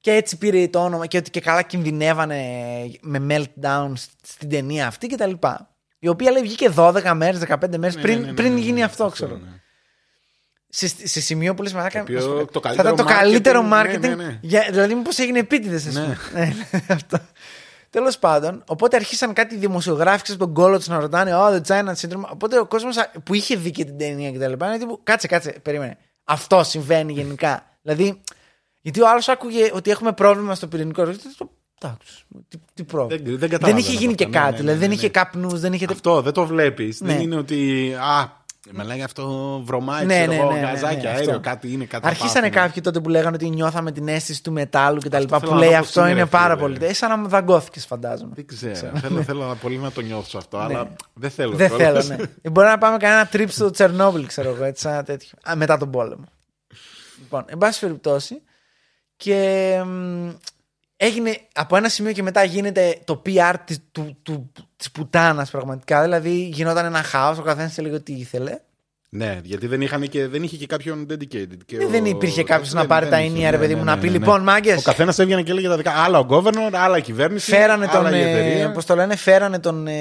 Και 0.00 0.12
έτσι 0.12 0.36
πήρε 0.38 0.68
το 0.68 0.84
όνομα 0.84 1.06
και 1.06 1.16
ότι 1.16 1.30
και 1.30 1.40
καλά 1.40 1.62
κινδυνεύανε 1.62 2.40
με 3.00 3.26
meltdown 3.30 3.92
στην 4.22 4.48
ταινία 4.48 4.86
αυτή 4.86 5.06
κτλ. 5.06 5.32
Η 5.98 6.08
οποία 6.08 6.30
λέει 6.30 6.42
βγήκε 6.42 6.72
12 6.76 7.12
μέρες, 7.14 7.40
15 7.48 7.76
μέρες 7.78 7.94
Ναι, 7.96 8.02
πριν, 8.02 8.20
ναι, 8.20 8.26
ναι, 8.26 8.32
πριν 8.32 8.52
ναι, 8.52 8.60
γίνει 8.60 8.78
ναι, 8.78 8.84
αυτό, 8.84 9.08
ξέρω. 9.08 9.36
ναι. 9.36 9.48
Σε, 10.68 11.06
σε 11.06 11.20
σημείο 11.20 11.54
που 11.54 11.62
λες 11.62 11.72
μαλάκα, 11.72 12.00
οποίο 12.00 12.14
να 12.14 12.20
σου 12.20 12.44
πω 12.46 12.52
το 12.52 12.60
κάτι. 12.60 12.76
καλύτερο 12.76 12.96
θα 12.96 13.02
ήταν 13.02 13.06
το 13.06 13.12
καλύτερο 13.12 13.68
marketing, 13.72 13.96
marketing. 13.96 14.00
ναι, 14.00 14.08
ναι, 14.08 14.24
ναι. 14.24 14.38
Για, 14.42 14.66
δηλαδή, 14.70 14.94
μήπως 14.94 15.18
έγινε 15.18 15.38
επίτηδες, 15.38 15.86
ας 15.86 15.94
Ναι. 15.94 16.16
πούμε. 16.30 16.56
αυτό. 16.88 17.18
Τέλος 17.96 18.18
πάντων, 18.18 18.62
οπότε 18.66 18.96
αρχίσαν 18.96 19.32
κάτι 19.32 19.56
δημοσιογράφοι 19.56 20.30
από 20.30 20.38
τον 20.38 20.54
κόλλο 20.54 20.76
τους 20.76 20.86
να 20.88 20.98
ρωτάνε, 20.98 21.32
Oh, 21.34 21.50
the 21.50 21.60
China 21.66 21.92
Syndrome. 22.00 22.22
Οπότε 22.32 22.58
ο 22.58 22.66
κόσμος 22.66 22.96
που 23.24 23.34
είχε 23.34 23.56
δει 23.56 23.70
και 23.70 23.84
την 23.84 23.98
ταινία 23.98 24.30
και 24.30 24.38
τα 24.38 24.48
λοιπά, 24.48 24.66
είναι 24.66 24.78
τύπου, 24.78 25.00
κάτσε, 25.02 25.26
κάτσε, 25.26 25.50
περίμενε. 25.62 25.96
Αυτό 26.24 26.62
συμβαίνει 26.64 27.12
γενικά. 27.12 27.78
δηλαδή, 27.82 28.20
γιατί 28.80 29.00
ο 29.00 29.08
άλλος 29.08 29.28
άκουγε 29.28 29.70
ότι 29.74 29.90
έχουμε 29.90 30.12
πρόβλημα 30.12 30.54
στο 30.54 30.66
πυρηνικό 30.66 31.00
εργοστάσιο. 31.00 31.50
Εντάξει, 31.82 32.24
τι, 32.48 32.56
τι 32.74 32.84
πρόβλημα. 32.84 33.22
Δεν- 33.22 33.30
δεν 33.30 33.38
δεν 33.38 33.48
καταλάβαινα 33.50 33.78
είχε 33.88 33.96
γίνει 33.96 34.12
αυτό. 34.12 34.24
και 34.24 34.26
Ναι, 34.30 34.38
κάτι. 34.38 34.50
ναι, 34.50 34.56
δηλαδή, 34.56 34.72
ναι, 34.74 34.80
δεν 34.80 34.88
ναι, 34.88 34.94
είχε 34.94 35.04
ναι. 35.06 35.12
καπνούς, 35.12 35.60
δεν 35.60 35.72
είχε. 35.72 35.86
Αυτό 35.90 36.22
δεν 36.22 36.32
το 36.32 36.46
βλέπεις. 36.46 37.00
Ναι. 37.00 37.12
Δεν 37.12 37.20
είναι 37.22 37.36
ότι. 37.36 37.92
Α, 37.94 38.44
με 38.70 38.82
λέγανε 38.82 39.02
αυτό 39.04 39.60
βρωμάει, 39.64 40.04
Ναι, 40.06 40.14
ξέρω 40.14 40.32
ναι, 40.32 40.38
εγώ, 40.38 40.52
ναι, 40.52 40.60
ναι, 40.60 40.66
γαζάκι, 40.66 41.02
ναι, 41.02 41.08
αέριο, 41.08 41.30
αυτό. 41.30 41.40
κάτι 41.40 41.72
είναι 41.72 41.84
κάτι. 41.84 42.06
Αρχίσανε 42.06 42.32
πάθουμε. 42.32 42.48
κάποιοι 42.66 42.82
τότε 42.82 43.00
που 43.00 43.08
λέγανε 43.08 43.36
ότι 43.36 43.48
νιώθαμε 43.50 43.92
την 43.92 44.08
αίσθηση 44.08 44.42
του 44.42 44.52
μετάλλου 44.52 45.00
κτλ. 45.00 45.16
Αυτό 45.16 45.38
Που 45.38 45.40
θέλω 45.40 45.52
να 45.52 45.58
λέει 45.58 45.68
δω 45.70 45.76
πώς 45.78 45.86
αυτό 45.86 46.00
είναι, 46.00 46.10
είναι 46.10 46.20
ρε 46.20 46.26
πάρα 46.26 46.56
φίλε. 46.56 46.66
πολύ. 46.66 46.84
Ε, 46.84 46.94
σαν 46.94 47.08
να 47.10 47.16
μου 47.16 47.28
δαγκώθηκες, 47.28 47.86
φαντάζομαι. 47.86 48.30
Δεν 48.34 48.46
ξέρω. 48.46 48.74
θέλω, 48.98 49.22
θέλω 49.28 49.44
να 49.44 49.54
πολύ 49.54 49.76
να 49.78 49.92
το 49.92 50.00
νιώθω 50.00 50.38
αυτό, 50.38 50.58
αλλά 50.58 50.88
δεν 51.14 51.30
θέλω. 51.30 51.50
Ναι. 51.50 51.56
Δεν 51.56 51.76
κιόλας. 51.76 52.06
θέλω, 52.06 52.18
ναι. 52.20 52.24
Ε, 52.42 52.50
Μπορεί 52.50 52.66
να 52.66 52.78
πάμε 52.78 52.96
κανένα 52.96 53.28
trip 53.32 53.46
στο 53.48 53.70
Τσερνόμπιλ, 53.70 54.26
ξέρω 54.26 54.48
εγώ, 54.48 54.64
έτσι, 54.64 54.82
σαν 54.82 54.92
ένα 54.92 55.02
τέτοιο. 55.02 55.38
Α, 55.50 55.56
μετά 55.56 55.76
τον 55.76 55.90
πόλεμο. 55.90 56.24
Λοιπόν, 57.18 57.44
εν 57.48 57.58
πάση 57.58 57.80
περιπτώσει. 57.80 58.42
Και 59.16 59.82
μ, 59.86 60.28
έγινε 60.96 61.36
από 61.54 61.76
ένα 61.76 61.88
σημείο 61.88 62.12
και 62.12 62.22
μετά 62.22 62.44
γίνεται 62.44 62.98
το 63.04 63.22
PR 63.26 63.54
της, 63.64 63.78
του, 63.92 64.16
του, 64.22 64.52
της 64.76 64.90
πουτάνας 64.90 65.50
πραγματικά. 65.50 66.02
Δηλαδή 66.02 66.30
γινόταν 66.52 66.84
ένα 66.84 67.02
χάος, 67.02 67.38
ο 67.38 67.42
καθένας 67.42 67.78
έλεγε 67.78 67.94
ό,τι 67.94 68.12
ήθελε. 68.12 68.58
Ναι, 69.08 69.40
γιατί 69.42 69.66
δεν, 69.66 69.80
είχαν 69.80 70.08
και, 70.08 70.26
δεν 70.26 70.42
είχε 70.42 70.56
και 70.56 70.66
κάποιον 70.66 71.06
dedicated. 71.10 71.56
Και 71.66 71.76
Ε, 71.76 71.84
ο- 71.84 71.88
δεν 71.88 72.04
υπήρχε 72.04 72.42
κάποιος 72.42 72.70
δεν- 72.72 72.80
να 72.82 72.86
πάρει 72.86 73.04
δεν 73.04 73.14
τα 73.14 73.20
είχε, 73.20 73.30
ενία, 73.30 73.50
ρε 73.50 73.56
ναι, 73.56 73.62
παιδί 73.62 73.72
ναι, 73.72 73.78
μου, 73.78 73.84
ναι, 73.84 73.90
να 73.90 73.98
πει 73.98 74.06
ναι, 74.06 74.12
ναι. 74.12 74.18
λοιπόν, 74.18 74.42
μάγκες. 74.42 74.78
Ο 74.78 74.82
καθένας 74.82 75.18
έβγαινε 75.18 75.42
και 75.42 75.50
έλεγε 75.50 75.68
τα 75.68 75.76
δικά. 75.76 75.90
Άλλα 75.92 76.18
ο 76.18 76.26
governor, 76.30 76.70
άλλα 76.72 76.96
η 76.96 77.00
κυβέρνηση. 77.02 77.50
Φέρανε 77.50 77.86
τον. 77.86 78.06
άλλα 78.06 78.16
η 78.16 78.20
εταιρεία. 78.20 78.64
Ε, 78.64 78.68
Πώς 78.68 78.84
το 78.86 78.94
λένε, 78.94 79.16
φέρανε 79.16 79.58
τον. 79.58 79.86
Ε, 79.86 79.94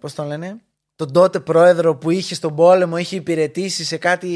Πώς 0.00 0.14
τον 0.14 0.26
λένε, 0.26 0.56
τον 0.98 1.12
τότε 1.12 1.40
πρόεδρο 1.40 1.96
που 1.96 2.10
είχε 2.10 2.34
στον 2.34 2.54
πόλεμο, 2.54 2.96
είχε 2.96 3.16
υπηρετήσει 3.16 3.84
σε 3.84 3.96
κάτι 3.96 4.28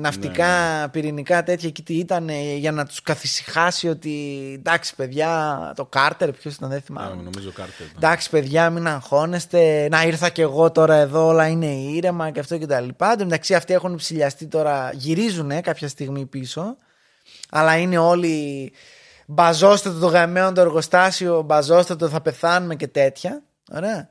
ναυτικά, 0.00 0.78
Ναι, 0.80 0.88
πυρηνικά 0.88 1.42
τέτοια 1.42 1.70
και 1.70 1.82
τι 1.82 1.94
ήταν 1.94 2.28
ε, 2.28 2.54
για 2.54 2.72
να 2.72 2.86
τους 2.86 3.02
καθησυχάσει 3.02 3.88
ότι 3.88 4.42
εντάξει, 4.58 4.94
παιδιά, 4.94 5.72
το 5.76 5.86
Κάρτερ, 5.86 6.32
ποιος 6.32 6.54
ήταν, 6.54 6.68
δεν 6.68 6.78
Α, 6.78 6.82
θυμάμαι. 6.84 7.22
νομίζω 7.22 7.52
Κάρτερ. 7.52 7.86
ήταν. 7.86 7.96
Εντάξει, 7.96 8.30
παιδιά, 8.30 8.70
μην 8.70 8.88
αγχώνεστε. 8.88 9.88
Να 9.90 10.02
ήρθα 10.02 10.28
κι 10.28 10.40
εγώ 10.40 10.70
τώρα 10.70 10.94
εδώ, 10.94 11.26
όλα 11.26 11.46
είναι 11.46 11.66
ήρεμα 11.66 12.30
και 12.30 12.40
αυτό 12.40 12.58
και 12.58 12.66
τα 12.66 12.80
λοιπά. 12.80 13.10
Εν 13.10 13.18
τω 13.18 13.24
μεταξύ, 13.24 13.54
αυτοί 13.54 13.72
έχουν 13.74 13.94
ψηλιαστεί 13.96 14.46
τώρα, 14.46 14.90
γυρίζουν 14.94 15.60
κάποια 15.62 15.88
στιγμή 15.88 16.26
πίσω. 16.26 16.76
Αλλά 17.50 17.76
είναι 17.78 17.98
όλοι. 17.98 18.72
Μπαζώστε 19.26 19.90
το 19.90 19.98
το 19.98 20.06
γαμμένο 20.06 20.52
το 20.52 20.60
εργοστάσιο, 20.60 21.42
μπαζώστε 21.42 21.96
το, 21.96 22.08
θα 22.08 22.20
πεθάνουμε 22.20 22.74
και 22.76 22.88
τέτοια. 22.88 23.42
Ωραία. 23.72 24.08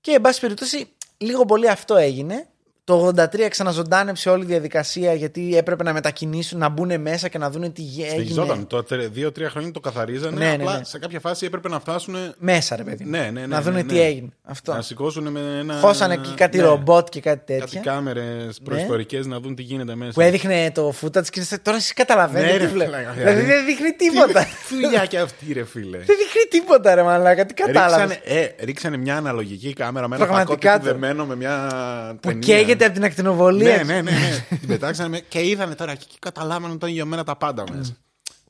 Και 0.00 0.12
εν 0.12 0.20
πάση 0.20 0.40
περιπτώσει, 0.40 0.95
λίγο 1.18 1.44
πολύ 1.44 1.68
αυτό 1.68 1.96
έγινε. 1.96 2.46
Το 2.86 3.12
83 3.16 3.46
ξαναζωντάνεψε 3.48 4.30
όλη 4.30 4.42
η 4.42 4.46
διαδικασία 4.46 5.14
γιατί 5.14 5.56
έπρεπε 5.56 5.82
να 5.82 5.92
μετακινήσουν, 5.92 6.58
να 6.58 6.68
μπουν 6.68 7.00
μέσα 7.00 7.28
και 7.28 7.38
να 7.38 7.50
δουν 7.50 7.72
τι 7.72 7.82
έγινε. 7.82 8.08
Συνεχιζόταν. 8.08 8.66
Το 8.66 8.84
δύο-τρία 9.10 9.50
χρόνια 9.50 9.70
το 9.72 9.80
καθαρίζανε. 9.80 10.36
Ναι, 10.36 10.44
ναι, 10.46 10.52
απλά 10.52 10.78
ναι. 10.78 10.84
σε 10.84 10.98
κάποια 10.98 11.20
φάση 11.20 11.46
έπρεπε 11.46 11.68
να 11.68 11.80
φτάσουν. 11.80 12.14
Μέσα, 12.38 12.76
ρε 12.76 12.82
παιδί. 12.82 13.04
μου. 13.04 13.10
Ναι, 13.10 13.18
ναι, 13.18 13.30
ναι, 13.40 13.46
να 13.46 13.62
δουν 13.62 13.72
ναι, 13.72 13.82
τι 13.82 13.94
ναι. 13.94 14.00
έγινε. 14.00 14.28
Αυτό. 14.44 14.72
Να 14.74 14.82
σηκώσουν 14.82 15.28
με 15.28 15.40
ένα. 15.60 15.74
Χώσανε 15.74 16.14
εκεί 16.14 16.34
κάτι 16.34 16.56
ναι, 16.58 16.62
ρομπότ 16.64 17.08
και 17.08 17.20
κάτι 17.20 17.52
Κάτι 17.52 17.60
τέτοια. 17.60 17.80
κάμερες 17.80 18.60
προϊστορικές 18.64 19.26
να 19.26 19.40
δουν 19.40 19.54
τι 19.54 19.62
γίνεται 19.62 19.94
μέσα. 19.94 20.12
Που 20.12 20.20
έδειχνε 20.20 20.70
το 20.74 20.94
footage 21.02 21.26
και 21.30 21.40
είσαι- 21.40 21.58
τώρα 21.58 21.76
εσύ 21.76 21.94
καταλαβαίνεις 21.94 22.46
Ναι, 22.52 22.56
τι 22.58 22.62
ρε, 22.64 22.66
βλέπει. 22.70 22.90
φίλε, 22.90 23.12
Δηλαδή 23.16 23.42
δεν 23.42 23.64
δείχνει 23.64 23.90
τίποτα. 23.90 24.44
Τι 24.68 24.74
δουλειά 24.82 25.06
και 25.06 25.18
αυτή, 25.18 25.52
ρε 25.52 25.64
φίλε. 25.64 25.96
δεν 25.98 26.16
δείχνει 26.16 26.42
τίποτα, 26.50 26.94
ρε 26.94 27.02
μαλάκα. 27.02 27.46
Τι 27.46 27.54
κατάλαβες. 27.54 28.16
Ρίξανε, 28.24 28.40
ε, 28.58 28.64
ρίξανε 28.64 28.96
μια 28.96 29.16
αναλογική 29.16 29.72
κάμερα 29.72 30.08
με 30.08 30.16
ένα 30.16 30.24
Πραγματικά 30.26 30.70
πακό 30.72 30.84
το. 30.84 30.90
δεμένο 30.92 31.24
με 31.26 31.36
μια. 31.36 31.68
Που 32.20 32.28
ταινία. 32.28 32.40
Καίγεται 32.76 32.84
από 32.84 32.94
την 32.94 33.04
ακτινοβολία. 33.04 33.76
Ναι, 33.76 33.82
ναι, 33.82 34.02
ναι. 34.02 34.10
ναι. 34.10 34.56
την 34.58 34.68
πετάξανε 34.68 35.08
με- 35.08 35.20
και 35.20 35.46
είδανε 35.46 35.74
τώρα 35.74 35.92
εκεί 35.92 36.06
και 36.06 36.16
καταλάβανε 36.18 36.66
ότι 36.66 36.76
ήταν 36.76 36.90
για 36.90 37.04
μένα 37.04 37.24
τα 37.24 37.36
πάντα 37.36 37.64
μέσα. 37.72 37.96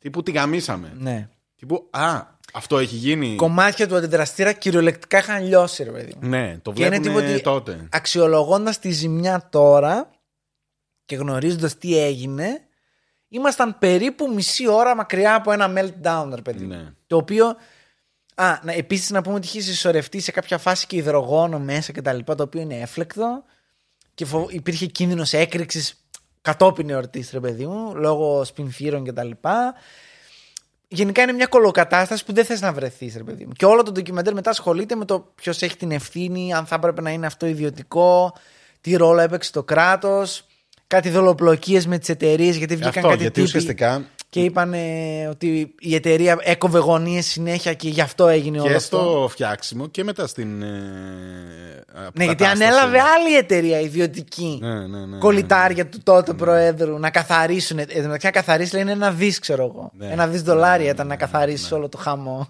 Τύπου 0.01 0.23
τη 0.23 0.31
γαμίσαμε. 0.31 0.93
Ναι. 0.99 1.29
Τύπου, 1.57 1.87
α, 1.91 2.23
αυτό 2.53 2.79
έχει 2.79 2.97
γίνει. 2.97 3.35
Κομμάτια 3.37 3.89
του 3.89 3.97
αντιδραστήρα 3.97 4.53
κυριολεκτικά 4.53 5.19
είχαν 5.19 5.45
λιώσει, 5.47 5.83
ρε 5.85 5.91
παιδί 5.91 6.15
μου. 6.21 6.29
Ναι, 6.29 6.59
το 6.63 6.73
Και 6.73 6.85
είναι 6.85 6.99
βλέπουν 6.99 7.23
τίποτα- 7.27 7.43
τότε. 7.43 7.89
Αξιολογώντας 7.91 8.79
τη 8.79 8.91
ζημιά 8.91 9.49
τώρα 9.51 10.11
και 11.05 11.17
γνωρίζοντας 11.17 11.79
τι 11.79 11.99
έγινε, 11.99 12.61
ήμασταν 13.29 13.79
περίπου 13.79 14.33
μισή 14.35 14.69
ώρα 14.69 14.97
μακριά 14.97 15.35
από 15.35 15.53
ένα 15.53 15.73
meltdown, 15.77 16.31
ρε 16.35 16.43
παιδί. 16.43 16.65
μου. 16.65 16.69
Ναι. 16.75 16.93
Το 17.07 17.17
οποίο. 17.17 17.57
Α, 18.35 18.59
να, 18.63 18.73
επίσης 18.73 19.11
να 19.11 19.23
πούμε 19.23 19.35
ότι 19.35 19.47
είχε 19.47 19.61
συσσωρευτεί 19.61 20.21
σε 20.21 20.31
κάποια 20.31 20.59
φάση 20.59 20.87
και 20.87 20.97
υδρογόνο 20.97 21.59
μέσα 21.59 21.93
και 21.93 22.03
τα 22.03 22.13
λοιπά, 22.13 22.35
το 22.35 22.43
οποίο 22.43 22.61
είναι 22.61 22.81
έφλεκτο 22.81 23.45
και 24.17 24.25
φο... 24.25 24.47
υπήρχε 24.51 24.87
κίνδυνος 24.87 25.33
έκρηξης 25.33 26.05
κατόπιν 26.43 26.91
εορτής, 26.91 27.31
ρε 27.33 27.41
παιδί 27.41 27.67
μου, 27.67 27.95
λόγω 27.95 28.45
σπινθύρων 28.45 29.05
και 29.05 29.13
τα 29.13 29.25
λοιπά. 29.25 29.75
Γενικά 30.89 31.23
είναι 31.23 31.33
μια 31.33 31.47
κολοκατάσταση 31.47 32.25
που 32.25 32.33
δεν 32.33 32.45
θες 32.45 32.61
να 32.61 32.73
βρεθείς, 32.73 33.17
ρε 33.17 33.23
παιδί 33.23 33.45
μου. 33.45 33.53
Και 33.53 33.65
όλο 33.65 33.83
το 33.83 33.93
ντοκιμαντέρ 33.93 34.35
μετά 34.35 34.51
ασχολείται 34.51 34.95
με 34.95 35.05
το 35.05 35.33
ποιος 35.35 35.63
έχει 35.63 35.77
την 35.77 35.91
ευθύνη, 35.91 36.55
αν 36.55 36.67
θα 36.67 36.75
έπρεπε 36.75 37.01
να 37.01 37.11
είναι 37.11 37.27
αυτό 37.27 37.47
ιδιωτικό, 37.47 38.35
τι 38.81 38.97
ρόλο 38.97 39.21
έπαιξε 39.21 39.53
το 39.53 39.65
κράτος, 39.65 40.47
κάτι 40.87 41.11
δολοπλοκίες 41.11 41.87
με 41.87 41.99
τις 41.99 42.09
εταιρείες 42.09 42.57
γιατί 42.57 42.75
βγήκαν 42.75 42.95
Αυτό, 42.97 43.09
κάτι 43.09 43.21
γιατί 43.21 43.35
τύποι 43.35 43.47
ουσιαστικά 43.47 44.05
και 44.41 44.45
είπαν 44.45 44.75
ότι 45.31 45.75
η 45.79 45.95
εταιρεία 45.95 46.39
έκοβε 46.41 46.79
γωνίες 46.79 47.27
συνέχεια 47.27 47.75
και 47.75 47.89
γι' 47.89 48.01
αυτό 48.01 48.27
έγινε 48.29 48.59
όλο 48.61 48.69
και 48.69 48.75
αυτό. 48.75 48.97
στο 48.99 49.29
φτιάξιμο 49.31 49.87
και 49.87 50.05
μετά 50.05 50.27
στην. 50.27 50.63
Ε, 50.63 50.67
Ναι, 52.15 52.25
γιατί 52.25 52.45
αποκατάσταση. 52.45 52.63
ανέλαβε 52.65 52.99
άλλη 53.01 53.37
εταιρεία 53.37 53.81
ιδιωτική. 53.81 54.59
Ναι, 54.63 54.87
ναι, 54.87 55.07
ναι, 55.07 55.19
Κολλητάρια 55.19 55.87
του 55.89 56.01
τότε 56.03 56.33
Προέδρου 56.35 56.99
να 56.99 57.11
καθαρίσουν. 57.11 57.79
Εν 57.79 57.87
τω 57.87 58.01
μεταξύ, 58.03 58.27
να 58.27 58.33
καθαρίσει 58.33 58.73
λέει, 58.75 58.83
είναι 58.83 58.93
ένα 58.93 59.11
δις, 59.11 59.39
ξέρω 59.39 59.63
εγώ. 59.65 59.91
Ναι. 59.95 60.07
Ένα 60.13 60.27
δις 60.27 60.43
δολάρια 60.43 60.91
ήταν 60.91 61.07
να 61.07 61.17
καθαρίσεις 61.17 61.73
όλο 61.73 61.89
το 61.89 61.99
χαμό. 61.99 62.49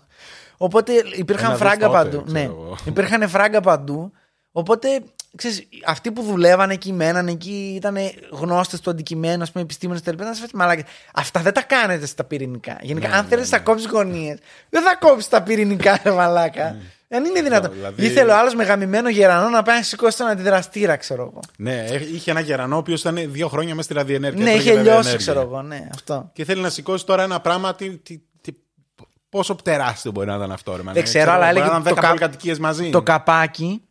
Οπότε 0.57 0.93
υπήρχαν 1.17 1.45
Ένα 1.51 1.55
δις 1.59 1.67
φράγκα 1.67 1.87
τότε, 1.87 1.99
παντού. 1.99 2.23
ξέρω 2.25 2.39
Ναι, 2.39 2.43
εγώ. 2.45 2.77
υπήρχαν 2.85 3.29
φράγκα 3.29 3.61
παντού. 3.61 4.13
Οπότε, 4.53 4.89
ξέρεις, 5.37 5.69
αυτοί 5.87 6.13
που 6.13 6.23
δουλεύαν 6.23 6.71
εκεί, 6.71 6.93
μέναν 6.93 7.29
εκεί, 7.29 7.73
ήταν 7.77 7.97
γνώστες 8.31 8.81
του 8.81 8.91
αντικειμένου, 8.91 9.43
ας 9.43 9.51
πούμε, 9.53 9.65
επιστήμονες 9.65 10.03
κτλ. 10.03 10.23
Να 10.23 10.35
σε 10.35 10.47
μαλάκι. 10.55 10.85
Αυτά 11.15 11.41
δεν 11.41 11.53
τα 11.53 11.63
κάνετε 11.63 12.07
στα 12.07 12.25
πυρηνικά. 12.25 12.79
Γενικά, 12.83 13.09
Ναι, 13.09 13.15
αν 13.17 13.23
ναι, 13.23 13.29
θέλεις 13.29 13.51
ναι. 13.51 13.57
να 13.57 13.63
κόψεις 13.63 13.87
γωνίες, 13.91 14.39
δεν 14.69 14.83
θα 14.83 14.97
κόψεις 15.01 15.29
τα 15.29 15.43
πυρηνικά, 15.43 16.01
ρε 16.05 16.11
μαλάκα. 16.11 16.77
Δεν 17.09 17.25
είναι 17.25 17.43
δυνατόν. 17.43 17.73
δηλαδή- 17.73 18.05
Ήθελε 18.07 18.33
ο 18.33 18.37
άλλος 18.39 18.55
με 18.55 18.65
γαμημένο 18.65 19.09
γερανό 19.09 19.49
να 19.49 19.63
πάει 19.63 19.77
να 19.77 19.83
σηκώσει 19.83 20.17
τον 20.17 20.27
αντιδραστήρα, 20.27 20.97
ξέρω 20.97 21.23
εγώ. 21.23 21.41
Ναι, 21.57 21.85
ε, 21.85 22.01
είχε 22.15 22.31
ένα 22.31 22.41
γερανό 22.41 22.75
ο 22.75 22.79
οποίος 22.79 23.01
ήταν 23.01 23.19
δύο 23.27 23.49
χρόνια 23.49 23.71
μέσα 23.75 23.83
στη 23.83 23.95
ραδιενέργεια. 23.95 24.45
ναι, 24.45 24.51
έτρωγε 24.51 24.71
είχε 24.71 24.73
λιώσει, 24.83 24.87
ραδιενέργεια. 24.89 25.19
ξέρω 25.19 25.41
εγώ, 25.41 25.63
ναι, 25.63 25.89
αυτό. 25.95 26.31
Και 26.33 26.45
θέλει 26.45 26.61
να 26.61 26.71
σηκώσει 26.71 27.07
τώρα 27.07 27.23
ένα 27.23 27.41
πράγμα. 27.41 27.75
Τι, 27.75 27.97
τι, 27.97 28.21
τι, 28.41 28.53
πόσο 29.29 29.55
τεράστιο 29.55 30.11
μπορεί 30.11 30.27
να 30.27 30.35
ήταν 30.35 30.53
αυτό, 30.53 30.77
ρε 30.77 30.83
μάνα. 30.83 31.03
ξέρω, 31.03 31.31
αλλά 31.33 31.39
μπορεί 31.39 31.51
έλεγε 31.51 31.65
να 31.65 31.71
ήταν 31.71 31.83
το 31.83 31.91
10 31.91 32.01
κα- 32.01 32.07
πολυκατοικίες 32.07 32.59
μαζί. 32.59 32.91
Το 32.91 33.03
καπάκι, 33.03 33.83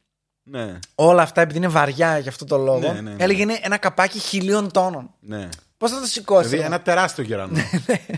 Ναι, 0.48 0.80
όλα 0.96 1.22
αυτά 1.22 1.42
επειδή 1.42 1.58
είναι 1.58 1.68
βαριά 1.68 2.18
για 2.18 2.30
αυτό 2.30 2.46
το 2.46 2.58
λόγο, 2.58 2.80
Ναι, 2.80 3.02
ναι, 3.02 3.10
ναι. 3.12 3.16
έλεγε 3.24 3.42
είναι 3.42 3.60
ένα 3.62 3.78
καπάκι 3.78 4.20
χιλίων 4.20 4.72
τόνων. 4.72 5.10
ναι. 5.20 5.50
Πώς 5.78 5.92
θα 5.92 6.00
το 6.00 6.06
σηκώσει. 6.06 6.48
Δηλαδή 6.48 6.66
ένα 6.68 6.82
τεράστιο 6.82 7.24
γερανό. 7.24 7.58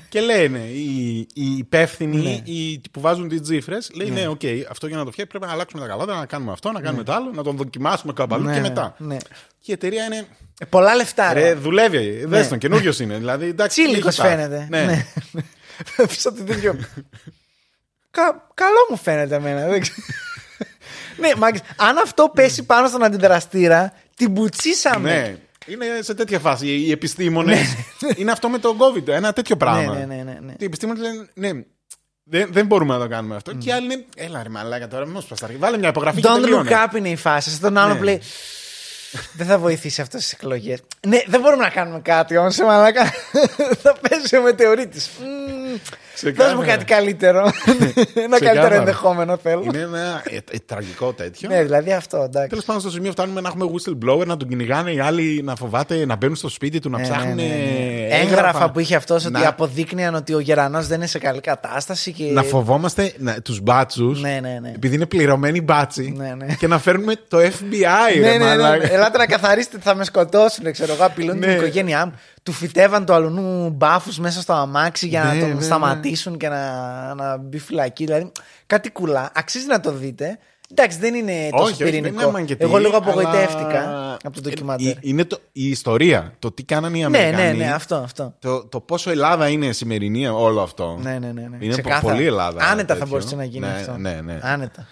και 0.10 0.22
λένε 0.22 0.60
οι, 0.60 1.18
οι 1.34 1.58
υπεύθυνοι 1.58 2.42
οι, 2.46 2.82
που 2.92 3.02
βάζουν 3.02 3.28
τις 3.28 3.42
τζίφρες, 3.42 3.78
λέει 3.94 4.10
ναι, 4.10 4.28
οκ, 4.28 4.42
αυτό 4.70 4.88
για 4.88 4.98
να 4.98 5.04
το 5.06 5.12
φτιάξει 5.12 5.32
πρέπει 5.32 5.46
να 5.46 5.52
αλλάξουμε 5.52 5.82
τα 5.82 5.88
καλούπια, 5.88 6.18
να 6.18 6.26
κάνουμε 6.26 6.52
αυτό, 6.52 6.72
να 6.72 6.82
κάνουμε 6.82 7.04
το 7.04 7.14
άλλο, 7.14 7.32
να 7.34 7.44
τον 7.44 7.56
δοκιμάσουμε 7.56 8.14
κάπου 8.14 8.36
αλλού 8.36 8.44
Ναι, 8.46 8.54
και 8.54 8.60
ναι, 8.60 8.68
μετά. 8.68 8.96
ναι. 8.98 9.18
Και 9.60 9.72
η 9.72 9.74
εταιρεία 9.74 10.04
είναι. 10.04 10.28
Ε, 10.60 10.66
πολλά 10.66 10.96
λεφτά. 10.96 11.34
Ρε, 11.34 11.42
Ρε. 11.42 11.54
δουλεύει. 11.54 12.26
Δες 12.26 12.48
τον, 12.48 12.58
καινούριο 12.58 12.94
είναι. 13.02 13.18
Δηλαδή, 13.18 13.48
εντάξει, 13.48 13.84
Τσίλικος 13.84 14.20
έχει 14.20 14.22
τα- 14.22 14.28
φαίνεται. 14.36 14.68
Ναι. 14.70 15.06
Πίσω 16.08 16.30
από 16.30 16.38
το 16.38 16.44
τέτοιο. 16.44 16.76
Κα- 18.12 18.48
καλό 18.54 18.86
μου 18.90 18.98
φαίνεται 18.98 19.36
εμένα. 19.36 19.66
Δεν 21.18 21.22
ξέρω. 21.22 21.34
ναι, 21.36 21.40
μάγκες, 21.40 21.62
αν 21.78 21.98
αυτό 21.98 22.32
πέσει 22.36 22.64
πάνω 22.64 22.88
στον 22.88 23.04
αντιδραστήρα, 23.04 23.94
την 24.16 24.34
πουτσίσαμε. 24.34 25.10
Ναι. 25.14 25.36
Είναι 25.74 25.86
σε 26.00 26.14
τέτοια 26.14 26.40
φάση. 26.40 26.68
Οι 26.68 26.92
επιστήμονες. 26.92 27.76
είναι 28.16 28.32
αυτό 28.32 28.50
με 28.50 28.58
το 28.58 28.76
COVID. 28.80 29.08
Ένα 29.08 29.34
τέτοιο 29.34 29.58
πράγμα. 29.58 29.94
Ναι, 29.94 30.00
ναι, 30.00 30.16
ναι, 30.16 30.24
ναι, 30.24 30.38
ναι. 30.42 30.54
Οι 30.58 30.66
επιστήμονες 30.66 31.02
λένε, 31.02 31.28
ναι, 31.34 31.64
δεν, 32.24 32.50
δεν 32.52 32.66
μπορούμε 32.66 32.94
να 32.94 33.00
το 33.00 33.08
κάνουμε 33.08 33.36
αυτό. 33.36 33.54
Και 33.54 33.70
οι 33.70 33.72
άλλοι 33.72 33.88
λένε, 33.88 34.06
έλα 34.16 34.44
ρε 34.44 34.50
μαλάκα 34.50 34.88
τώρα, 34.88 35.06
μην 35.06 35.14
μας 35.14 35.28
Βάλε 35.58 35.78
μια 35.78 35.90
υπογραφή 35.90 36.22
και 36.22 36.28
Don't 36.32 36.42
τελείωνε. 36.42 36.70
look 36.72 36.92
up 36.92 36.96
είναι 36.98 37.10
η 37.10 37.16
φάση. 37.16 37.50
Στον 37.52 37.78
άλλο 37.78 37.92
Ναι. 37.94 37.98
που 37.98 38.04
λέει. 38.04 38.22
Δεν 39.34 39.48
θα 39.48 39.58
βοηθήσει 39.58 40.02
αυτό 40.02 40.20
στι 40.20 40.32
εκλογές. 40.40 40.80
Ναι, 41.08 41.22
δεν 41.28 41.40
μπορούμε 41.42 41.64
να 41.64 41.70
κάνουμε 41.70 42.00
κάτι 42.00 42.38
όμως, 42.38 42.54
σε 42.56 42.64
μαλάκα. 42.64 43.04
θα 43.84 43.96
πέσει 44.10 44.38
ο 44.38 44.42
μετεωρίτη. 44.42 44.98
Ξεκάθαρα. 44.98 45.57
Δώσ' 46.36 46.54
μου 46.54 46.64
κάτι 46.66 46.86
καλύτερο. 46.86 47.40
Ένα 47.40 47.52
καλύτερο 48.14 48.38
Ξεκάθαρα. 48.40 48.76
ενδεχόμενο 48.76 49.38
θέλω. 49.44 49.62
Είναι 49.66 49.78
ένα 49.80 50.22
ε, 50.26 50.36
ε, 50.36 50.58
τραγικό 50.66 51.14
τέτοιο. 51.14 51.50
Ναι, 51.50 51.64
δηλαδή 51.64 51.92
αυτό, 51.94 52.18
εντάξει. 52.18 52.50
Τέλος 52.50 52.64
πάντων, 52.66 52.82
στο 52.82 52.92
σημείο 52.92 53.12
φτάνουμε 53.12 53.42
να 53.42 53.48
έχουμε 53.50 53.66
whistleblower, 53.74 54.26
να 54.26 54.38
τον 54.38 54.48
κυνηγάνε 54.48 54.92
οι 54.92 55.00
άλλοι 55.00 55.42
να 55.44 55.56
φοβάται 55.56 56.06
να 56.06 56.16
μπαίνουν 56.16 56.36
στο 56.36 56.50
σπίτι 56.50 56.80
του, 56.80 56.90
να 56.90 56.98
Ναι, 56.98 57.04
ψάχνουν. 57.04 57.36
ναι, 57.36 57.42
ναι, 57.44 57.48
ναι. 57.50 58.08
ε, 58.16 58.22
Έγγραφα 58.22 58.72
που 58.72 58.80
είχε 58.80 58.96
αυτός 58.96 59.24
ότι 59.26 59.34
Να- 59.40 59.48
αποδείκνυαν 59.48 60.16
ότι 60.16 60.34
ο 60.34 60.40
Γερανός 60.40 60.88
δεν 60.88 60.98
είναι 60.98 61.08
σε 61.08 61.20
καλή 61.20 61.42
κατάσταση. 61.42 62.12
Και... 62.12 62.24
Να 62.24 62.44
φοβόμαστε 62.44 63.14
τους 63.44 63.60
μπάτσους. 63.62 64.22
Ναι, 64.22 64.40
ναι, 64.42 64.60
ναι. 64.62 64.72
Επειδή 64.76 64.96
είναι 64.96 65.06
πληρωμένοι 65.06 65.62
μπάτσι. 65.62 66.14
Ναι, 66.18 66.34
ναι. 66.38 66.46
Και 66.60 66.68
να 66.68 66.80
φέρνουμε 66.80 67.14
το 67.28 67.38
FBI, 67.38 68.20
Ναι, 68.20 68.30
ρε 68.32 68.38
ναι, 68.38 68.46
ναι, 68.46 68.56
ναι. 68.56 68.62
μαλάκα. 68.62 68.94
Ελάτε 68.94 69.18
να 69.18 69.26
καθαρίσετε, 69.26 69.78
θα 69.82 69.96
με 69.96 70.04
σκοτώσουν. 70.04 70.72
Ξέρω 70.72 70.94
εγώ, 70.94 71.06
απειλούν 71.06 71.40
την 71.40 71.50
Ναι. 71.50 71.56
οικογένειά 71.56 72.06
μου. 72.06 72.14
Του 72.48 72.54
φυτεύαν 72.54 73.06
το 73.06 73.14
αλουνού 73.14 73.70
μπάφους 73.70 74.20
μέσα 74.20 74.42
στο 74.42 74.54
αμάξι 74.54 75.08
για 75.08 75.24
Ναι, 75.24 75.34
να 75.34 75.40
τον 75.40 75.48
ναι, 75.50 75.54
ναι. 75.56 75.62
σταματήσουν 75.62 76.38
και 76.38 76.48
να, 76.50 77.14
να 77.16 77.38
μπει 77.38 77.58
φυλακή. 77.60 78.06
Δηλαδή, 78.06 78.32
κάτι 78.68 78.90
κουλά. 78.92 79.32
Αξίζει 79.36 79.66
να 79.68 79.80
το 79.80 79.92
δείτε. 79.92 80.38
Εντάξει, 80.72 80.98
δεν 80.98 81.14
είναι 81.16 81.50
τόσο 81.52 81.64
Όχι, 81.64 81.72
όχι, 81.74 81.84
δεν 81.84 81.92
πυρηνικό. 81.92 82.22
είναι 82.22 82.32
μαγκετή, 82.32 82.64
Εγώ 82.64 82.78
λίγο 82.78 82.96
αλλά- 82.96 82.98
απογοητεύτηκα 82.98 83.82
από 84.24 84.34
το 84.34 84.40
Ε, 84.46 84.50
ντοκιμαντέρ. 84.50 84.88
ε, 84.88 84.98
Είναι 85.02 85.24
το, 85.26 85.38
η 85.52 85.70
ιστορία. 85.70 86.34
Το 86.40 86.52
τι 86.52 86.64
κάνανε 86.64 86.98
οι 86.98 87.00
Ναι, 87.00 87.06
Αμερικανοί. 87.06 87.58
ναι, 87.58 87.66
ναι, 87.66 87.72
αυτό, 87.74 87.96
αυτό. 87.96 88.34
Το, 88.40 88.66
το 88.66 88.80
πόσο 88.80 89.10
Ελλάδα 89.12 89.48
είναι 89.48 89.72
σημερινή 89.72 90.28
όλο 90.28 90.62
αυτό. 90.62 90.98
Ναι, 91.02 91.12
ναι, 91.12 91.32
ναι. 91.32 91.42
ναι. 91.42 91.58
Είναι 91.60 91.72
Ξεκάθαρα. 91.74 92.14
πολύ 92.14 92.26
Ελλάδα. 92.26 92.64
Άνετα 92.64 92.94
θα 92.94 93.00
τέτοιο. 93.00 93.08
μπορούσε 93.08 93.36
να 93.36 93.44
γίνει 93.44 93.66
ναι, 93.66 93.74
αυτό. 93.74 93.98
Ναι, 93.98 94.20
ναι. 94.24 94.40
Άνετα. 94.42 94.86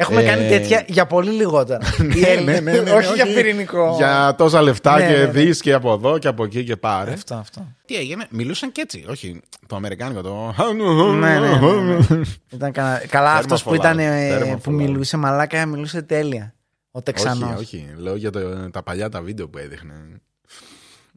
Έχουμε 0.00 0.22
Ε, 0.22 0.24
κάνει 0.26 0.48
τέτοια 0.48 0.84
για 0.88 1.06
πολύ 1.06 1.30
λιγότερα. 1.30 1.78
Οι 2.00 2.02
Ναι, 2.20 2.26
Έλληνες. 2.26 2.60
ναι, 2.60 2.72
ναι, 2.72 2.80
ναι, 2.80 2.90
όχι 2.90 3.14
για 3.14 3.24
πυρηνικό. 3.24 3.94
Για 3.96 4.34
τόσα 4.38 4.62
λεφτά 4.62 4.98
Ναι, 4.98 5.06
και 5.06 5.12
ναι, 5.12 5.24
ναι. 5.24 5.30
δεις 5.30 5.60
και 5.60 5.72
από 5.72 5.92
εδώ 5.92 6.18
και 6.18 6.28
από 6.28 6.44
εκεί 6.44 6.64
και 6.64 6.76
πάρε. 6.76 7.12
Αυτό, 7.12 7.34
αυτό. 7.34 7.66
Τι 7.86 7.96
έγινε, 7.96 8.26
μιλούσαν 8.30 8.72
και 8.72 8.80
έτσι. 8.80 9.04
Όχι, 9.08 9.40
το 9.66 9.76
αμερικάνικο 9.76 10.20
το. 10.22 10.54
ναι, 10.74 11.38
ναι, 11.38 11.38
ναι, 11.38 11.80
ναι. 12.08 12.20
Ήταν 12.54 12.72
κανα... 12.72 13.02
Καλά, 13.08 13.32
αυτός 13.32 13.62
που, 13.62 13.70
Θέρμα 13.70 13.84
ήταν, 13.84 13.96
φωλάδι, 14.06 14.24
ε, 14.24 14.38
θέρμα 14.38 14.54
που 14.54 14.60
φωλάδι. 14.62 14.84
μιλούσε 14.84 15.16
μαλάκα, 15.16 15.66
μιλούσε 15.66 16.02
τέλεια. 16.02 16.54
Ο 16.90 17.02
Τεξανός. 17.02 17.48
Όχι, 17.50 17.60
όχι. 17.60 17.86
Λέω 17.96 18.16
για 18.16 18.30
το, 18.30 18.70
τα 18.70 18.82
παλιά 18.82 19.08
τα 19.08 19.22
βίντεο 19.22 19.48
που 19.48 19.58
έδειχνε. 19.58 19.92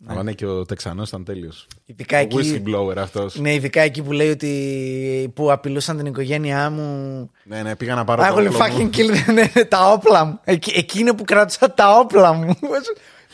Αλλά 0.07 0.23
ναι, 0.23 0.31
και 0.33 0.45
ο 0.45 0.65
Τεξανός 0.65 1.07
ήταν 1.07 1.23
τέλειος. 1.23 1.67
Ειδικά 1.85 2.17
Ο 2.17 2.21
εκεί, 2.21 2.37
whistleblower 2.65 2.97
αυτός. 2.97 3.35
ναι, 3.35 3.53
ειδικά 3.53 3.81
εκεί 3.81 4.01
που 4.01 4.11
λέει 4.11 4.29
ότι 4.29 5.31
που 5.35 5.51
απειλούσαν 5.51 5.97
την 5.97 6.05
οικογένειά 6.05 6.69
μου. 6.69 7.29
Ναι, 7.43 7.61
ναι, 7.61 7.75
πήγα 7.75 7.95
να 7.95 8.03
πάρω 8.03 8.23
I 8.23 8.27
το 8.27 8.33
will 8.35 8.45
όπλο 8.47 8.57
fucking 8.65 8.81
μου. 8.81 8.89
kill 8.93 9.09
ναι, 9.33 9.51
ναι, 9.53 9.65
τα 9.65 9.91
όπλα 9.91 10.25
μου. 10.25 10.39
Εκεί, 10.43 10.71
εκεί 10.75 10.99
είναι 10.99 11.13
που 11.13 11.23
κράτησα 11.23 11.71
τα 11.73 11.97
όπλα 11.99 12.33
μου. 12.33 12.53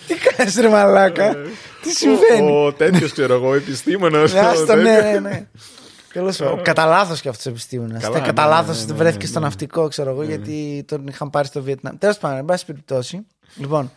Τι 0.07 0.13
κάνεις 0.15 0.55
ρε 0.55 0.69
μαλάκα; 0.69 1.35
Τι 1.81 1.89
συμβαίνει; 1.89 2.51
Ο 2.51 2.73
τέτοιος, 2.73 3.11
ξέρω 3.11 3.33
εγώ, 3.33 3.53
επιστήμονας. 3.53 4.33
Άστο, 4.33 4.75
ναι, 4.75 4.99
ναι, 5.01 5.19
ναι. 5.19 5.47
Τέλος 6.13 6.37
πάντων. 6.37 6.61
Κατά 6.63 6.85
λάθος 6.85 7.21
και 7.21 7.29
αυτός 7.29 7.45
ο 7.45 7.49
επιστήμονας. 7.49 8.03
Καλά, 8.03 8.19
Κατά 8.19 8.43
ναι, 8.43 8.49
λάθος 8.49 8.85
ναι, 8.85 8.91
ναι, 8.91 8.97
βρέθηκες 8.97 9.23
ναι, 9.23 9.29
στο 9.29 9.39
ναι. 9.39 9.45
ναυτικό, 9.45 9.87
ξέρω 9.87 10.09
εγώ, 10.09 10.23
γιατί 10.23 10.83
τον 10.87 11.07
είχαν 11.07 11.29
πάρει 11.29 11.47
στο 11.47 11.61
Βιετνάμ. 11.61 11.97
Τέλος 11.97 12.17
πάντων, 12.17 12.37
εν 12.37 12.45
πάση 12.45 12.65
περιπτώσει. 12.65 13.27
Λοιπόν, 13.55 13.91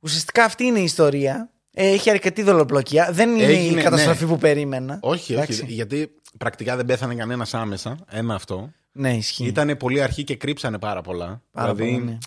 ουσιαστικά 0.00 0.44
αυτή 0.44 0.64
είναι 0.64 0.78
η 0.78 0.84
ιστορία. 0.84 1.50
Ε, 1.80 1.88
Έχει 1.92 2.10
αρκετή 2.10 2.42
δολοπλοκία. 2.42 3.08
Δεν 3.12 3.30
είναι 3.36 3.42
Έγινε, 3.44 3.80
η 3.80 3.82
καταστροφή 3.82 4.24
ναι. 4.24 4.30
που 4.30 4.38
περίμενα. 4.38 4.98
Όχι, 5.02 5.32
Εντάξει. 5.32 5.62
όχι. 5.62 5.72
Γιατί 5.72 6.10
πρακτικά 6.38 6.76
δεν 6.76 6.84
πέθανε 6.86 7.14
κανένας 7.14 7.54
άμεσα. 7.54 7.96
Ένα 8.10 8.34
αυτό. 8.34 8.70
Ναι, 8.92 9.14
ισχύει. 9.16 9.46
Ήταν 9.46 9.76
πολύ 9.76 10.02
αρχή 10.02 10.24
και 10.24 10.36
κρύψανε 10.36 10.78
πάρα 10.78 11.00
πολλά. 11.02 11.42
Πάρα 11.52 11.74
δηλαδή, 11.74 11.92
πολύ, 11.92 12.04
ναι. 12.04 12.18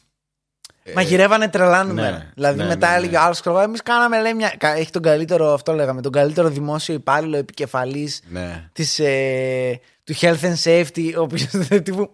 ε, 0.84 0.92
Μαγειρεύανε 0.96 1.48
τρελά 1.48 1.84
νούμερα. 1.84 2.18
ναι, 2.18 2.30
δηλαδή 2.36 2.58
ναι, 2.58 2.66
μετά 2.66 2.88
ναι, 2.88 2.92
ναι. 2.94 2.98
έλεγε 3.00 3.18
ο 3.18 3.22
άλλος, 3.22 3.42
εμείς 3.64 3.82
κάναμε 3.84 4.22
λέει, 4.22 4.34
μια. 4.34 4.54
κα- 4.58 4.76
Έχει 4.76 4.92
τον 4.92 5.02
καλύτερο, 5.02 5.54
αυτό 5.54 5.74
λέγαμε, 5.74 6.02
τον 6.02 6.12
καλύτερο 6.12 6.50
δημόσιο 6.50 6.94
υπάλληλο 6.94 7.38
επικεφαλής 7.38 8.22
Ναι. 8.30 8.70
της, 8.74 9.00
ε, 9.00 9.80
του 10.04 10.16
health 10.16 10.40
and 10.42 10.56
safety, 10.64 11.14
ο 11.18 11.22
οποίος 11.22 11.48
τύπου 11.84 12.10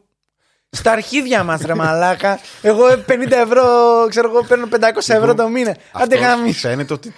στα 0.78 0.92
αρχίδια 0.92 1.44
μας 1.44 1.62
ρε 1.62 1.76
μαλάκα 1.76 2.40
εγώ 2.62 2.84
50 3.08 3.32
ευρώ 3.32 3.64
ξέρω 4.10 4.30
εγώ 4.30 4.44
παίρνω 4.44 4.68
500 4.72 4.78
ευρώ 5.08 5.34
το 5.34 5.48
μήνα 5.48 5.76
άντε 5.92 6.16
Αυτό 6.16 6.26
γάμι 6.26 6.52
Φαίνεται 6.54 6.94
ότι. 6.94 7.14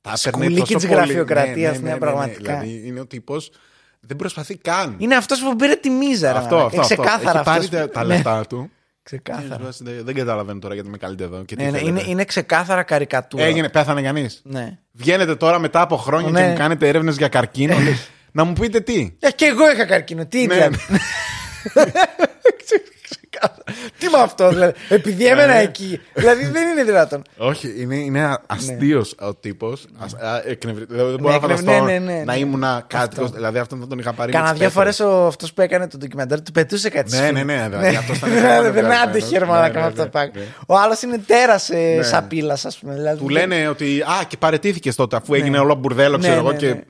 Τα 0.00 0.10
έπαιρνε 0.24 0.44
Σκουλίκι 0.44 0.60
τόσο 0.60 0.74
της 0.74 0.86
πολύ. 0.86 0.94
γραφειοκρατίας, 1.00 1.80
ναι, 1.80 1.96
πραγματικά. 1.96 2.58
Δηλαδή 2.58 2.82
είναι 2.86 3.00
ο 3.00 3.06
τύπος. 3.06 3.50
Δεν 4.00 4.16
προσπαθεί 4.16 4.56
καν. 4.56 4.94
είναι 4.98 5.16
αυτός 5.16 5.40
που 5.40 5.56
πήρε 5.56 5.74
τη 5.74 5.90
μίζα 5.90 6.32
ρε 6.32 6.38
αυτό, 6.38 6.54
μαλάκα. 6.56 6.80
αυτό, 6.80 6.80
Ε, 6.80 6.80
αυτό. 6.80 7.02
ξεκάθαρα 7.02 7.38
Έχει 7.38 7.44
πάρει 7.48 7.64
αυτός 7.64 7.78
τα, 7.80 7.86
που- 7.86 7.92
τα 7.92 8.04
ναι, 8.04 8.14
λεφτά 8.14 8.46
του. 8.48 8.70
ξεκάθαρα 9.02 9.68
Δεν, 9.78 9.94
δεν 10.04 10.14
καταλαβαίνω 10.14 10.58
τώρα 10.58 10.74
γιατί 10.74 10.88
με 10.88 10.96
καλείτε 10.96 11.24
εδώ. 11.24 11.44
Και 11.44 11.56
τι 11.56 11.62
ναι, 11.64 11.70
ναι, 11.70 11.78
θέλετε. 11.78 12.00
είναι, 12.00 12.10
είναι 12.10 12.24
ξεκάθαρα 12.24 12.82
καρικατούρα 12.82 13.44
Έγινε, 13.44 13.68
πέθανε 13.68 14.02
κανείς. 14.02 14.40
ναι. 14.44 14.78
Βγαίνετε 14.92 15.36
τώρα 15.36 15.58
μετά 15.58 15.80
από 15.80 15.96
χρόνια 15.96 16.30
Ναι. 16.30 16.40
και 16.42 16.48
μου 16.48 16.56
κάνετε 16.56 16.88
έρευνες 16.88 17.16
για 17.16 17.28
καρκίνο. 17.28 17.78
λες, 17.84 18.08
να 18.32 18.44
μου 18.44 18.52
πείτε 18.52 18.80
τι. 18.80 19.16
Ε, 19.20 19.30
και 19.30 19.44
εγώ 19.44 19.70
είχα 19.72 19.84
καρκίνο 19.86 20.26
τι 20.26 20.46
Ναι, 20.46 20.54
δηλαδή 20.54 20.76
Ξεκάθαρα. 20.76 20.98
τι 23.98 24.08
με 24.08 24.18
αυτό 24.18 24.48
δηλαδή; 24.48 24.72
Επειδή 24.88 25.26
έμενα 25.26 25.54
Ναι. 25.54 25.60
εκεί 25.60 26.00
δηλαδή 26.14 26.44
δεν 26.46 26.68
είναι 26.68 26.84
δυνατόν 26.84 27.22
Όχι, 27.36 27.74
είναι, 27.78 27.94
είναι 27.96 28.38
αστείος 28.46 29.14
ο 29.20 29.34
τύπος. 29.34 29.86
Δεν 29.98 30.08
μπορώ 30.88 31.16
να 31.18 31.34
εκνευ- 31.34 31.40
φανταστώ 31.40 31.70
ναι, 31.70 31.80
ναι, 31.80 31.98
ναι, 31.98 32.22
να 32.24 32.32
ναι. 32.32 32.38
ήμουν 32.38 32.64
κάτοικος. 32.86 33.30
Δηλαδή 33.30 33.58
αυτόν 33.58 33.80
θα 33.80 33.86
τον 33.86 33.98
είχα 33.98 34.12
πάρει. 34.12 34.32
με 34.32 34.38
Κάνα 34.38 34.50
τις 34.50 34.60
δύο 34.60 34.70
φορές 34.70 34.96
πέτρες. 34.96 35.14
αυτός 35.26 35.52
που 35.52 35.60
έκανε 35.60 35.88
το 35.88 35.96
ντοκιμαντέρ 35.98 36.42
του 36.42 36.52
πετούσε 36.52 36.88
κάτι 36.90 37.10
Ναι, 37.10 37.16
στις 37.16 37.30
ναι, 37.32 37.40
φίλες. 37.40 37.56
ναι, 37.60 37.68
δηλαδή, 37.68 37.96
αυτός 37.96 38.16
ήταν 38.16 38.30
Ναι, 38.34 38.40
πάρα 38.40 38.62
Δεν 38.70 38.82
πολύ 38.82 38.94
άντεχε 38.94 39.38
ρε 39.38 39.44
αγαπημένος. 39.44 39.48
μαλάκα 39.48 39.72
Ναι, 39.72 39.74
με 39.74 39.80
ναι, 39.80 39.86
αυτό 39.86 39.96
το 39.96 40.02
ναι, 40.04 40.08
πράγμα. 40.10 40.32
ναι. 40.34 40.42
Ο 40.66 40.76
άλλος 40.78 41.02
είναι 41.02 41.18
τέρας 41.26 41.70
ε, 41.70 41.94
Ναι. 41.96 42.02
σαπίλας, 42.02 42.64
ας 42.64 42.78
πούμε. 42.78 42.94
Δηλαδή, 42.94 43.18
Του 43.18 43.28
λένε 43.28 43.68
ότι. 43.68 44.00
Α, 44.00 44.24
και 44.28 44.36
παρετήθηκες 44.36 44.94
τότε 44.94 45.16
αφού 45.16 45.34
έγινε 45.34 45.58
όλο 45.58 45.74
μπουρδέλο, 45.74 46.18
ξέρω 46.18 46.34
Ναι, 46.34 46.48
εγώ. 46.66 46.80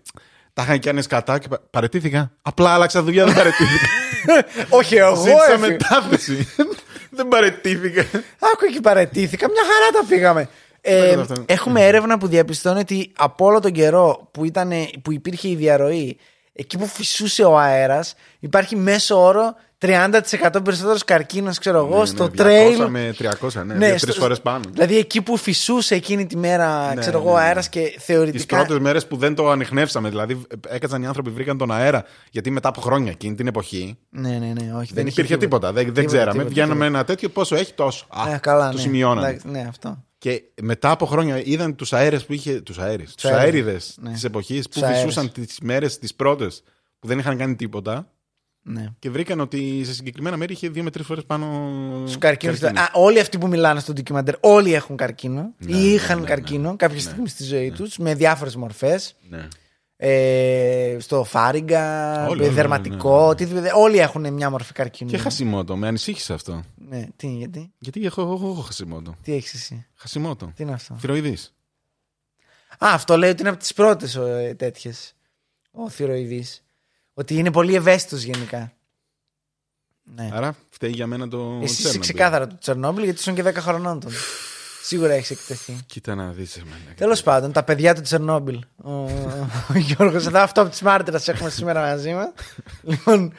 Ναι, 0.66 0.76
Και 0.78 0.90
ναι. 0.92 0.92
τα 0.94 0.94
είχαν 0.94 0.94
κάνει 0.94 1.02
κατά 1.02 1.38
και 1.38 1.48
πα- 1.48 1.60
παρετήθηκα. 1.70 2.30
Απλά 2.42 2.70
άλλαξα 2.70 3.02
δουλειά, 3.02 3.24
δεν 3.24 3.34
παρετήθηκα. 3.34 3.86
Όχι, 4.78 4.96
εγώ. 4.96 5.14
Ζήτησα 5.14 5.52
έφυγα. 5.52 5.58
μετάθεση. 5.68 6.48
Δεν 7.16 7.28
παρετήθηκα. 7.28 8.00
Άκου 8.38 8.64
εκεί 8.68 8.80
παρετήθηκα. 8.80 9.46
Μια 9.50 9.62
χαρά 9.62 10.00
τα 10.02 10.08
πήγαμε. 10.08 10.48
Ε, 10.80 11.00
Φαίνεται 11.00 11.20
αυτό. 11.20 11.42
έχουμε 11.46 11.86
έρευνα 11.86 12.18
που 12.18 12.26
διαπιστώνει 12.26 12.78
ότι 12.80 13.12
από 13.16 13.44
όλο 13.44 13.60
τον 13.60 13.72
καιρό 13.72 14.28
που, 14.30 14.44
ήταν, 14.44 14.72
που 15.02 15.12
υπήρχε 15.12 15.48
η 15.48 15.54
διαρροή 15.54 16.18
εκεί 16.52 16.78
που 16.78 16.86
φυσούσε 16.86 17.44
ο 17.44 17.58
αέρας, 17.58 18.14
υπάρχει 18.40 18.76
μέσο 18.76 19.24
όρο 19.24 19.54
30% 19.80 20.60
περισσότερος 20.64 21.04
καρκίνος, 21.04 21.58
ξέρω 21.58 21.78
εγώ, 21.78 21.98
Ναι, 21.98 22.04
στο 22.06 22.24
ναι, 22.24 22.30
200 22.36 22.84
trail. 22.84 22.88
με 22.88 23.14
300, 23.18 23.64
ναι, 23.64 23.74
Ναι, 23.74 23.86
δύο, 23.86 23.96
στο- 23.96 24.06
τρεις 24.06 24.18
φορές 24.18 24.40
πάνω. 24.40 24.64
Δηλαδή 24.72 24.98
εκεί 24.98 25.22
που 25.22 25.36
φυσούσε 25.36 25.94
εκείνη 25.94 26.26
τη 26.26 26.36
μέρα, 26.36 26.94
Ναι, 26.94 27.00
ξέρω 27.00 27.18
ναι, 27.18 27.24
εγώ, 27.24 27.36
ναι. 27.36 27.42
αέρας 27.44 27.68
και 27.68 27.80
Τις 27.94 28.04
θεωρητικά. 28.04 28.56
πρώτες 28.56 28.78
μέρες 28.78 29.06
που 29.06 29.16
δεν 29.16 29.34
το 29.34 29.50
ανοιχνεύσαμε. 29.50 30.08
Δηλαδή, 30.08 30.42
έκατσαν 30.68 31.02
οι 31.02 31.06
άνθρωποι, 31.06 31.30
βρήκαν 31.30 31.58
τον 31.58 31.70
αέρα. 31.72 32.04
Γιατί 32.30 32.50
μετά 32.50 32.68
από 32.68 32.80
χρόνια 32.80 33.10
εκείνη 33.10 33.34
την 33.34 33.46
εποχή 33.46 33.98
Ναι, 34.08 34.28
ναι, 34.28 34.52
ναι, 34.60 34.72
όχι. 34.74 34.92
δεν 34.94 35.06
είχε 35.06 35.20
υπήρχε 35.20 35.36
τίποτα. 35.36 35.72
Δεν, 35.72 35.94
δεν 35.94 36.06
ξέραμε. 36.06 36.30
τίποτα, 36.32 36.48
Βγαίναμε 36.48 36.72
τίποτα. 36.74 36.86
ένα 36.86 37.04
τέτοιο, 37.04 37.28
πόσο 37.28 37.54
έχει 37.56 37.72
τόσο. 37.72 38.06
Α, 38.08 38.32
Ε, 38.32 38.38
καλά, 38.42 38.68
το 38.70 38.76
ναι. 38.76 38.80
σημειώναμε. 38.82 39.28
Εντάξει, 39.28 39.48
Ναι, 39.48 39.66
αυτό. 39.68 40.02
Και 40.18 40.42
μετά 40.62 40.90
από 40.90 41.06
χρόνια 41.06 41.40
είδαν 41.44 41.74
τους 41.74 41.92
αέρες 41.92 42.24
που 42.24 42.32
είχε. 42.32 42.60
Τους 42.60 42.78
αέρες. 42.78 43.14
Τους 43.14 43.24
αέρες, 43.24 43.40
αέριδες 43.42 43.96
ναι. 44.00 44.10
της 44.12 44.24
εποχής 44.24 44.62
που 44.68 44.72
Τους 44.72 44.82
αέρες. 44.82 44.98
φυσούσαν 45.00 45.32
τις 45.32 45.58
μέρες 45.62 45.98
τις 45.98 46.14
πρώτες 46.14 46.62
που 46.98 47.06
δεν 47.06 47.18
είχαν 47.18 47.36
κάνει 47.38 47.54
τίποτα. 47.56 48.08
Ναι. 48.70 48.86
Και 48.98 49.10
βρήκαν 49.10 49.40
ότι 49.40 49.84
σε 49.84 49.92
συγκεκριμένα 49.94 50.36
μέρη 50.36 50.52
είχε 50.52 50.68
δύο 50.68 50.82
με 50.82 50.90
τρεις 50.90 51.06
φορές 51.06 51.24
πάνω. 51.24 51.46
Στου 52.06 52.18
καρκίνου. 52.18 52.58
καρκίνους. 52.58 52.82
Α, 52.88 52.90
όλοι 52.92 53.20
αυτοί 53.20 53.38
που 53.38 53.46
μιλάνε 53.48 53.80
στο 53.80 53.92
ντοκιμαντέρ, 53.92 54.34
όλοι 54.40 54.74
έχουν 54.74 54.96
καρκίνο 54.96 55.54
Ναι, 55.58 55.76
ή 55.76 55.80
ναι, 55.80 55.86
είχαν 55.86 56.16
ναι, 56.16 56.22
ναι. 56.22 56.28
καρκίνο 56.28 56.76
κάποια 56.76 57.00
στιγμή 57.00 57.28
στη 57.28 57.44
ζωή 57.44 57.70
τους 57.70 57.98
με 57.98 58.14
διάφορες 58.14 58.56
μορφές. 58.56 59.14
Ναι. 59.28 59.48
Ε, 60.00 60.96
στο 61.00 61.24
φάριγγα, 61.24 62.12
Όλοι, 62.28 62.42
όλοι, 62.42 62.50
δερματικό, 62.54 63.08
ναι, 63.10 63.16
ναι, 63.16 63.22
ναι. 63.22 63.28
οτιδήποτε. 63.28 63.70
Όλοι 63.74 63.98
έχουν 63.98 64.32
μια 64.32 64.50
μορφή 64.50 64.72
καρκίνου. 64.72 65.10
Και 65.10 65.18
χασιμότο, 65.18 65.76
με 65.76 65.86
ανησύχησε 65.86 66.32
αυτό. 66.32 66.62
Ναι, 66.88 67.06
τι, 67.16 67.26
γιατί, 67.26 67.72
Γιατί 67.78 68.04
έχω, 68.06 68.22
έχω, 68.22 68.32
έχω 68.32 68.60
χασιμότο. 68.60 69.14
τι 69.22 69.32
έχεις 69.34 69.54
εσύ, 69.54 69.86
Χασιμότο. 69.94 70.52
τι 70.56 70.62
είναι 70.62 70.72
αυτό; 70.72 70.94
Θηροειδή. 70.98 71.36
Α, 72.78 72.88
αυτό 72.94 73.16
λέει 73.16 73.30
ότι 73.30 73.40
είναι 73.40 73.50
από 73.50 73.58
τις 73.58 73.74
πρώτες 73.74 74.18
τέτοιες. 74.56 75.14
Ο 75.70 75.88
θηροειδή. 75.88 76.44
Ότι 77.18 77.34
είναι 77.36 77.50
πολύ 77.50 77.74
ευαίσθητος 77.74 78.22
γενικά. 78.22 78.72
Ναι. 80.14 80.30
Άρα 80.32 80.54
φταίει 80.68 80.90
για 80.90 81.06
μένα 81.06 81.28
το. 81.28 81.38
Εσύ 81.62 81.62
είσαι 81.64 81.74
Τσέρνομπιλ. 81.74 82.00
ξεκάθαρα 82.00 82.46
του 82.46 82.56
Τσερνόμπιλ 82.58 83.04
γιατί 83.04 83.18
ήσουν 83.18 83.34
και 83.34 83.42
10 83.46 83.54
χρονών 83.54 84.00
τον. 84.00 84.12
Σίγουρα 84.82 85.12
έχεις 85.12 85.30
εκτεθεί. 85.30 85.78
Κοίτα 85.86 86.14
να 86.14 86.30
δεις 86.32 86.56
εμένα. 86.56 86.94
Τέλος 86.96 87.22
πάντων, 87.22 87.52
τα 87.52 87.62
παιδιά 87.62 87.94
του 87.94 88.00
Τσερνόμπιλ. 88.00 88.58
Ο, 88.76 88.90
ο 89.68 89.74
Γιώργος, 89.74 90.26
εδώ 90.26 90.38
αυτό 90.40 90.60
από 90.60 90.70
τη 90.76 90.84
Μάρτυρα 90.84 91.20
έχουμε 91.26 91.50
σήμερα 91.50 91.80
μαζί 91.80 92.14
μας. 92.14 92.28
λοιπόν. 92.82 93.32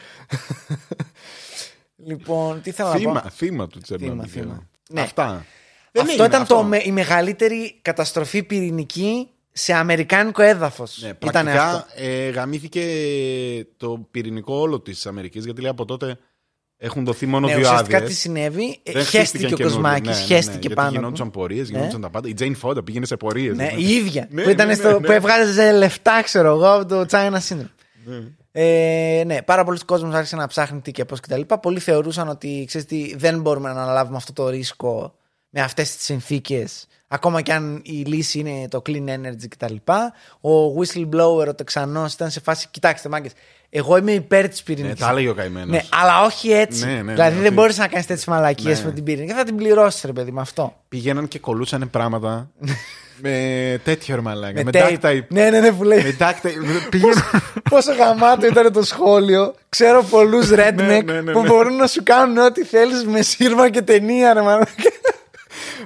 λοιπόν, 1.95 2.61
τι 2.61 2.71
θέλω 2.71 2.87
να 2.87 2.93
πω; 2.93 2.99
Θύμα, 2.99 3.21
θύμα 3.29 3.67
του 3.67 3.79
Τσέρνομπιλ. 3.79 4.11
Θύμα, 4.15 4.23
και 4.25 4.29
θύμα. 4.39 4.53
εγώ. 4.53 4.63
Ναι. 4.89 5.01
Αυτά. 5.01 5.45
Δεν 5.91 6.01
Αυτό 6.01 6.13
έγινε 6.13 6.27
ήταν 6.27 6.41
αυτό. 6.41 6.55
Το, 6.55 6.63
με- 6.63 6.81
η 6.83 6.91
μεγαλύτερη 6.91 7.79
καταστροφή 7.81 8.43
πυρηνική 8.43 9.29
σε 9.51 9.73
αμερικάνικο 9.73 10.41
έδαφος. 10.41 10.99
Ναι, 11.01 11.07
ήταν 11.07 11.19
πρακτικά 11.31 11.63
αυτό. 11.63 11.85
ε, 11.95 12.29
γαμήθηκε 12.29 12.83
το 13.77 14.07
πυρηνικό 14.11 14.55
όλο 14.55 14.79
της 14.79 15.05
Αμερικής 15.05 15.45
γιατί 15.45 15.61
λέει 15.61 15.71
από 15.71 15.85
τότε 15.85 16.17
έχουν 16.77 17.05
δοθεί 17.05 17.25
μόνο 17.25 17.47
Ναι, 17.47 17.53
δύο 17.55 17.61
ουσιαστικά 17.61 17.97
άδειες. 17.97 18.11
τι 18.11 18.17
συνέβη. 18.17 18.79
ε, 18.83 19.03
Χέστηκε 19.03 19.53
ο 19.53 19.57
Κοσμάκης, 19.57 20.19
χέστηκε 20.19 20.57
γιατί 20.59 20.75
πάνω. 20.75 20.89
Γινόντουσαν 20.89 21.25
του. 21.31 21.31
πορείες, 21.39 21.65
Ναι. 21.69 21.71
γινόντουσαν 21.73 22.01
τα 22.01 22.09
πάντα. 22.09 22.27
Η 22.27 22.33
Τζέιν 22.33 22.55
Φόντα 22.55 22.83
πήγαινε 22.83 23.05
σε 23.05 23.17
πορείες. 23.17 23.55
Ναι, 23.55 23.71
η 23.77 23.89
ίδια. 23.89 24.27
Ναι, 24.29 24.43
που, 24.43 24.49
ήταν 24.49 24.67
ναι, 24.67 24.73
στο, 24.73 24.87
ναι, 24.87 24.93
ναι. 24.93 25.05
που 25.05 25.11
έβγαζε 25.11 25.71
λεφτά, 25.71 26.21
ξέρω 26.23 26.47
εγώ, 26.49 26.73
από 26.73 26.85
το 26.85 27.05
China 27.09 27.37
Syndrome. 27.49 27.69
Ε, 28.51 29.23
ναι, 29.25 29.41
πάρα 29.41 29.63
πολλοί 29.63 29.79
κόσμοι 29.85 30.15
άρχισαν 30.15 30.39
να 30.39 30.47
ψάχνει 30.47 30.79
τι 30.81 30.91
και 30.91 31.05
πώς 31.05 31.19
κτλ. 31.19 31.41
Πολλοί 31.61 31.79
θεωρούσαν 31.79 32.27
ότι 32.27 32.63
ξέρεις 32.67 32.87
τι, 32.87 33.15
δεν 33.15 33.41
μπορούμε 33.41 33.73
να 33.73 33.81
αναλάβουμε 33.81 34.17
αυτό 34.17 34.33
το 34.33 34.49
ρίσκο 34.49 35.13
με 35.49 35.61
αυτές 35.61 35.95
τις 35.95 36.05
συνθήκες. 36.05 36.87
Ακόμα 37.07 37.41
και 37.41 37.53
αν 37.53 37.81
η 37.83 37.91
λύση 37.91 38.39
είναι 38.39 38.67
το 38.69 38.81
clean 38.85 39.07
energy 39.09 39.47
κτλ. 39.49 39.75
Ο 40.41 40.79
whistleblower, 40.79 41.47
ο 41.47 41.55
Τεξανός, 41.55 42.13
ήταν 42.13 42.29
σε 42.29 42.39
φάση. 42.39 42.67
Κοιτάξτε, 42.71 43.09
μάγκες. 43.09 43.31
Εγώ 43.69 43.97
είμαι 43.97 44.11
υπέρ 44.11 44.47
της 44.49 44.63
Ναι, 44.67 44.75
πυρηνική. 44.75 44.99
τα 45.01 45.09
έλεγε 45.09 45.29
ο 45.29 45.33
καημένος. 45.33 45.69
Ναι, 45.69 45.83
αλλά 46.01 46.25
όχι 46.25 46.51
έτσι. 46.51 46.85
Ναι, 46.85 46.91
ναι, 47.01 47.11
δηλαδή 47.13 47.29
ναι, 47.35 47.41
δεν 47.41 47.45
ότι- 47.45 47.53
μπορείς 47.55 47.77
να 47.77 47.87
κάνεις 47.87 48.05
τέτοιες 48.05 48.25
μαλακίες 48.25 48.79
Ναι. 48.79 48.85
με 48.85 48.91
την 48.91 49.03
πυρηνική. 49.03 49.33
Θα 49.33 49.43
την 49.43 49.55
πληρώσεις, 49.55 50.01
ρε 50.03 50.11
παιδί, 50.11 50.31
με 50.31 50.41
αυτό. 50.41 50.75
Πηγαίναν 50.89 51.27
και 51.27 51.39
κολούσαν 51.39 51.89
πράγματα 51.89 52.49
με 53.21 53.79
τέτοιο 53.83 54.15
ρε 54.15 54.21
μαλάκα. 54.21 54.63
Με 54.63 54.69
tape. 54.73 54.77
duct 54.89 54.99
tape. 55.05 55.27
Ναι, 55.27 55.49
ναι, 55.49 55.59
ναι, 55.59 55.71
που 55.71 55.83
λέει. 55.83 56.01
Με 56.03 56.15
duct 56.19 56.45
tape. 56.47 56.51
Πήγαινε. 56.89 57.13
Πόσο 57.69 57.93
γαμάτο 57.93 58.45
ήταν 58.45 58.71
το 58.73 58.83
σχόλιο. 58.83 59.55
Ξέρω 59.69 60.03
πολλούς 60.03 60.49
redneck 60.59 60.73
Ναι, 60.75 61.01
ναι, 61.01 61.21
ναι, 61.21 61.31
που 61.31 61.41
ναι. 61.41 61.47
μπορούν 61.47 61.75
να 61.75 61.87
σου 61.87 62.03
κάνουν 62.03 62.37
ό,τι 62.37 62.63
θέλεις 62.63 63.05
με 63.05 63.21
σύρμα 63.21 63.69
και 63.69 63.81
ταινία, 63.81 64.33
ρε 64.33 64.41
μαλάκα. 64.41 64.71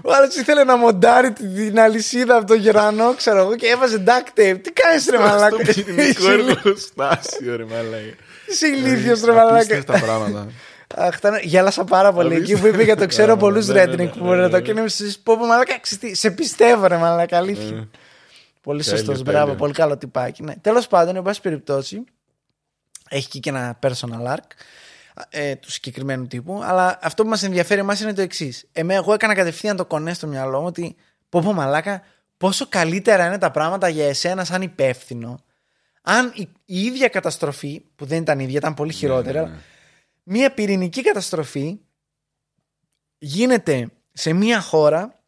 Ο 0.02 0.14
άλλος 0.14 0.36
ήθελε 0.36 0.64
να 0.64 0.78
μοντάρει 0.78 1.32
την, 1.32 1.56
την 1.56 1.80
αλυσίδα 1.80 2.36
από 2.36 2.46
το 2.46 2.54
γερανό, 2.54 3.14
ξέρω 3.14 3.38
εγώ, 3.40 3.56
και 3.56 3.68
έβαζε 3.68 4.04
duct 4.08 4.40
tape. 4.40 4.60
Τι 4.62 4.72
κάνεις, 4.72 5.08
ρε 5.10 5.18
μαλάκα; 5.18 5.56
Στο 5.64 5.74
πυρηνικό 5.74 6.30
εργοστάσιο 6.32 7.56
ρε 7.56 7.66
μαλάκα. 7.66 8.16
Είσαι 8.50 8.68
ηλίθιος, 8.68 9.22
ρε 9.22 9.32
μαλάκα. 9.32 9.56
Απίστευτα 9.56 10.00
πράγματα. 10.00 10.48
Αχ, 10.96 11.16
ήταν- 11.18 11.40
γέλασα 11.42 11.84
πάρα 11.84 12.14
πολύ. 12.14 12.36
Εκεί 12.36 12.60
που 12.60 12.68
είπε 12.68 12.84
για 12.84 12.96
το 12.96 13.08
ξέρω 13.08 13.34
Α, 13.34 13.38
πολλούς 13.38 13.68
ναι, 13.68 13.86
ναι, 13.86 13.96
ναι, 13.96 14.04
redneck 14.04 14.10
που 14.12 14.20
ναι, 14.20 14.26
μπορεί 14.26 14.40
να 14.40 14.50
το 14.50 14.58
ναι. 14.60 14.62
κάνει. 14.74 14.92
Πω 15.24 15.38
πω 15.38 15.46
μαλάκα, 15.46 15.80
ξέρεις 15.80 16.04
τι, 16.04 16.16
σε 16.16 16.32
πιστεύω, 16.32 16.88
ρε 16.88 16.98
μαλάκα, 16.98 17.38
αλήθεια. 17.38 17.78
Ε, 17.78 17.88
Πολύ 18.62 18.84
Τέλειο, 18.84 18.98
σωστός, 18.98 19.18
τέλειο. 19.18 19.32
μπράβο, 19.40 19.54
πολύ 19.54 19.74
καλό 19.74 19.98
τυπάκι. 19.98 20.44
Ναι. 20.44 20.54
Τέλος 20.62 20.88
πάντων, 20.88 21.16
εν 21.16 21.22
πάση 21.22 21.42
περιπτώσει, 21.42 22.04
έχει 23.10 23.28
και, 23.28 23.40
και 23.40 23.50
ένα 23.50 23.80
personal 23.84 24.34
arc 24.36 24.48
ε, 25.30 25.56
του 25.56 25.72
συγκεκριμένου 25.72 26.28
τύπου. 26.28 26.64
Αλλά 26.64 27.00
αυτό 27.02 27.24
που 27.24 27.30
μας 27.30 27.44
ενδιαφέρει 27.44 27.80
εμάς 27.80 28.00
είναι 28.00 28.14
το 28.14 28.22
εξής. 28.22 28.66
Εμέ, 28.72 28.94
εγώ 28.94 29.14
έκανα 29.14 29.36
κατευθείαν 29.36 29.76
το 29.76 29.86
κονέ 29.86 30.14
στο 30.14 30.28
μυαλό 30.28 30.60
μου 30.60 30.66
ότι 30.66 30.96
πω 31.30 31.42
πω 31.42 31.54
μαλάκα, 31.54 32.02
πόσο 32.38 32.68
καλύτερα 32.70 33.26
είναι 33.26 33.38
τα 33.38 33.52
πράγματα 33.52 33.88
για 33.88 34.08
εσένα 34.08 34.44
σαν 34.44 34.62
υπεύθυνο. 34.62 35.44
Αν 36.02 36.32
η, 36.36 36.50
η 36.66 36.84
ίδια 36.84 37.08
καταστροφή, 37.08 37.86
που 37.96 38.06
δεν 38.06 38.22
ήταν 38.22 38.40
ίδια, 38.40 38.58
ήταν 38.58 38.74
πολύ 38.74 38.94
χειρότερη, 38.94 39.34
ναι, 39.34 39.40
αλλά 39.40 39.50
ναι. 39.50 39.60
μία 40.24 40.54
πυρηνική 40.54 41.02
καταστροφή 41.02 41.80
γίνεται 43.18 43.90
σε 44.12 44.34
μία 44.34 44.62
χώρα 44.62 45.24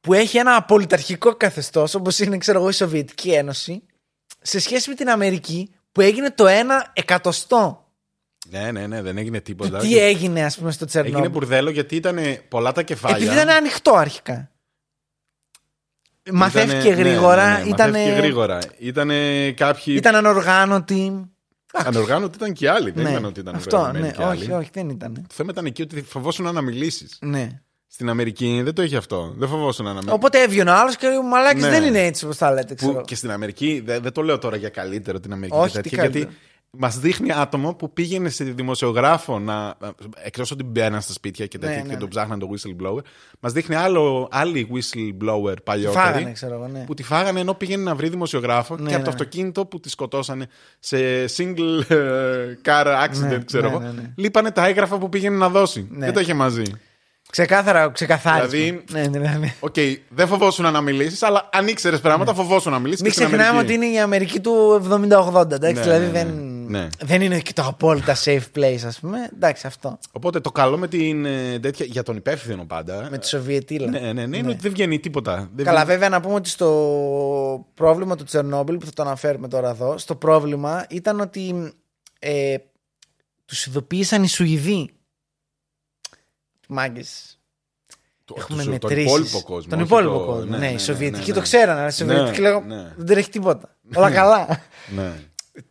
που 0.00 0.12
έχει 0.12 0.38
ένα 0.38 0.56
απολυταρχικό 0.56 1.34
καθεστώς 1.34 1.94
όπως 1.94 2.18
είναι 2.18 2.38
ξέρω 2.38 2.58
εγώ 2.58 2.68
η 2.68 2.72
Σοβιετική 2.72 3.32
Ένωση 3.32 3.86
σε 4.40 4.60
σχέση 4.60 4.88
με 4.88 4.94
την 4.94 5.10
Αμερική 5.10 5.74
που 5.92 6.00
έγινε 6.00 6.30
το 6.30 6.46
ένα 6.46 6.90
εκατοστό 6.92 7.83
Ναι, 8.62 8.70
ναι, 8.72 8.86
ναι, 8.86 9.02
δεν 9.02 9.18
έγινε 9.18 9.40
τίποτα. 9.40 9.78
τι 9.78 9.98
έγινε 9.98 10.44
ας 10.44 10.56
πούμε 10.58 10.70
στο 10.70 10.84
Έγινε 10.88 11.02
Τσερνόμπιλ 11.04 11.30
μπουρδέλο 11.30 11.70
γιατί 11.70 11.96
ήταν 11.96 12.18
πολλά 12.48 12.72
τα 12.72 12.82
κεφάλια. 12.82 13.16
επειδή 13.16 13.34
ήταν 13.34 13.48
ανοιχτό 13.48 13.94
αρχικά 13.94 14.48
μαθαίθηκε 16.32 16.76
Ήτανε- 16.88 16.96
ναι, 16.96 17.02
γρήγορα 17.10 17.52
ναι, 17.58 17.62
ναι, 17.62 17.68
ήταν, 17.68 17.90
μαθαίθηκε 17.90 18.14
γρήγορα. 18.16 18.58
Ήταν 18.78 19.10
κάποιοι. 19.54 19.94
ήταν 19.96 20.14
ανοργάνωτοι 20.14 21.28
Ανοργάνωτοι 21.72 22.36
ήταν 22.36 22.52
και 22.52 22.70
άλλοι. 22.70 22.90
Δεν 22.90 23.04
ναι. 23.04 23.10
ήταν 23.10 23.24
ότι 23.24 23.40
ήταν 23.40 23.54
αυτό 23.54 23.76
οργανωμένοι 23.76 24.06
ναι, 24.06 24.12
και 24.12 24.22
άλλοι. 24.24 24.40
όχι, 24.42 24.52
όχι 24.52 24.70
δεν 24.72 24.88
ήταν 24.88 25.14
Το 25.14 25.34
θέμα 25.34 25.48
ήταν 25.52 25.64
εκεί 25.66 25.82
ότι 25.82 26.02
φοβόσουν 26.02 26.52
να 26.54 26.60
μιλήσεις. 26.60 27.18
ναι. 27.20 27.48
Στην 27.86 28.08
Αμερική 28.08 28.60
δεν 28.64 28.74
το 28.74 28.82
έχει 28.82 28.96
αυτό. 28.96 29.34
Δεν 29.36 29.48
φοβόσουν 29.48 29.84
να 29.84 29.90
μιλήσεις. 29.90 30.12
Οπότε 30.12 30.42
έβγαινε 30.42 30.70
ο 30.70 30.74
άλλος 30.74 30.96
και 30.96 31.06
λέει: 31.08 31.16
Μαλάκι 31.30 31.60
Ναι. 31.60 31.68
δεν 31.68 31.82
είναι 31.84 32.04
έτσι 32.04 32.24
όπως 32.24 32.36
τα 32.36 32.52
λέτε. 32.52 32.74
Ξέρω. 32.74 32.92
Που 32.92 33.00
και 33.00 33.14
στην 33.14 33.30
Αμερική, 33.30 33.82
δεν, 33.86 34.02
δεν 34.02 34.12
το 34.12 34.22
λέω 34.22 34.38
τώρα 34.38 34.56
για 34.56 34.68
καλύτερο 34.68 35.20
την 35.20 35.32
Αμερική 35.32 35.56
Όχι, 35.56 35.72
και 35.72 35.80
τι 35.80 35.88
τέτοια, 35.88 36.02
γιατί 36.02 36.18
καλύτερο. 36.18 36.40
Μας 36.76 36.98
δείχνει 36.98 37.32
άτομο 37.32 37.74
που 37.74 37.92
πήγαινε 37.92 38.28
σε 38.28 38.44
δημοσιογράφο 38.44 39.38
να. 39.38 39.74
εκτός 40.24 40.50
ότι 40.50 40.62
μπαίναν 40.64 41.00
στα 41.00 41.12
σπίτια 41.12 41.46
και 41.46 41.58
τέτοια 41.58 41.76
Ναι, 41.76 41.82
ναι, 41.82 41.88
και 41.88 41.94
ναι. 41.94 42.00
τον 42.00 42.08
ψάχναν 42.08 42.38
το 42.38 42.48
whistleblower, 42.52 43.00
μας 43.40 43.52
δείχνει 43.52 43.74
άλλο, 43.74 44.28
άλλη 44.30 44.68
whistleblower 44.74 45.54
παλιότερη. 45.64 46.04
Φάγανε, 46.04 46.32
ξέρω 46.32 46.54
εγώ, 46.54 46.68
ναι. 46.68 46.84
Που 46.86 46.94
τη 46.94 47.02
φάγανε 47.02 47.40
ενώ 47.40 47.54
πήγαινε 47.54 47.82
να 47.82 47.94
βρει 47.94 48.08
δημοσιογράφο 48.08 48.76
Ναι, 48.76 48.88
και 48.88 48.94
από 48.94 48.98
ναι, 48.98 49.04
το 49.04 49.10
ναι. 49.10 49.16
αυτοκίνητο 49.16 49.66
που 49.66 49.80
τη 49.80 49.88
σκοτώσανε 49.88 50.46
σε 50.78 50.96
single 51.36 51.90
ε, 51.90 51.96
car 52.64 52.86
accident, 52.86 53.28
Ναι, 53.28 53.38
ξέρω 53.44 53.68
ναι, 53.68 53.74
εγώ. 53.74 53.78
ναι, 53.78 53.90
ναι. 53.90 54.12
Λείπανε 54.16 54.50
τα 54.50 54.66
έγγραφα 54.66 54.98
που 54.98 55.08
πήγαινε 55.08 55.36
να 55.36 55.48
δώσει. 55.48 55.86
Ναι. 55.90 56.04
Δεν 56.04 56.14
τα 56.14 56.20
είχε 56.20 56.34
μαζί. 56.34 56.62
Ξεκάθαρα, 57.30 57.90
ξεκαθάρισμα. 57.90 58.48
Δηλαδή- 58.48 58.84
Ναι, 58.90 59.18
ναι, 59.18 59.36
ναι. 59.40 59.54
Οκ, 59.60 59.74
δεν 60.08 60.26
φοβόσουν 60.26 60.72
να 60.72 60.80
μιλήσεις, 60.80 61.22
αλλά 61.22 61.48
αν 61.52 61.66
ήξερες 61.68 62.00
πράγματα, 62.00 62.34
φοβόσουν 62.34 62.72
να 62.72 62.78
μιλήσεις. 62.78 63.02
Μην 63.02 63.10
ξεχνάμε 63.10 63.58
ότι 63.58 63.72
είναι 63.72 63.86
η 63.86 64.00
Αμερική 64.00 64.40
του 64.40 64.82
70-80. 64.90 65.50
Εντάξει, 65.54 65.74
Ναι, 65.74 65.80
δηλαδή 65.80 66.04
ναι, 66.06 66.10
δεν, 66.12 66.28
ναι. 66.68 66.78
Ναι. 66.78 66.88
δεν 67.02 67.22
είναι 67.22 67.40
και 67.40 67.52
το 67.52 67.62
απόλυτα 67.62 68.16
safe 68.24 68.42
place, 68.54 68.78
ας 68.86 68.98
πούμε. 69.00 69.18
Εντάξει, 69.34 69.66
αυτό. 69.66 69.98
Οπότε 70.12 70.40
το 70.40 70.52
καλό 70.52 70.76
με 70.78 70.88
την 70.88 71.24
ε, 71.24 71.58
τέτοια. 71.58 71.86
για 71.86 72.02
τον 72.02 72.16
υπεύθυνο 72.16 72.64
πάντα. 72.64 73.08
Με 73.10 73.18
τη 73.18 73.26
Σοβιετήλα. 73.28 73.90
Ναι, 73.90 74.12
ναι, 74.12 74.26
ναι, 74.26 74.36
είναι 74.36 74.48
ότι 74.48 74.58
δεν 74.60 74.72
βγαίνει 74.72 75.00
τίποτα. 75.00 75.50
Δεν 75.54 75.64
Καλά, 75.64 75.78
βγαίνει- 75.84 75.86
βέβαια 75.92 76.08
να 76.08 76.20
πούμε 76.20 76.34
ότι 76.34 76.48
στο 76.48 77.66
πρόβλημα 77.74 78.16
του 78.16 78.24
Τσερνόμπιλ, 78.24 78.76
που 78.78 78.86
θα 78.86 78.92
το 78.92 79.02
αναφέρουμε 79.02 79.48
τώρα 79.48 79.70
εδώ, 79.70 79.98
στο 79.98 80.14
πρόβλημα 80.16 80.86
ήταν 80.90 81.20
ότι 81.20 81.72
ε, 82.18 82.56
τους 83.44 83.66
ειδοποίησαν 83.66 84.22
οι 84.22 84.28
Σουηδοί. 84.28 84.90
Μάγκες. 86.68 87.38
το- 88.24 88.34
Έχουμε 88.38 88.64
το- 88.64 88.70
τον 88.70 88.72
μετρήσεις. 88.90 89.06
υπόλοιπο 89.12 89.42
κόσμο. 89.42 89.70
Τον 89.70 89.78
όχι 89.78 89.86
υπόλοιπο 89.88 90.18
το- 90.18 90.24
κόσμο. 90.24 90.56
Ναι, 90.56 90.70
οι 90.72 90.78
Σοβιετικοί 90.78 91.20
ναι, 91.20 91.26
ναι. 91.26 91.34
το 91.34 91.40
ξέρανε. 91.40 91.78
αλλά 91.80 91.88
Οι 91.88 91.92
Σοβιετικοί 91.92 92.40
Ναι, 92.40 92.48
λέγανε 92.48 92.74
ναι. 92.74 92.92
Δεν 92.96 93.06
τρέχει 93.06 93.30
τίποτα. 93.30 93.76
Όλα 93.94 94.10
καλά. 94.10 94.46
Ναι. 94.94 95.12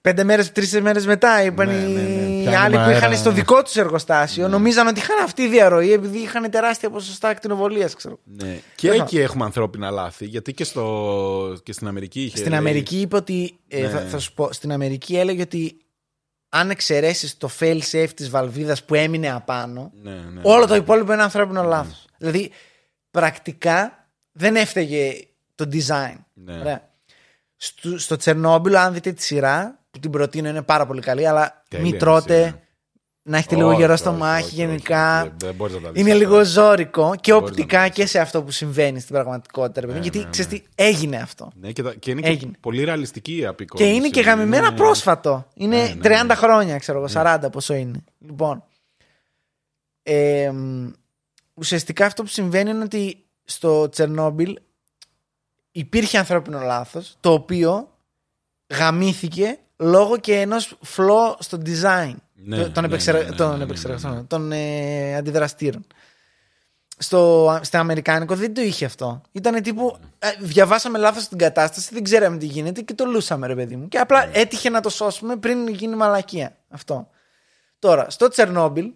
Πέντε 0.02 0.24
μέρες, 0.24 0.52
τρεις 0.52 0.82
μέρες 0.82 1.06
μετά 1.06 1.44
είπαν 1.44 1.68
Ναι, 1.68 1.74
οι 1.74 1.94
ναι, 1.94 2.02
ναι. 2.02 2.08
οι 2.10 2.44
Κάνουμε 2.44 2.58
άλλοι 2.58 2.74
που 2.76 2.80
αέρα. 2.82 2.98
είχαν 2.98 3.16
στο 3.18 3.32
δικό 3.32 3.64
τους 3.64 3.76
εργοστάσιο 3.76 4.48
νομίζαν 4.48 4.88
ότι 4.88 5.00
είχαν 5.00 5.24
αυτή 5.24 5.42
η 5.42 5.48
διαρροή 5.48 5.92
επειδή 5.94 6.18
είχαν 6.18 6.50
τεράστια 6.52 6.90
ποσοστά 6.90 7.28
ακτινοβολίας, 7.30 7.96
ξέρω. 7.96 8.20
Ναι. 8.24 8.60
Και 8.76 8.88
Δεν 8.90 8.98
θα- 8.98 9.04
εκεί 9.04 9.20
έχουμε 9.20 9.46
ανθρώπινα 9.46 9.90
λάθη. 9.90 10.26
Γιατί 10.26 10.54
και, 10.54 10.64
στο... 10.64 11.58
και 11.64 11.74
στην 11.74 11.88
Αμερική 11.88 12.24
είχε. 12.24 12.38
Στην 12.38 12.50
λέει- 12.50 12.60
Αμερική 12.60 13.00
είπε 13.02 13.16
ότι. 13.16 13.60
ε, 13.68 13.82
Ναι. 13.82 13.90
θα, 13.90 14.00
θα 14.00 14.20
σου 14.20 14.34
πω, 14.34 14.52
στην 14.54 14.72
Αμερική 14.72 15.18
έλεγε 15.18 15.42
ότι 15.42 15.78
αν 16.50 16.70
εξαιρέσεις 16.70 17.38
το 17.38 17.50
fail 17.60 17.80
safe 17.92 18.10
της 18.16 18.30
βαλβίδας 18.30 18.84
που 18.84 18.96
έμεινε 18.96 19.32
απάνω, 19.32 19.92
Ναι, 20.02 20.12
ναι, 20.12 20.42
όλο 20.44 20.66
το 20.66 20.74
ναι. 20.74 20.80
υπόλοιπο 20.80 21.14
είναι 21.14 21.22
ανθρώπινο 21.24 21.64
λάθος. 21.64 22.06
Δηλαδή, 22.18 22.52
πρακτικά 23.12 24.08
δεν 24.32 24.56
έφταιγε 24.56 25.14
το 25.56 25.70
design. 25.74 26.16
Ναι. 26.34 26.60
Ωραία. 26.60 26.92
Στο, 27.66 27.98
στο 28.00 28.16
Τσερνόμπιλ, 28.16 28.76
αν 28.76 28.94
δείτε 28.94 29.12
τη 29.12 29.24
σειρά, 29.24 29.80
που 29.92 30.00
την 30.00 30.12
προτείνω 30.12 30.50
είναι 30.50 30.62
πάρα 30.62 30.86
πολύ 30.86 31.02
καλή, 31.02 31.28
αλλά 31.28 31.64
Τέλεια 31.68 31.84
μην 31.86 31.94
είναι 31.94 32.04
τρώτε, 32.04 32.40
η 32.40 32.44
σειρά. 32.44 32.60
να 33.24 33.38
έχετε 33.38 33.56
λίγο 33.56 33.68
Όχι, 33.68 33.80
γερό 33.80 33.92
όχι, 33.94 34.02
στο 34.02 34.10
όχι, 34.10 34.20
μάχη 34.20 34.46
όχι, 34.46 34.56
γενικά. 34.56 35.22
όχι, 35.22 35.32
δεν 35.38 35.56
μπορείς 35.56 35.76
να 35.76 35.82
τα 35.82 35.92
δεις 35.92 36.02
είναι 36.02 36.12
αυτά. 36.12 36.24
λίγο 36.24 36.44
ζώρικο 36.44 37.16
και 37.22 37.32
μπορείς 37.32 37.46
να 37.46 37.52
οπτικά 37.52 37.78
τα 37.78 37.84
δεις. 37.84 37.94
και 37.94 38.06
σε 38.06 38.20
αυτό 38.20 38.44
που 38.44 38.52
συμβαίνει 38.52 39.00
στην 39.00 39.14
πραγματικότητα. 39.14 39.82
ρε 39.82 39.88
παιδί 39.88 40.00
μου, 40.00 40.04
Ναι, 40.06 40.10
γιατί 40.12 40.26
ναι, 40.26 40.32
ξέρεις 40.32 40.52
ναι. 40.52 40.58
τι, 40.60 40.66
έγινε 40.76 41.18
αυτό. 41.18 41.52
Ναι, 41.56 41.72
και, 41.72 41.84
τα- 41.84 41.94
και 41.94 42.12
είναι 42.12 42.22
Έγινε. 42.28 42.52
και 42.52 42.58
πολύ 42.60 42.84
ρεαλιστική 42.84 43.38
η 43.38 43.46
απεικόνηση. 43.46 43.90
Και 43.90 43.96
είναι 43.98 44.10
και 44.10 44.22
γαμημένα 44.22 44.68
Είναι- 44.68 44.76
πρόσφατο. 44.76 45.48
Είναι 45.54 45.76
Ναι, 45.76 45.84
ναι, 45.84 46.00
30 46.22 46.26
ναι. 46.28 46.34
χρόνια, 46.36 46.78
ξέρω 46.78 46.98
εγώ, 46.98 47.08
40 47.14 47.50
πόσο 47.52 47.74
είναι. 47.74 48.04
Λοιπόν. 48.20 48.64
ε, 50.04 50.52
μ, 50.54 50.90
ουσιαστικά 51.54 52.06
αυτό 52.06 52.24
που 52.24 52.30
συμβαίνει 52.30 52.70
είναι 52.70 52.84
ότι 52.84 53.26
στο 53.44 53.90
Τσερνόμπιλ 53.90 54.56
υπήρχε 55.74 56.18
ανθρώπινο 56.18 56.60
λάθος 56.60 57.18
το 57.20 57.32
οποίο 57.34 57.98
γαμήθηκε 58.74 59.58
λόγω 59.78 60.18
και 60.18 60.40
ενός 60.40 60.78
φλό 60.82 61.38
στο 61.40 61.58
design 61.66 62.16
Ναι, 62.34 62.70
των, 62.70 62.84
ναι, 62.84 62.88
επεξερα... 62.90 63.18
ναι, 63.18 63.24
ναι, 63.30 63.36
των, 63.36 63.52
ναι, 63.52 63.58
ναι, 63.58 63.64
επεξεργαστών, 63.64 64.14
ναι. 64.16 64.24
των 64.24 64.52
ε, 64.52 65.16
αντιδραστήρων. 65.16 65.86
Στο, 66.98 67.60
στο 67.64 67.78
Αμερικάνικο 67.78 68.36
δεν 68.36 68.54
το 68.54 68.62
είχε 68.62 68.86
αυτό. 68.86 69.22
Ήταν 69.32 69.62
τύπου. 69.62 69.98
ε, 70.20 70.28
διαβάσαμε 70.40 70.98
λάθος 70.98 71.28
την 71.28 71.38
κατάσταση, 71.38 71.90
δεν 71.94 72.04
ξέραμε 72.04 72.38
τι 72.38 72.46
γίνεται 72.46 72.82
και 72.82 72.94
το 72.94 73.06
λούσαμε, 73.06 73.48
ρε 73.48 73.56
παιδί 73.56 73.76
μου. 73.76 73.88
Και 73.88 73.98
απλά 73.98 74.26
Ναι. 74.26 74.32
έτυχε 74.34 74.70
να 74.70 74.82
το 74.82 74.90
σώσουμε 74.90 75.36
πριν 75.36 75.68
γίνει 75.68 75.96
μαλακία. 75.96 76.58
Αυτό. 76.70 77.10
Τώρα, 77.80 78.10
στο 78.10 78.28
Τσερνόμπιλ, 78.28 78.94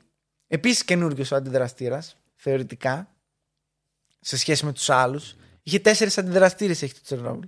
επίσης 0.48 0.84
καινούριο 0.84 1.26
ο 1.32 1.36
αντιδραστήρας, 1.36 2.16
θεωρητικά, 2.36 3.08
σε 4.20 4.38
σχέση 4.38 4.66
με 4.66 4.74
τους 4.74 4.90
άλλους. 4.90 5.36
Είχε 5.68 5.80
τέσσερις 5.80 6.18
αντιδραστήρες 6.18 6.82
έχει 6.82 6.94
το 6.94 7.00
Τσερνόμπιλ. 7.04 7.48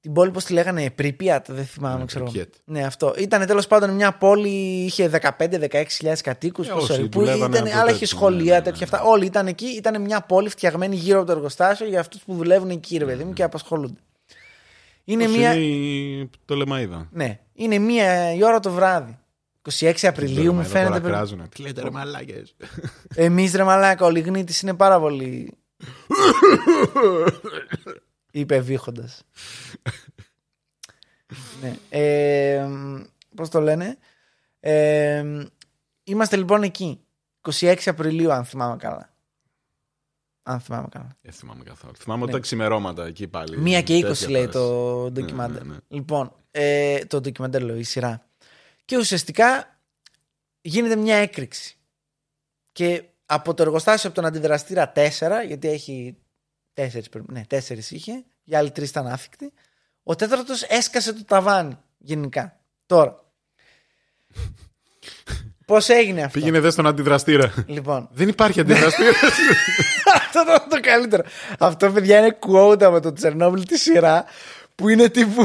Την 0.00 0.12
πόλη, 0.12 0.30
πώς 0.30 0.44
τη 0.44 0.52
λέγανε, 0.52 0.90
Πρίπιατ, 0.90 1.50
δεν 1.52 1.64
θυμάμαι, 1.64 1.98
Ναι, 1.98 2.04
ξέρω. 2.04 2.32
Pripyat. 2.34 2.48
Ναι, 2.64 2.84
αυτό. 2.84 3.14
Ήταν 3.18 3.46
τέλος 3.46 3.66
πάντων 3.66 3.90
μια 3.90 4.12
πόλη, 4.12 4.48
είχε 4.84 5.08
15-16 5.08 5.84
χιλιάδες 5.88 6.20
κατοίκους. 6.20 6.68
Ε, 6.68 6.72
όσοι 6.72 7.08
που 7.08 7.18
δουλεύανε 7.20 7.56
ήταν, 7.56 7.66
από 7.66 7.72
άλλα 7.76 7.80
τέτοιο, 7.82 7.94
είχε 7.96 8.06
σχολεία, 8.06 8.44
ναι, 8.52 8.58
ναι, 8.58 8.62
τέτοια 8.64 8.86
ναι. 8.90 8.96
αυτά. 8.96 9.08
Όλοι 9.08 9.24
ήταν 9.26 9.46
εκεί. 9.46 9.66
Ήταν 9.66 10.00
μια 10.02 10.20
πόλη 10.20 10.48
φτιαγμένη 10.48 10.96
γύρω 10.96 11.18
από 11.18 11.26
το 11.26 11.32
εργοστάσιο 11.32 11.86
για 11.86 12.00
αυτούς 12.00 12.22
που 12.22 12.34
δουλεύουν 12.34 12.70
εκεί, 12.70 12.96
ρε 12.96 13.04
παιδί 13.04 13.24
μου, 13.24 13.32
και 13.32 13.42
απασχολούνται. 13.42 14.00
Είναι 15.04 15.24
Πώς 15.24 15.36
μια. 15.36 15.54
είναι 15.54 15.64
η- 15.64 16.30
το 16.44 16.54
Λεμαίδα. 16.54 17.08
Ναι, 17.12 17.38
είναι 17.52 17.78
μία 17.78 18.34
η 18.34 18.44
ώρα 18.44 18.60
το 18.60 18.70
βράδυ. 18.70 19.18
26 19.78 19.92
Απριλίου 20.06 20.54
μου 20.54 20.62
φαίνεται. 20.64 20.86
Τώρα 20.88 21.00
πρέπει- 21.00 21.14
κράζουνε. 21.14 21.48
Τι 21.54 21.62
λέτε 21.62 21.82
ρε 21.82 21.90
μαλάκες; 21.90 22.56
Εμείς 23.14 23.52
ρε 23.54 23.64
μαλάκα, 23.64 24.06
ο 24.06 24.10
Λιγνίτης 24.10 24.60
είναι 24.60 24.74
πάρα 24.74 25.00
πολύ. 25.00 25.54
Είπε 28.30 28.60
βήχοντας. 28.60 29.22
ναι. 31.60 31.76
Ε, 31.88 32.68
Πώς 33.34 33.48
το 33.48 33.60
λένε; 33.60 33.98
Ε, 34.60 35.24
είμαστε 36.04 36.36
λοιπόν 36.36 36.62
εκεί. 36.62 37.00
26 37.60 37.76
Απριλίου, 37.86 38.32
αν 38.32 38.44
θυμάμαι 38.44 38.76
καλά. 38.76 39.14
Αν 40.42 40.60
θυμάμαι 40.60 40.88
καλά. 40.90 41.16
Δεν 41.22 41.32
θυμάμαι 41.32 41.64
καθόλου. 41.64 41.96
Θυμάμαι 41.96 42.22
ότι 42.22 42.32
Ναι. 42.32 42.36
τα 42.38 42.42
ξημερώματα 42.44 43.06
εκεί 43.06 43.28
πάλι. 43.28 43.58
Μία 43.58 43.82
και 43.82 43.94
20 43.96 44.02
τέτοια 44.02 44.28
λέει 44.30 44.44
φάση. 44.44 44.52
το 44.58 45.10
ντοκιμάντερ. 45.10 45.64
ναι, 45.64 45.72
ναι. 45.72 45.78
Λοιπόν, 45.88 46.32
ε, 46.50 47.04
το 47.04 47.20
ντοκιμάντερ 47.20 47.62
λέω, 47.62 47.76
η 47.76 47.82
σειρά. 47.82 48.26
Και 48.84 48.96
ουσιαστικά 48.96 49.78
γίνεται 50.60 50.96
μια 50.96 51.16
έκρηξη. 51.16 51.76
Και 52.72 53.04
από 53.32 53.54
το 53.54 53.62
εργοστάσιο 53.62 54.08
από 54.08 54.20
τον 54.20 54.28
αντιδραστήρα 54.28 54.92
4, 54.96 55.00
γιατί 55.46 55.68
έχει 55.68 56.16
4, 56.74 56.86
ναι, 57.26 57.42
4 57.50 57.58
είχε, 57.90 58.24
οι 58.44 58.56
άλλοι 58.56 58.70
τρεις 58.70 58.90
ήταν 58.90 59.06
άθικτοι, 59.06 59.52
ο 60.02 60.14
τέταρτος 60.16 60.62
έσκασε 60.62 61.12
το 61.12 61.24
ταβάνι 61.24 61.78
γενικά. 61.98 62.60
Τώρα. 62.86 63.16
Πώς 65.66 65.88
έγινε 65.88 66.22
αυτό; 66.22 66.38
Πήγαινε 66.38 66.60
δε 66.60 66.70
στον 66.70 66.86
αντιδραστήρα. 66.86 67.64
Λοιπόν, 67.66 68.08
Δεν 68.12 68.28
υπάρχει 68.28 68.60
αντιδραστήρα. 68.60 69.10
αυτό 70.18 70.44
το, 70.44 70.66
το 70.68 70.80
καλύτερο. 70.80 71.22
Αυτό, 71.58 71.90
παιδιά, 71.90 72.18
είναι 72.18 72.38
quote 72.46 72.82
από 72.82 73.00
το 73.00 73.12
Τσερνόμπιλ 73.12 73.66
τη 73.66 73.78
σειρά 73.78 74.24
που 74.80 74.88
είναι 74.88 75.08
τύπου. 75.08 75.42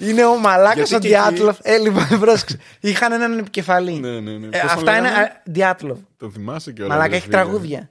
Είναι 0.00 0.24
ο 0.24 0.38
μαλάκας 0.38 0.88
Γιατί 0.88 0.94
ο 0.94 0.98
και 0.98 1.08
Διάτλοφ. 1.08 1.58
Ε, 1.62 1.76
λοιπόν, 1.78 2.06
πρόσεξε. 2.20 2.58
Είχαν 2.80 3.12
έναν 3.12 3.38
επικεφαλή. 3.38 3.92
Ναι, 3.92 4.20
ναι, 4.20 4.30
ναι. 4.38 4.46
Ε, 4.46 4.60
Πώς 4.60 4.60
τον 4.60 4.70
αυτά 4.78 4.96
είναι 4.96 5.08
λέγανε; 5.08 5.24
α, 5.24 5.40
Διάτλοφ. 5.44 5.98
Το 6.16 6.30
θυμάσαι 6.30 6.72
και 6.72 6.82
όλα. 6.82 6.94
Μαλάκα 6.94 7.16
έχει 7.16 7.28
τραγούδια. 7.28 7.90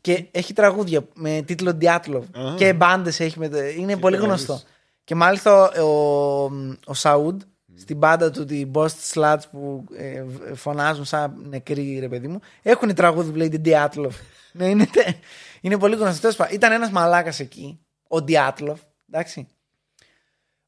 και 0.00 0.24
έχει 0.30 0.52
τραγούδια 0.52 1.06
με 1.14 1.42
τίτλο 1.46 1.72
Διάτλοφ. 1.72 2.24
Α. 2.24 2.54
και 2.56 2.72
μπάντες 2.72 3.20
έχει 3.20 3.38
με. 3.38 3.48
το- 3.48 3.58
Είναι 3.78 3.96
πολύ 3.96 4.16
κάνεις. 4.16 4.28
γνωστό. 4.44 4.60
Και 5.04 5.14
μάλιστα 5.14 5.70
ο, 5.70 5.84
ο, 5.84 6.50
ο 6.84 6.94
Σαούντ 6.94 7.40
στην 7.76 7.96
μπάντα 7.96 8.30
του, 8.30 8.44
την 8.44 8.70
Bost 8.74 9.12
Sluts 9.14 9.40
που 9.50 9.84
ε, 9.96 10.24
φωνάζουν 10.54 11.04
σαν 11.04 11.34
νεκροί, 11.48 11.96
ρε 12.00 12.08
παιδί 12.08 12.28
μου, 12.28 12.40
έχουν 12.62 12.94
τραγούδι 12.94 13.30
που 13.30 13.36
λέγεται 13.36 13.56
Διάτλοφ. 13.58 14.16
ναι, 14.52 14.66
είναι, 14.66 14.86
τε- 14.86 15.16
είναι 15.60 15.78
πολύ 15.78 15.96
γνωστό. 15.96 16.20
Τέλος 16.20 16.36
πάντων, 16.36 16.54
Ήταν 16.54 16.72
ένας 16.72 16.90
μαλάκας 16.90 17.40
εκεί, 17.40 17.78
ο 18.08 18.20
Διάτλοφ, 18.20 18.80
εντάξει, 19.12 19.46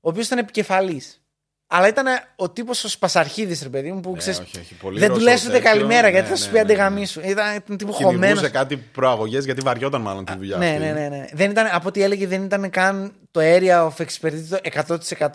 ο 0.07 0.09
οποίος 0.09 0.27
ήταν 0.27 0.39
επικεφαλής. 0.39 1.21
Αλλά 1.69 1.89
ήταν 1.89 2.07
ο 2.37 2.51
τύπος 2.51 2.85
ο 2.85 2.89
σπασαρχίδης, 2.89 3.63
ρε 3.63 3.69
παιδί 3.69 3.93
μου, 3.93 4.01
που 4.01 4.11
Ναι, 4.11 4.19
ξέρεις, 4.19 4.39
όχι, 4.41 4.59
όχι, 4.59 4.75
πολύ 4.75 4.99
δεν 4.99 5.09
του 5.09 5.15
Ρώσο 5.15 5.27
λες 5.31 5.43
ούτε 5.43 5.53
τέτοιο. 5.53 5.71
καλημέρα 5.71 6.09
γιατί 6.09 6.29
Ναι, 6.31 6.37
θα 6.37 6.41
σου 6.43 6.45
ναι, 6.45 6.51
πει 6.53 6.57
ναι, 6.57 6.63
ναι. 6.65 6.73
άντε 6.73 6.89
γαμήσου. 6.89 7.21
Ήταν, 7.21 7.55
ήταν 7.57 7.77
τύπου 7.77 7.93
χωμένος. 7.93 8.19
Κυνηγούσε 8.21 8.49
κάτι 8.49 8.77
προαγωγές 8.77 9.45
γιατί 9.45 9.61
βαριόταν 9.65 10.01
μάλλον 10.01 10.25
τη 10.25 10.33
δουλειά. 10.37 10.57
Ναι, 10.57 10.67
αυτή. 10.67 10.79
ναι, 10.79 10.93
ναι, 10.93 11.09
ναι. 11.09 11.25
Δεν 11.33 11.51
ήταν, 11.51 11.67
από 11.73 11.89
ό,τι 11.89 12.03
έλεγε, 12.03 12.27
δεν 12.27 12.43
ήταν 12.43 12.71
καν 12.71 13.13
το 13.31 13.41
area 13.43 13.89
of 13.89 14.05
expertise 14.05 14.45
το 14.51 14.59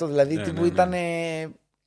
100%. 0.03 0.07
Δηλαδή, 0.07 0.35
Ναι, 0.35 0.43
τύπου 0.43 0.61
ναι, 0.61 0.67
ναι. 0.67 0.67
ήταν. 0.67 0.93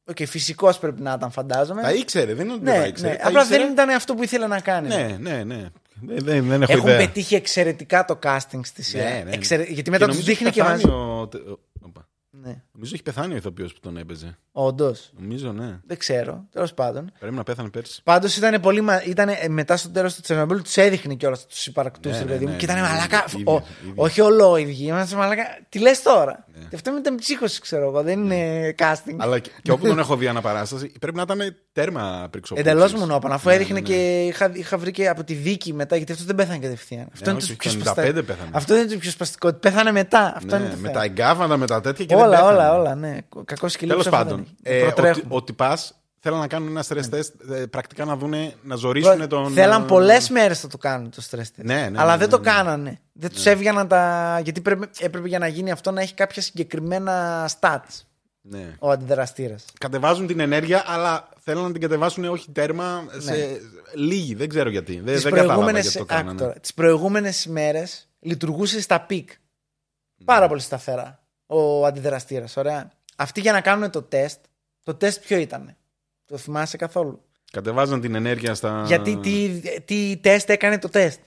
Οκ, 0.06 0.16
φυσικός 0.26 0.78
πρέπει 0.78 1.02
να 1.02 1.12
ήταν, 1.16 1.30
φαντάζομαι. 1.30 1.82
Τα 1.82 1.92
ήξερε, 1.92 2.34
δεν 2.34 2.44
είναι 2.44 2.54
ότι 2.54 2.62
ναι, 2.64 2.70
δεν 2.70 2.78
τα 2.78 2.84
ναι. 2.84 2.88
ήξερε. 2.88 3.14
Τα 3.16 3.26
Απλά 3.26 3.40
ήξερε. 3.40 3.62
δεν 3.62 3.72
ήταν 3.72 3.88
αυτό 3.90 4.14
που 4.14 4.22
ήθελε 4.22 4.46
να 4.46 4.60
κάνει. 4.60 4.88
Ναι, 4.88 5.16
ναι, 5.20 5.44
ναι. 5.44 5.66
Δεν, 6.00 6.18
δεν, 6.24 6.46
δεν 6.48 6.62
έχω 6.62 6.72
Έχουν 6.72 6.86
ιδέα. 6.88 6.98
πετύχει 6.98 7.34
εξαιρετικά 7.34 8.04
το 8.04 8.18
casting 8.22 8.60
στη 8.62 8.82
σειρά. 8.82 9.04
Ναι, 9.04 9.10
ναι, 9.10 9.22
ναι. 9.24 9.30
Εξαιρε- 9.30 9.68
Γιατί 9.70 9.90
μετά 9.90 10.06
τους 10.06 10.14
νομίζω 10.14 10.32
δείχνει 10.32 10.46
έχει 10.48 10.56
και 10.56 10.62
μαζί. 10.62 10.82
πεθάνει 10.82 11.00
ο- 11.00 11.20
ο- 11.52 11.58
Οπα. 11.86 12.08
Ναι. 12.30 12.62
Νομίζω 12.74 12.92
έχει 12.94 13.02
πεθάνει 13.02 13.34
ο 13.34 13.36
ηθοποιός 13.36 13.72
που 13.72 13.80
τον 13.80 13.96
έπαιζε. 13.96 14.38
Όντως. 14.52 15.12
Νομίζω, 15.18 15.52
ναι. 15.52 15.78
Δεν 15.86 15.98
ξέρω. 15.98 16.44
Τέλος 16.52 16.74
πάντων. 16.74 17.12
Πρέπει 17.18 17.34
να 17.34 17.42
πέθανε 17.42 17.68
πέρσι. 17.68 18.00
Πάντως 18.04 18.36
ήταν 18.36 18.60
πολύ. 18.60 18.80
Μα... 18.80 19.02
Ήτανε, 19.02 19.32
ε, 19.40 19.48
μετά 19.48 19.76
στο 19.76 19.90
τέλος 19.90 20.14
του 20.14 20.20
Τσερνομπίλ 20.20 20.62
τους 20.62 20.76
έδειχνε 20.76 21.14
κιόλας 21.14 21.46
τους 21.46 21.66
υπαρκτούς 21.66 22.12
Ναι, 22.12 22.18
του 22.18 22.24
ναι, 22.24 22.30
παιδί 22.30 22.44
μου. 22.44 22.50
ναι, 22.50 22.56
και 22.56 22.64
ήταν 22.64 22.76
ναι, 22.76 22.82
μαλάκα. 22.82 23.24
ίδιοι, 23.28 23.42
ο- 23.46 23.52
ίδιοι. 23.82 23.92
όχι 23.96 24.20
ολόιδιοι. 24.20 24.84
Είμαστε 24.88 25.16
μαλάκα. 25.16 25.42
Τι 25.68 25.78
λες 25.78 26.02
τώρα; 26.02 26.44
Ναι. 26.58 26.64
Και 26.68 26.74
αυτό 26.76 26.96
ήταν 26.98 27.14
ψύχωση, 27.16 27.60
ξέρω 27.60 27.88
εγώ. 27.88 28.02
Δεν 28.02 28.24
είναι 28.24 28.74
casting. 28.78 29.16
Αλλά 29.18 29.38
και, 29.38 29.50
και 29.62 29.70
όπου 29.70 29.86
τον 29.86 29.98
έχω 30.04 30.16
δει 30.16 30.28
αναπαράσταση, 30.28 30.92
πρέπει 31.00 31.16
να 31.16 31.22
ήταν 31.22 31.56
τέρμα 31.72 32.28
πριξοπούτσης. 32.30 32.72
Εντελώς 32.72 32.94
μονόπαν. 32.94 33.32
Αφού 33.32 33.48
Ναι, 33.48 33.54
έδειχνε 33.54 33.74
ναι, 33.74 33.80
ναι. 33.80 33.86
και 33.86 34.24
είχα, 34.26 34.50
είχα 34.54 34.78
βρει 34.78 34.90
και 34.90 35.08
από 35.08 35.24
τη 35.24 35.34
δίκη 35.34 35.72
μετά, 35.72 35.96
γιατί 35.96 36.12
αυτό 36.12 36.24
δεν 36.24 36.34
πέθανε 36.34 36.58
κατευθείαν. 36.58 37.08
Αυτό 37.14 37.30
είναι 37.30 37.38
όχι, 37.38 37.56
το 37.56 37.70
το 37.70 37.70
πιο 37.70 37.80
95 37.80 37.84
σπαστικό. 37.94 38.22
πέθανε. 38.22 38.50
Αυτό 38.52 38.76
είναι 38.76 38.86
το 38.86 38.96
πιο 38.98 39.10
σπαστικό. 39.10 39.48
ότι 39.48 39.58
Πέθανε 39.58 39.92
μετά. 39.92 40.32
Αυτό 40.36 40.56
είναι 40.56 40.64
Ναι, 40.64 40.70
το 40.70 40.76
με 40.76 40.86
θέμα. 40.88 40.98
τα 40.98 41.04
εγκάβματα, 41.04 41.56
με 41.56 41.66
τα 41.66 41.80
τέτοια 41.80 42.04
και 42.04 42.14
δεν 42.14 42.24
Όλα, 42.24 42.36
πέθανε. 42.36 42.52
Όλα, 42.70 42.78
όλα. 42.80 42.94
Ναι. 42.94 43.18
Κακός 43.44 43.72
σκυλί. 43.72 43.90
Τέλος 43.90 44.06
ψεύδο 44.08 44.24
δεν 44.24 44.28
πάντων, 44.36 44.46
έχει. 44.62 44.76
ε, 44.78 44.82
Προτρέχουν. 44.82 45.22
ότι, 45.26 45.34
ότι 45.36 45.52
πας 45.52 45.94
θέλαν 46.20 46.38
να 46.40 46.46
κάνουν 46.46 46.68
ένα 46.68 46.84
stress 46.88 47.14
test 47.14 47.50
ε, 47.54 47.66
πρακτικά 47.66 48.04
να 48.04 48.16
δούνε, 48.16 48.54
να 48.62 48.76
ζωρίσουν 48.76 49.28
τον. 49.28 49.52
Θέλαν 49.52 49.82
ε, 49.82 49.86
πολλές 49.86 50.28
μέρες 50.30 50.62
να 50.62 50.68
το 50.68 50.78
κάνουν 50.78 51.10
το 51.10 51.22
stress 51.30 51.38
test. 51.40 51.46
Ναι, 51.54 51.88
ναι, 51.88 52.00
αλλά 52.00 52.12
ναι, 52.12 52.18
δεν 52.18 52.28
ναι, 52.28 52.36
το 52.36 52.38
ναι. 52.38 52.50
κάνανε. 52.50 52.98
Δεν 53.12 53.30
τους 53.30 53.46
έβγαιναν 53.46 53.88
τα. 53.88 54.40
Γιατί 54.44 54.60
πρέπει, 54.60 54.88
έπρεπε 54.98 55.28
για 55.28 55.38
να 55.38 55.46
γίνει 55.46 55.70
αυτό 55.70 55.90
να 55.90 56.00
έχει 56.00 56.14
κάποια 56.14 56.42
συγκεκριμένα 56.42 57.48
stats 57.60 58.00
Ναι. 58.40 58.76
ο 58.78 58.90
αντιδραστήρας. 58.90 59.64
Κατεβάζουν 59.80 60.26
την 60.26 60.40
ενέργεια, 60.40 60.84
αλλά 60.86 61.28
θέλουν 61.40 61.62
να 61.62 61.72
την 61.72 61.80
κατεβάσουν 61.80 62.24
όχι 62.24 62.50
τέρμα 62.50 63.04
σε 63.18 63.30
Ναι. 63.32 63.46
λίγη. 63.94 64.34
Δεν 64.34 64.48
ξέρω 64.48 64.68
γιατί. 64.70 65.00
Δεν, 65.04 65.14
Τις 65.14 65.22
δεν 65.22 65.32
κατάλαβα 65.32 65.52
προηγούμενες 65.54 65.80
γιατί 65.80 65.98
το 65.98 66.04
κάνανε. 66.04 66.54
τις 66.60 66.74
προηγούμενες 66.74 67.44
ημέρες 67.44 68.08
λειτουργούσε 68.20 68.80
στα 68.80 69.00
peak. 69.00 69.28
Ναι. 69.28 70.24
Πάρα 70.24 70.48
πολύ 70.48 70.60
σταθερά 70.60 71.23
ο 71.46 71.86
αντιδραστήρας. 71.86 72.56
Ωραία. 72.56 72.90
Αυτοί 73.16 73.40
για 73.40 73.52
να 73.52 73.60
κάνουν 73.60 73.90
το 73.90 74.02
τεστ, 74.02 74.44
το 74.82 74.94
τεστ 74.94 75.24
ποιο 75.26 75.36
ήταν. 75.36 75.76
Το 76.24 76.36
θυμάσαι 76.36 76.76
καθόλου; 76.76 77.22
Κατεβάζαν 77.52 78.00
την 78.00 78.14
ενέργεια 78.14 78.54
στα. 78.54 78.82
Γιατί 78.86 79.16
τι, 79.16 79.60
τι 79.80 80.16
τεστ 80.22 80.50
έκανε 80.50 80.78
το 80.78 80.88
τεστ; 80.88 81.20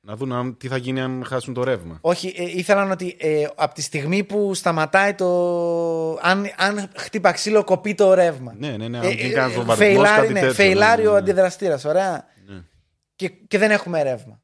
Να 0.00 0.16
δουν 0.16 0.32
αν, 0.32 0.56
τι 0.56 0.68
θα 0.68 0.76
γίνει 0.76 1.00
αν 1.00 1.24
χάσουν 1.26 1.54
το 1.54 1.64
ρεύμα. 1.64 1.98
Όχι, 2.00 2.34
ε, 2.36 2.42
ήθελαν 2.42 2.90
ότι 2.90 3.16
ε, 3.18 3.46
από 3.54 3.74
τη 3.74 3.82
στιγμή 3.82 4.24
που 4.24 4.54
σταματάει 4.54 5.14
το. 5.14 5.26
Αν, 6.20 6.46
αν 6.56 6.90
χτύπα 6.96 7.32
ξύλο, 7.32 7.64
κοπεί 7.64 7.94
το 7.94 8.14
ρεύμα. 8.14 8.54
Ναι, 8.58 8.76
ναι, 8.76 8.88
ναι. 8.88 8.96
Ε, 8.96 9.00
Αν 9.00 9.06
ε, 9.06 9.10
γίνει 9.10 9.32
κανένας 9.32 9.52
ε, 9.52 9.56
βομβαρδισμό. 9.56 9.92
φεϊλάρει, 9.94 10.20
κάτι 10.20 10.32
ναι, 10.32 10.40
τέτοιο. 10.40 10.54
φεϊλάρει 10.54 11.02
ναι, 11.02 11.08
ο 11.08 11.12
ναι. 11.12 11.18
αντιδραστήρας. 11.18 11.84
Ωραία. 11.84 12.24
Ναι. 12.46 12.62
Και, 13.16 13.28
και 13.28 13.58
δεν 13.58 13.70
έχουμε 13.70 14.02
ρεύμα. 14.02 14.40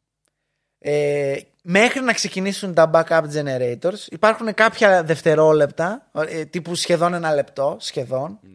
Ε, 0.79 1.37
μέχρι 1.62 2.00
να 2.00 2.12
ξεκινήσουν 2.12 2.74
τα 2.74 2.90
backup 2.94 3.22
generators 3.22 4.06
υπάρχουν 4.10 4.54
κάποια 4.54 5.02
δευτερόλεπτα, 5.04 6.10
ε, 6.28 6.44
τύπου 6.44 6.74
σχεδόν 6.74 7.14
ένα 7.14 7.34
λεπτό, 7.34 7.76
σχεδόν, 7.80 8.38
Ναι. 8.42 8.50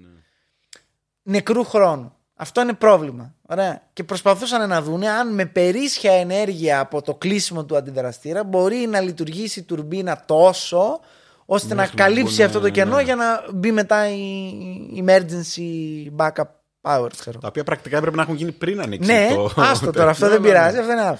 νεκρού 1.24 1.64
χρόνου. 1.64 2.12
Αυτό 2.40 2.62
είναι 2.62 2.74
πρόβλημα. 2.74 3.34
Ωραία. 3.50 3.82
Και 3.94 4.04
προσπαθούσαν 4.04 4.70
να 4.70 4.82
δούνε 4.82 5.10
αν 5.10 5.34
με 5.34 5.46
περίσσια 5.46 6.12
ενέργεια 6.12 6.80
από 6.80 7.02
το 7.02 7.16
κλείσιμο 7.16 7.66
του 7.66 7.76
αντιδραστήρα 7.78 8.44
μπορεί 8.44 8.76
να 8.76 9.00
λειτουργήσει 9.00 9.60
η 9.60 9.64
τουρμπίνα 9.64 10.24
τόσο 10.26 11.00
ώστε 11.46 11.68
να 11.74 11.82
Μέχρι 11.82 11.98
να 11.98 12.04
καλύψει 12.04 12.36
μπουν, 12.36 12.46
αυτό 12.46 12.60
το 12.60 12.70
κενό 12.70 12.96
ναι. 12.96 13.02
για 13.02 13.16
να 13.16 13.44
μπει 13.54 13.72
μετά 13.72 14.10
η 14.10 14.18
η 14.94 15.04
emergency 15.08 15.62
backup 16.18 16.44
power, 16.82 17.10
ξέρω. 17.18 17.40
Τα 17.40 17.48
οποία 17.48 17.64
πρακτικά 17.64 17.98
έπρεπε 17.98 18.16
να 18.16 18.22
έχουν 18.22 18.36
γίνει 18.36 18.52
πριν 18.52 18.82
ανοίξει 18.82 19.12
Ναι, 19.12 19.28
το. 19.34 19.52
άστο 19.56 19.92
τώρα, 19.92 20.10
αυτό 20.10 20.26
Ναι, 20.26 20.32
δεν 20.32 20.42
ναι, 20.42 20.48
πειράζει. 20.48 20.74
ναι. 20.76 20.80
Αυτό 20.82 20.92
είναι 20.94 21.02
άλλο. 21.02 21.18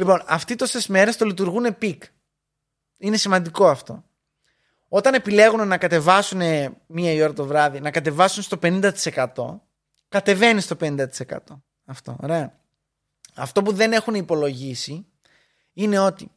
Λοιπόν, 0.00 0.22
αυτοί 0.26 0.54
τόσες 0.54 0.86
μέρες 0.86 1.16
το 1.16 1.24
λειτουργούν 1.24 1.78
peak. 1.78 2.02
Είναι 2.98 3.16
σημαντικό 3.16 3.68
αυτό. 3.68 4.04
Όταν 4.88 5.14
επιλέγουν 5.14 5.68
να 5.68 5.78
κατεβάσουν 5.78 6.40
μία 6.86 7.12
η 7.12 7.22
ώρα 7.22 7.32
το 7.32 7.44
βράδυ, 7.44 7.80
να 7.80 7.90
κατεβάσουν 7.90 8.42
στο 8.42 8.58
50%, 8.62 9.60
κατεβαίνει 10.08 10.60
στο 10.60 10.76
50%. 10.80 11.06
Αυτό, 11.84 12.16
ωραία. 12.20 12.58
Αυτό 13.34 13.62
που 13.62 13.72
δεν 13.72 13.92
έχουν 13.92 14.14
υπολογίσει 14.14 15.06
είναι 15.72 15.98
ότι 15.98 16.30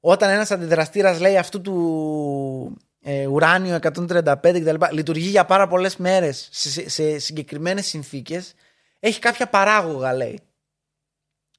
όταν 0.00 0.30
ένας 0.30 0.50
αντιδραστήρας 0.50 1.20
λέει 1.20 1.36
αυτού 1.36 1.60
του 1.60 2.76
ε, 3.00 3.26
ουράνιο 3.26 3.78
135 3.82 4.34
κτλ. 4.40 4.84
λειτουργεί 4.90 5.28
για 5.28 5.44
πάρα 5.44 5.68
πολλές 5.68 5.96
μέρες 5.96 6.48
σε, 6.52 6.70
σε, 6.70 6.88
σε 6.88 7.18
συγκεκριμένες 7.18 7.86
συνθήκες, 7.86 8.54
έχει 9.00 9.18
κάποια 9.18 9.48
παράγωγα 9.48 10.12
λέει 10.12 10.40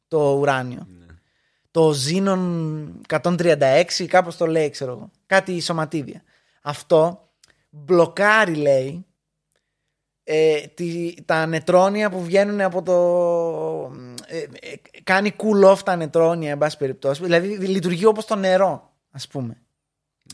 το 0.08 0.34
ουράνιο. 0.34 0.88
Το 1.76 1.93
Xenon 2.07 2.39
136, 3.21 4.05
κάπως 4.07 4.38
το 4.38 4.47
λέει, 4.47 4.69
ξέρω 4.69 4.91
εγώ. 4.91 5.11
Κάτι 5.26 5.61
σωματίδια. 5.61 6.23
Αυτό 6.61 7.30
μπλοκάρει, 7.69 8.55
λέει, 8.55 9.05
ε, 10.23 10.61
τη, 10.67 11.13
τα 11.26 11.45
νετρόνια 11.45 12.09
που 12.09 12.23
βγαίνουν 12.23 12.61
από 12.61 12.82
το. 12.82 12.95
Ε, 14.28 14.38
ε, 14.38 14.76
κάνει 15.03 15.36
cool 15.38 15.71
off 15.71 15.78
τα 15.86 15.95
νετρόνια, 15.95 16.51
εν 16.51 16.57
πάση 16.57 16.78
περιπτώσει. 16.78 17.23
Δηλαδή 17.23 17.47
λειτουργεί 17.47 18.05
όπως 18.05 18.26
το 18.26 18.36
νερό, 18.36 18.93
ας 19.11 19.28
πούμε. 19.28 19.61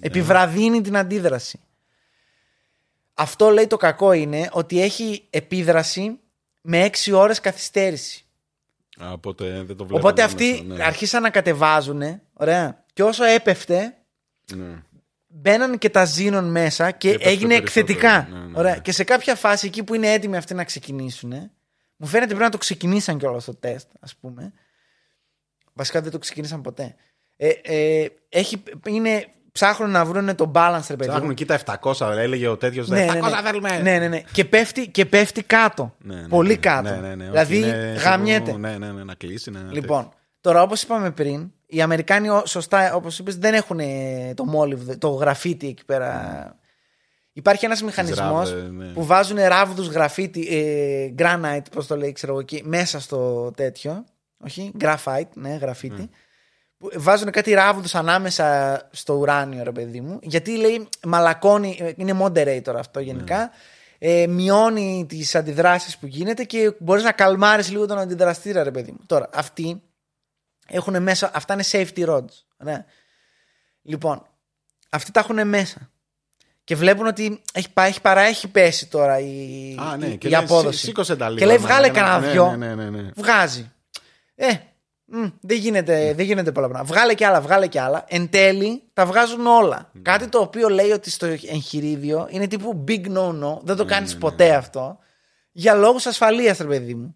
Επιβραδύνει 0.02 0.82
την 0.82 0.98
αντίδραση. 0.98 1.60
Αυτό 3.14 3.50
λέει 3.50 3.68
το 3.68 3.78
κακό 3.78 4.12
είναι 4.12 4.50
ότι 4.52 4.82
έχει 4.82 5.28
επίδραση 5.30 6.20
με 6.62 6.90
6 7.06 7.14
ώρες 7.14 7.40
καθυστέρηση. 7.40 8.26
Α, 9.04 9.12
Οπότε 9.12 9.64
δεν 9.64 9.76
το 9.76 9.86
βλέπω. 9.86 9.98
Οπότε 9.98 10.24
αυτοί 10.24 10.64
ναι. 10.68 10.84
αρχίσαν 10.84 11.22
να 11.22 11.30
κατεβάζουν. 11.30 12.02
Ωραία. 12.34 12.86
Και 12.94 13.04
όσο 13.04 13.24
έπεφτε, 13.24 13.98
Ναι. 14.56 14.84
μπαίναν 15.28 15.78
και 15.78 15.90
τα 15.90 16.06
ζήνων 16.06 16.52
μέσα 16.52 16.92
και 16.92 17.10
έπεφτε 17.10 17.30
έγινε 17.30 17.48
περισσότερο. 17.48 17.86
εκθετικά. 17.86 18.28
Ναι, 18.32 18.46
ναι, 18.46 18.58
Ωραία. 18.60 18.74
ναι. 18.74 18.80
Και 18.82 18.92
σε 18.92 19.04
κάποια 19.04 19.36
φάση 19.36 19.68
εκεί 19.68 19.84
που 19.84 19.94
είναι 19.94 20.12
έτοιμοι 20.12 20.38
αυτοί 20.38 20.54
να 20.54 20.64
ξεκινήσουν, 20.64 21.34
μου 21.96 22.08
φαίνεται 22.08 22.28
πρέπει 22.28 22.44
να 22.44 22.50
το 22.50 22.58
ξεκινήσαν 22.58 23.18
κιόλας 23.18 23.46
το 23.46 23.56
τεστ, 23.56 23.90
ας 24.00 24.16
πούμε. 24.16 24.54
Βασικά 25.74 26.02
δεν 26.02 26.12
το 26.12 26.18
ξεκινήσαν 26.18 26.62
ποτέ. 26.62 26.96
Ε, 27.38 27.50
ε, 27.50 28.08
έχει, 28.30 28.64
είναι, 28.88 29.28
ψάχνουν 29.52 29.90
να 29.90 30.06
βρουν 30.06 30.36
το 30.36 30.52
balance, 30.56 30.86
ρε 30.90 30.96
παιδί. 30.96 31.10
μου. 31.10 31.14
Ψάχνουν 31.14 31.30
εκεί 31.30 31.46
τα 31.46 31.60
700, 31.82 32.02
έλεγε 32.18 32.48
ο 32.48 32.58
τέτοιος. 32.58 32.88
Ναι, 32.88 33.04
ναι, 33.06 33.20
700 33.22 33.30
ναι. 33.30 33.42
θέλουμε. 33.50 33.80
ναι, 33.82 33.98
ναι, 34.00 34.08
ναι. 34.08 34.22
Και, 34.32 34.46
πέφτει, 34.46 34.88
και 34.88 35.06
πέφτει 35.06 35.44
κάτω. 35.44 35.96
Ναι, 36.00 36.16
ναι, 36.16 36.28
Πολύ 36.28 36.50
ναι. 36.50 36.56
κάτω. 36.56 36.90
Ναι, 36.90 36.96
ναι, 37.08 37.16
ναι. 37.16 37.26
Δηλαδή 37.26 37.58
Όχι, 37.58 37.68
είναι 37.70 37.94
γαμιέται. 38.04 38.46
σίγουρο- 38.46 38.58
Ναι, 38.70 38.78
ναι, 38.78 38.92
ναι, 38.92 39.04
να 39.04 39.14
κλείσει. 39.14 39.52
Ναι, 39.52 39.60
ναι, 39.60 39.72
Λοιπόν, 39.72 40.10
τώρα 40.42 40.62
όπως 40.62 40.82
είπαμε 40.84 41.12
πριν, 41.12 41.52
οι 41.66 41.82
Αμερικάνοι, 41.82 42.30
ο- 42.30 42.44
σωστά 42.46 42.94
όπως 42.94 43.20
είπες, 43.20 43.38
δεν 43.38 43.54
έχουν 43.54 43.80
ε, 43.80 44.34
το 44.36 44.46
μόλιβδο, 44.46 44.98
το 44.98 45.10
γραφίτι 45.10 45.68
εκεί 45.68 45.86
πέρα. 45.86 46.56
Υπάρχει 47.34 47.66
ένας 47.66 47.84
μηχανισμός 47.84 48.50
ράβδες, 48.50 48.72
ναι. 48.72 48.86
που 48.86 49.06
βάζουν 49.06 49.38
ράβδους 49.38 49.88
γραφίτι, 49.88 50.48
ε, 50.50 51.14
granite, 51.18 51.66
πώς 51.72 51.88
το 51.88 51.98
λέει, 51.98 52.12
ξέρω 52.12 52.32
εγώ 52.32 52.42
εκεί, 52.42 52.62
μέσα 52.66 53.00
στο 53.00 53.52
τέτοιο. 53.56 54.04
Όχι, 54.46 54.72
graphite, 54.80 55.28
ναι, 55.34 55.50
γραφίτι. 55.62 56.02
Που 56.02 56.10
Βάζουν 56.96 57.32
κάτι 57.32 57.54
ράβδου 57.54 57.98
ανάμεσα 57.98 58.82
στο 58.92 59.14
ουράνιο, 59.14 59.64
ρε 59.64 59.72
παιδί 59.72 60.02
μου. 60.02 60.20
Γιατί 60.22 60.56
λέει 60.58 60.90
μαλακώνει, 61.04 61.78
ε, 61.80 61.92
είναι 61.96 62.18
moderator 62.22 62.76
αυτό 62.78 63.00
γενικά. 63.00 63.52
Ε, 63.98 64.28
μειώνει 64.28 65.06
τις 65.10 65.36
αντιδράσεις 65.36 65.98
που 65.98 66.06
γίνεται 66.06 66.44
και 66.44 66.74
μπορείς 66.80 67.04
να 67.04 67.12
καλμάρεις 67.12 67.70
λίγο 67.72 67.86
τον 67.86 67.98
αντιδραστήρα, 67.98 68.64
ρε 68.64 68.72
παιδί 68.72 68.92
μου. 68.92 69.00
Τώρα, 69.06 69.30
αυτοί 69.34 69.82
έχουν 70.68 71.02
μέσα, 71.04 71.32
αυτά 71.34 71.54
είναι 71.54 71.64
safety 71.72 72.08
rods. 72.10 72.44
Ναι. 72.58 72.86
Λοιπόν, 73.82 74.26
αυτοί 74.90 75.12
τα 75.12 75.20
έχουν 75.20 75.48
μέσα. 75.48 75.90
Και 76.64 76.76
βλέπουν 76.76 77.08
ότι 77.08 77.42
έχει, 77.54 77.70
πάει, 77.74 77.90
έχει 77.90 78.02
παρά 78.02 78.22
έχει 78.22 78.48
πέσει 78.48 78.88
τώρα 78.88 79.20
η, 79.20 79.76
Α, 79.80 79.98
ναι, 79.98 80.06
η, 80.06 80.18
και 80.18 80.28
η 80.28 80.32
λέει, 80.32 80.40
απόδοση. 80.40 80.78
«Σύ- 80.78 80.88
σήκωσε 80.88 81.16
τα 81.16 81.26
λίγο, 81.30 81.40
και 81.40 81.46
λέει 81.46 81.58
μας, 81.58 81.66
βγάλε 81.66 81.88
ναι, 81.88 81.94
κανένα 81.94 82.20
ναι, 82.20 82.32
δυο. 82.32 82.56
ναι, 82.56 82.76
ναι, 82.76 82.90
ναι. 82.90 83.10
Βγάζει. 83.16 83.72
Ε, 84.36 84.54
μ, 85.12 85.26
δεν, 85.42 85.58
γίνεται, 85.58 86.14
δεν 86.16 86.26
γίνεται 86.26 86.52
πολλά 86.52 86.68
πράγματα. 86.70 86.94
Βγάλε 86.94 87.14
και 87.14 87.26
άλλα, 87.26 87.42
βγάλε 87.42 87.68
και 87.68 87.80
άλλα. 87.82 88.06
Εν 88.08 88.30
τέλει 88.30 88.84
τα 88.94 89.06
βγάζουν 89.06 89.46
όλα. 89.48 89.90
Ναι. 89.94 90.02
Κάτι 90.02 90.28
το 90.28 90.38
οποίο 90.40 90.70
λέει 90.70 90.92
ότι 90.92 91.10
στο 91.10 91.26
εγχειρίδιο 91.26 92.28
είναι 92.30 92.48
τύπου 92.48 92.84
big 92.88 93.06
no-no. 93.06 93.58
Δεν 93.64 93.76
το 93.76 93.84
Ναι, 93.84 93.90
κάνεις 93.92 94.18
ποτέ 94.18 94.54
αυτό. 94.54 94.98
Για 95.52 95.74
λόγους 95.74 96.06
ασφαλείας, 96.06 96.58
ρε 96.58 96.68
παιδί 96.68 96.94
μου. 96.94 97.14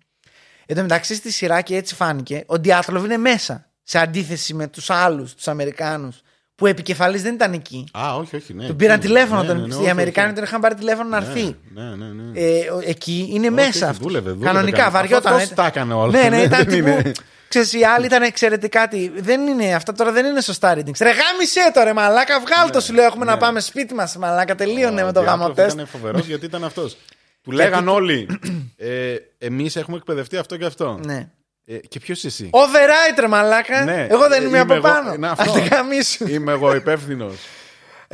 Εν 0.66 0.76
τω 0.76 0.82
μεταξύ 0.82 1.16
στη 1.16 1.32
σειρά 1.32 1.62
και 1.62 1.76
έτσι 1.76 1.96
φάνηκε, 1.96 2.44
ο 2.46 2.56
Διάτλοβ 2.58 3.06
είναι 3.06 3.18
μέσα. 3.18 3.66
Σε 3.84 3.98
αντίθεση 4.00 4.54
με 4.54 4.68
τους 4.68 4.90
άλλους, 4.90 5.34
τους 5.36 5.48
Αμερικάνους, 5.48 6.22
που 6.56 6.66
επικεφαλής 6.66 7.22
δεν 7.22 7.34
ήταν 7.34 7.54
εκεί. 7.54 7.88
Α, 8.00 8.16
όχι, 8.16 8.36
όχι. 8.36 8.54
Ναι. 8.54 8.66
Τον 8.68 8.76
πήραν 8.76 8.96
Ναι, 8.98 9.02
τηλέφωνο. 9.02 9.42
ναι, 9.42 9.48
τον, 9.48 9.58
ναι, 9.62 9.68
ναι, 9.68 9.76
οι 9.76 9.78
όχι, 9.78 9.90
Αμερικάνοι 9.90 10.28
όχι. 10.28 10.36
τον 10.36 10.44
είχαν 10.44 10.62
πάρει 10.62 10.76
τηλέφωνο 10.76 11.10
να 11.10 11.20
Ναι, 11.20 11.26
έρθει. 11.26 11.56
Ναι, 11.74 11.84
ναι, 11.84 12.06
ναι. 12.06 12.40
Ε, 12.40 12.70
ο- 12.72 12.82
εκεί 12.86 13.28
είναι 13.32 13.46
Όχι, 13.48 13.56
μέσα 13.56 13.70
όχι, 13.70 13.84
αυτός. 13.84 13.98
δούλευε, 13.98 14.30
δούλευε, 14.30 14.46
Κανονικά, 14.54 14.78
κάνει. 14.78 14.92
βαριόταν. 14.92 15.34
Αυτός 15.34 15.54
τα 15.54 15.66
έκανε 15.66 15.94
όλα. 15.94 16.22
Ναι, 16.22 16.30
ναι, 16.30 16.42
ήταν 16.42 16.66
Δεν 16.66 16.86
τύπου. 16.86 17.12
Είναι. 17.54 17.64
Ξέρεις, 17.66 17.74
οι 17.74 17.84
άλλοι 17.84 18.06
ήταν, 18.06 18.32
ξέρετε 18.32 18.68
κάτι. 18.68 19.12
Δεν 19.16 19.48
είναι, 19.48 19.74
αυτά 19.74 19.94
τώρα 19.94 20.12
δεν 20.12 20.26
είναι 20.26 20.42
σωστά 20.42 20.74
readings. 20.74 20.98
Ρε 21.00 21.10
γάμισε 21.12 21.72
το 21.74 21.84
ρε 21.84 21.94
μαλάκα, 21.94 22.40
βγάλ 22.40 22.70
το 22.72 22.80
σου 22.80 22.94
λέω. 22.94 23.04
Έχουμε 23.06 23.26
να 23.26 23.34
ναι. 23.34 23.40
πάμε 23.40 23.60
σπίτι 23.60 23.94
μας. 23.94 24.16
Μαλάκα, 24.18 24.56
τελείωνε 24.56 25.04
με 25.04 25.12
το 25.12 25.20
Ο 25.20 25.24
γάμο 25.24 25.38
Διάπλοφ 25.38 25.58
τεστ. 25.58 25.76
Ήταν 25.76 25.88
φοβερός 25.88 26.26
γιατί 26.26 26.46
ήταν 26.46 26.64
αυτός. 26.64 26.98
Του 27.44 27.52
λέγαν 27.52 27.88
όλοι. 27.88 28.28
Ε, 28.78 29.16
Εμείς 29.38 29.76
έχουμε 29.76 29.98
εκπαιδευτεί 29.98 30.38
αυτό 30.38 30.58
και 30.58 30.66
αυτό. 30.66 31.00
Ναι. 31.06 31.28
Ε, 31.66 31.78
και 31.78 32.00
ποιος 32.00 32.24
εσύ; 32.24 32.50
Override 32.54 33.20
ρε 33.20 33.28
μαλάκα. 33.28 33.84
Ναι. 33.84 34.08
Εγώ 34.10 34.28
δεν 34.28 34.46
είμαι 34.46 34.58
Ε, 34.58 34.62
από 34.62 34.74
εγώ. 34.74 34.82
πάνω. 34.82 35.14
Είναι 35.14 35.28
αυτό. 35.28 35.52
Άντε 35.52 35.60
γαμίσου. 35.60 36.28
Είμαι 36.28 36.52
εγώ 36.52 36.76
υπεύθυνος. 36.76 37.36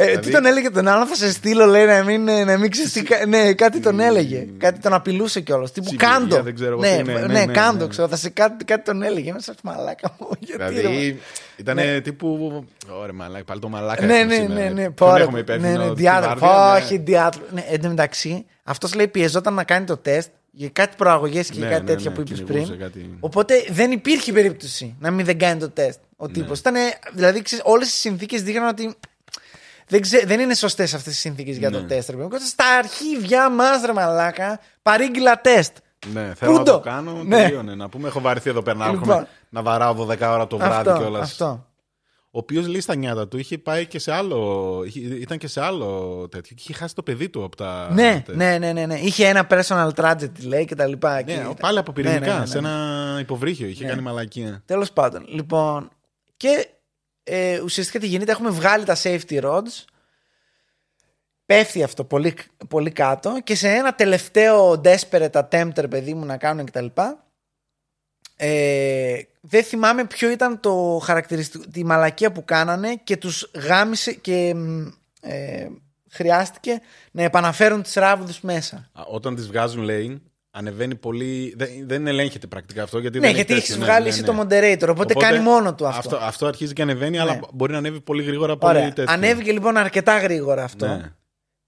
Ε, 0.02 0.06
Δηλαδή- 0.06 0.26
Τι 0.28 0.32
τον 0.34 0.46
έλεγε 0.46 0.70
τον 0.70 0.88
άλλο, 0.88 1.06
θα 1.08 1.16
σε 1.16 1.32
στείλω, 1.32 1.66
λέει 1.66 1.86
να 1.86 2.04
μην, 2.04 2.24
να 2.24 2.58
μην 2.58 2.72
ξέρεις 2.72 2.92
τι 2.92 3.04
κα- 3.04 3.26
Ναι, 3.26 3.54
κάτι 3.54 3.80
τον 3.80 4.00
έλεγε. 4.00 4.48
Κάτι 4.58 4.80
τον 4.80 4.94
απειλούσε 4.94 5.40
κιόλας. 5.42 5.72
Τύπου 5.72 5.88
Συμμετρία, 5.88 6.10
κάντο. 6.18 6.42
δεν 6.44 6.56
ξέρω 6.56 6.72
εγώ 6.72 6.82
ναι, 6.82 6.96
τι 7.04 7.12
είναι. 7.12 7.20
ναι, 7.20 7.26
Ναι, 7.28 7.46
ναι, 7.46 7.54
κάντο, 7.54 7.84
ναι. 7.84 7.90
ξέρω. 7.90 8.08
Θα 8.08 8.16
σε 8.16 8.30
κάτι, 8.30 8.66
κάτι 8.66 8.84
τον 8.84 9.02
έλεγε. 9.04 9.34
Μέσα 9.34 9.54
στη 9.54 9.62
μαλάκα 9.66 10.16
μου. 10.20 10.28
Γιατί, 10.40 10.64
ρε, 10.64 10.70
Δηλαδή 10.70 11.20
ήταν 11.56 11.78
τύπου. 12.04 12.64
Ωραία, 13.02 13.14
μαλάκα, 13.14 13.44
πάλι 13.44 13.60
το 13.60 13.70
μαλάκα. 13.70 14.06
Ναι, 14.06 14.14
έχουμε 14.18 14.36
ναι, 14.38 14.42
σήμερα. 14.42 14.64
ναι, 14.64 14.70
ναι. 14.70 14.82
Ποιον 14.82 14.94
Πόρε, 14.94 15.22
έχουμε 15.24 15.40
υπεύθυνο. 15.40 15.78
ναι, 15.78 15.84
ναι, 15.84 15.90
τη 15.90 15.96
διάδρο. 16.02 16.36
βάρδια, 16.40 16.74
ναι. 16.80 16.86
Όχι, 16.86 16.98
διάδρο. 16.98 17.42
Ναι, 17.52 17.66
εν 17.70 17.82
τω 17.82 17.88
μεταξύ, 17.88 18.46
αυτός 18.64 18.94
λέει 18.94 19.08
πιεζόταν 19.08 19.54
να 19.54 19.64
κάνει 19.64 19.86
το 19.86 19.98
τεστ 19.98 20.30
για 20.52 20.70
κάτι 20.74 20.96
προαγωγές 20.98 21.50
και 21.50 21.60
Ναι, 21.60 21.68
κάτι 21.68 21.82
ναι, 21.82 21.88
τέτοια 21.88 22.10
ναι, 22.10 22.16
που 22.16 22.22
είπες 22.22 22.40
κυνηγούσε 22.40 22.72
πριν. 22.72 22.80
κάτι. 22.86 23.10
Οπότε 23.20 23.54
δεν 23.70 23.92
υπήρχε 23.92 24.32
περίπτωση 24.32 24.96
να 25.00 25.12
μην 25.12 25.26
δεν 25.26 25.38
κάνει 25.40 25.60
το 25.60 25.70
τεστ 25.70 26.00
ο 26.18 26.26
Ναι. 26.28 26.34
τύπος. 26.34 26.62
Δηλαδή, 27.14 27.44
όλες 27.64 27.88
οι 27.88 27.98
συνθήκες 27.98 28.44
δείχναν 28.44 28.68
ότι 28.68 28.94
δεν, 29.92 30.02
ξέ, 30.02 30.24
δεν 30.26 30.40
είναι 30.40 30.56
σωστές 30.56 30.94
αυτές 30.94 31.14
οι 31.14 31.18
συνθήκες 31.20 31.58
για 31.58 31.72
το 31.72 31.80
Ναι. 31.80 31.88
τεστ. 31.88 32.10
Ρε, 32.10 32.16
παιδί 32.16 32.28
μου. 32.32 32.40
Στα 32.46 32.66
αρχίδια 32.78 33.50
μας, 33.50 33.82
ρε 33.86 33.94
μαλάκα, 33.94 34.60
παρήγγειλα 34.82 35.42
τεστ. 35.42 35.78
Ναι, 36.14 36.34
θέλω 36.36 36.52
να 36.52 36.58
Πούντο. 36.58 36.72
το 36.72 36.80
κάνω. 36.80 37.24
Ναι. 37.24 37.36
Τελείωνε. 37.42 37.76
Να 37.76 37.90
πούμε, 37.90 38.08
έχω 38.08 38.22
βαρεθεί 38.22 38.50
εδώ 38.50 38.62
πέρα 38.62 38.78
να 38.78 38.86
Λοιπόν. 38.86 39.02
έρχομαι 39.10 39.28
να 39.50 39.62
βαράω 39.62 39.94
12 39.94 40.32
ώρα 40.32 40.48
το 40.48 40.58
βράδυ 40.58 40.90
Αυτό, 40.90 41.02
κιόλας. 41.02 41.32
αυτό. 41.32 41.66
Ο 42.34 42.38
οποίος 42.40 42.68
λέει 42.68 42.82
στα 42.82 42.96
νιάτα 42.96 43.28
του 43.28 43.38
είχε 43.38 43.58
πάει 43.58 43.86
και 43.86 44.00
σε 44.00 44.12
άλλο. 44.12 44.82
είχε- 44.86 45.00
ήταν 45.00 45.38
και 45.38 45.48
σε 45.48 45.62
άλλο 45.62 46.28
τέτοιο. 46.32 46.56
Και 46.56 46.62
είχε 46.64 46.74
χάσει 46.74 46.96
το 46.96 47.04
παιδί 47.04 47.30
του 47.30 47.44
από 47.44 47.56
τα. 47.56 47.90
Ναι, 47.94 48.22
τέτοια. 48.26 48.34
ναι, 48.36 48.58
ναι, 48.58 48.72
ναι, 48.72 48.86
ναι. 48.86 49.00
Είχε 49.00 49.28
ένα 49.28 49.48
personal 49.50 49.90
tragedy, 49.96 50.30
λέει 50.44 50.66
και 50.66 50.76
τα 50.76 50.86
λοιπά. 50.88 51.18
εκεί. 51.18 51.34
Ναι, 51.34 51.54
πάλι 51.60 51.78
από 51.78 51.92
Ναι, 51.96 52.02
ναι, 52.02 52.10
πυρηνικά, 52.10 52.34
ναι, 52.34 52.40
ναι. 52.40 52.46
σε 52.46 52.58
ένα 52.58 53.18
υποβρύχιο. 53.20 53.68
Είχε 53.68 53.84
Ναι. 53.84 53.90
κάνει 53.90 54.02
μαλακία. 54.02 54.62
Τέλος 54.66 54.92
πάντων. 54.92 55.26
Λοιπόν. 55.28 55.90
Και 56.38 56.68
ε, 57.24 57.60
ουσιαστικά 57.60 58.00
τι 58.00 58.08
γίνεται, 58.08 58.32
έχουμε 58.32 58.50
βγάλει 58.50 58.86
τα 58.86 58.98
safety 59.04 59.42
rods. 59.42 59.86
Πέφτει 61.46 61.84
αυτό 61.84 62.04
πολύ, 62.04 62.38
πολύ 62.68 62.92
κάτω 62.92 63.42
και 63.44 63.56
σε 63.56 63.70
ένα 63.70 63.96
τελευταίο 63.96 64.82
desperate 64.84 65.32
attempt, 65.32 65.74
ρε 65.76 65.88
παιδί 65.88 66.14
μου, 66.14 66.26
να 66.26 66.38
κάνουν 66.38 66.66
κτλ. 66.66 66.86
Ε, 68.36 69.22
δεν 69.42 69.64
θυμάμαι 69.64 70.06
ποιο 70.06 70.30
ήταν 70.30 70.60
το 70.60 71.02
χαρακτηριστικό, 71.04 71.64
τη 71.72 71.86
μαλακία 71.86 72.32
που 72.32 72.46
κάνανε 72.46 72.96
και 72.96 73.18
τους 73.18 73.52
γάμισε 73.56 74.14
και 74.14 74.54
μ, 74.56 74.88
ε, 75.22 75.70
χρειάστηκε 76.10 76.82
να 77.12 77.24
επαναφέρουν 77.24 77.82
τις 77.82 77.94
ράβδους 77.94 78.42
μέσα. 78.42 78.90
Α, 78.94 79.04
Όταν 79.08 79.36
τις 79.36 79.48
βγάζουν, 79.48 79.84
λέει, 79.84 80.22
ανεβαίνει 80.52 80.96
πολύ. 80.96 81.54
Δεν, 81.58 81.70
δεν 81.86 82.08
ελέγχεται 82.08 82.48
πρακτικά 82.48 82.84
αυτό. 82.84 83.00
Γιατί 83.00 83.20
Ναι, 83.20 83.26
δεν 83.26 83.36
γιατί 83.36 83.52
έχει 83.54 83.62
έχεις 83.62 83.72
τέτοιο, 83.74 83.86
βγάλει 83.86 84.04
ναι, 84.04 84.10
εσύ 84.10 84.20
ναι, 84.22 84.26
το 84.26 84.34
ναι. 84.34 84.42
moderator, 84.44 84.88
οπότε, 84.90 85.14
κάνει 85.14 85.40
μόνο 85.40 85.76
του 85.76 85.88
αυτό. 85.88 86.00
Αυτό, 86.16 86.26
αυτό 86.26 86.46
αρχίζει 86.46 86.74
και 86.74 86.82
ανεβαίνει, 86.82 87.20
αλλά 87.20 87.34
Ναι. 87.34 87.40
μπορεί 87.54 87.72
να 87.72 87.78
ανέβει 87.78 88.02
πολύ 88.02 88.24
γρήγορα. 88.24 88.58
Πολύ 88.58 88.78
Ωραία. 88.78 88.94
τέτοιο. 88.94 89.14
Ανέβηκε 89.14 89.52
λοιπόν 89.52 89.78
αρκετά 89.78 90.18
γρήγορα 90.18 90.64
αυτό. 90.64 90.88
Ναι. 90.88 91.02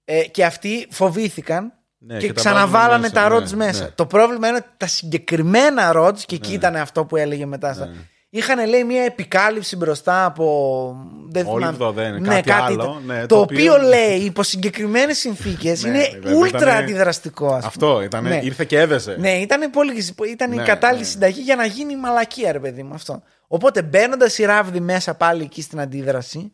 Ε, 0.04 0.22
και 0.22 0.44
αυτοί 0.44 0.86
φοβήθηκαν 0.90 1.72
Ναι, 1.98 2.16
και, 2.18 2.26
και 2.26 2.32
τα 2.32 2.40
ξαναβάλανε 2.40 3.08
βάζουν 3.08 3.12
τα 3.14 3.28
μέσα, 3.28 3.44
rods 3.44 3.50
ναι, 3.58 3.64
μέσα. 3.64 3.84
ναι. 3.84 3.90
Το 3.90 4.06
πρόβλημα 4.06 4.48
είναι 4.48 4.56
ότι 4.56 4.68
τα 4.76 4.86
συγκεκριμένα 4.86 5.92
rods, 5.96 6.18
και 6.26 6.34
εκεί 6.34 6.52
ήταν 6.52 6.76
αυτό 6.76 7.04
που 7.04 7.16
έλεγε 7.16 7.46
μετά. 7.46 7.72
στα- 7.72 7.86
Ναι. 7.86 7.92
Είχαν 8.36 8.68
λέει 8.68 8.84
μια 8.84 9.02
επικάλυψη 9.02 9.76
μπροστά 9.76 10.24
από. 10.24 10.96
Δεν 11.28 11.46
Olive 11.48 11.54
θυμάμαι. 11.74 11.92
δεν, 11.92 12.22
κάτι 12.24 12.50
άλλο, 12.50 12.72
ήταν. 12.82 13.02
ναι, 13.06 13.20
το, 13.20 13.26
το 13.26 13.40
οποίο, 13.40 13.72
οποίο- 13.74 13.88
λέει 13.88 14.18
υπό 14.18 14.42
συγκεκριμένες 14.42 15.18
συνθήκες 15.18 15.82
Ναι, 15.84 15.88
είναι 15.88 16.08
βέβαια, 16.12 16.36
ούλτρα 16.38 16.58
ήτανε- 16.58 16.82
αντιδραστικό. 16.82 17.46
ας 17.46 17.52
πούμε. 17.54 17.66
Αυτό 17.66 18.02
ήταν. 18.02 18.22
Ναι. 18.24 18.40
Ήρθε 18.42 18.64
και 18.64 18.78
έδεσε. 18.78 19.16
Ναι, 19.18 19.32
ήταν, 19.32 19.70
πολύ, 19.70 19.92
ήταν 20.30 20.52
η 20.52 20.56
Ναι, 20.56 20.62
κατάλληλη 20.62 21.02
ναι. 21.02 21.08
συνταγή 21.08 21.40
για 21.40 21.56
να 21.56 21.64
γίνει 21.66 21.96
μαλακία, 21.96 22.52
ρε 22.52 22.58
παιδί 22.60 22.82
μου 22.82 22.94
αυτό. 22.94 23.22
Οπότε 23.46 23.82
μπαίνοντας 23.82 24.38
η 24.38 24.44
ράβδη 24.44 24.80
μέσα 24.80 25.14
πάλι 25.14 25.42
εκεί 25.42 25.62
στην 25.62 25.80
αντίδραση, 25.80 26.50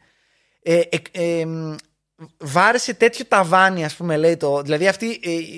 ε, 0.62 0.81
ε, 1.12 1.41
ε, 1.41 1.45
μ, 1.47 1.74
βάρεσε 2.39 2.95
τέτοιο 2.95 3.24
ταβάνι, 3.28 3.85
ας 3.85 3.95
πούμε, 3.95 4.16
λέει 4.16 4.37
το. 4.37 4.62
Δηλαδή, 4.62 4.89
αυτή, 4.89 5.07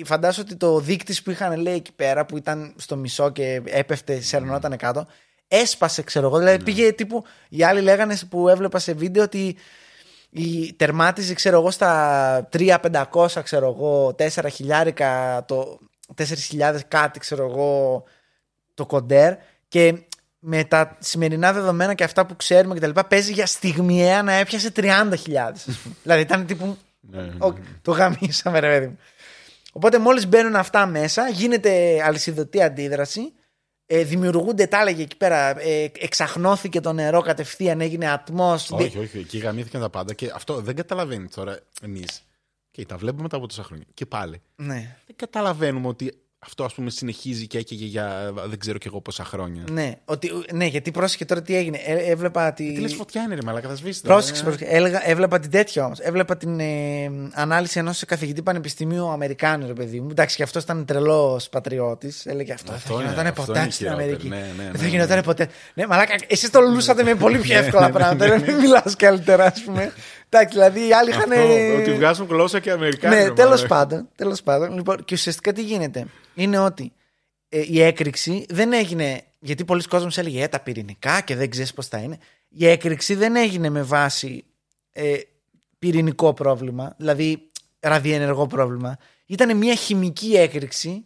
ε, 0.01 0.05
φαντάζομαι 0.05 0.47
ότι 0.49 0.57
το 0.59 0.79
δείκτης 0.79 1.23
που 1.23 1.31
είχαν, 1.31 1.59
λέει 1.61 1.75
εκεί 1.75 1.91
πέρα, 1.93 2.25
που 2.25 2.37
ήταν 2.37 2.73
στο 2.77 2.95
μισό 2.95 3.29
και 3.31 3.61
έπεφτε, 3.65 4.21
σερνόταν 4.21 4.77
κάτω, 4.77 5.07
έσπασε, 5.53 6.01
ξέρω 6.01 6.27
εγώ. 6.27 6.37
Δηλαδή, 6.37 6.63
πήγε 6.63 6.91
τύπου. 6.91 7.23
Οι 7.49 7.63
άλλοι 7.63 7.81
λέγανε 7.81 8.17
που 8.29 8.49
έβλεπα 8.49 8.79
σε 8.79 8.93
βίντεο 8.93 9.23
ότι 9.23 9.57
η, 10.29 10.73
τερμάτιζε, 10.73 11.33
ξέρω 11.33 11.59
εγώ, 11.59 11.71
στα 11.71 12.49
3-500, 12.57 13.27
ξέρω 13.43 13.75
εγώ, 13.77 14.15
4 14.17 14.45
χιλιάρικα, 14.51 15.43
το 15.47 15.79
4.000 16.17 16.79
κάτι, 16.87 17.19
ξέρω 17.19 17.49
εγώ, 17.49 18.03
το 18.73 18.85
κοντέρ 18.85 19.33
και 19.67 19.93
με 20.39 20.63
τα 20.63 20.97
σημερινά 20.99 21.53
δεδομένα 21.53 21.93
και 21.93 22.03
αυτά 22.03 22.25
που 22.25 22.35
ξέρουμε 22.35 22.73
και 22.73 22.79
τα 22.79 22.87
λοιπά, 22.87 23.05
παίζει 23.05 23.31
για 23.31 23.45
στιγμιαία 23.45 24.23
να 24.23 24.33
έπιασε 24.33 24.71
30.000. 24.75 24.89
ας 24.89 25.63
πούμε. 25.63 25.95
δηλαδή 26.03 26.21
ήταν 26.21 26.45
τύπου. 26.45 26.77
Ναι, 26.99 27.21
ναι, 27.21 27.33
«OK, 27.37 27.57
το 27.81 27.91
γαμίσαμε, 27.91 28.59
ρε 28.59 28.67
παιδί 28.67 28.87
μου. 28.87 28.97
Οπότε 29.71 29.99
μόλις 29.99 30.27
μπαίνουν 30.27 30.55
αυτά 30.55 30.85
μέσα, 30.85 31.29
γίνεται 31.29 32.03
αλυσιδωτή 32.03 32.63
αντίδραση. 32.63 33.33
Ε, 33.95 34.03
δημιουργούνται, 34.03 34.67
τα 34.67 34.79
έλεγε 34.79 35.01
εκεί 35.01 35.17
πέρα, 35.17 35.61
ε, 35.61 35.91
εξαχνώθηκε 35.99 36.79
το 36.81 36.93
νερό 36.93 37.21
κατευθείαν, 37.21 37.81
έγινε 37.81 38.07
ατμός. 38.09 38.71
Όχι, 38.71 38.99
όχι, 38.99 39.17
εκεί 39.17 39.37
γαμήθηκαν 39.37 39.81
τα 39.81 39.89
πάντα 39.89 40.13
και 40.13 40.31
αυτό 40.35 40.61
δεν 40.61 40.75
καταλαβαίνει 40.75 41.27
τώρα 41.27 41.59
εμείς. 41.81 42.23
Και 42.71 42.85
τα 42.85 42.97
βλέπουμε 42.97 43.21
μετά 43.23 43.35
από 43.35 43.47
τόσα 43.47 43.63
χρόνια. 43.63 43.85
Και 43.93 44.05
πάλι. 44.05 44.41
Ναι. 44.55 44.97
Δεν 45.05 45.15
καταλαβαίνουμε 45.15 45.87
ότι 45.87 46.22
αυτό 46.45 46.63
ας 46.63 46.73
πούμε 46.73 46.89
συνεχίζει 46.89 47.47
και 47.47 47.57
έκαιγε 47.57 47.85
για 47.85 48.33
δεν 48.47 48.59
ξέρω 48.59 48.77
κι 48.77 48.87
εγώ 48.87 49.01
πόσα 49.01 49.23
χρόνια. 49.23 49.63
Ναι, 49.71 49.91
ότι, 50.05 50.31
ναι, 50.53 50.65
γιατί 50.65 50.91
πρόσεχε 50.91 51.25
τώρα 51.25 51.41
τι 51.41 51.55
έγινε. 51.55 51.77
Ε, 51.85 51.93
έβλεπα 52.11 52.53
τη. 52.53 52.73
Τι 52.73 52.79
λες 52.79 52.93
φωτιά 52.93 53.21
είναι 53.21 53.35
ρε 53.35 53.41
μαλάκα, 53.45 53.67
θα 53.67 53.75
σβήσεις. 53.75 54.01
τώρα, 54.01 54.13
Πρόσεξε, 54.13 54.41
ε. 54.41 54.43
πρόσεξε. 54.45 54.75
Έλεγα, 54.75 55.09
έβλεπα 55.09 55.39
την 55.39 55.51
τέτοια 55.51 55.85
όμως. 55.85 55.99
Έβλεπα 55.99 56.37
την 56.37 56.59
ε, 56.59 57.11
ανάλυση 57.33 57.79
ενός 57.79 58.03
καθηγητή 58.07 58.41
πανεπιστημίου 58.41 59.07
Αμερικάνου, 59.09 59.67
ρε 59.67 59.73
παιδί 59.73 59.99
μου. 59.99 60.07
Εντάξει, 60.11 60.35
και 60.35 60.43
αυτός 60.43 60.63
ήταν 60.63 60.85
τρελός 60.85 61.49
πατριώτης. 61.49 62.25
Έλεγε 62.25 62.53
αυτό. 62.53 62.71
Αυτό 62.73 62.95
δεν 62.97 62.97
θα 62.97 63.03
είναι- 63.03 63.11
γινόταν 63.13 63.27
αυτό 63.27 63.45
ποτέ 63.45 63.59
είναι 63.59 63.71
στην 63.71 63.85
χειρότερο. 63.87 64.07
Αμερική. 64.07 64.27
Ναι, 64.27 64.35
ναι, 64.35 64.41
ναι, 64.57 64.63
δεν 64.63 64.75
θα 64.75 64.83
ναι. 64.83 64.87
γινόταν 64.89 65.21
ποτέ. 65.21 65.47
Ναι, 65.73 65.87
μαλάκα, 65.87 66.15
εσείς 66.27 66.49
το 66.49 66.59
λούσατε 66.61 67.03
με 67.03 67.15
πολύ 67.15 67.37
πιο 67.37 67.57
εύκολα 67.57 67.89
πράγματα. 67.89 68.39
Μην 68.39 68.55
μιλάς 68.55 68.95
καλύτερα, 68.95 69.45
ας 69.45 69.61
πούμε. 69.63 69.93
Εντάξει, 70.33 70.57
δηλαδή 70.57 70.87
οι 70.87 70.93
άλλοι 70.93 71.09
είχαν. 71.09 71.31
Αυτό, 71.31 71.75
ότι 71.77 71.93
βγάζουν 71.93 72.27
γλώσσα 72.27 72.59
και 72.59 72.71
Αμερικάνοι. 72.71 73.15
Ναι, 73.15 73.23
ρε 73.23 73.31
τέλος 73.31 73.49
μαλάκα. 73.49 73.67
πάντων, 73.67 74.09
τέλος 74.15 74.43
πάντων. 74.43 74.75
Λοιπόν, 74.75 75.03
και 75.05 75.13
ουσιαστικά 75.13 75.53
τι 75.53 75.63
γίνεται; 75.63 76.07
Είναι 76.35 76.57
ότι 76.57 76.91
ε, 77.49 77.63
η 77.67 77.81
έκρηξη 77.81 78.45
δεν 78.49 78.73
έγινε. 78.73 79.23
Γιατί 79.39 79.65
πολλοί 79.65 79.83
κόσμοι 79.83 80.11
έλεγε 80.15 80.43
ε, 80.43 80.47
τα 80.47 80.59
πυρηνικά 80.59 81.21
και 81.21 81.35
δεν 81.35 81.49
ξέρεις 81.49 81.73
πώς 81.73 81.87
θα 81.87 81.97
είναι. 81.97 82.17
Η 82.49 82.67
έκρηξη 82.67 83.15
δεν 83.15 83.35
έγινε 83.35 83.69
με 83.69 83.81
βάση 83.81 84.43
ε, 84.91 85.13
πυρηνικό 85.79 86.33
πρόβλημα, 86.33 86.93
δηλαδή 86.97 87.49
ραδιενεργό 87.79 88.47
πρόβλημα. 88.47 88.97
Ήταν 89.25 89.57
μια 89.57 89.75
χημική 89.75 90.35
έκρηξη 90.35 91.05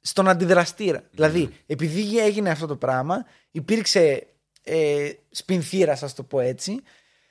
στον 0.00 0.28
αντιδραστήρα. 0.28 1.02
Δηλαδή, 1.10 1.50
επειδή 1.66 2.18
έγινε 2.18 2.50
αυτό 2.50 2.66
το 2.66 2.76
πράγμα, 2.76 3.26
υπήρξε 3.50 4.26
ε, 4.62 5.10
σπινθήρα, 5.30 5.92
ας 5.92 6.14
το 6.14 6.22
πω 6.22 6.40
έτσι. 6.40 6.82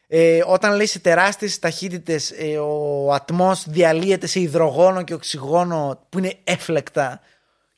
Ε, 0.08 0.39
όταν 0.45 0.76
λέει 0.76 0.86
σε 0.86 0.99
τεράστιες 0.99 1.60
ταχύτητες 1.60 2.32
ε, 2.32 2.58
ο 2.58 3.14
ατμός 3.14 3.64
διαλύεται 3.68 4.28
σε 4.28 4.39
υδρογόνο 4.39 5.01
και 5.03 5.14
οξυγόνο 5.14 5.99
που 6.10 6.18
είναι 6.18 6.34
έφλεκτα 6.43 7.20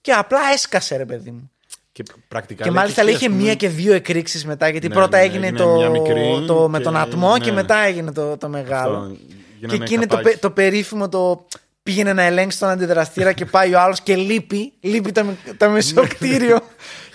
και 0.01 0.11
απλά 0.11 0.39
έσκασε 0.53 0.95
ρε 0.97 1.05
παιδί 1.05 1.31
μου. 1.31 1.51
Και, 1.91 2.03
πρακτικά 2.27 2.63
Και 2.63 2.69
λέει 2.69 2.79
μάλιστα 2.79 3.01
εκεί, 3.01 3.09
λέει 3.09 3.19
είχε 3.19 3.25
ας 3.27 3.31
πούμε, 3.31 3.43
μία 3.43 3.55
και 3.55 3.69
δύο 3.69 3.93
εκρήξεις 3.93 4.45
μετά 4.45 4.69
γιατί 4.69 4.87
Ναι, 4.87 4.93
πρώτα 4.93 5.17
ναι, 5.17 5.23
έγινε, 5.23 5.45
έγινε 5.47 5.57
το, 5.57 5.75
μια 5.75 5.89
μικρή 5.89 6.43
το, 6.47 6.69
με 6.69 6.77
και- 6.77 6.83
τον 6.83 6.97
ατμό 6.97 7.37
και 7.39 7.49
ναι. 7.49 7.55
μετά 7.55 7.77
έγινε 7.77 8.11
το, 8.11 8.37
το 8.37 8.49
μεγάλο. 8.49 8.97
αυτό, 8.97 9.13
Και 9.15 9.23
γίνανε 9.59 9.83
εκεί 9.83 9.93
είναι 9.93 10.05
το, 10.05 10.15
καπάκι. 10.15 10.29
πε- 10.33 10.41
το 10.41 10.51
περίφημο 10.51 11.09
το 11.09 11.45
πήγαινε 11.83 12.13
να 12.13 12.21
ελέγξει 12.23 12.59
τον 12.59 12.69
αντιδραστήρα 12.69 13.31
και 13.33 13.45
πάει 13.45 13.73
ο 13.73 13.79
άλλος 13.79 14.01
και 14.01 14.15
λείπει, 14.15 14.73
λείπει 14.79 15.11
το, 15.11 15.25
το 15.57 15.69
μεσοκτήριο 15.69 16.59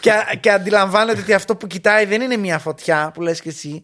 και, 0.01 0.13
α- 0.13 0.35
και 0.41 0.51
αντιλαμβάνεται 0.51 1.21
ότι 1.21 1.33
αυτό 1.35 1.57
που 1.57 1.67
κοιτάει 1.67 2.05
δεν 2.05 2.21
είναι 2.21 2.37
μια 2.37 2.59
φωτιά 2.59 3.11
που 3.15 3.23
λες 3.23 3.41
και 3.41 3.49
εσύ, 3.49 3.83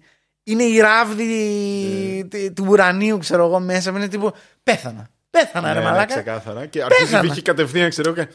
είναι 0.52 0.62
η 0.62 0.78
ράβδη 0.78 1.24
Ναι. 1.24 2.24
τε- 2.28 2.52
του 2.54 2.64
ουρανίου 2.68 3.18
ξέρω 3.18 3.44
εγώ 3.46 3.60
μέσα, 3.60 3.90
είναι 3.90 4.08
τύπου 4.08 4.32
πέθανα. 4.62 5.08
Πέθανα 5.30 5.66
Ναι, 5.68 5.72
ρε 5.74 5.78
ναι, 5.78 5.84
μαλάκα. 5.84 6.14
ξεκάθαρα. 6.14 6.66
Και 6.66 6.82
αρχίζει 6.82 7.04
Πέθανα. 7.04 7.22
βγήκε 7.22 7.40
κατευθείαν, 7.42 7.90
ξέρω 7.90 8.12
και. 8.12 8.28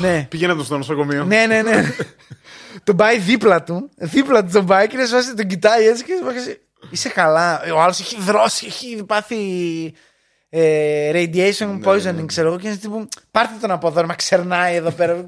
Ναι. 0.00 0.26
Πήγαινε 0.30 0.54
τον 0.54 0.64
στο 0.64 0.76
νοσοκομείο. 0.76 1.24
ναι, 1.24 1.46
ναι, 1.46 1.62
ναι. 1.62 1.82
τον 2.84 2.96
πάει 2.96 3.18
δίπλα 3.18 3.62
του, 3.62 3.90
δίπλα 3.96 4.44
του 4.44 4.50
τον 4.52 4.66
πάει 4.66 4.86
και 4.86 4.96
είναι 4.96 5.06
σε 5.06 5.14
φάση, 5.14 5.34
τον 5.34 5.46
κοιτάει 5.46 5.86
έτσι 5.86 6.04
και 6.04 6.12
σε 6.18 6.24
φάση, 6.32 6.60
είσαι 6.90 7.08
καλά. 7.08 7.62
Ο 7.74 7.80
άλλος 7.80 8.00
έχει 8.00 8.16
δρώσει, 8.20 8.66
έχει 8.66 9.04
πάθει 9.06 9.36
ε, 10.48 11.10
radiation 11.14 11.80
poisoning, 11.84 12.24
ξέρω 12.26 12.48
εγώ. 12.48 12.58
Και 12.58 12.68
είναι 12.68 12.76
τύπου, 12.76 13.08
πάρτε 13.30 13.54
τον 13.60 13.70
από 13.70 13.88
εδώ, 13.88 14.06
μα 14.06 14.14
ξερνάει 14.14 14.74
εδώ 14.74 14.90
πέρα. 14.90 15.26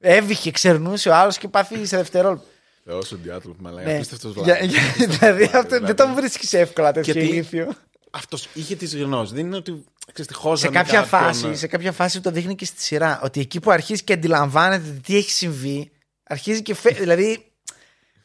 Έβηχε, 0.00 0.50
ξερνούσε 0.50 1.08
ο 1.08 1.14
άλλος 1.14 1.38
και 1.38 1.48
πάθει 1.48 1.86
σε 1.86 1.96
δευτερόλεπτο. 1.96 2.46
Θεός 2.88 3.12
ο 3.12 3.16
Διάτλου, 3.22 3.56
μαλάκα. 3.60 3.86
Ναι. 3.88 3.94
Απίστευτος 3.94 4.34
Για- 4.44 4.58
για- 4.64 4.80
Δηλαδή 5.06 5.50
αυτό 5.52 5.80
δεν 5.80 5.96
τον 5.96 6.14
βρίσκεις 6.14 6.52
εύκολα 6.52 6.92
τέτοιο 6.92 7.12
Γιατί- 7.12 7.28
ηλίθιο. 7.28 7.74
Αυτός 8.10 8.48
είχε 8.54 8.74
τις 8.76 8.96
γνώσεις. 8.96 9.34
Δεν 9.34 9.46
είναι 9.46 9.56
ότι. 9.56 9.84
Ξέρεις, 10.12 10.30
τι 10.32 10.34
χώσανε 10.38 10.72
Σε 10.76 10.78
κάποια, 10.82 11.00
κάποιον, 11.00 11.20
φάση, 11.20 11.46
ε. 11.48 11.54
σε 11.54 11.66
κάποια 11.66 11.92
φάση 11.92 12.20
το 12.20 12.30
δείχνει 12.30 12.54
και 12.54 12.64
στη 12.64 12.82
σειρά. 12.82 13.20
Ότι 13.22 13.40
εκεί 13.40 13.60
που 13.60 13.70
αρχίζει 13.70 14.04
και 14.04 14.12
αντιλαμβάνεται 14.12 15.00
τι 15.06 15.16
έχει 15.16 15.30
συμβεί, 15.30 15.90
αρχίζει 16.22 16.62
και 16.62 16.74
φε... 16.74 16.90
δηλαδή 16.90 17.44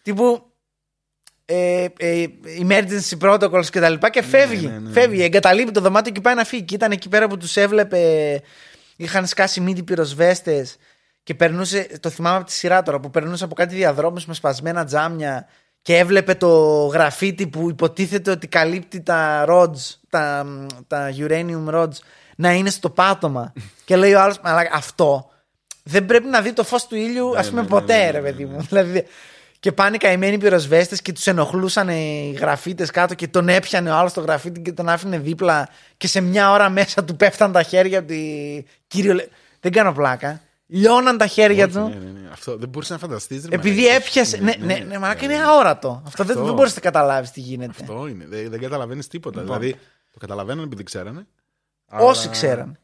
τύπου 0.02 0.46
ε, 1.46 1.86
ε, 1.98 2.26
emergency 2.62 3.18
protocols 3.22 3.66
και 3.72 3.80
τα 3.80 3.90
λοιπά 3.90 4.10
και 4.10 4.22
φεύγει. 4.22 4.68
ναι, 4.68 4.80
ναι. 4.80 4.92
Φεύγει, 4.92 5.24
εγκαταλείπει 5.24 5.72
το 5.72 5.82
δωμάτιο 5.82 6.12
και 6.12 6.22
πάει 6.22 6.36
να 6.36 6.44
φύγει. 6.44 6.64
Και 6.64 6.76
ήταν 6.76 6.92
εκεί 6.92 7.10
πέρα 7.10 7.28
που 7.28 7.38
τους 7.38 7.56
έβλεπε, 7.58 8.42
είχαν 8.96 9.28
σκάσει 9.28 9.60
μύτη 9.62 9.84
πυροσβέστες 9.84 10.76
και 11.24 11.34
περνούσε, 11.36 11.88
το 12.00 12.10
θυμάμαι 12.10 12.38
από 12.38 12.46
τη 12.46 12.52
σειρά 12.52 12.82
τώρα, 12.84 13.00
που 13.00 13.10
περνούσε 13.10 13.44
από 13.44 13.56
κάτι 13.56 13.76
διαδρόμους 13.76 14.26
με 14.26 14.34
σπασμένα 14.34 14.86
τζάμια 14.86 15.48
και 15.82 15.98
έβλεπε 15.98 16.36
το 16.36 16.86
γραφίτι 16.86 17.48
που 17.48 17.70
υποτίθεται 17.70 18.32
ότι 18.32 18.48
καλύπτει 18.48 19.02
τα 19.02 19.46
rods, 19.48 19.96
τα, 20.10 20.46
τα 20.88 21.10
uranium 21.18 21.74
rods, 21.74 21.98
να 22.36 22.52
είναι 22.52 22.70
στο 22.70 22.90
πάτωμα. 22.90 23.54
και 23.86 23.96
λέει 23.96 24.14
ο 24.14 24.22
άλλος, 24.22 24.40
αλλά 24.42 24.62
αυτό 24.74 25.30
δεν 25.84 26.06
πρέπει 26.06 26.28
να 26.28 26.42
δει 26.42 26.54
το 26.54 26.64
φως 26.64 26.88
του 26.88 26.96
ήλιου, 26.96 27.38
ας 27.38 27.50
πούμε, 27.50 27.62
ναι, 27.62 27.68
ποτέ, 27.68 27.98
ναι, 27.98 28.04
ναι, 28.04 28.12
ρε 28.12 28.20
ναι, 28.20 28.24
παιδί 28.30 28.46
μου. 28.46 28.62
Δηλαδή, 28.70 29.06
και 29.60 29.72
πάνε 29.72 29.98
καημένοι 29.98 30.38
πυροσβέστες 30.38 31.02
και 31.02 31.12
τους 31.12 31.28
ενοχλούσαν 31.28 31.90
οι 31.90 32.36
γραφίτες 32.40 32.92
κάτω 32.92 33.16
και 33.16 33.28
τον 33.28 33.50
έπιανε 33.50 33.92
ο 33.92 33.96
άλλος 33.96 34.14
το 34.14 34.22
γραφίτι 34.22 34.62
και 34.62 34.72
τον 34.72 34.90
άφηνε 34.90 35.18
δίπλα. 35.18 35.70
Και 35.98 36.08
σε 36.08 36.22
μια 36.22 36.52
ώρα 36.52 36.70
μέσα 36.70 37.04
του 37.04 37.16
πέφταν 37.16 37.52
τα 37.52 37.64
χέρια 37.64 38.00
από 38.00 38.08
τη. 38.08 38.20
Κύριο. 38.88 39.14
Λε- 39.14 39.28
Δεν 39.60 39.72
κάνω 39.72 39.94
πλάκα. 39.94 40.42
Λιώναν 40.74 41.18
τα 41.18 41.28
χέρια 41.28 41.66
Όχι, 41.66 41.74
του. 41.74 41.88
ναι, 41.88 41.96
ναι, 41.96 42.20
ναι. 42.20 42.30
Αυτό 42.32 42.58
δεν 42.58 42.70
μπορούσε 42.70 42.94
να 42.94 43.00
φανταστείς. 43.00 43.46
Επειδή 43.50 43.88
έπιασε. 43.88 44.38
Ναι, 44.38 44.54
ναι, 44.60 44.76
ναι, 44.88 44.98
μαλάκα 45.00 45.26
είναι 45.26 45.44
αόρατο. 45.44 46.02
Αυτό 46.06 46.24
δεν, 46.24 46.32
Αυτό. 46.36 46.46
δεν 46.48 46.56
μπορείς 46.56 46.76
να 46.76 46.82
καταλάβεις 46.82 47.32
τι 47.32 47.40
γίνεται. 47.40 47.72
Αυτό 47.82 48.08
είναι. 48.08 48.26
Δεν, 48.28 48.50
δεν 48.50 48.60
καταλαβαίνεις 48.60 49.08
τίποτα. 49.08 49.42
Λοιπόν. 49.42 49.60
Δηλαδή 49.60 49.80
το 50.12 50.20
καταλαβαίνουν 50.20 50.64
επειδή 50.64 50.84
ξέρανε. 50.84 51.28
Όσοι 51.92 52.22
αλλά- 52.24 52.32
ξέραν. 52.32 52.78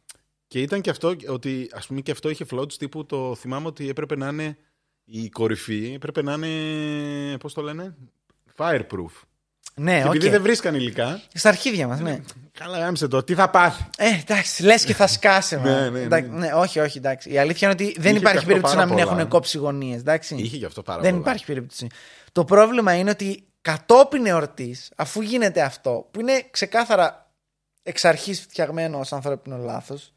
Και 0.47 0.61
ήταν 0.61 0.81
και 0.81 0.89
αυτό 0.89 1.15
ότι 1.27 1.69
ας 1.73 1.87
πούμε 1.87 2.01
και 2.01 2.11
αυτό 2.11 2.29
είχε 2.29 2.45
floats 2.51 2.73
τύπου 2.73 3.05
το 3.05 3.35
θυμάμαι 3.35 3.67
ότι 3.67 3.89
έπρεπε 3.89 4.15
να 4.15 4.27
είναι 4.27 4.57
η 5.05 5.29
κορυφή, 5.29 5.91
έπρεπε 5.95 6.21
να 6.21 6.33
είναι. 6.33 7.37
Πώς 7.37 7.53
το 7.53 7.61
λένε, 7.61 7.95
fireproof. 8.57 9.11
Ναι, 9.79 10.01
Και 10.01 10.07
επειδή 10.07 10.25
οκ. 10.25 10.31
δεν 10.31 10.41
βρίσκαν 10.41 10.75
υλικά. 10.75 11.21
Στα 11.33 11.49
αρχίδια 11.49 11.87
μας, 11.87 11.99
ναι. 11.99 12.19
Καλά, 12.59 12.79
γάμισε 12.79 13.07
το. 13.07 13.23
Τι 13.23 13.33
θα 13.33 13.49
πάθει; 13.49 13.83
Ε, 13.97 14.07
εντάξει, 14.19 14.63
λες 14.63 14.83
και 14.83 14.93
θα 14.93 15.07
σκάσε. 15.17 15.57
μα. 15.57 15.63
Ναι, 15.63 15.79
ναι, 15.81 15.89
ναι. 15.89 15.99
Εντάξει, 15.99 16.29
ναι, 16.29 16.51
όχι, 16.53 16.79
όχι, 16.79 16.97
εντάξει. 16.97 17.31
Η 17.31 17.37
αλήθεια 17.37 17.69
είναι 17.71 17.83
ότι 17.83 17.99
δεν 17.99 18.03
Είχε 18.03 18.11
και 18.11 18.17
υπάρχει 18.19 18.37
αυτό 18.37 18.47
περίπτωση 18.49 18.75
να 18.75 18.81
πάρα 18.81 18.93
μην 18.95 19.03
πολλά. 19.03 19.17
έχουν 19.17 19.29
κόψει 19.29 19.57
γωνίες. 19.57 19.99
Εντάξει. 19.99 20.35
Είχε 20.35 20.57
γι' 20.57 20.65
αυτό 20.65 20.81
πάρα 20.83 21.01
δεν 21.01 21.09
πολλά. 21.09 21.21
υπάρχει 21.21 21.45
περίπτωση. 21.45 21.87
Το 22.31 22.43
πρόβλημα 22.45 22.93
είναι 22.93 23.09
ότι 23.09 23.43
κατόπιν 23.61 24.25
εορτής, 24.25 24.91
αφού 24.95 25.21
γίνεται 25.21 25.61
αυτό, 25.61 26.07
που 26.11 26.19
είναι 26.19 26.47
ξεκάθαρα 26.51 27.31
εξ 27.83 28.05
αρχής 28.05 28.39
φτιαγμένο 28.39 28.99
ως 28.99 29.13
ανθρώπινο 29.13 29.57
λάθος, 29.57 30.13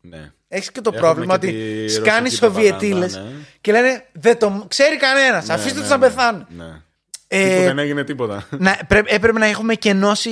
Ναι. 0.00 0.32
έχεις 0.48 0.72
και 0.72 0.80
το 0.80 0.90
Έχουμε 0.94 1.06
πρόβλημα 1.06 1.38
και 1.38 1.46
ότι 1.46 1.56
τη 1.86 1.88
σκάνεις 1.88 2.38
ρωσική 2.38 2.44
Σοβιετήλες 2.60 3.10
προπαγάνδα, 3.12 3.36
ναι. 3.38 3.44
και 3.60 3.72
λένε 3.72 4.06
Δεν 4.12 4.38
το 4.38 4.64
ξέρει 4.68 4.96
κανένας. 4.96 5.48
Αφήστε 5.48 5.74
Ναι, 5.74 5.80
τους 5.80 5.88
ναι, 5.90 5.96
να 5.96 6.00
ναι. 6.00 6.06
πεθάνουν. 6.08 6.46
Ναι. 6.48 6.82
Ε, 7.32 7.48
Τίποτα, 7.48 7.64
δεν 7.66 7.78
έγινε 7.78 8.04
τίποτα. 8.04 8.46
να, 8.58 8.78
πρέ- 8.88 9.12
έπρεπε 9.12 9.38
να 9.38 9.46
έχουμε 9.46 9.74
κενώσει 9.74 10.30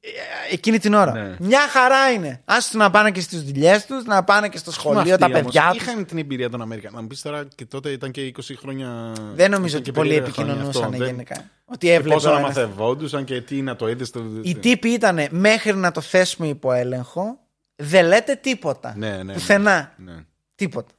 ε, 0.00 0.08
εκείνη 0.54 0.78
την 0.78 0.94
ώρα. 0.94 1.12
Ναι. 1.12 1.36
Μια 1.38 1.60
χαρά 1.68 2.10
είναι. 2.10 2.40
Άστο 2.44 2.78
να 2.78 2.90
πάνε 2.90 3.10
και 3.10 3.20
στις 3.20 3.42
δουλειές 3.42 3.86
τους, 3.86 4.04
να 4.04 4.24
πάνε 4.24 4.48
και 4.48 4.58
στο 4.58 4.70
σχολείο 4.72 5.00
Αυτοί 5.00 5.16
τα 5.18 5.26
όμως 5.26 5.40
παιδιά 5.40 5.70
τους. 5.72 5.82
Είχαν 5.82 6.04
την 6.06 6.18
εμπειρία 6.18 6.50
των 6.50 6.62
Αμερικανών. 6.62 6.96
Να 6.96 7.02
μου 7.02 7.06
πεις 7.08 7.22
τώρα 7.22 7.44
και 7.54 7.64
τότε 7.64 7.90
ήταν 7.90 8.10
και 8.10 8.32
20 8.36 8.40
χρόνια. 8.58 9.12
Δεν 9.34 9.50
νομίζω 9.50 9.66
ήταν 9.76 9.80
ότι 9.80 9.82
και 9.82 9.92
πολλοί 9.92 10.08
περίεργα 10.08 10.32
χρόνια 10.32 10.52
επικοινωνούσαν 10.52 10.84
αυτό. 10.84 10.96
Δεν- 10.98 11.06
γενικά. 11.06 11.50
Ότι 11.64 11.86
Και 11.86 11.92
έβλεπε. 11.94 12.14
πόσο 12.14 12.28
ο 12.30 12.32
να 12.32 12.38
ένας- 12.38 12.54
μαθευόντουσαν 12.56 13.24
και 13.24 13.40
τι 13.40 13.62
να 13.62 13.76
το 13.76 13.88
είδε. 13.88 14.04
Στο... 14.04 14.22
Οι 14.42 14.54
τύποι 14.54 14.88
ήταν 14.88 15.26
μέχρι 15.30 15.74
να 15.76 15.90
το 15.90 16.00
θέσουμε 16.00 16.48
υπό 16.48 16.72
έλεγχο, 16.72 17.38
δεν 17.76 18.06
λέτε 18.06 18.34
τίποτα. 18.34 18.94
Ναι, 18.96 19.08
ναι, 19.10 19.22
ναι. 19.22 19.32
Πουθενά. 19.32 19.92
Ναι. 19.96 20.12
Τίποτα. 20.54 20.90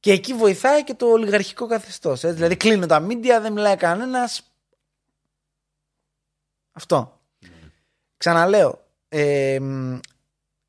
Και 0.00 0.12
εκεί 0.12 0.34
βοηθάει 0.34 0.84
και 0.84 0.94
το 0.94 1.06
ολιγαρχικό 1.06 1.66
καθεστώς. 1.66 2.20
Δηλαδή 2.20 2.56
κλείνουν 2.56 2.88
τα 2.88 3.00
μίντια, 3.00 3.40
δεν 3.40 3.52
μιλάει 3.52 3.76
κανένας. 3.76 4.42
Αυτό. 6.72 7.20
Ξαναλέω. 8.16 8.80
ε, 9.08 9.58
μ, 9.60 9.98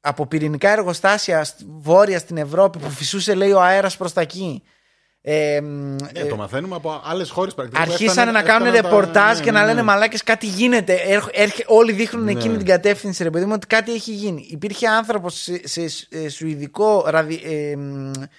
από 0.01 0.26
πυρηνικά 0.26 0.70
εργοστάσια 0.70 1.43
σ- 1.43 1.60
βόρεια 1.66 2.20
στην 2.20 2.38
Ευρώπη 2.38 2.78
που 2.80 2.89
φυσούσε 2.89 3.34
λέει 3.36 3.51
ο 3.51 3.62
αέρας 3.62 3.97
προς 3.97 4.14
τα 4.14 4.22
εκεί. 4.22 4.64
Ε, 5.22 5.62
μ, 5.62 5.66
Ναι, 5.66 5.95
ε, 6.14 6.26
το 6.26 6.36
μαθαίνουμε 6.36 6.76
από 6.76 7.01
άλλες 7.06 7.30
χώρες 7.30 7.54
πρακτικά. 7.54 7.84
που 7.84 7.91
Αρχίσανε 7.91 8.10
έφταναν- 8.22 8.34
να 8.45 8.51
κάνουν 8.54 8.68
έφταναν 8.68 8.91
τα- 8.91 8.97
ρεπορτάζ 8.97 9.38
ναι, 9.38 9.43
και 9.43 9.51
να 9.51 9.60
ναι, 9.60 9.66
λένε 9.66 9.78
ναι. 9.80 9.84
μαλάκες 9.84 10.24
κάτι 10.24 10.47
γίνεται. 10.47 10.93
Έρχ- 10.93 11.30
έρχε- 11.32 11.66
όλοι 11.68 11.91
δείχνουν 11.91 12.24
Ναι. 12.24 12.32
εκείνη 12.32 12.58
την 12.58 12.66
κατεύθυνση, 12.66 13.24
ρε 13.24 13.30
παιδί 13.30 13.45
μου, 13.45 13.51
ότι 13.56 13.68
κάτι 13.68 13.93
έχει 13.93 14.12
γίνει. 14.14 14.47
Υπήρχε 14.49 14.88
άνθρωπος 14.88 15.36
σε, 15.64 15.88
σε, 15.88 16.08
ε, 16.10 16.30
σουηδικό 16.30 17.04
ραδι, 17.08 17.41
ε, 17.43 17.76
μ, 17.76 18.12
ε, 18.22 18.30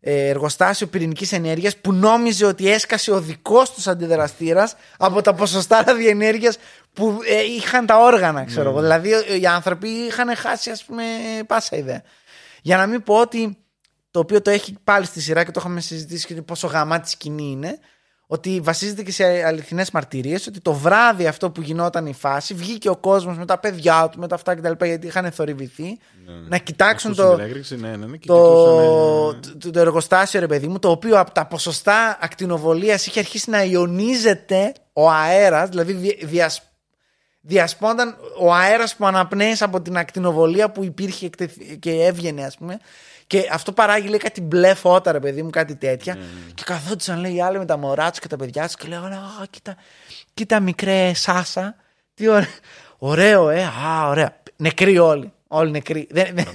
εργοστάσιο 0.00 0.86
πυρηνικής 0.86 1.32
ενέργειας 1.32 1.76
που 1.76 1.92
νόμιζε 1.92 2.44
ότι 2.46 2.70
έσκασε 2.70 3.10
ο 3.10 3.20
δικός 3.20 3.72
τους 3.72 3.86
αντιδραστήρας 3.86 4.76
από 4.98 5.22
τα 5.22 5.34
ποσοστά 5.34 5.82
ραδιενέργειας 5.86 6.58
που 6.92 7.18
ε, 7.28 7.42
είχαν 7.44 7.86
τα 7.86 7.98
όργανα, 7.98 8.44
ξέρω 8.44 8.62
Ναι. 8.64 8.70
εγώ. 8.70 8.80
Δηλαδή 8.80 9.12
ε, 9.12 9.38
οι 9.40 9.46
άνθρωποι 9.46 9.88
είχαν 9.88 10.36
χάσει, 10.36 10.70
ας 10.70 10.84
πούμε, 10.84 11.02
πάσα 11.46 11.76
ιδέα. 11.76 12.02
Για 12.62 12.76
να 12.76 12.86
μην 12.86 13.02
πω 13.02 13.14
ότι 13.20 13.56
το 14.10 14.18
οποίο 14.20 14.42
το 14.42 14.50
έχει 14.50 14.76
πάλι 14.84 15.04
στη 15.04 15.20
σειρά 15.20 15.44
και 15.44 15.50
το 15.50 15.60
είχαμε 15.60 15.80
συζητήσει 15.80 16.26
και 16.26 16.42
πόσο 16.42 16.66
γαμάτη 16.66 17.10
σκηνή 17.10 17.50
είναι, 17.50 17.78
ότι 18.32 18.60
βασίζεται 18.62 19.02
και 19.02 19.12
σε 19.12 19.24
αληθινές 19.44 19.90
μαρτυρίες, 19.90 20.46
ότι 20.46 20.60
το 20.60 20.72
βράδυ 20.72 21.26
αυτό 21.26 21.50
που 21.50 21.60
γινόταν 21.60 22.06
η 22.06 22.12
φάση, 22.12 22.54
βγήκε 22.54 22.88
ο 22.88 22.96
κόσμος 22.96 23.38
με 23.38 23.46
τα 23.46 23.58
παιδιά 23.58 24.08
του, 24.12 24.18
με 24.18 24.28
τα 24.28 24.34
αυτά 24.34 24.54
κτλ. 24.54 24.84
Γιατί 24.84 25.06
είχαν 25.06 25.30
θορυβηθεί, 25.32 25.98
να 26.48 26.56
κοιτάξουν 26.58 27.10
Ακούσουν 27.10 27.30
το, 27.30 27.36
την 27.36 27.44
έκρηξη, 27.44 27.76
ναι, 27.76 27.88
ναι, 27.96 28.06
ναι, 28.06 28.16
και 28.16 28.26
το, 28.26 28.34
κυκλούσανε- 28.34 29.62
το, 29.62 29.70
το 29.70 29.80
εργοστάσιο, 29.80 30.40
ρε 30.40 30.46
παιδί 30.46 30.68
μου, 30.68 30.78
το 30.78 30.90
οποίο 30.90 31.18
από 31.18 31.32
τα 31.32 31.46
ποσοστά 31.46 32.18
ακτινοβολίας 32.20 33.06
είχε 33.06 33.18
αρχίσει 33.18 33.50
να 33.50 33.62
ιονίζεται 33.64 34.72
ο 34.92 35.10
αέρας, 35.10 35.68
δηλαδή 35.68 35.92
δι- 35.92 36.24
διασ, 36.26 36.62
διασπώνταν 37.40 38.16
ο 38.40 38.54
αέρας 38.54 38.96
που 38.96 39.06
αναπνέει 39.06 39.56
από 39.60 39.80
την 39.80 39.96
ακτινοβολία 39.96 40.70
που 40.70 40.84
υπήρχε 40.84 41.26
εκτεθ- 41.26 41.78
και 41.78 41.90
έβγαινε, 42.04 42.44
ας 42.44 42.56
πούμε. 42.56 42.78
Και 43.30 43.48
αυτό 43.52 43.72
παράγει 43.72 44.08
λέει 44.08 44.18
κάτι 44.18 44.40
μπλε 44.40 44.74
φώτα, 44.74 45.12
ρε 45.12 45.20
παιδί 45.20 45.42
μου, 45.42 45.50
κάτι 45.50 45.76
τέτοια. 45.76 46.18
Και 46.54 46.62
καθόντουσαν 46.66 47.20
λέει 47.20 47.34
οι 47.34 47.40
άλλοι 47.42 47.58
με 47.58 47.64
τα 47.64 47.76
μωρά 47.76 48.10
τους 48.10 48.18
και 48.18 48.28
τα 48.28 48.36
παιδιά 48.36 48.64
τους 48.66 48.74
και 48.74 48.88
λέγανε 48.88 49.14
Α, 49.14 49.46
κοίτα, 49.50 49.76
κοίτα 50.34 50.60
μικρέ 50.60 51.12
Σάσα. 51.14 51.74
Τι 52.14 52.28
ωραίο. 52.28 52.46
Ωραίο, 52.98 53.48
ε, 53.48 53.62
α, 53.64 54.08
ωραία. 54.08 54.36
Νεκροί 54.56 54.98
όλοι. 54.98 55.32
Όλοι 55.48 55.70
νεκροί. 55.70 56.06
Δεν, 56.10 56.34
δεν, 56.34 56.46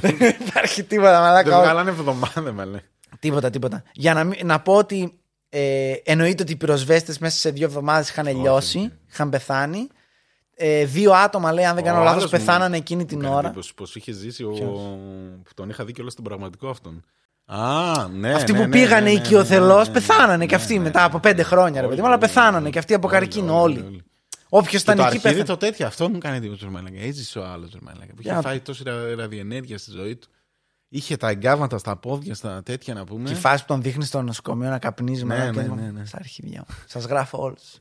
δεν 0.00 0.16
υπάρχει 0.46 0.82
τίποτα, 0.82 1.20
μαλάκα. 1.20 1.48
Δεν 1.48 1.52
όλοι. 1.58 1.62
βγάλανε 1.64 1.90
εβδομάδα, 1.90 2.40
με 2.52 2.64
λέει. 2.64 2.80
Τίποτα, 3.18 3.50
τίποτα. 3.50 3.82
Για 3.92 4.14
να, 4.14 4.24
μην- 4.24 4.46
να 4.46 4.60
πω 4.60 4.74
ότι 4.74 5.18
ε, 5.48 5.92
εννοείται 6.04 6.42
ότι 6.42 6.52
οι 6.52 6.56
πυροσβέστες 6.56 7.18
μέσα 7.18 7.38
σε 7.38 7.50
δύο 7.50 7.66
εβδομάδες 7.66 8.08
είχαν 8.08 8.26
λιώσει, 8.40 8.92
είχαν 9.12 9.30
πεθάνει. 9.30 9.88
Ε, 10.62 10.84
δύο 10.84 11.12
άτομα, 11.12 11.52
λέει, 11.52 11.64
αν 11.64 11.74
δεν 11.74 11.84
κάνω 11.84 12.00
Ο 12.00 12.02
λάθος, 12.02 12.18
άλλος 12.18 12.30
πεθάνανε 12.30 12.68
μου- 12.68 12.74
εκείνη 12.74 13.00
μου 13.00 13.06
την 13.08 13.20
κάνει 13.20 13.34
ώρα. 13.34 13.46
εντύπωση 13.46 13.74
Πώς 13.74 13.96
είχε 13.96 14.12
ζήσει 14.12 14.44
ο. 14.44 14.50
που 15.44 15.50
τον 15.54 15.68
είχα 15.68 15.84
δει 15.84 15.92
και 15.92 16.00
όλο 16.00 16.10
στον 16.10 16.24
πραγματικό 16.24 16.68
αυτόν. 16.68 17.04
Α, 17.44 18.08
ναι. 18.08 18.32
Αυτοί 18.34 18.52
ναι, 18.52 18.58
που 18.58 18.64
ναι, 18.64 18.70
πήγανε 18.70 19.00
ναι, 19.00 19.12
ναι, 19.12 19.18
οικειοθελώ 19.18 19.76
ναι, 19.78 19.82
ναι, 19.84 19.90
πεθάνανε 19.92 20.36
ναι, 20.36 20.46
και 20.46 20.54
αυτοί 20.54 20.74
ναι, 20.76 20.82
μετά 20.82 20.98
ναι, 20.98 21.04
από 21.04 21.14
ναι. 21.16 21.22
πέντε 21.22 21.42
χρόνια, 21.42 21.72
ρε 21.80 21.86
Όλοι, 21.86 21.88
παιδί 21.88 22.00
μου, 22.00 22.06
αλλά 22.06 22.16
όλοι, 22.16 22.26
πεθάνανε 22.26 22.62
όλοι. 22.62 22.70
και 22.72 22.78
αυτοί 22.78 22.94
από 22.94 23.06
Όλοι, 23.08 23.16
καρκίνο 23.18 23.60
όλοι, 23.60 23.76
όλοι. 23.78 23.86
όλοι. 23.86 24.02
Όποιος 24.48 24.82
ήταν 24.82 24.96
το 24.96 25.02
εκεί 25.02 25.10
αρχίδι 25.10 25.28
πέθανε. 25.34 25.44
το 25.48 25.56
τέτοιο, 25.56 25.86
αυτό 25.86 26.08
μου 26.08 26.18
κάνει 26.18 26.36
εντύπωση. 26.36 26.64
ρε 26.64 26.70
μαλάκα. 26.70 27.00
Έτσι 27.00 27.38
ο 27.38 27.44
άλλος, 27.44 27.70
μαλάκα. 27.80 28.06
Που 28.14 28.20
είχε 28.20 28.30
Για- 28.30 28.40
φάει 28.40 28.60
τόση 28.60 28.82
ρα- 28.86 29.14
ραδιενέργεια 29.16 29.78
στη 29.78 29.90
ζωή 29.90 30.16
του. 30.16 30.28
Είχε 30.88 31.16
τα 31.16 31.28
εγκάβματα 31.28 31.78
στα 31.78 31.96
πόδια, 31.96 32.34
στα 32.34 32.62
τέτοια 32.62 32.94
να 32.94 33.04
πούμε. 33.04 33.24
Και 33.24 33.32
η 33.32 33.36
φάση 33.36 33.62
που 33.64 33.72
τον 33.72 33.82
δείχνει 33.82 34.04
στο 34.04 34.22
νοσοκομείο 34.22 34.68
να 34.70 34.78
καπνίζει 34.78 35.24
Ναι, 35.24 35.34
μαλάκα. 35.36 35.62
ναι, 35.62 35.68
και- 35.68 35.74
ναι, 35.80 35.90
ναι. 35.90 36.04
Στα 36.04 36.16
αρχίδια 36.18 36.64
μου. 36.68 36.74
Σας 36.86 37.04
γράφω 37.04 37.38
όλους. 37.42 37.78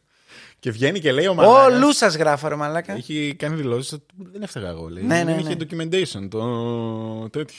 Και 0.60 0.72
βγαίνει 0.72 1.00
και 1.00 1.12
λέει 1.12 1.28
ο 1.28 1.34
μαλάκα. 1.34 1.64
Όλου 1.64 1.94
σας 1.94 2.16
γράφω, 2.16 2.48
ρε 2.48 2.56
μαλάκα. 2.56 2.94
Έχει 2.94 3.36
κάνει 3.38 3.56
δηλώσεις 3.56 3.92
ότι 3.92 4.06
δεν 4.18 4.42
έφταγα 4.42 4.70
εγώ. 4.70 4.88
Λέει. 4.88 5.04
Ναι, 5.04 5.24
ναι, 5.24 5.24
Δεν 5.24 5.40
είχε 5.40 5.56
ναι. 5.56 5.56
documentation 5.66 6.28
το 6.30 7.30
τέτοιο. 7.30 7.58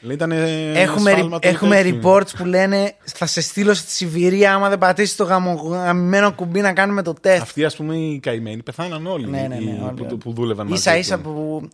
Λέει 0.00 0.14
ήταν. 0.14 0.30
Έχουμε, 0.32 1.28
έχουμε 1.40 1.82
reports 1.84 2.36
που 2.36 2.44
λένε 2.44 2.94
θα 3.04 3.26
σε 3.26 3.40
στείλω 3.40 3.74
στη 3.74 3.90
Σιβηρία 3.90 4.54
άμα 4.54 4.68
δεν 4.68 4.78
πατήσεις 4.78 5.16
το 5.16 5.24
γαμο- 5.24 5.68
γαμμένο 5.68 6.32
κουμπί 6.32 6.60
να 6.60 6.72
κάνουμε 6.72 7.02
το 7.02 7.12
τεστ. 7.12 7.42
Αυτοί, 7.42 7.64
ας 7.64 7.76
πούμε, 7.76 7.96
οι 7.96 8.18
καημένοι 8.20 8.62
πεθάναν 8.62 9.06
όλοι. 9.06 9.26
Ναι, 9.26 9.40
ναι, 9.40 9.46
ναι, 9.46 9.54
οι- 9.54 9.66
όλοι, 9.82 9.94
που, 9.96 10.04
όλοι. 10.08 10.16
που 10.16 10.32
δούλευαν 10.32 10.66
μαζί. 10.66 10.82
σα 10.82 10.96
ίσα 10.96 11.16
του. 11.16 11.22
που 11.22 11.68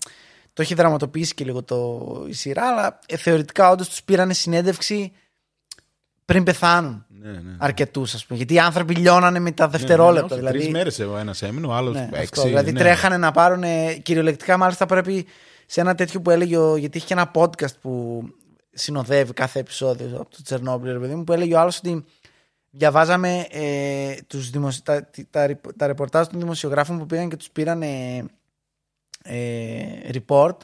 το 0.53 0.63
έχει 0.63 0.75
δραματοποιήσει 0.75 1.35
και 1.35 1.45
λίγο 1.45 1.63
το, 1.63 2.01
η 2.29 2.33
σειρά, 2.33 2.67
αλλά 2.69 2.99
ε, 3.07 3.17
θεωρητικά 3.17 3.71
όντως 3.71 3.89
τους 3.89 4.03
πήρανε 4.03 4.35
συνέντευξη 4.35 5.13
πριν 6.25 6.45
πεθάνουν. 6.45 7.07
Ναι, 7.23 7.31
ναι. 7.31 7.57
Αρκετούς, 7.59 8.15
ας 8.15 8.25
πούμε. 8.27 8.39
Γιατί 8.39 8.55
οι 8.55 8.59
άνθρωποι 8.59 8.95
λιώνανε 8.95 9.39
με 9.39 9.53
τα 9.53 9.69
δευτερόλεπτα. 9.69 10.27
Ναι, 10.29 10.35
ναι, 10.35 10.39
δηλαδή, 10.39 10.59
Τρεις 10.59 10.71
μέρες 10.73 10.99
ο 10.99 11.17
ένας 11.17 11.43
έμεινε, 11.43 11.67
ο 11.67 11.73
άλλος 11.73 11.95
Ναι, 11.95 12.09
έξι. 12.13 12.19
αυτό. 12.23 12.43
δηλαδή 12.43 12.73
ναι. 12.73 12.79
τρέχανε 12.79 13.17
να 13.17 13.31
πάρουν. 13.31 13.63
Κυριολεκτικά, 14.03 14.57
μάλιστα 14.57 14.87
πρέπει 14.87 15.27
σε 15.67 15.81
ένα 15.81 15.95
τέτοιο 15.95 16.21
που 16.21 16.31
έλεγε. 16.31 16.57
ο- 16.57 16.77
γιατί 16.77 16.99
έχει 16.99 17.07
και 17.07 17.13
ένα 17.13 17.31
podcast 17.35 17.81
που 17.81 18.23
συνοδεύει 18.73 19.33
κάθε 19.33 19.59
επεισόδιο 19.59 20.07
από 20.21 20.31
το 20.31 20.43
Τσερνόμπιλ, 20.45 20.93
ρε 20.93 20.99
παιδί 20.99 21.15
μου, 21.15 21.25
που 21.25 21.33
έλεγε 21.33 21.55
ο 21.55 21.59
άλλος 21.61 21.79
ότι 21.79 22.05
διαβάζαμε 22.71 23.47
ε, 23.51 24.15
τους 24.27 24.51
δημοσι... 24.51 24.85
τα, 24.85 25.11
τα, 25.31 25.47
ρεπο- 25.47 25.75
τα 25.77 25.87
ρεπορτάζ 25.87 26.27
των 26.27 26.41
δημοσιογράφων 26.41 26.99
που 26.99 27.07
πήγαν 27.07 27.29
και 27.29 27.37
τους 27.37 27.51
πήραν 27.51 27.83
ε, 27.83 28.25
ε, 29.23 30.11
report 30.13 30.57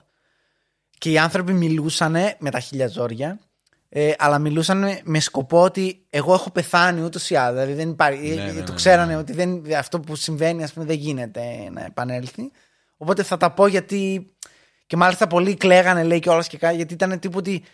και 0.99 1.11
οι 1.11 1.19
άνθρωποι 1.19 1.53
μιλούσαν 1.53 2.17
με 2.39 2.51
τα 2.51 2.61
χίλια 2.61 2.87
ζόρια 2.89 3.39
ε, 3.97 4.13
αλλά 4.19 4.39
μιλούσαν 4.39 4.85
με 5.05 5.21
σκοπό 5.21 5.63
ότι 5.63 6.07
εγώ 6.11 6.35
έχω 6.35 6.51
πεθάνει 6.51 7.01
ούτως 7.01 7.31
ή 7.31 7.35
άλλως. 7.35 7.53
Δηλαδή 7.53 7.73
δεν 7.73 7.91
υπάρχει, 7.91 8.35
Ναι, 8.35 8.43
ε, 8.43 8.53
ναι, 8.53 8.63
το 8.63 8.71
ναι, 8.71 8.77
ξέρανε 8.77 9.13
ναι. 9.13 9.19
ότι 9.19 9.33
δεν, 9.33 9.75
αυτό 9.79 10.01
που 10.01 10.17
συμβαίνει 10.17 10.63
ας 10.63 10.73
πούμε, 10.73 10.85
δεν 10.85 10.97
γίνεται 10.97 11.69
να 11.73 11.85
επανέλθει. 11.85 12.51
Οπότε 12.97 13.23
θα 13.23 13.37
τα 13.37 13.51
πω 13.51 13.67
γιατί. 13.67 14.33
Και 14.87 14.97
μάλιστα 14.97 15.27
πολλοί 15.27 15.55
κλαίγανε, 15.55 16.03
λέει 16.03 16.19
και 16.19 16.29
όλας 16.29 16.49
και 16.49 16.59
κάτι, 16.59 16.77
γιατί 16.77 16.95
ήταν 16.95 17.19
τύπου 17.19 17.39
ότι 17.39 17.65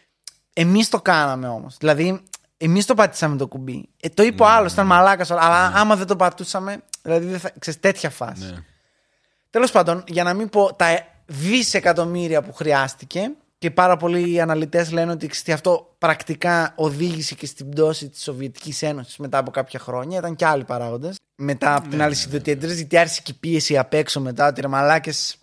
εμείς 0.53 0.89
το 0.89 1.01
κάναμε 1.01 1.49
όμως. 1.49 1.77
Δηλαδή, 1.79 2.23
εμείς 2.57 2.87
το 2.87 2.95
πατήσαμε 2.95 3.37
το 3.37 3.47
κουμπί. 3.47 3.89
Ε, 4.01 4.09
το 4.09 4.23
είπε 4.23 4.43
ο 4.43 4.47
άλλος, 4.47 4.73
ήταν 4.73 4.87
μαλάκας. 4.87 5.31
Αλλά 5.31 5.73
άμα 5.75 5.97
δεν 5.97 6.07
το 6.07 6.17
πατούσαμε, 6.17 6.83
δηλαδή 7.03 7.27
δεν 7.27 7.39
θα. 7.41 7.51
Ξέρεις, 7.59 7.81
τέτοια 7.81 8.11
φάση. 8.11 8.45
Ναι. 8.45 8.65
Τέλος 9.51 9.71
πάντων, 9.71 10.05
για 10.07 10.25
να 10.25 10.35
μην 10.35 10.49
πω 10.49 10.75
τα 10.75 11.07
δισεκατομμύρια 11.27 12.43
που 12.43 12.53
χρειάστηκε 12.53 13.31
και 13.61 13.71
πάρα 13.71 13.97
πολλοί 13.97 14.41
αναλυτές 14.41 14.91
λένε 14.91 15.13
ότι 15.13 15.27
ξέρεις 15.27 15.43
τι, 15.43 15.53
αυτό 15.53 15.95
πρακτικά 15.99 16.73
οδήγησε 16.77 17.35
και 17.35 17.47
στην 17.47 17.69
πτώση 17.69 18.09
της 18.09 18.23
Σοβιετικής 18.23 18.83
Ένωσης 18.83 19.17
μετά 19.17 19.39
από 19.39 19.51
κάποια 19.51 19.79
χρόνια. 19.79 20.19
Ήταν 20.19 20.37
και 20.37 20.47
άλλοι 20.47 20.65
παράγοντες. 20.65 21.17
Μετά 21.37 21.75
από 21.75 21.89
την 21.89 22.03
άλλη 22.03 22.15
συνδοτήτρε, 22.15 22.73
γιατί 22.73 22.97
άρχισε 22.99 23.21
και 23.25 23.31
η 23.31 23.37
πίεση 23.41 23.79
απ' 23.79 23.95
έξω 23.95 24.21
μετά 24.21 24.47
ότι 24.49 24.61
ρε 24.61 24.69
μαλάκες. 24.69 25.37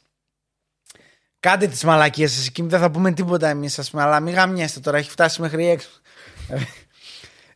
Κάντε 1.39 1.67
τις 1.67 1.83
μαλακίες 1.83 2.31
σας 2.33 2.47
εκεί, 2.47 2.61
δεν 2.61 2.79
θα 2.79 2.91
πούμε 2.91 3.11
τίποτα 3.11 3.47
εμείς, 3.47 3.79
ας 3.79 3.89
πούμε, 3.89 4.03
αλλά 4.03 4.19
μην 4.19 4.33
γαμιέστε 4.33 4.79
τώρα, 4.79 4.97
έχει 4.97 5.09
φτάσει 5.09 5.41
μέχρι 5.41 5.67
έξω. 5.67 5.89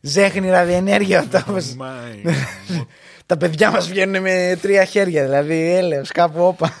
Ζέχνη 0.00 0.50
ραδιενέργεια 0.50 1.18
αυτό. 1.18 1.38
όπως- 1.48 1.74
Μάι, 1.74 2.22
τα 3.26 3.36
παιδιά 3.36 3.70
μας 3.70 3.88
βγαίνουν 3.88 4.22
με 4.22 4.58
τρία 4.62 4.84
χέρια, 4.84 5.24
δηλαδή 5.24 5.74
έλεος, 5.74 6.10
κάπου 6.12 6.42
όπα. 6.46 6.80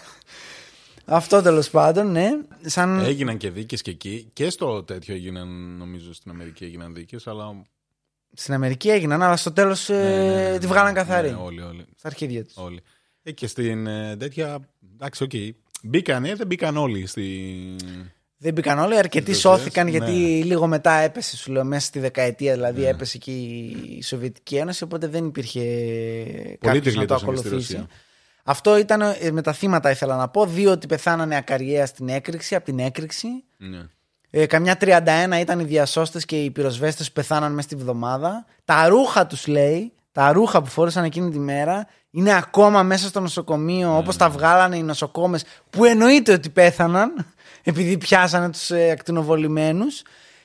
Αυτό 1.04 1.42
τέλος 1.42 1.70
πάντων, 1.70 2.10
ναι. 2.12 2.30
Σαν... 2.64 2.98
Έγιναν 2.98 3.36
και 3.36 3.50
δίκες 3.50 3.82
και 3.82 3.90
εκεί. 3.90 4.30
Και 4.32 4.50
στο 4.50 4.82
τέτοιο 4.82 5.14
έγιναν, 5.14 5.76
νομίζω, 5.78 6.12
στην 6.14 6.30
Αμερική 6.30 6.64
έγιναν 6.64 6.94
δίκες, 6.94 7.26
αλλά 7.26 7.64
Στην 8.32 8.54
Αμερική 8.54 8.88
έγιναν, 8.90 9.22
αλλά 9.22 9.36
στο 9.36 9.52
τέλος 9.52 9.88
Ναι, 9.88 9.96
ναι, 9.96 10.50
ναι, 10.50 10.58
τη 10.58 10.66
ναι, 10.66 10.72
βγάλαν 10.72 10.92
ναι, 10.92 10.98
καθαρή. 10.98 11.28
ναι, 11.30 11.36
όλοι, 11.36 11.60
όλοι. 11.62 11.84
Στα 11.96 12.08
αρχίδια 12.08 12.44
τους. 12.44 12.56
όλοι. 12.56 12.80
Ε, 13.22 13.32
και 13.32 13.46
στην 13.46 13.86
ε, 13.86 14.16
τέτοια. 14.16 14.68
Εντάξει, 14.94 15.22
οκ. 15.22 15.30
Μπήκανε, 15.82 16.34
δεν 16.34 16.46
μπήκαν 16.46 16.76
όλοι. 16.76 17.06
Στη... 17.06 17.26
Δεν 18.36 18.52
μπήκαν 18.52 18.78
όλοι, 18.78 18.96
αρκετοί 18.96 19.30
Στις 19.30 19.38
σώθηκαν 19.42 19.86
αρχές, 19.86 20.00
γιατί 20.06 20.18
ναι. 20.20 20.44
λίγο 20.44 20.66
μετά 20.66 20.92
έπεσε, 20.92 21.36
σου 21.36 21.52
λέω, 21.52 21.64
μέσα 21.64 21.86
στη 21.86 21.98
δεκαετία 21.98 22.52
δηλαδή 22.54 22.80
Ναι. 22.80 22.88
έπεσε 22.88 23.18
και 23.18 23.30
η 23.30 24.02
Σοβιετική 24.02 24.56
Ένωση, 24.56 24.84
οπότε 24.84 25.06
δεν 25.06 25.26
υπήρχε 25.26 25.60
Πολλοί 25.60 26.56
κάποιος 26.60 26.94
τη 26.94 26.98
να 26.98 27.06
το 27.06 27.14
γλίτωσαν 27.14 27.18
στη 27.18 27.24
ακολουθήσει. 27.48 27.72
Ρωσία. 27.74 27.88
Αυτό 28.42 28.78
ήταν 28.78 29.00
ε, 29.00 29.30
με 29.30 29.42
τα 29.42 29.52
θύματα, 29.52 29.90
ήθελα 29.90 30.16
να 30.16 30.28
πω. 30.28 30.46
Δύο 30.46 30.70
ότι 30.70 30.86
πεθάνανε 30.86 31.36
ακαριαία 31.36 31.86
στην 31.86 32.08
έκρηξη, 32.08 32.54
από 32.54 32.64
την 32.64 32.78
έκρηξη. 32.78 33.28
Ναι. 33.56 33.86
Ε, 34.30 34.46
καμιά 34.46 34.76
31 34.80 35.40
ήταν 35.40 35.60
οι 35.60 35.64
διασώστες 35.64 36.24
και 36.24 36.36
οι 36.36 36.50
πυροσβέστες 36.50 37.06
που 37.06 37.12
πεθάναν 37.12 37.52
μέσα 37.52 37.68
στη 37.68 37.76
βδομάδα. 37.76 38.46
Τα 38.64 38.88
ρούχα 38.88 39.26
τους 39.26 39.46
λέει, 39.46 39.92
τα 40.12 40.32
ρούχα 40.32 40.62
που 40.62 40.68
φόρεσαν 40.68 41.04
εκείνη 41.04 41.30
τη 41.30 41.38
μέρα, 41.38 41.86
είναι 42.10 42.36
ακόμα 42.36 42.82
μέσα 42.82 43.06
στο 43.08 43.20
νοσοκομείο 43.20 43.90
Ναι, 43.90 43.96
όπως 43.96 44.16
τα 44.16 44.30
βγάλανε 44.30 44.76
οι 44.76 44.82
νοσοκόμες 44.82 45.44
που 45.70 45.84
εννοείται 45.84 46.32
ότι 46.32 46.50
πέθαναν 46.50 47.26
επειδή 47.64 47.98
πιάσανε 47.98 48.50
τους 48.50 48.70
ε, 48.70 48.90
ακτινοβολημένους. 48.90 50.02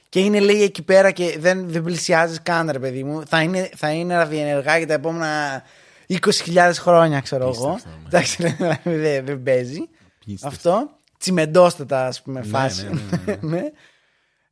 Και 0.09 0.19
είναι 0.19 0.39
λέει 0.39 0.63
εκεί 0.63 0.81
πέρα 0.81 1.11
και 1.11 1.35
δεν, 1.39 1.69
δεν 1.69 1.83
πλησιάζεις 1.83 2.41
καν, 2.43 2.69
ρε 2.71 2.79
παιδί 2.79 3.03
μου. 3.03 3.23
Θα 3.27 3.41
είναι, 3.41 3.69
θα 3.75 3.91
είναι 3.91 4.15
ραδιενεργά 4.15 4.77
για 4.77 4.87
τα 4.87 4.93
επόμενα 4.93 5.63
20.000 6.09 6.71
χρόνια, 6.73 7.19
ξέρω 7.19 7.43
εγώ. 7.47 7.69
Απίστευτο, 7.69 7.97
ναι. 7.99 8.07
Εντάξει, 8.07 8.43
δηλαδή, 8.43 8.79
δεν, 8.83 9.25
δεν 9.25 9.43
παίζει. 9.43 9.89
Απίστευτο. 10.21 10.47
Αυτό. 10.47 10.89
Τσιμεντόστατα, 11.19 12.05
ας 12.05 12.21
πούμε, 12.21 12.39
Ναι, 12.39 12.45
φάση. 12.45 12.83
ναι, 12.83 12.89
ναι, 13.25 13.37
ναι. 13.41 13.57
Ναι. 13.59 13.63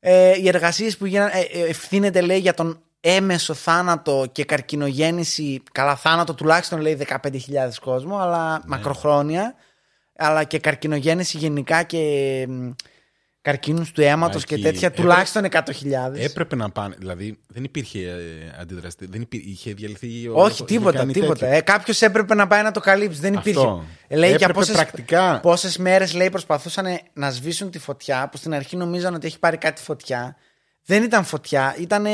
Ε, 0.08 0.38
οι 0.38 0.48
εργασίες 0.48 0.98
που 0.98 1.06
γίνανε. 1.06 1.32
Ε, 1.34 1.60
ε, 1.60 1.68
ευθύνεται, 1.68 2.22
λέει, 2.22 2.40
για 2.40 2.54
τον 2.54 2.80
έμεσο 3.00 3.54
θάνατο 3.54 4.26
και 4.32 4.44
καρκινογέννηση. 4.46 5.64
Καλά, 5.72 5.96
θάνατο 5.96 6.34
τουλάχιστον 6.34 6.82
λέει 6.82 6.98
15.000 7.24 7.80
κόσμο, 7.82 8.18
αλλά 8.18 8.52
Ναι. 8.52 8.60
μακροχρόνια. 8.68 9.56
Αλλά 10.18 10.44
και 10.44 10.60
καρκινογέννηση 10.60 11.38
γενικά 11.38 11.84
και 11.84 12.02
μ, 13.46 13.50
καρκίνους 13.50 13.92
του 13.92 14.02
αίματος 14.02 14.42
Μα 14.42 14.48
και 14.48 14.54
εκεί 14.54 14.64
τέτοια 14.64 14.88
έπρεπε- 14.88 15.10
τουλάχιστον 15.10 15.44
100.000. 15.46 16.20
Έπρεπε 16.20 16.56
να 16.56 16.70
πάνε. 16.70 16.96
Δηλαδή 16.98 17.40
δεν 17.48 17.64
υπήρχε 17.64 18.00
ε, 18.00 18.16
αντιδραστή. 18.62 19.06
Δεν 19.06 19.22
υπήρχε, 19.22 19.50
είχε 19.50 19.74
διαλυθεί. 19.74 20.28
ο- 20.28 20.34
Όχι, 20.36 20.54
είχε 20.54 20.66
τίποτα, 20.66 20.98
κάνει 20.98 21.14
τίποτα. 21.14 21.34
τέτοιο. 21.40 21.56
Ε, 21.56 21.62
Κάποιος 21.62 22.02
έπρεπε 22.02 22.36
να 22.36 22.48
πάει 22.48 22.64
να 22.64 22.72
το 22.72 22.80
καλύψει. 22.80 23.20
Δεν 23.20 23.38
Αυτό. 23.38 23.50
υπήρχε. 23.50 23.68
Ε, 24.08 24.16
λέει 24.16 24.28
για 24.30 24.36
Έπρεπε 24.42 24.54
πόσες, 24.54 24.76
πρακτικά. 24.76 25.40
πόσες 25.40 25.78
μέρες 25.78 26.14
λέει 26.14 26.30
προσπαθούσαν 26.30 26.86
να 27.14 27.32
σβήσουν 27.32 27.72
τη 27.72 27.80
φωτιά 27.80 28.30
που 28.32 28.38
στην 28.38 28.54
αρχή 28.54 28.76
νομίζαν 28.78 29.14
ότι 29.14 29.28
έχει 29.28 29.40
πάρει 29.40 29.58
κάτι 29.58 29.82
φωτιά. 29.82 30.36
Δεν 30.86 31.04
ήταν 31.04 31.24
φωτιά, 31.24 31.76
ήταν 31.80 32.06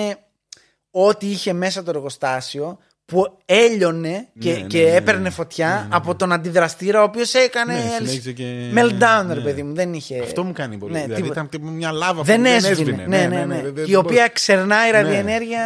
ό,τι 0.91 1.27
είχε 1.27 1.53
μέσα 1.53 1.84
το 1.84 1.89
εργοστάσιο 1.89 2.77
που 3.12 3.38
έλειωνε 3.45 4.28
και, 4.39 4.51
Ναι, 4.51 4.57
ναι, 4.57 4.68
και 4.68 4.78
ναι, 4.84 4.89
ναι. 4.89 4.95
έπαιρνε 4.95 5.30
φωτιά 5.30 5.88
από 5.91 6.16
τον 6.16 6.32
αντιδραστήρα 6.32 6.99
ο 7.01 7.03
οποίος 7.03 7.34
έκανε 7.34 7.74
Ναι, 7.74 7.80
συνέχιζε 7.97 8.32
και- 8.32 8.43
meltdown, 8.76 9.26
ρε 9.28 9.34
ναι. 9.34 9.41
παιδί 9.41 9.64
μου. 9.64 9.74
Δεν 9.74 9.93
είχε. 9.93 10.20
Αυτό 10.20 10.43
μου 10.43 10.51
κάνει 10.53 10.78
πολύ. 10.78 10.91
Ναι, 10.93 11.01
δηλαδή 11.01 11.22
τίποτα. 11.22 11.34
ήταν 11.39 11.49
τύπου 11.49 11.68
μια 11.72 11.91
λάβα 11.91 12.22
δεν 12.24 12.41
που 12.41 12.47
έσβηνε. 12.47 13.05
Ναι, 13.07 13.18
ναι, 13.18 13.45
ναι. 13.45 13.62
δεν- 13.62 13.74
δεν 13.74 13.86
η 13.88 13.95
οποία 13.95 14.01
μπορούσε. 14.12 14.30
ξερνάει 14.34 14.91
Ναι, 14.91 15.01
ραδιενέργεια. 15.01 15.59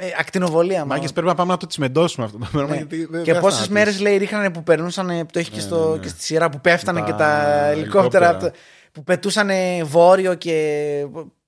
ναι. 0.00 0.06
ε, 0.06 0.10
ακτινοβολία 0.18 0.72
μάλλον. 0.74 0.88
Μάγκες 0.88 1.12
πρέπει 1.12 1.26
να 1.26 1.34
πάμε 1.34 1.52
να 1.52 1.58
το 1.58 1.66
τσιμεντώσουμε 1.66 2.26
αυτό 2.26 2.38
το 2.38 2.46
πράγμα. 2.52 2.70
Ναι. 2.70 2.76
γιατί 2.76 3.06
δεν- 3.10 3.22
και 3.22 3.32
δεν 3.32 3.40
πόσες 3.40 3.58
θα 3.58 3.72
μέρες 3.72 3.94
σταματήσει. 3.94 4.02
λέει 4.02 4.16
ρίχνανε 4.16 4.50
που 4.50 4.62
περνούσαν, 4.62 5.06
που 5.06 5.26
το 5.32 5.38
έχει 5.38 5.50
και, 5.50 5.56
Ναι, 5.56 5.62
στο, 5.62 5.88
ναι, 5.88 5.94
ναι. 5.96 6.02
και 6.02 6.08
στη 6.08 6.22
σειρά 6.22 6.50
που 6.50 6.60
πέφτανε 6.60 7.00
Τα 7.00 7.06
και 7.06 7.12
τα 7.12 7.24
ελικόπτερα. 7.26 7.70
ελικόπτερα. 7.70 8.28
από 8.28 8.40
το- 8.44 8.50
που 8.92 9.04
πετούσαν 9.04 9.50
βόρειο 9.84 10.34
και. 10.34 10.52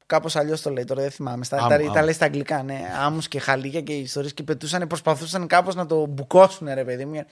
Κάπως 0.09 0.37
αλλιώς 0.37 0.63
το 0.63 0.71
λέει 0.71 0.85
τώρα, 0.85 1.01
δεν 1.03 1.11
θυμάμαι. 1.11 1.45
Στα, 1.45 1.57
Άμμο, 1.57 1.69
τα, 1.69 1.75
άμμο. 1.75 1.93
τα 1.93 2.03
λέει 2.03 2.13
στα 2.13 2.25
αγγλικά, 2.25 2.63
ναι. 2.63 2.81
Άμμου 3.05 3.19
και 3.29 3.41
χαλίκια 3.41 3.81
και 3.81 3.93
ιστορίες 3.93 4.35
και 4.35 4.43
πετούσαν, 4.43 4.87
προσπαθούσαν 4.87 5.47
κάπως 5.47 5.75
να 5.75 5.87
το 5.87 6.07
μπουκώσουν, 6.07 6.69
ρε 6.75 6.85
παιδί 6.85 7.05
μου. 7.05 7.25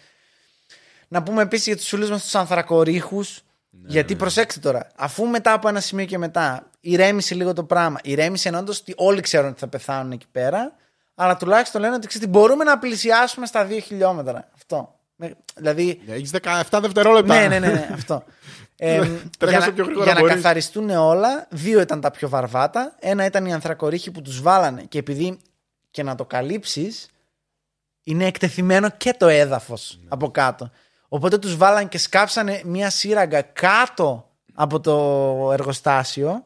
Να 1.08 1.22
πούμε 1.22 1.42
επίσης 1.42 1.66
για 1.66 1.76
τους 1.76 1.88
φίλους 1.88 2.10
μας 2.10 2.22
τους 2.22 2.34
ανθρακορίχους. 2.34 3.40
Ναι, 3.70 3.80
γιατί 3.92 4.16
προσέξτε 4.16 4.60
τώρα, 4.60 4.86
αφού 4.96 5.26
μετά 5.26 5.52
από 5.52 5.68
ένα 5.68 5.80
σημείο 5.80 6.04
και 6.04 6.18
μετά 6.18 6.70
ηρέμησε 6.80 7.34
λίγο 7.34 7.52
το 7.52 7.64
πράγμα. 7.64 7.98
Ηρέμησε 8.02 8.48
εννοώντα 8.48 8.72
ότι 8.80 8.94
όλοι 8.96 9.20
ξέρουν 9.20 9.48
ότι 9.50 9.58
θα 9.58 9.68
πεθάνουν 9.68 10.12
εκεί 10.12 10.26
πέρα, 10.32 10.72
αλλά 11.14 11.36
τουλάχιστον 11.36 11.80
λένε 11.80 11.94
ότι 11.94 12.06
ξέρετε, 12.06 12.30
μπορούμε 12.30 12.64
να 12.64 12.78
πλησιάσουμε 12.78 13.46
στα 13.46 13.66
2 13.70 13.78
χιλιόμετρα. 13.82 14.48
Αυτό. 14.54 14.98
Με- 15.16 15.36
Δηλαδή, 15.56 16.00
Έχεις 16.06 16.30
17 16.70 16.78
δευτερόλεπτα. 16.80 17.34
ναι, 17.40 17.48
ναι, 17.48 17.58
ναι, 17.58 17.72
ναι, 17.72 17.88
αυτό. 17.92 18.24
Ε, 18.78 18.98
Τρέχα 19.38 19.56
για 19.56 19.58
όσο 19.58 19.66
να, 19.68 19.74
πιο 19.74 19.84
γρήγορα 19.84 20.04
για 20.04 20.14
να 20.14 20.20
μπορείς. 20.20 20.34
καθαριστούν 20.34 20.90
όλα, 20.90 21.46
δύο 21.50 21.80
ήταν 21.80 22.00
τα 22.00 22.10
πιο 22.10 22.28
βαρβάτα. 22.28 22.94
Ένα 22.98 23.24
ήταν 23.24 23.46
οι 23.46 23.52
ανθρακορίχοι 23.52 24.10
που 24.10 24.22
τους 24.22 24.42
βάλανε 24.42 24.82
και 24.82 24.98
επειδή 24.98 25.38
και 25.90 26.02
να 26.02 26.14
το 26.14 26.24
καλύψεις 26.24 27.08
είναι 28.02 28.26
εκτεθειμένο 28.26 28.90
και 28.90 29.14
το 29.18 29.26
έδαφος 29.28 29.98
Ναι. 30.02 30.08
από 30.08 30.30
κάτω. 30.30 30.70
Οπότε 31.08 31.38
τους 31.38 31.56
βάλανε 31.56 31.88
και 31.88 31.98
σκάψανε 31.98 32.60
μια 32.64 32.90
σύραγγα 32.90 33.42
κάτω 33.42 34.30
από 34.54 34.80
το 34.80 35.48
εργοστάσιο 35.52 36.44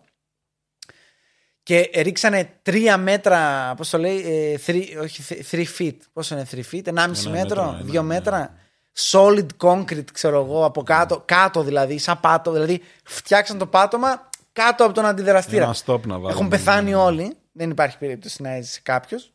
και 1.63 1.91
ρίξανε 1.95 2.51
τρία 2.63 2.97
μέτρα, 2.97 3.75
πώς 3.77 3.91
το 3.91 3.99
λέει, 3.99 4.19
ε, 4.27 4.59
three, 4.67 4.85
όχι, 5.03 5.45
three 5.51 5.65
feet, 5.79 5.97
πόσο 6.13 6.35
είναι 6.35 6.47
three 6.51 6.75
feet, 6.75 6.83
1,5 6.83 6.87
Ένα 6.89 7.09
μέτρο, 7.09 7.31
μέτρο, 7.31 7.63
ένα, 7.63 7.81
δύο 7.83 8.03
ναι. 8.03 8.07
μέτρα, 8.15 8.55
solid 8.97 9.47
concrete, 9.59 10.13
ξέρω 10.13 10.45
εγώ, 10.45 10.65
από 10.65 10.83
κάτω, 10.83 11.23
κάτω 11.25 11.63
δηλαδή, 11.63 11.99
σαν 11.99 12.21
πάτο, 12.21 12.53
δηλαδή 12.53 12.83
φτιάξαν 13.05 13.59
το 13.59 13.67
πάτωμα 13.67 14.29
κάτω 14.53 14.85
από 14.85 14.95
τον 14.95 15.05
αντιδραστήρα. 15.05 15.65
Ένα 15.65 15.75
stop 15.75 16.01
να 16.01 16.15
βάλουμε. 16.15 16.31
Έχουν 16.31 16.49
πεθάνει 16.49 16.95
όλοι, 16.95 17.37
δεν 17.53 17.71
υπάρχει 17.71 17.99
περίπτωση 17.99 18.43
να 18.43 18.51
έζησε 18.51 18.81
κάποιος. 18.83 19.33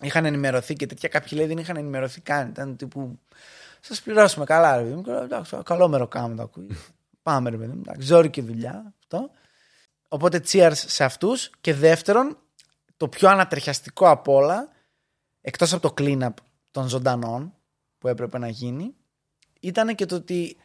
Είχαν 0.00 0.24
ενημερωθεί 0.24 0.74
και 0.74 0.86
τέτοια. 0.86 1.08
Κάποιοι 1.08 1.30
λέει 1.32 1.46
δεν 1.46 1.58
είχαν 1.58 1.76
ενημερωθεί 1.76 2.20
καν. 2.20 2.48
Ήταν 2.48 2.76
τύπου. 2.76 3.18
Σας 3.80 4.02
πληρώσουμε 4.02 4.44
καλά, 4.44 4.76
ρε 4.76 4.82
παιδί 4.82 4.94
μου. 4.94 5.02
Και 5.02 5.10
λέω, 5.10 5.22
Εντάξει, 5.22 5.56
καλό 5.64 5.88
μέρο 5.88 6.06
κάνουμε 6.06 6.34
το 6.34 6.42
ακούει. 6.42 6.76
Πάμε, 7.22 7.50
ρε 7.50 7.56
παιδί 7.56 7.72
μου. 7.72 7.80
Εντάξει, 7.86 8.06
Ζόρικη 8.06 8.40
δουλειά. 8.40 8.94
Αυτό. 8.98 9.30
Οπότε 10.08 10.42
cheers 10.48 10.72
σε 10.74 11.04
αυτούς. 11.04 11.50
Και 11.60 11.74
δεύτερον, 11.74 12.36
το 12.96 13.08
πιο 13.08 13.28
ανατριχιαστικό 13.28 14.08
απ' 14.10 14.28
όλα, 14.28 14.68
εκτός 15.40 15.72
από 15.72 15.88
το 15.88 15.94
clean-up 15.98 16.34
των 16.70 16.88
ζωντανών 16.88 17.55
που 18.06 18.12
έπρεπε 18.12 18.38
να 18.38 18.48
γίνει, 18.48 18.94
ήταν 19.60 19.94
και 19.94 20.06
το 20.06 20.14
ότι 20.14 20.56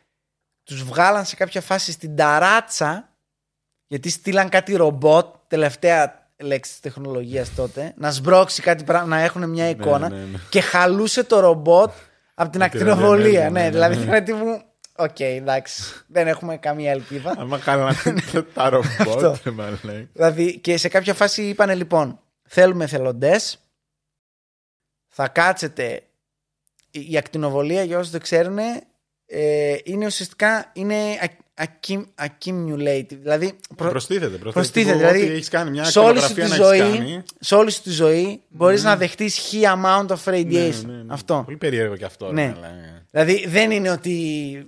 τους 0.64 0.84
βγάλαν 0.84 1.26
σε 1.26 1.36
κάποια 1.36 1.62
φάση 1.62 1.92
στην 1.92 2.16
ταράτσα 2.16 3.10
γιατί 3.88 4.10
στείλαν 4.10 4.50
κάτι 4.50 4.76
ρομπότ, 4.76 5.36
τελευταία 5.48 6.30
λέξη 6.38 6.72
της 6.72 6.80
τεχνολογίας 6.80 7.56
τότε, 7.56 7.94
να 7.98 8.12
σπρώξει 8.12 8.62
κάτι 8.62 8.84
πράγμα, 8.84 9.08
να 9.08 9.22
έχουν 9.22 9.50
μια 9.50 9.70
εικόνα 9.70 10.10
ναι, 10.10 10.16
ναι. 10.18 10.38
και 10.50 10.62
χαλούσε 10.62 11.24
το 11.24 11.40
ρομπότ 11.40 11.92
από 12.34 12.52
την 12.52 12.64
Από 12.64 12.72
την 12.72 12.82
ακτινοβολία. 12.90 13.42
ραδιενέργεια, 13.44 13.50
Ναι, 13.50 13.60
ναι, 13.60 13.66
ναι, 13.66 13.72
δηλαδή 13.72 13.96
ναι. 13.96 14.04
ήταν 14.04 14.24
τύπου, 14.24 14.64
οκ, 14.96 15.20
εντάξει, 15.20 15.84
δεν 16.08 16.28
έχουμε 16.28 16.58
καμία 16.58 16.92
ελπίδα. 16.92 17.36
Άμα 17.38 17.60
κάνανε 17.60 17.94
τα 18.54 18.64
Αυτό. 18.64 18.70
ρομπότ, 19.10 19.44
ρε 19.44 19.52
μαλάκα. 19.52 20.08
Δηλαδή 20.14 20.60
και 20.60 20.78
σε 20.78 20.88
κάποια 20.88 21.14
φάση 21.14 21.42
είπανε 21.44 21.76
λοιπόν, 21.76 22.20
θέλουμε 22.48 22.88
θελοντές, 22.88 23.60
θα 25.08 25.28
κάτσετε, 25.28 26.04
η 26.92 27.08
η 27.12 27.18
ακτινοβολία 27.18 27.84
για 27.84 27.98
όσους 27.98 28.12
δεν 28.12 28.22
ξέρουν 28.22 28.58
ε, 29.26 29.76
είναι 29.84 30.06
ουσιαστικά 30.06 30.70
είναι 30.74 30.96
ac- 31.22 31.64
accum- 31.64 32.06
accumulated, 32.26 33.06
δηλαδή 33.22 33.54
προ- 33.76 33.90
Προστίθεται. 33.90 34.38
προστίθεται, 34.38 34.92
Τύπου 34.92 34.98
δηλαδή 34.98 35.22
ότι 35.24 35.32
έχεις 35.32 35.50
κάνει 35.50 35.70
μια 35.70 35.84
σε 35.84 36.00
όλη 36.00 36.20
σου 36.20 36.34
τη 36.34 36.42
ακτινογραφία 36.42 36.84
να 36.84 36.86
έχεις 36.86 36.98
ζωή, 36.98 36.98
κάνει. 37.08 37.24
σε 37.40 37.56
όλη 37.56 37.72
σου 37.72 37.82
τη 37.82 37.90
ζωή 37.90 38.42
μπορείς 38.50 38.84
να 38.84 38.96
δεχτείς 38.98 39.36
χι 39.36 39.62
amount 39.66 40.08
of 40.08 40.24
radiation. 40.26 40.46
Ναι, 40.86 40.94
ναι, 40.94 41.02
ναι. 41.04 41.14
Αυτό. 41.14 41.42
Πολύ 41.46 41.58
περίεργο 41.58 41.96
και 41.96 42.06
αυτό. 42.06 42.26
ρε 42.26 42.32
Ναι. 42.34 42.46
μαλάκα. 42.56 43.06
Δηλαδή 43.12 43.46
δεν 43.48 43.72
είναι 43.72 43.90
ότι 43.90 44.68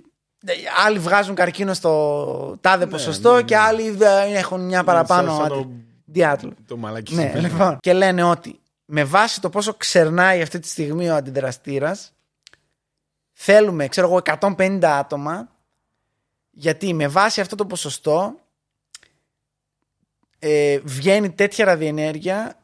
άλλοι 0.86 0.98
βγάζουν 0.98 1.34
καρκίνο 1.34 1.74
στο 1.74 2.58
τάδε 2.60 2.84
Ναι, 2.84 2.90
ποσοστό 2.90 3.30
ναι, 3.30 3.36
ναι. 3.36 3.42
και 3.42 3.56
άλλοι 3.56 3.90
δεν 3.90 4.34
έχουν 4.34 4.60
μια 4.66 4.84
παραπάνω 4.84 5.28
Σαν- 5.28 5.36
σαν 5.36 5.44
αντι- 5.52 5.62
το- 5.64 5.70
διάτλο. 6.04 6.52
Το 6.66 6.76
μαλάκι 6.76 7.14
Ναι, 7.14 7.32
σου. 7.34 7.40
λοιπόν. 7.40 7.76
Και 7.80 7.92
λένε 7.92 8.22
ότι 8.22 8.58
με 8.84 9.04
βάση 9.04 9.40
το 9.40 9.48
πόσο 9.50 9.74
ξερνάει 9.74 10.42
αυτή 10.42 10.58
τη 10.58 10.68
στιγμή 10.68 11.08
ο 11.10 11.14
αντιδραστήρας 11.14 12.12
θέλουμε, 13.36 13.88
ξέρω 13.88 14.06
εγώ, 14.06 14.20
150 14.56 14.78
άτομα 14.84 15.48
γιατί 16.50 16.94
με 16.94 17.08
βάση 17.08 17.40
αυτό 17.40 17.56
το 17.56 17.66
ποσοστό 17.66 18.34
ε, 20.38 20.78
βγαίνει 20.84 21.30
τέτοια 21.30 21.64
ραδιενέργεια 21.64 22.58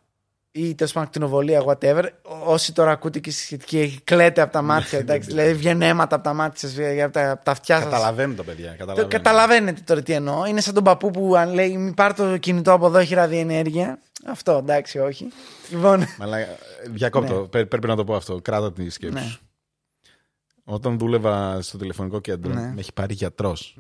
ή 0.53 0.75
τέλος 0.75 0.93
πάντων 0.93 1.09
ακτινοβολία, 1.09 1.63
whatever. 1.67 2.05
Όσοι 2.45 2.73
τώρα 2.73 2.91
ακούτε 2.91 3.19
και 3.19 3.31
σχετική 3.31 4.01
κλαίτε 4.05 4.41
από 4.41 4.53
τα 4.53 4.63
μάτια, 4.63 4.99
εντάξει, 4.99 5.29
δηλαδή 5.29 5.55
βγαίνουν 5.55 5.83
αίματα 5.83 6.15
από 6.15 6.25
τα 6.25 6.33
μάτια 6.35 6.69
σας, 6.69 6.79
από 7.05 7.13
τα, 7.13 7.31
από 7.31 7.45
τα 7.45 7.51
αυτιά 7.51 7.77
σας. 7.77 7.85
Καταλαβαίνουν 7.85 8.37
τα 8.37 8.43
παιδιά. 8.43 8.71
Το 8.71 8.77
Καταλαβαίνουν. 8.77 9.11
καταλαβαίνετε 9.11 9.81
τώρα 9.85 10.03
τι 10.03 10.13
εννοώ. 10.13 10.45
Είναι 10.47 10.61
σαν 10.61 10.75
τον 10.75 10.85
παππού 10.85 11.11
που 11.11 11.37
αν 11.37 11.53
λέει 11.53 11.77
Μην 11.77 11.95
πάρ 11.95 12.15
το 12.15 12.37
κινητό 12.37 12.73
από 12.73 12.87
εδώ, 12.87 12.99
έχει 12.99 13.15
ραδιενέργεια. 13.15 13.99
Αυτό 14.27 14.53
εντάξει, 14.53 14.99
όχι. 14.99 15.29
Λοιπόν. 15.71 16.05
Μαλάκα, 16.19 16.57
Διακόπτω. 16.91 17.35
Πέ- 17.35 17.67
Πρέπει 17.69 17.87
να 17.87 17.97
το 17.97 18.05
πω 18.05 18.15
αυτό. 18.15 18.41
Κράτα 18.41 18.73
τη 18.73 18.91
σκέψη 18.91 19.15
Ναι. 19.15 19.29
σου. 19.31 19.41
Όταν 20.71 20.99
δούλευα 20.99 21.63
στο 21.63 21.79
τηλεφωνικό 21.79 22.21
κέντρο, 22.21 22.53
Ναι. 22.55 22.73
με 22.73 22.81
έχει 22.81 22.93
πάρει 22.93 23.15
γιατρός. 23.15 23.79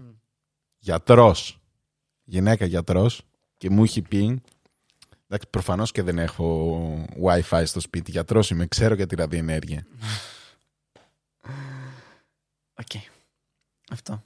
Γιατρός. 0.78 1.60
Γυναίκα 2.24 2.64
γιατρός. 2.64 3.22
Και 3.56 3.70
μου 3.70 3.82
έχει 3.82 4.02
πει. 4.02 4.42
Εντάξει, 5.26 5.48
προφανώς 5.50 5.92
και 5.92 6.02
δεν 6.02 6.18
έχω 6.18 7.06
WiFi 7.24 7.62
στο 7.66 7.80
σπίτι. 7.80 8.10
Γιατρός 8.10 8.50
είμαι, 8.50 8.66
ξέρω 8.66 8.94
για 8.94 9.06
τη 9.06 9.14
ραδιενέργεια. 9.14 9.86
Οκ. 12.74 13.02
Αυτό. 13.90 14.24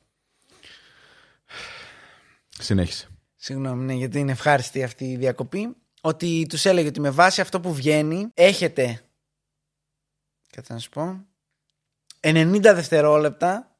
Συνέχισε. 2.48 3.08
Συγγνώμη, 3.36 3.84
ναι, 3.84 3.92
γιατί 3.94 4.18
είναι 4.18 4.32
ευχάριστη 4.32 4.82
αυτή 4.82 5.04
η 5.10 5.16
διακοπή. 5.16 5.76
Ότι 6.00 6.46
τους 6.48 6.64
έλεγε 6.64 6.88
ότι 6.88 7.00
με 7.00 7.10
βάση 7.10 7.40
αυτό 7.40 7.60
που 7.60 7.74
βγαίνει 7.74 8.30
έχετε. 8.34 9.00
Κάτσε 10.52 10.72
να 10.72 10.78
σου 10.78 10.90
πω. 10.90 11.24
90 12.24 12.60
δευτερόλεπτα 12.60 13.76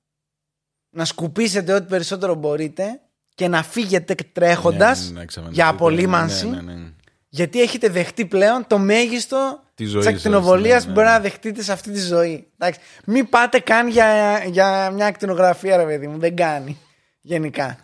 να 0.90 1.04
σκουπίσετε 1.04 1.72
ό,τι 1.72 1.86
περισσότερο 1.86 2.34
μπορείτε 2.34 3.00
και 3.34 3.48
να 3.48 3.62
φύγετε 3.62 4.14
τρέχοντας 4.32 5.00
Ναι, 5.00 5.06
ναι, 5.06 5.14
ναι, 5.14 5.22
εξαφανιστείτε. 5.22 5.66
για 5.66 5.74
απολύμανση. 5.74 6.48
Ναι, 6.48 6.60
ναι, 6.60 6.72
ναι. 6.72 6.88
Γιατί 7.28 7.60
έχετε 7.60 7.88
δεχτεί 7.88 8.26
πλέον 8.26 8.66
το 8.66 8.78
μέγιστο 8.78 9.60
Τη 9.74 9.84
της 9.84 9.92
ζωή 9.92 10.02
σας, 10.02 10.12
ακτινοβολίας 10.12 10.74
ναι, 10.74 10.80
που 10.80 10.86
ναι, 10.88 10.94
μπορεί 10.94 11.06
ναι. 11.06 11.12
να 11.12 11.20
δεχτείτε 11.20 11.62
σε 11.62 11.72
αυτή 11.72 11.90
τη 11.90 12.00
ζωή. 12.00 12.46
Εντάξει. 12.58 12.80
Μην 13.04 13.28
πάτε 13.28 13.60
καν 13.60 13.88
για, 13.88 14.42
για 14.46 14.90
μια 14.90 15.06
ακτινογραφία, 15.06 15.76
ρε 15.76 15.84
παιδί 15.84 16.06
μου. 16.06 16.18
Δεν 16.18 16.36
κάνει. 16.36 16.78
Γενικά. 17.20 17.78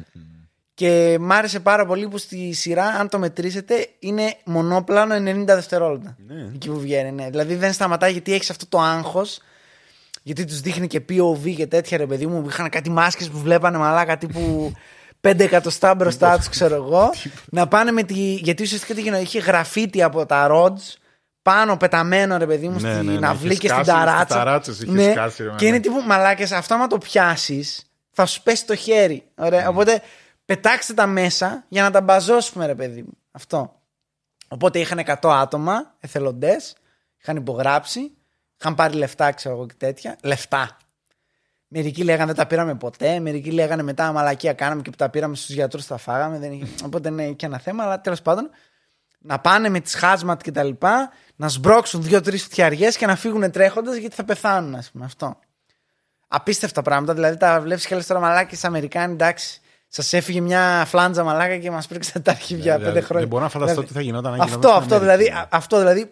Και 0.75 1.17
μ' 1.21 1.33
άρεσε 1.33 1.61
πάρα 1.61 1.87
πολύ 1.87 2.09
που 2.09 2.19
στη 2.19 2.53
σειρά, 2.53 2.85
αν 2.85 3.09
το 3.09 3.19
μετρήσετε, 3.19 3.89
είναι 3.99 4.37
μονόπλανο 4.45 5.15
90 5.15 5.45
δευτερόλεπτα. 5.47 6.17
Ναι. 6.27 6.51
Εκεί 6.55 6.69
που 6.69 6.81
βγαίνει, 6.81 7.13
ναι. 7.13 7.31
Δηλαδή 7.31 7.55
δεν 7.55 7.73
σταματάει 7.73 8.13
γιατί 8.13 8.33
έχεις 8.33 8.51
αυτό 8.51 8.67
το 8.67 8.81
άγχος. 8.81 9.41
Γιατί 10.23 10.45
τους 10.45 10.61
δείχνει 10.61 10.87
και 10.87 11.03
POV 11.09 11.55
και 11.57 11.67
τέτοια 11.67 11.99
ρε 11.99 12.07
παιδί 12.07 12.27
μου. 12.27 12.45
Είχαν 12.49 12.69
κάτι 12.69 12.91
μάσκες 12.91 13.29
που 13.29 13.39
βλέπανε 13.39 13.79
μαλάκα 13.79 14.19
τύπου 14.19 14.73
5 15.21 15.41
εκατοστά 15.41 15.95
μπροστά 15.95 16.37
τους, 16.37 16.49
ξέρω 16.49 16.75
εγώ. 16.75 17.11
να 17.59 17.69
πάνε 17.69 17.91
με 17.91 18.03
τη. 18.03 18.35
Γιατί 18.35 18.63
ουσιαστικά 18.63 18.95
τι 18.95 19.01
γίνεται, 19.01 19.23
είχε 19.23 19.39
γραφίτι 19.39 20.03
από 20.03 20.27
τα 20.27 20.49
rods 20.51 21.01
πάνω 21.43 21.77
πεταμένο 21.77 22.37
ρε 22.37 22.47
παιδί 22.47 22.69
μου 22.69 22.81
Ναι, 22.81 22.93
στην 22.95 23.05
ναι, 23.05 23.19
ναι, 23.19 23.27
αυλή 23.27 23.53
είχε 23.53 23.61
και 23.61 23.69
στην 23.69 23.85
σκάσει, 23.85 24.01
στις 24.01 24.05
ταράτσα. 24.13 24.37
ταράτσες 24.37 24.81
είχε 24.81 24.93
ναι, 24.93 25.11
σκάσει, 25.11 25.43
ρε, 25.43 25.51
και 25.57 25.67
είναι 25.67 25.77
ναι. 25.77 25.83
τύπου 25.83 26.01
μαλάκες, 26.07 26.53
αυτό 26.53 26.75
άμα 26.75 26.87
το 26.87 26.99
πιάσεις, 26.99 27.91
θα 28.11 28.27
σου 28.27 28.43
πέσει 28.43 28.67
το 28.67 28.75
χέρι. 28.75 29.25
Ωραία. 29.35 29.69
Οπότε 29.69 30.03
πετάξτε 30.45 30.95
τα 30.95 31.07
μέσα 31.07 31.65
για 31.69 31.83
να 31.83 31.91
τα 31.91 32.01
μπαζώσουμε, 32.01 32.67
ρε 32.67 32.75
παιδί 32.75 33.03
μου. 33.03 33.19
Αυτό. 33.31 33.75
Οπότε 34.49 34.79
είχαν 34.79 35.03
100 35.07 35.15
άτομα, 35.23 35.95
εθελοντές, 36.01 36.77
είχαν 37.23 37.37
υπογράψει, 37.37 38.13
είχαν 38.61 38.75
πάρει 38.75 38.97
λεφτά, 38.97 39.33
ξέρω 39.33 39.55
εγώ 39.55 39.67
και 39.67 39.75
τέτοια. 39.79 40.17
Λεφτά. 40.23 40.77
Μερικοί 41.69 42.05
λέγανε 42.05 42.27
δεν 42.27 42.35
τα 42.35 42.47
πήραμε 42.47 42.75
ποτέ, 42.75 43.21
μερικοί 43.21 43.51
λέγανε 43.51 43.83
μετά 43.83 44.13
μαλακία 44.13 44.53
κάναμε 44.53 44.83
και 44.83 44.91
που 44.91 44.97
τα 44.97 45.09
πήραμε 45.09 45.37
στους 45.37 45.55
γιατρούς 45.55 45.87
τα 45.87 45.97
φάγαμε. 45.97 46.39
Δεν 46.39 46.53
είχε... 46.53 46.67
Οπότε 46.87 47.11
ναι, 47.11 47.31
και 47.31 47.47
ένα 47.47 47.59
θέμα, 47.59 47.85
αλλά 47.85 48.01
τέλος 48.01 48.23
πάντων 48.23 48.51
να 49.19 49.39
πάνε 49.39 49.69
με 49.69 49.81
τις 49.81 49.95
χάσματ 49.95 50.43
και 50.43 50.53
τα 50.53 50.63
λοιπά, 50.63 51.11
να 51.37 51.49
σμπρώξουν 51.49 52.03
δύο-τρεις 52.03 52.45
φτιαριές 52.45 52.97
και 52.97 53.07
να 53.07 53.17
φύγουν 53.17 53.51
τρέχοντας 53.51 53.97
γιατί 53.97 54.15
θα 54.15 54.25
πεθάνουν, 54.25 54.75
ας 54.75 54.91
πούμε. 54.91 55.05
Αυτό. 55.05 55.39
Απίστευτα 56.29 56.83
πράγματα. 56.83 57.15
Δηλαδή 57.15 57.37
τα 57.37 57.61
βλέπεις 57.61 57.87
και 57.87 57.95
λες 57.95 58.07
τώρα 58.07 58.21
μαλάκες 58.21 58.67
Αμερικάνοι, 58.67 59.13
εντάξει. 59.13 59.61
Σας 59.89 60.13
έφυγε 60.13 60.41
μια 60.41 60.85
φλάντζα 60.87 61.25
μαλάκα 61.25 61.59
και 61.59 61.71
μας 61.71 61.87
πρήξατε 61.87 62.21
τα 62.21 62.31
αρχίδια 62.31 62.77
Δηλαδή, 62.77 62.85
πέντε 62.85 63.01
χρόνια. 63.01 63.21
Δεν 63.21 63.29
μπορώ 63.29 63.43
να 63.43 63.49
φανταστώ 63.51 63.75
Δηλαδή, 63.75 63.93
τι 63.93 63.99
θα 63.99 64.01
γινόταν 64.01 64.33
αν 64.33 64.41
αυτό, 64.41 64.57
γινόταν 64.57 64.83
στην 64.83 64.95
αυτό, 64.95 65.05
Αμερική. 65.05 65.23
δηλαδή, 65.23 65.41
α- 65.41 65.49
αυτό 65.51 65.79
δηλαδή 65.79 66.11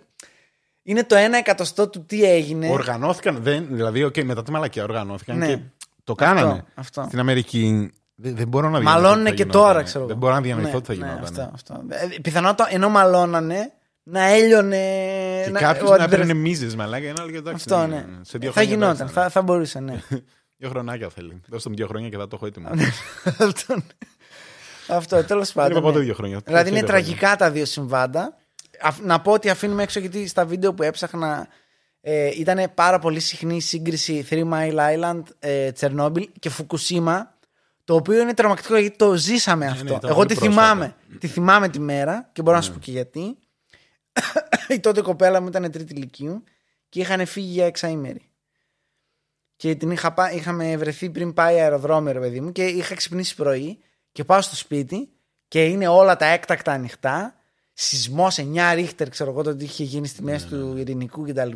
είναι 0.88 1.04
το 1.04 1.14
ένα 1.16 1.36
εκατοστό 1.38 1.88
του 1.88 2.04
τι 2.04 2.24
έγινε. 2.24 2.68
Οργανώθηκαν, 2.70 3.38
δεν, 3.42 3.66
δηλαδή, 3.70 4.04
οκ, 4.04 4.16
μετά 4.24 4.42
τη 4.42 4.50
μαλακία 4.50 4.82
οργανώθηκαν 4.82 5.38
Ναι. 5.38 5.46
και 5.46 5.58
το 6.04 6.14
κάνανε. 6.14 6.64
αυτό. 6.74 7.02
Στην 7.06 7.18
Αμερική 7.18 7.90
δεν, 8.14 8.36
δεν 8.36 8.48
μπορώ 8.48 8.68
να 8.68 8.78
διανοηθώ. 8.78 9.00
Μαλώνουν 9.02 9.24
τι 9.24 9.30
θα 9.30 9.36
και 9.36 9.42
γινότανε. 9.42 9.64
τώρα, 9.64 9.82
ξέρω 9.82 9.98
εγώ. 9.98 10.08
Δεν 10.08 10.16
μπορώ 10.16 10.34
να 10.34 10.40
διανοηθώ 10.40 10.74
Ναι, 10.76 10.80
τι 10.80 10.94
θα 10.94 11.04
ναι, 11.06 11.12
γινόταν. 11.12 11.50
αυτό, 11.54 11.74
αυτό. 11.74 11.84
Ε, 11.88 12.20
Πιθανότατα 12.22 12.68
ενώ 12.74 12.88
μαλώνανε 12.88 13.72
να 14.02 14.22
έλιωνε. 14.24 14.76
Και 15.44 15.50
να- 15.50 15.60
κάποιο 15.60 15.86
ο 15.86 15.88
να 15.88 15.94
αντιδραστής- 15.94 16.12
έπαιρνε 16.12 16.34
μίζες, 16.34 16.74
μαλάκα. 16.76 17.06
Ένα 17.08 17.20
άλλο 17.22 17.30
και 17.30 17.36
εντάξει. 17.36 17.64
Αυτό, 17.72 17.86
ναι. 17.86 18.04
Σε 18.20 18.38
δύο 18.38 18.48
θα 18.52 18.60
χρόνια 18.60 18.74
γινόταν, 18.74 18.94
εντάξει, 18.94 19.14
θα, 19.14 19.28
θα 19.28 19.42
μπορούσε, 19.42 19.80
ναι. 19.80 20.02
Δύο 20.60 20.68
χρονάκια 20.68 21.08
θέλει. 21.08 21.40
Δώστε 21.48 21.68
μου 21.68 21.74
δύο 21.76 21.86
χρόνια 21.86 22.08
και 22.08 22.16
θα 22.16 22.26
το 22.28 22.36
έχω 22.36 22.46
έτοιμο. 22.46 22.68
αυτό, 23.48 23.74
ναι. 23.74 23.82
αυτό 24.96 25.24
τέλος 25.24 25.52
Δεν 25.52 25.62
πάντων. 25.62 25.70
είπα 25.70 25.80
ποτέ 25.86 25.98
ναι. 25.98 26.04
δύο 26.04 26.14
χρόνια. 26.14 26.40
Δηλαδή 26.44 26.68
είναι 26.70 26.78
Τρία 26.78 26.88
χρόνια. 26.88 27.04
τραγικά 27.16 27.36
τα 27.36 27.50
δύο 27.50 27.64
συμβάντα. 27.64 28.36
Αφ- 28.82 29.00
Να 29.04 29.20
πω 29.20 29.32
ότι 29.32 29.50
αφήνουμε 29.50 29.82
έξω 29.82 30.00
γιατί 30.00 30.26
στα 30.26 30.46
βίντεο 30.46 30.74
που 30.74 30.82
έψαχνα 30.82 31.48
ε, 32.00 32.30
ήταν 32.38 32.70
πάρα 32.74 32.98
πολύ 32.98 33.20
συχνή 33.20 33.56
η 33.56 33.60
σύγκριση 33.60 34.26
Three 34.30 34.50
Mile 34.52 34.76
Island, 34.76 35.22
ε, 35.38 35.72
Τσερνόμπιλ 35.72 36.28
και 36.38 36.48
Φουκουσίμα. 36.48 37.36
Το 37.84 37.94
οποίο 37.94 38.20
είναι 38.20 38.34
τρομακτικό 38.34 38.76
γιατί 38.76 38.96
το 38.96 39.14
ζήσαμε 39.16 39.66
αυτό. 39.66 39.84
ναι, 39.84 39.90
ήταν 39.90 40.00
Εγώ 40.10 40.14
πολύ 40.14 40.28
τη 40.28 40.34
πρόσφατα. 40.34 40.60
θυμάμαι. 40.62 40.94
Τη 41.18 41.26
θυμάμαι 41.26 41.68
τη 41.68 41.80
μέρα 41.80 42.28
και 42.32 42.42
μπορώ 42.42 42.56
να 42.56 42.62
σου 42.62 42.72
πω 42.72 42.78
και 42.78 42.90
γιατί. 42.90 43.38
Η 44.68 44.80
τότε 44.80 45.00
κοπέλα 45.02 45.40
μου 45.40 45.48
ήταν 45.48 45.70
τρίτη 45.70 45.92
ηλικίου 45.94 46.44
και 46.88 47.00
είχαν 47.00 47.26
φύγει 47.26 47.52
για 47.52 47.66
εξαήμερη. 47.66 48.22
Και 49.56 49.74
την 49.74 49.90
είχα, 49.90 50.12
πά- 50.12 50.32
είχαμε 50.34 50.76
βρεθεί 50.76 51.10
πριν 51.10 51.32
πάει 51.32 51.60
αεροδρόμιο, 51.60 52.12
ρε 52.12 52.18
παιδί 52.20 52.40
μου, 52.40 52.52
και 52.52 52.64
είχα 52.64 52.94
ξυπνήσει 52.94 53.34
πρωί 53.34 53.78
και 54.12 54.24
πάω 54.24 54.40
στο 54.40 54.56
σπίτι 54.56 55.08
και 55.48 55.64
είναι 55.64 55.88
όλα 55.88 56.16
τα 56.16 56.26
έκτακτα 56.26 56.72
ανοιχτά. 56.72 57.37
Σεισμός 57.80 58.38
9 58.38 58.72
ρίχτερ, 58.74 59.08
ξέρω 59.08 59.30
εγώ, 59.30 59.42
το 59.42 59.56
τι 59.56 59.64
είχε 59.64 59.84
γίνει 59.84 60.06
στη 60.06 60.22
μέση 60.22 60.46
του 60.46 60.74
ειρηνικού 60.76 61.22
κτλ. 61.22 61.50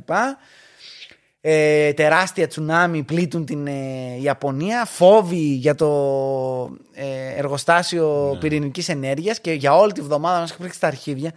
Ε, 1.40 1.92
τεράστια 1.92 2.46
τσουνάμι 2.46 3.02
πλήττουν 3.02 3.44
την 3.44 3.66
ε, 3.66 4.16
Ιαπωνία. 4.20 4.84
Φόβοι 4.84 5.54
για 5.54 5.74
το 5.74 6.76
ε, 6.92 7.34
εργοστάσιο 7.34 8.30
Ναι. 8.32 8.38
πυρηνικής 8.38 8.88
ενέργειας 8.88 9.40
και 9.40 9.52
για 9.52 9.74
όλη 9.76 9.92
τη 9.92 10.00
βδομάδα 10.00 10.40
μας 10.40 10.56
πρίξει 10.56 10.80
τα 10.80 10.86
αρχίδια. 10.86 11.32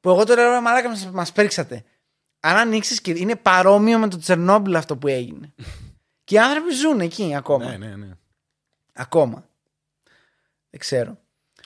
Που 0.00 0.08
εγώ 0.08 0.24
τώρα 0.24 0.50
λέω, 0.50 0.60
μαλάκα 0.60 0.88
μας, 0.88 1.10
μας 1.12 1.32
πρίξατε. 1.32 1.84
Αν 2.40 2.56
ανοίξεις 2.56 3.00
και 3.00 3.10
είναι 3.10 3.36
παρόμοιο 3.36 3.98
με 3.98 4.08
το 4.08 4.18
Τσερνόμπιλ 4.18 4.76
αυτό 4.76 4.96
που 4.96 5.08
έγινε. 5.08 5.54
και 6.24 6.34
οι 6.34 6.38
άνθρωποι 6.38 6.74
ζουν 6.74 7.00
εκεί 7.00 7.34
ακόμα. 7.34 7.64
Ναι, 7.64 7.86
ναι, 7.86 7.96
ναι. 7.96 8.16
Ακόμα. 8.92 9.48
Δεν 10.70 10.80
ξέρω. 10.80 11.18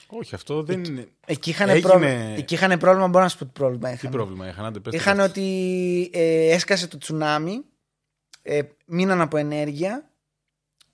Όχι, 0.07 0.35
αυτό 0.35 0.63
δεν 0.63 0.83
είναι. 0.83 1.07
Εκεί 1.25 1.49
είχαν, 1.49 1.69
Έγινε- 1.69 1.87
πρόβλημα, 1.87 2.11
εκεί 2.13 2.53
είχαν 2.53 2.77
πρόβλημα, 2.79 3.07
μπορώ 3.07 3.23
να 3.23 3.29
σου 3.29 3.37
πω 3.37 3.45
τι 3.45 3.51
πρόβλημα 3.53 3.87
Τι 3.89 3.93
είχαν. 3.93 4.11
πρόβλημα 4.11 4.47
είχαν, 4.47 4.65
άντε 4.65 4.79
πες 4.79 4.91
το 4.91 4.97
Είχαν 4.97 5.17
πες. 5.17 5.25
ότι 5.25 6.09
ε, 6.13 6.49
έσκασε 6.53 6.87
το 6.87 6.97
τσουνάμι, 6.97 7.61
ε, 8.41 8.61
μείναν 8.85 9.21
από 9.21 9.37
ενέργεια 9.37 10.09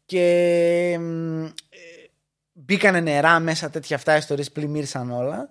και 0.05 0.97
μ, 0.99 1.43
ε, 1.45 1.49
μπήκανε 2.53 2.99
νερά 2.99 3.39
μέσα 3.39 3.69
τέτοια 3.69 3.95
αυτά 3.95 4.17
ιστορίες, 4.17 4.51
πλημμύρισαν 4.51 5.11
όλα 5.11 5.49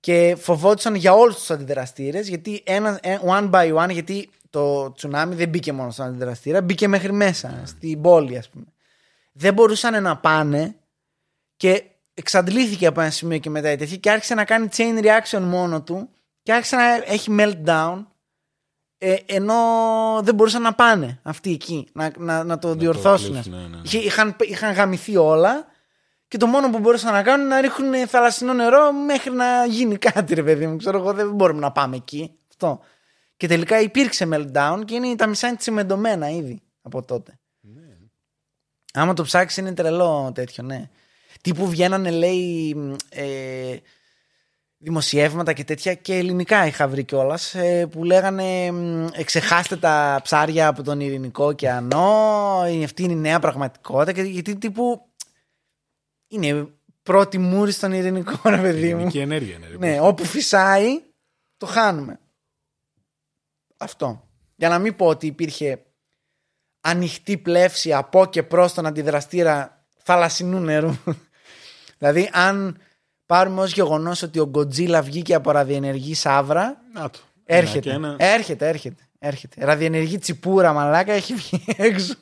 και 0.00 0.36
φοβόντουσαν 0.38 0.94
για 0.94 1.12
όλους 1.14 1.34
τους 1.34 1.50
αντιδραστήρες 1.50 2.28
γιατί 2.28 2.62
ένα, 2.66 2.98
ε, 3.02 3.18
one 3.26 3.50
by 3.50 3.74
one, 3.84 3.90
γιατί 3.92 4.28
το 4.50 4.92
τσουνάμι 4.92 5.34
δεν 5.34 5.48
μπήκε 5.48 5.72
μόνο 5.72 5.90
στον 5.90 6.06
αντιδραστήρα, 6.06 6.62
μπήκε 6.62 6.88
μέχρι 6.88 7.12
μέσα, 7.12 7.62
στην 7.64 8.00
πόλη 8.00 8.38
ας 8.38 8.48
πούμε. 8.48 8.64
Δεν 9.32 9.54
μπορούσαν 9.54 10.02
να 10.02 10.16
πάνε 10.16 10.74
και 11.56 11.84
εξαντλήθηκε 12.14 12.86
από 12.86 13.00
ένα 13.00 13.10
σημείο 13.10 13.38
και 13.38 13.50
μετά 13.50 13.70
η 13.70 13.76
τέτοια 13.76 13.96
και 13.96 14.10
άρχισε 14.10 14.34
να 14.34 14.44
κάνει 14.44 14.68
chain 14.76 15.04
reaction 15.04 15.40
μόνο 15.40 15.82
του 15.82 16.08
και 16.42 16.52
άρχισε 16.52 16.76
να 16.76 16.94
έχει 16.94 17.36
meltdown 17.38 18.04
ε, 18.98 19.16
ενώ 19.26 19.54
δεν 20.22 20.34
μπορούσαν 20.34 20.62
να 20.62 20.74
πάνε 20.74 21.18
αυτοί 21.22 21.52
εκεί 21.52 21.88
να, 21.92 22.10
να, 22.18 22.44
να 22.44 22.58
το 22.58 22.74
διορθώσουν. 22.74 23.32
κλείσουν, 23.32 23.52
ναι, 23.52 23.58
ναι, 23.58 23.66
ναι. 23.68 23.80
Είχε- 23.84 23.98
Είχαν, 24.04 24.36
είχαν 24.40 24.72
γαμηθεί 24.72 25.16
όλα 25.16 25.66
και 26.28 26.36
το 26.36 26.46
μόνο 26.46 26.70
που 26.70 26.78
μπορούσαν 26.78 27.12
να 27.12 27.22
κάνουν 27.22 27.46
είναι 27.46 27.54
να 27.54 27.60
ρίχνουν 27.60 28.06
θαλασσινό 28.08 28.52
νερό 28.52 28.92
μέχρι 28.92 29.30
να 29.32 29.64
γίνει 29.66 29.96
κάτι 29.96 30.34
ρε 30.34 30.42
παιδί 30.42 30.66
μου. 30.66 30.76
Ξέρω 30.76 30.98
εγώ 30.98 31.12
δεν 31.12 31.30
μπορούμε 31.34 31.60
να 31.60 31.72
πάμε 31.72 31.96
εκεί. 31.96 32.38
Αυτό. 32.48 32.80
Και 33.36 33.46
τελικά 33.46 33.80
υπήρξε 33.80 34.28
meltdown 34.32 34.80
και 34.84 34.94
είναι 34.94 35.16
τα 35.16 35.26
μισά 35.26 35.48
είναι 35.48 35.56
τσιμεντωμένα 35.56 36.30
ήδη 36.30 36.62
από 36.82 37.02
τότε. 37.02 37.38
Άμα 38.92 39.12
το 39.14 39.22
ψάξεις 39.22 39.56
είναι 39.58 39.74
τρελό 39.74 40.32
τέτοιο, 40.34 40.64
ναι. 40.64 40.88
Τι 41.44 41.54
που 41.54 41.68
βγαίνανε 41.68 42.10
λέει 42.10 42.76
ε, 43.08 43.76
δημοσιεύματα 44.78 45.52
και 45.52 45.64
τέτοια 45.64 45.94
και 45.94 46.14
ελληνικά 46.14 46.66
είχα 46.66 46.88
βρει 46.88 47.04
κιόλας 47.04 47.54
που 47.90 48.04
λέγανε 48.04 48.70
μ, 48.72 49.06
εξεχάστε 49.12 49.76
τα 49.76 50.20
ψάρια 50.22 50.68
από 50.68 50.82
τον 50.82 51.00
ειρηνικό 51.00 51.44
ωκεανό, 51.46 52.64
η- 52.70 52.84
αυτή 52.84 53.02
είναι 53.02 53.12
η 53.12 53.16
νέα 53.16 53.38
πραγματικότητα 53.40 54.12
και, 54.12 54.22
γιατί 54.22 54.56
τύπου 54.56 55.06
είναι 56.28 56.68
πρώτη 57.02 57.38
μούρη 57.38 57.72
στον 57.72 57.92
ειρηνικό 57.92 58.48
ρε 58.50 58.60
παιδί 58.60 58.80
μου. 58.80 58.94
Ειρηνική 58.96 59.18
ενέργεια 59.18 59.56
είναι. 59.56 59.66
ρε, 59.68 59.76
Ναι, 59.78 60.00
όπου 60.00 60.24
φυσάει 60.24 61.00
το 61.56 61.66
χάνουμε. 61.66 62.20
Αυτό. 63.76 64.28
Για 64.56 64.68
να 64.68 64.78
μην 64.78 64.96
πω 64.96 65.06
ότι 65.06 65.26
υπήρχε 65.26 65.82
ανοιχτή 66.80 67.38
πλεύση 67.38 67.92
από 67.92 68.26
και 68.26 68.42
προς 68.42 68.74
τον 68.74 68.86
αντιδραστήρα 68.86 69.86
θαλασσινού 70.02 70.60
νερού. 70.60 70.94
Δηλαδή 72.10 72.30
αν 72.32 72.76
πάρουμε 73.26 73.60
ως 73.60 73.72
γεγονός 73.72 74.22
ότι 74.22 74.38
ο 74.38 74.46
Γκοτζίλα 74.46 75.02
βγήκε 75.02 75.34
από 75.34 75.50
ραδιενεργή 75.50 76.14
σαύρα 76.14 76.76
Να 76.94 77.10
το. 77.10 77.18
έρχεται, 77.44 77.90
Ένα 77.90 78.16
και 78.16 78.24
ένα. 78.24 78.32
έρχεται, 78.34 78.68
έρχεται, 78.68 79.02
έρχεται. 79.18 79.64
Ραδιενεργή 79.64 80.18
τσιπούρα 80.18 80.72
μαλάκα 80.72 81.12
έχει 81.12 81.34
βγει 81.34 81.64
έξω. 81.76 82.14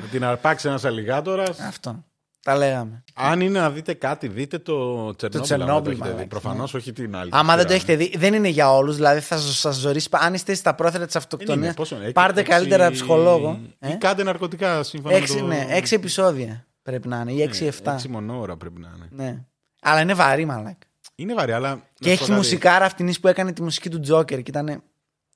Να 0.00 0.06
την 0.06 0.24
αρπάξει 0.24 0.68
ένας 0.68 0.84
αλιγάτορας. 0.84 1.58
Αυτό. 1.60 2.04
Τα 2.42 2.56
λέγαμε. 2.56 3.04
Αν 3.14 3.40
είναι 3.40 3.60
να 3.60 3.70
δείτε 3.70 3.94
κάτι, 3.94 4.28
δείτε 4.28 4.58
το 4.58 5.14
Τσερνόμπιλ. 5.16 5.40
Τσερνόμπιλ, 5.42 5.96
Προφανώ 5.96 6.12
μαλάκα, 6.12 6.28
Προφανώς 6.28 6.74
όχι 6.74 6.92
την 6.92 7.16
άλλη. 7.16 7.30
Άμα 7.32 7.56
δεν 7.56 7.66
το 7.66 7.72
σειρά. 7.72 7.92
έχετε 7.92 7.96
δει, 8.10 8.18
δεν 8.18 8.34
είναι 8.34 8.48
για 8.48 8.72
όλους. 8.72 8.94
Δηλαδή 8.96 9.20
θα 9.20 9.36
σας 9.38 9.76
ζωρίσει. 9.76 10.08
Αν 10.10 10.34
είστε 10.34 10.54
στα 10.54 10.74
πρόθυρα 10.74 11.04
της 11.04 11.12
Δεν 11.12 11.22
αυτοκτονίας, 11.22 11.64
είναι, 11.66 11.74
πόσο 11.74 11.96
είναι, 11.96 12.10
πάρτε 12.12 12.40
έξι- 12.40 12.52
καλύτερα 12.54 12.90
ψυχολόγο. 12.90 13.60
Ε; 13.78 13.90
Ή 13.92 13.96
κάντε 13.96 14.22
ναρκωτικά 14.22 14.82
σύμφωνα 14.82 15.14
Έξι, 15.16 15.34
με 15.34 15.40
το... 15.40 15.46
ναι, 15.46 15.66
έξι 15.70 15.94
επεισόδια 15.94 16.66
πρέπει 16.86 17.08
να 17.08 17.20
είναι, 17.20 17.32
ή 17.32 17.42
έξι, 17.42 17.62
Ναι, 17.62 17.68
εφτά. 17.68 17.92
Έξι 17.92 18.08
μονόωρα 18.08 18.56
πρέπει 18.56 18.80
να 18.80 18.92
είναι. 18.96 19.08
Ναι. 19.10 19.44
Αλλά 19.82 20.00
είναι 20.00 20.14
βαρύ, 20.14 20.44
μαλάκα. 20.44 20.86
Είναι 21.14 21.34
βαρύ, 21.34 21.52
αλλά. 21.52 21.68
να 21.74 21.80
Και 21.94 22.04
σου 22.04 22.10
έχει 22.10 22.18
πω 22.18 22.24
κάτι, 22.26 22.36
μουσικάρα 22.36 22.84
αυτήν 22.84 23.14
που 23.20 23.28
έκανε 23.28 23.52
τη 23.52 23.62
μουσική 23.62 23.88
του 23.90 24.00
Τζόκερ 24.00 24.42
και 24.42 24.50
ήταν. 24.50 24.82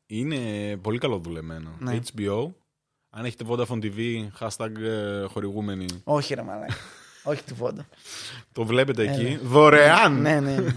Είναι 0.06 0.36
πολύ 0.76 0.98
καλό 0.98 1.18
δουλεμένο. 1.18 1.76
Ναι. 1.78 1.98
HBO. 2.16 2.50
Αν 3.10 3.24
έχετε 3.24 3.44
Vodafone 3.48 3.78
TV, 3.82 4.28
hashtag 4.40 4.76
ε, 4.80 5.24
χορηγούμενοι, 5.24 5.86
Όχι, 6.04 6.34
ρε 6.34 6.42
μαλάκα. 6.42 6.74
Όχι 7.22 7.42
τη 7.42 7.54
Βόντα. 7.54 7.86
το 8.52 8.64
βλέπετε 8.64 9.02
εκεί. 9.02 9.38
Δωρεάν! 9.42 10.20
ναι, 10.20 10.40
ναι. 10.40 10.54
ναι. 10.56 10.74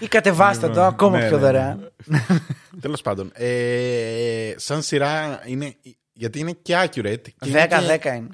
Ή 0.00 0.08
κατεβάστε 0.08 0.68
το 0.68 0.82
ακόμα 0.82 1.18
Ναι, 1.18 1.26
πιο 1.28 1.36
ναι, 1.36 1.42
δωρεάν. 1.42 1.92
Τέλος 2.80 3.02
πάντων. 3.02 3.30
Ε, 3.34 4.54
σαν 4.56 4.82
σειρά 4.82 5.42
είναι. 5.46 5.76
Γιατί 6.12 6.38
είναι 6.38 6.52
και 6.52 6.74
accurate. 6.84 7.20
και 7.38 7.48
είναι 7.48 7.66
10-10 7.70 7.98
και- 8.00 8.08
είναι. 8.08 8.28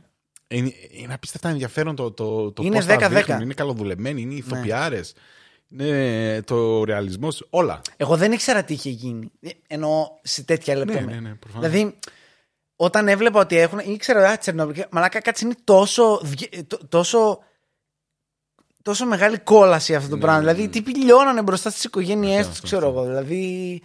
Είναι, 0.57 0.73
είναι 0.91 1.15
απίστευτα 1.15 1.49
ενδιαφέρον 1.49 1.97
το, 1.97 2.11
το, 2.11 2.53
το 2.53 2.63
Είναι 2.63 2.77
πώς 2.77 2.87
τα 2.87 2.97
10-10. 3.09 3.11
δείχνουν. 3.11 3.41
Είναι 3.41 3.55
καλοδουλεμένοι, 3.55 4.21
είναι 4.23 4.35
ηθοποιάρες. 4.35 5.15
Είναι 5.69 6.43
το 6.47 6.85
ρεαλισμός, 6.85 7.47
όλα. 7.51 7.81
Εγώ 7.97 8.17
δεν 8.17 8.33
ήξερα 8.33 8.63
τι 8.63 8.73
είχε 8.73 8.91
γίνει. 8.91 9.31
Ε, 9.41 9.49
Εννοώ 9.67 10.07
σε 10.23 10.43
τέτοια 10.43 10.77
λεπτομέρεια. 10.77 11.21
ναι, 11.21 11.29
ναι, 11.29 11.35
προφανώς. 11.35 11.71
δηλαδή, 11.71 11.95
όταν 12.77 13.09
έβλεπα 13.09 13.41
ότι 13.41 13.57
έχουν. 13.59 13.79
ήξερα 13.79 14.29
ότι 14.31 14.39
Τσερνόμπιλ. 14.39 14.75
και 14.75 14.87
Μαλάκα 14.91 15.21
κάτσε 15.21 15.45
είναι 15.45 15.55
τόσο. 15.65 16.21
βγε- 16.25 16.63
τό- 16.67 16.89
τόσο 16.89 17.39
τόσο 18.83 19.07
μεγάλη 19.07 19.39
κόλαση 19.39 19.95
αυτό 19.95 20.09
το 20.09 20.19
πράγμα. 20.19 20.39
Δηλαδή, 20.41 20.69
τι 20.69 20.83
πηλιώνανε 20.83 21.43
μπροστά 21.43 21.71
στις 21.71 21.85
οικογένειές 21.85 22.33
Ναι, 22.35 22.39
Αυτό, 22.41 22.49
τους, 22.51 22.55
αυτό, 22.63 22.67
ξέρω 22.67 22.89
αυτό. 22.89 23.01
εγώ. 23.01 23.09
Δηλαδή, 23.09 23.81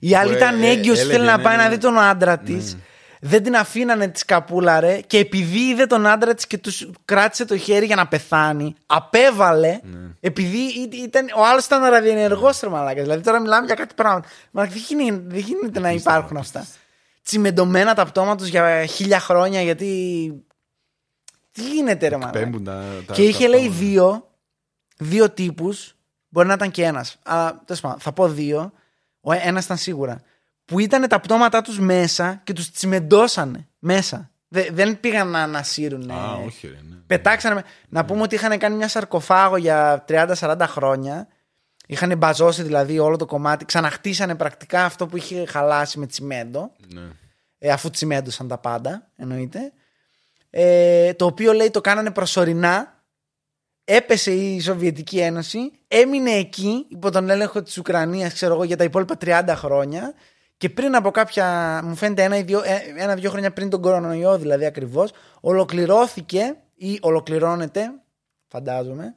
η 0.00 0.14
άλλη 0.14 0.30
Που, 0.30 0.36
ήταν 0.36 0.62
ε, 0.62 0.66
ε, 0.66 0.70
έγκυος, 0.70 0.98
έλεγε, 0.98 1.12
θέλει 1.12 1.24
να 1.26 1.36
ναι, 1.36 1.42
πάει 1.42 1.56
ναι, 1.56 1.62
να 1.62 1.68
ναι. 1.68 1.74
δει 1.74 1.80
τον 1.80 1.98
άντρα 1.98 2.38
της. 2.38 2.76
Δεν 3.22 3.42
την 3.42 3.56
αφήνανε 3.56 4.08
της 4.08 4.24
καπούλαρε 4.24 5.00
και 5.00 5.18
επειδή 5.18 5.58
είδε 5.68 5.86
τον 5.86 6.06
άντρα 6.06 6.34
της 6.34 6.46
και 6.46 6.58
τους 6.58 6.90
κράτησε 7.04 7.44
το 7.44 7.56
χέρι 7.56 7.86
για 7.86 7.96
να 7.96 8.06
πεθάνει, 8.08 8.74
απέβαλε. 8.86 9.80
Ναι. 9.82 9.98
Επειδή 10.20 10.56
ή- 10.58 10.90
ήταν, 11.04 11.26
ο 11.36 11.44
άλλος 11.46 11.64
ήταν 11.66 11.90
ραδιενεργός 11.90 12.60
ρε 12.60 12.68
μαλάκας. 12.68 13.02
Δηλαδή 13.02 13.22
τώρα 13.22 13.40
μιλάμε 13.40 13.66
για 13.66 13.74
κάτι 13.74 13.94
πράγμα. 13.94 14.22
Μα 14.50 14.64
δεν 14.64 14.82
γίνεται, 14.88 15.22
δεν 15.26 15.38
γίνεται 15.38 15.80
να 15.80 15.90
υπάρχουν 15.90 16.36
αυτά. 16.36 16.66
Τσιμεντωμένα 17.22 17.94
τα 17.94 18.04
πτώματα 18.06 18.36
τους 18.36 18.48
για 18.48 18.86
χίλια 18.86 19.20
χρόνια 19.20 19.62
γιατί. 19.62 20.32
Τι 21.52 21.62
γίνεται 21.62 22.08
ρε 22.08 22.16
μαλάκα; 22.16 22.38
Πέμπουν 22.38 22.64
τα, 22.64 22.84
τα, 23.06 23.12
Και 23.14 23.22
είχε 23.22 23.42
τα 23.44 23.48
λέει 23.48 23.60
αυτόματα. 23.60 23.84
δύο, 23.84 24.28
δύο 24.98 25.30
τύπους. 25.30 25.94
Μπορεί 26.28 26.46
να 26.46 26.54
ήταν 26.54 26.70
και 26.70 26.84
ένας. 26.84 27.16
Αλλά 27.24 27.62
τέλος 27.64 27.80
πάντων, 27.80 27.98
θα 28.00 28.12
πω 28.12 28.28
δύο. 28.28 28.72
Ο 29.20 29.32
ένας 29.32 29.64
ήταν 29.64 29.76
σίγουρα. 29.76 30.20
Που 30.70 30.78
ήταν 30.78 31.08
τα 31.08 31.20
πτώματά 31.20 31.62
τους 31.62 31.78
μέσα 31.80 32.40
και 32.44 32.52
τους 32.52 32.70
τσιμεντώσανε 32.70 33.68
μέσα. 33.78 34.30
Δε- 34.48 34.68
δεν 34.72 35.00
πήγαν 35.00 35.28
να 35.28 35.42
ανασύρουν. 35.42 36.10
Α, 36.10 36.34
όχι 36.46 36.66
ρε, 36.66 36.72
ναι. 36.88 36.96
Πετάξανε. 37.06 37.54
με- 37.54 37.62
Να 37.88 38.04
πούμε 38.04 38.22
ότι 38.22 38.34
είχαν 38.34 38.58
κάνει 38.58 38.76
μια 38.76 38.88
σαρκοφάγο 38.88 39.56
για 39.56 40.04
30-40 40.08 40.66
χρόνια. 40.66 41.26
Είχαν 41.86 42.16
μπαζώσει 42.18 42.62
δηλαδή 42.62 42.98
όλο 42.98 43.16
το 43.16 43.26
κομμάτι. 43.26 43.64
Ξαναχτίσανε 43.64 44.34
πρακτικά 44.34 44.84
αυτό 44.84 45.06
που 45.06 45.16
είχε 45.16 45.46
χαλάσει 45.46 45.98
με 45.98 46.06
τσιμέντο. 46.06 46.72
ναι. 46.94 47.00
Ε, 47.58 47.70
αφού 47.70 47.90
τσιμέντωσαν 47.90 48.48
τα 48.48 48.58
πάντα, 48.58 49.10
εννοείται. 49.16 49.72
Ε, 50.50 51.14
το 51.14 51.24
οποίο 51.24 51.52
λέει 51.52 51.70
το 51.70 51.80
κάνανε 51.80 52.10
προσωρινά. 52.10 52.98
Έπεσε 53.84 54.30
η 54.30 54.60
Σοβιετική 54.60 55.18
Ένωση, 55.18 55.72
έμεινε 55.88 56.30
εκεί 56.30 56.86
υπό 56.88 57.10
τον 57.10 57.30
έλεγχο 57.30 57.62
της 57.62 57.78
Ουκρανίας, 57.78 58.32
ξέρω 58.32 58.54
εγώ, 58.54 58.64
για 58.64 58.76
τα 58.76 58.84
υπόλοιπα 58.84 59.16
30 59.20 59.54
χρόνια 59.56 60.14
και 60.60 60.68
πριν 60.68 60.96
από 60.96 61.10
κάποια, 61.10 61.80
μου 61.84 61.94
φαίνεται 61.94 62.22
ένα 62.22 62.36
ή 62.36 62.42
δύο, 62.42 62.62
ε, 62.64 63.02
ένα-δύο 63.02 63.30
χρόνια 63.30 63.52
πριν 63.52 63.70
τον 63.70 63.80
κορονοϊό 63.80 64.38
δηλαδή 64.38 64.64
ακριβώς, 64.64 65.12
ολοκληρώθηκε 65.40 66.56
ή 66.74 66.98
ολοκληρώνεται, 67.02 67.90
φαντάζομαι, 68.48 69.14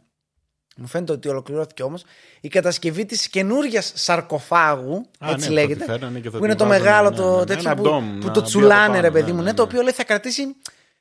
μου 0.76 0.88
φαίνεται 0.88 1.12
ότι 1.12 1.28
ολοκληρώθηκε 1.28 1.84
όμως, 1.84 2.04
η 2.42 2.48
κατασκευή 2.48 3.06
της 3.06 3.28
καινούργιας 3.28 3.92
σαρκοφάγου, 3.96 5.06
Α, 5.20 5.30
έτσι 5.32 5.48
ναι, 5.48 5.54
λέγεται, 5.54 5.86
το 5.86 5.86
τη 5.86 5.92
φέρανε 5.92 6.20
και 6.20 6.30
θα 6.30 6.38
που 6.38 6.44
είναι 6.44 6.54
τη 6.54 6.60
το 6.60 6.66
βάζανε, 6.66 6.84
μεγάλο 6.84 7.10
ναι, 7.10 7.16
το 7.16 7.38
ναι, 7.38 7.46
τέτοιο 7.46 7.70
ένα 7.70 7.76
που, 7.76 7.82
ντόμ 7.82 8.20
που 8.20 8.28
να 8.28 8.32
το 8.32 8.40
μπει 8.40 8.46
τσουλάνε 8.46 8.84
από 8.84 8.94
ρε 8.94 9.02
πάνω, 9.02 9.14
παιδί 9.14 9.32
ναι, 9.32 9.38
μου, 9.38 9.44
ναι, 9.44 9.50
ναι, 9.50 9.54
το 9.54 9.62
ναι. 9.62 9.68
οποίο 9.68 9.82
λέει 9.82 9.94
θα 9.94 10.04
κρατήσει 10.04 10.56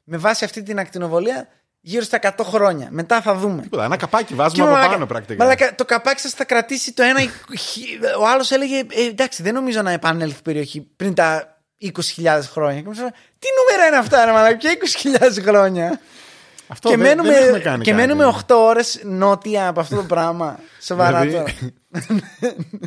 με 0.04 0.16
βάση 0.16 0.44
αυτή 0.44 0.62
την 0.62 0.78
ακτινοβολία 0.78 1.48
γύρω 1.84 2.04
στα 2.04 2.18
100 2.22 2.44
χρόνια. 2.44 2.88
Μετά 2.90 3.20
θα 3.20 3.34
δούμε. 3.34 3.62
Τίποτα, 3.62 3.84
ένα 3.84 3.96
καπάκι 3.96 4.24
Και 4.24 4.34
βάζουμε 4.34 4.62
από 4.62 4.70
μαλάκα- 4.72 4.92
πάνω 4.92 5.06
πρακτικά. 5.06 5.42
μαλάκα, 5.44 5.74
το 5.74 5.84
καπάκι 5.84 6.20
σας 6.20 6.32
θα 6.32 6.44
κρατήσει 6.44 6.92
το 6.92 7.02
ένα. 7.02 7.20
χι- 7.58 8.00
Ο 8.20 8.26
άλλος 8.28 8.50
έλεγε 8.50 8.76
ε, 8.78 9.06
εντάξει, 9.08 9.42
δεν 9.42 9.54
νομίζω 9.54 9.82
να 9.82 9.90
επανέλθει 9.90 10.38
η 10.38 10.42
περιοχή 10.42 10.80
πριν 10.80 11.14
τα 11.14 11.56
20.000 11.78 12.40
χρόνια. 12.52 12.80
Και 12.80 12.88
μου 12.88 12.92
λέει, 12.94 13.10
Τι 13.38 13.46
νούμερα 13.58 13.86
είναι 13.88 13.96
αυτά, 13.96 14.24
ρε 14.24 14.32
Μαλάκα, 14.32 14.54
και 14.56 14.68
20.000 14.68 15.42
χρόνια; 15.42 16.00
Αυτό 16.66 16.88
και 16.88 16.96
δεν- 16.96 17.06
μένουμε, 17.06 17.28
δεν 17.34 17.42
έχουμε 17.42 17.58
κάνει 17.58 17.84
και 17.84 17.90
κάτι. 17.90 18.02
μένουμε 18.06 18.24
8 18.24 18.54
ώρες 18.56 19.00
νότια 19.04 19.68
από 19.68 19.80
αυτό 19.80 19.96
το 19.96 20.02
πράγμα. 20.02 20.58
Σοβαρά 20.88 21.20
Δηλαδή, 21.20 21.52
τώρα. 21.90 22.06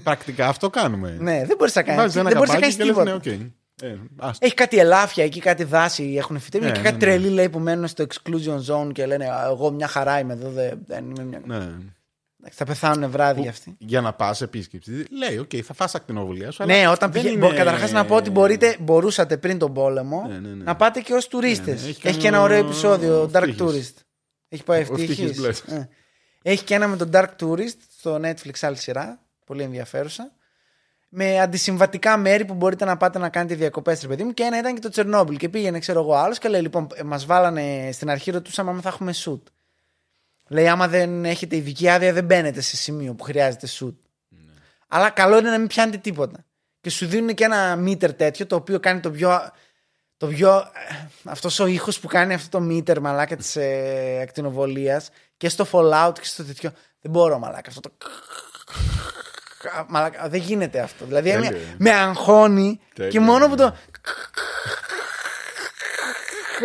Πρακτικά 0.04 0.48
αυτό 0.48 0.70
κάνουμε. 0.70 1.16
ναι, 1.20 1.44
δεν 1.46 1.56
μπορείς 1.58 1.76
να 1.76 1.84
κάνεις. 1.84 2.02
Βάζεις 2.02 2.16
ένα 2.16 2.30
Δεν 2.30 2.38
μπορείς 2.38 2.54
να 2.54 2.60
καπάκι 2.60 2.76
κάνεις 2.76 2.76
και 2.76 2.84
λες, 2.84 3.14
τίποτα. 3.22 3.32
ναι, 3.32 3.42
οκ. 3.46 3.52
Ε, 3.82 3.96
άστο. 4.18 4.46
Έχει 4.46 4.54
κάτι 4.54 4.78
ελάφια 4.80 5.24
εκεί, 5.24 5.40
κάτι 5.40 5.64
δάση 5.64 6.16
έχουν 6.18 6.40
φυτέψει 6.40 6.68
Ναι, 6.68 6.74
και 6.74 6.80
ναι, 6.80 6.84
κάτι 6.90 6.96
ναι. 6.98 7.02
τρελή 7.12 7.30
λέει 7.30 7.50
που 7.50 7.60
μένουν 7.60 7.88
στο 7.88 8.06
exclusion 8.08 8.60
zone 8.66 8.92
και 8.94 9.06
λένε 9.06 9.30
«Α, 9.30 9.46
Εγώ 9.46 9.72
μια 9.72 9.88
χαρά 9.88 10.20
είμαι 10.20 10.34
εδώ, 10.34 10.50
δεν, 10.50 10.80
δεν 10.86 11.10
είμαι 11.10 11.24
μια. 11.24 11.42
Ναι. 11.46 11.56
Εντάξει, 12.40 12.58
Θα 12.58 12.66
πεθάνουν 12.66 13.10
βράδυ 13.12 13.48
αυτοί. 13.48 13.76
Για 13.80 14.02
να 14.02 14.14
πας 14.14 14.42
επίσκεψη, 14.42 15.06
λέει: 15.10 15.38
Οκ, 15.38 15.50
θα 15.64 15.74
φας 15.74 15.96
ακτινοβολία 15.96 16.52
σου. 16.52 16.64
αλλά 16.64 16.76
Ναι, 16.76 16.88
όταν 16.88 17.12
δεν 17.12 17.22
πήγε. 17.22 17.34
είναι- 17.34 17.54
Καταρχάς 17.54 17.92
να 17.92 18.06
πω 18.06 18.16
ότι 18.16 18.30
μπορείτε, 18.30 18.78
μπορούσατε 18.80 19.38
πριν 19.38 19.58
τον 19.58 19.74
πόλεμο 19.74 20.26
Ναι, 20.28 20.38
ναι, 20.40 20.50
ναι. 20.50 20.64
να 20.64 20.76
πάτε 20.76 21.00
και 21.00 21.14
ως 21.14 21.28
τουρίστες. 21.28 21.66
Ναι, 21.66 21.72
ναι, 21.74 21.78
έχει 21.80 21.90
Έχει, 21.90 22.02
κάνει 22.02 22.18
και 22.18 22.28
ένα 22.28 22.40
ο- 22.40 22.44
ωραίο 22.44 22.58
επεισόδιο, 22.60 23.22
ο 23.22 23.30
Dark 23.34 23.48
Ευτύχης. 23.48 23.62
Tourist. 23.94 24.02
Έχει 24.50 24.64
πάει 24.64 24.80
Ο 24.80 24.82
ευτύχης. 24.82 25.10
Ευτύχης 25.10 25.40
Μπλες. 25.42 25.60
Ε. 25.60 25.90
Έχει 26.42 26.64
και 26.64 26.74
ένα 26.74 26.88
με 26.88 26.98
τον 26.98 27.10
Dark 27.14 27.28
Tourist 27.42 27.78
στο 27.98 28.16
Netflix 28.24 28.52
άλλη 28.62 28.78
σειρά. 28.78 29.20
Πολύ 29.46 29.64
ενδιαφέρουσα. 29.64 30.32
Με 31.10 31.40
αντισυμβατικά 31.40 32.18
μέρη 32.18 32.46
που 32.46 32.54
μπορείτε 32.54 32.86
να 32.86 32.98
πάτε 32.98 33.20
να 33.20 33.30
κάνετε 33.30 33.56
διακοπές, 33.56 34.02
ρε 34.02 34.08
παιδί 34.08 34.24
μου. 34.24 34.34
Και 34.34 34.44
ένα 34.44 34.58
ήταν 34.58 34.74
και 34.74 34.80
το 34.80 34.90
Τσερνόμπιλ. 34.90 35.38
Και 35.38 35.50
πήγαινε, 35.50 35.80
ξέρω 35.80 36.02
εγώ, 36.02 36.14
άλλος 36.14 36.38
και 36.38 36.48
λέει: 36.48 36.62
Λοιπόν, 36.62 36.88
μας 37.06 37.26
βάλανε 37.26 37.90
στην 37.92 38.10
αρχή, 38.10 38.32
ρωτούσαμε 38.32 38.72
αν 38.72 38.82
θα 38.82 38.90
έχουμε 38.90 39.14
σουτ. 39.14 39.48
Λέει: 40.48 40.68
Άμα 40.68 40.88
δεν 40.88 41.26
έχετε 41.26 41.56
ειδική 41.56 41.90
άδεια, 41.90 42.14
δεν 42.14 42.26
μπαίνετε 42.26 42.62
σε 42.62 42.76
σημείο 42.76 43.14
που 43.14 43.24
χρειάζεται 43.24 43.68
σουτ. 43.68 43.98
Αλλά 44.88 45.10
καλό 45.10 45.38
είναι 45.38 45.50
να 45.50 45.58
μην 45.58 45.68
πιάνετε 45.68 45.98
τίποτα. 45.98 46.46
Και 46.82 46.90
σου 46.90 47.06
δίνουν 47.08 47.34
και 47.34 47.44
ένα 47.44 47.76
μήτερ 47.76 48.14
τέτοιο, 48.14 48.46
το 48.46 48.56
οποίο 48.56 48.80
κάνει 48.80 49.00
το 49.00 49.12
πιο. 49.12 49.52
Το 50.18 50.28
πιο 50.28 50.64
αυτός 51.24 51.60
ο 51.60 51.66
ήχος 51.66 52.00
που 52.00 52.08
κάνει 52.08 52.34
αυτό 52.34 52.58
το 52.58 52.64
μήτερ 52.64 53.00
μαλάκα 53.02 53.36
της 53.36 53.56
ε, 53.56 54.20
ακτινοβολίας 54.22 55.10
και 55.38 55.50
στο 55.50 55.66
Fallout 55.72 56.14
και 56.14 56.26
στο 56.26 56.44
τέτοιο 56.44 56.72
δεν 57.02 57.12
μπορώ 57.12 57.40
μαλάκα 57.40 57.70
αυτό 57.70 57.82
το 57.82 57.92
μαλάκα, 59.88 60.28
δεν 60.28 60.40
γίνεται 60.40 60.80
αυτό 60.80 61.06
δηλαδή 61.06 61.30
Τέλειο. 61.32 61.50
με, 61.52 61.60
με 61.78 61.90
αγχώνει 61.92 62.80
Τέλειο, 62.96 63.12
και 63.12 63.20
μόνο 63.20 63.46
που 63.48 63.56
ναι. 63.56 63.56
το 63.58 63.76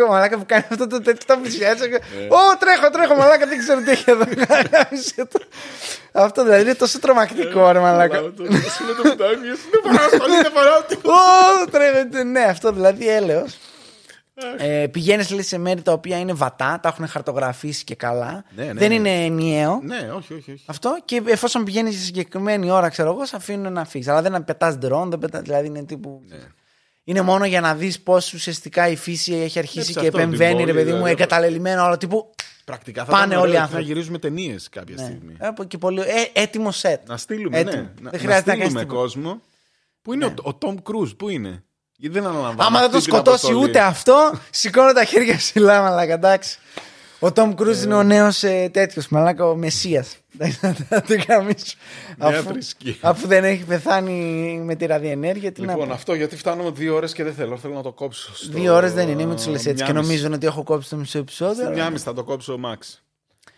μαλάκα 0.09 0.37
που 0.37 0.45
κάνει 0.47 0.65
αυτό 0.71 0.87
το 0.87 1.01
τέτοιο 1.01 1.25
το 1.25 1.37
πλησιάζει 1.41 1.89
και 1.89 1.95
Ω 2.29 2.57
τρέχω 2.59 2.89
τρέχω 2.89 3.15
μαλάκα 3.15 3.45
δεν 3.47 3.57
ξέρω 3.57 3.81
τι 3.81 3.91
έχει 3.91 4.03
εδώ 4.11 4.23
Γάμισε 4.71 5.25
το. 5.25 5.39
Αυτό 6.11 6.43
δηλαδή 6.43 6.61
είναι 6.61 6.75
τόσο 6.75 6.99
τρομακτικό 6.99 7.71
ρε 7.71 7.79
μαλάκα 7.79 8.17
Αλλά 8.17 8.31
το- 8.31 8.43
Είναι 8.45 8.59
το 9.03 9.09
πιτάκι, 9.09 9.35
είναι 9.45 9.79
παράστολη, 9.97 10.33
είναι 10.35 10.49
παράστολη. 10.53 10.99
Ω, 11.05 11.69
τρέχετε. 11.71 12.23
Ναι, 12.23 12.39
αυτό 12.43 12.71
δηλαδή 12.71 13.09
έλεος. 13.09 13.57
Ε, 14.57 14.87
Πηγαίνεις 14.87 15.29
λέει 15.29 15.41
σε 15.41 15.57
μέρη 15.57 15.81
τα 15.81 15.91
οποία 15.93 16.19
είναι 16.19 16.33
βατά, 16.33 16.79
τα 16.81 16.89
έχουν 16.89 17.07
χαρτογραφήσει 17.07 17.83
και 17.83 17.95
καλά. 17.95 18.43
Ναι, 18.55 18.63
ναι, 18.63 18.73
δεν 18.73 18.89
ναι. 18.89 18.95
είναι 18.95 19.09
ενιαίο. 19.25 19.79
Ναι, 19.83 20.11
όχι, 20.15 20.33
όχι. 20.33 20.51
όχι. 20.51 20.63
Αυτό 20.67 20.97
και 21.05 21.21
εφόσον 21.25 21.63
πηγαίνεις 21.63 21.95
σε 21.95 22.01
συγκεκριμένη 22.03 22.69
ώρα, 22.71 22.89
ξέρω 22.89 23.11
εγώ, 23.11 23.25
σε 23.25 23.35
αφήνουν 23.35 23.73
να 23.73 23.85
φύγει. 23.85 24.09
Αλλά 24.09 24.21
δεν 24.21 24.43
πετάς 24.43 24.77
ντρόν, 24.77 25.09
δεν 25.09 25.19
πετάς, 25.19 25.41
δηλαδή 25.41 25.67
είναι 25.67 25.83
τύπου. 25.83 26.21
Ναι. 26.27 26.37
Είναι 27.03 27.21
μόνο 27.21 27.45
για 27.45 27.61
να 27.61 27.75
δεις 27.75 28.01
πώς 28.01 28.33
ουσιαστικά 28.33 28.87
η 28.87 28.95
φύση 28.95 29.33
έχει 29.33 29.59
αρχίσει 29.59 29.79
Έτσι 29.79 29.93
και 29.93 29.99
αυτό, 29.99 30.11
την 30.11 30.19
επεμβαίνει, 30.19 30.53
ρε 30.53 30.59
πόλη, 30.59 30.73
παιδί 30.73 30.89
μου, 30.89 30.95
δηλαδή, 30.95 31.11
εγκαταλελειμμένο 31.11 31.83
όλο 31.85 31.97
τύπου. 31.97 32.29
Πρακτικά 32.65 33.05
θα 33.05 33.11
Πάνε 33.11 33.25
ήταν 33.25 33.37
όλοι 33.37 33.47
οι 33.47 33.51
ωραίο 33.51 33.61
άνθρωποι. 33.63 33.83
να 33.83 33.87
γυρίζουμε 33.89 34.19
ταινίες 34.19 34.69
κάποια 34.69 34.95
Ναι. 34.95 35.03
στιγμή. 35.03 35.35
Ε, 35.39 35.65
και 35.67 35.77
πολύ, 35.77 35.99
ε, 36.01 36.05
έτοιμο 36.41 36.71
σετ. 36.71 37.07
Να 37.07 37.17
στείλουμε, 37.17 37.57
Έτοιμο. 37.59 37.81
ναι. 37.81 37.91
Δεν 38.01 38.11
Να, 38.11 38.19
χρειάζεται 38.19 38.29
να 38.29 38.35
να 38.37 38.41
κάνεις 38.43 38.63
στείλουμε 38.65 38.79
τίποτα. 38.81 38.99
κόσμο. 39.01 39.41
Πού 40.01 40.13
είναι 40.13 40.25
ο, 40.25 40.33
ο 40.41 40.53
Τόμ 40.55 40.75
Κρούζ, 40.83 41.11
πού 41.11 41.29
είναι; 41.29 41.63
Γιατί 42.01 42.19
δεν 42.19 42.27
αναλαμβάνει. 42.27 42.59
Άμα 42.67 42.79
δεν 42.79 42.87
αυτή 42.87 42.91
το 42.91 43.03
την 43.03 43.13
σκοτώσει 43.13 43.45
αποστολή. 43.45 43.69
ούτε 43.69 43.79
αυτό, 43.79 44.31
σηκώνω 44.49 44.93
τα 44.93 45.03
χέρια 45.03 45.35
ψηλά, 45.37 45.81
μαλάκα. 45.81 46.13
Εντάξει. 46.13 46.57
Ο 47.19 47.31
Τόμ 47.31 47.53
Κρούζ 47.53 47.83
είναι 47.83 47.93
ο 47.95 48.03
νέος 48.03 48.43
ε, 48.43 48.69
τέτοιος, 48.73 49.07
μαλάκα, 49.09 49.45
ο 49.45 49.55
Μεσία. 49.55 50.05
Να 50.89 51.01
το 51.01 51.15
καμίσω. 51.25 51.75
Νέα 52.17 52.41
θρησκεία. 52.41 52.95
αφού 53.01 53.27
δεν 53.27 53.43
έχει 53.43 53.63
πεθάνει 53.63 54.61
με 54.65 54.75
τη 54.75 54.85
ραδιενέργεια, 54.85 55.51
τι 55.51 55.61
να 55.61 55.71
Λοιπόν, 55.71 55.87
πω. 55.87 55.93
αυτό 55.93 56.13
γιατί 56.13 56.35
φτάνουμε 56.37 56.69
δύο 56.71 56.95
ώρες 56.95 57.13
και 57.13 57.23
δεν 57.23 57.33
θέλω. 57.33 57.57
Θέλω 57.57 57.73
να 57.73 57.81
το 57.81 57.91
κόψω. 57.91 58.35
Στο... 58.35 58.51
Δύο 58.51 58.75
ώρες 58.75 58.93
δεν 58.93 59.09
είναι, 59.09 59.25
μην 59.25 59.35
τους 59.35 59.45
λες 59.47 59.65
έτσι. 59.65 59.83
Και 59.83 59.91
Μια 59.91 59.99
μισή. 60.01 60.07
νομίζουν 60.11 60.33
ότι 60.33 60.45
έχω 60.45 60.63
κόψει 60.63 60.89
το 60.89 60.95
μισό 60.95 61.17
επεισόδιο. 61.17 61.53
Στη 61.55 61.63
αλλά- 61.63 61.73
Μια 61.73 61.89
μισή 61.89 62.03
θα 62.03 62.13
το 62.13 62.23
κόψω 62.23 62.53
ο 62.53 62.57
Μαξ. 62.57 63.03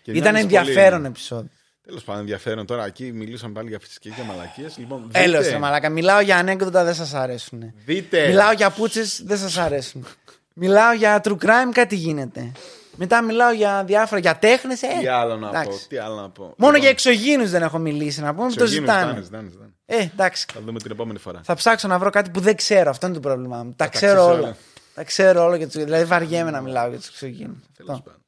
Και 0.01 0.11
Ήταν 0.11 0.21
νιώνεις 0.33 0.41
ενδιαφέρον 0.41 0.97
πολύ. 0.97 1.07
επεισόδιο. 1.09 1.49
Τέλος 1.85 2.03
πάντων, 2.03 2.21
ενδιαφέρον 2.21 2.65
τώρα. 2.65 2.85
Εκεί 2.85 3.11
μιλούσαμε 3.11 3.53
πάλι 3.53 3.69
για 3.69 3.79
φυσικέ 3.79 4.09
και 4.09 4.21
μαλακίες. 4.27 4.77
Λοιπόν, 4.77 5.09
Έλεος, 5.13 5.43
δείτε, 5.43 5.53
ρε 5.55 5.59
μαλάκα. 5.61 5.89
Μιλάω 5.89 6.19
για 6.21 6.37
ανέκδοτα, 6.37 6.83
δεν 6.83 6.93
σας 6.93 7.13
αρέσουν. 7.13 7.73
δείτε. 7.85 8.27
Μιλάω 8.27 8.51
για 8.51 8.69
πούτσες, 8.71 9.21
δεν 9.25 9.37
σας 9.37 9.57
αρέσουν. 9.57 10.05
μιλάω 10.53 10.93
για 10.93 11.21
true 11.23 11.37
crime, 11.37 11.71
κάτι 11.73 11.95
γίνεται. 11.95 12.51
Μετά 12.95 13.21
μιλάω 13.21 13.51
για 13.51 13.83
διάφορα, 13.83 14.21
για 14.21 14.35
τέχνες. 14.37 14.81
Ε, 14.81 14.87
Τι 14.99 15.07
άλλο 15.07 15.35
να 15.37 15.47
εντάξει. 15.49 15.69
πω. 15.81 15.87
Τι 15.87 15.97
άλλο 15.97 16.15
να 16.15 16.29
πω. 16.29 16.43
Μόνο 16.43 16.53
Λοιπόν, 16.57 16.75
για 16.75 16.89
εξωγήνου 16.89 17.45
δεν 17.47 17.61
έχω 17.61 17.77
μιλήσει 17.77 18.21
να 18.21 18.33
πούμε, 18.35 18.47
που 18.47 18.53
το 18.55 18.63
εξωγήινους, 18.63 18.93
ζητάνε. 18.93 19.11
δάνεις, 19.11 19.29
δάνεις, 19.29 19.53
δάνεις. 19.55 19.73
Ε, 19.85 19.97
εντάξει. 19.97 20.45
Θα 20.53 20.59
δούμε 20.65 20.79
την 20.79 20.91
επόμενη 20.91 21.19
φορά. 21.19 21.41
Θα 21.43 21.55
ψάξω 21.55 21.87
να 21.87 21.99
βρω 21.99 22.09
κάτι 22.09 22.29
που 22.29 22.39
δεν 22.39 22.55
ξέρω. 22.55 22.89
Αυτό 22.89 23.05
είναι 23.05 23.15
το 23.15 23.21
πρόβλημά 23.21 23.63
μου. 23.63 23.73
Τα 23.75 23.85
τα 23.85 23.91
ξέρω 23.91 24.13
ξέρεις 24.21 24.29
όλα. 24.37 24.39
όλα. 24.47 24.55
Τα 24.93 25.03
ξέρω 25.03 25.43
όλα 25.43 25.55
για 25.57 25.67
του 25.69 25.79
Δηλαδή 25.83 26.05
βαριέμαι 26.05 26.51
να 26.51 26.61
μιλάω 26.61 26.89
για 26.89 26.97
τους 26.97 27.07
εξωγήνου. 27.07 27.63
Τέλος 27.77 28.01
πάντων. 28.03 28.21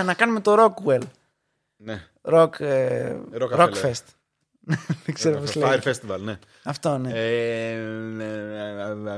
Α, 0.00 0.02
να 0.02 0.14
κάνουμε 0.14 0.40
το 0.40 0.54
Rockwell. 0.64 1.02
Ναι. 1.76 2.02
Rock, 2.32 2.60
ε, 2.60 3.16
Rock 3.38 3.58
Rockfest. 3.58 4.04
δεν 5.04 5.14
ξέρω 5.14 5.38
πώς 5.40 5.50
Fire 5.56 5.60
λέγεται. 5.60 5.94
Festival, 5.94 6.18
ναι. 6.20 6.38
Αυτό 6.64 6.98
ναι. 6.98 7.10
Ε, 7.14 7.76
ναι, 7.76 8.24
ναι, 8.26 8.94
ναι, 8.94 9.12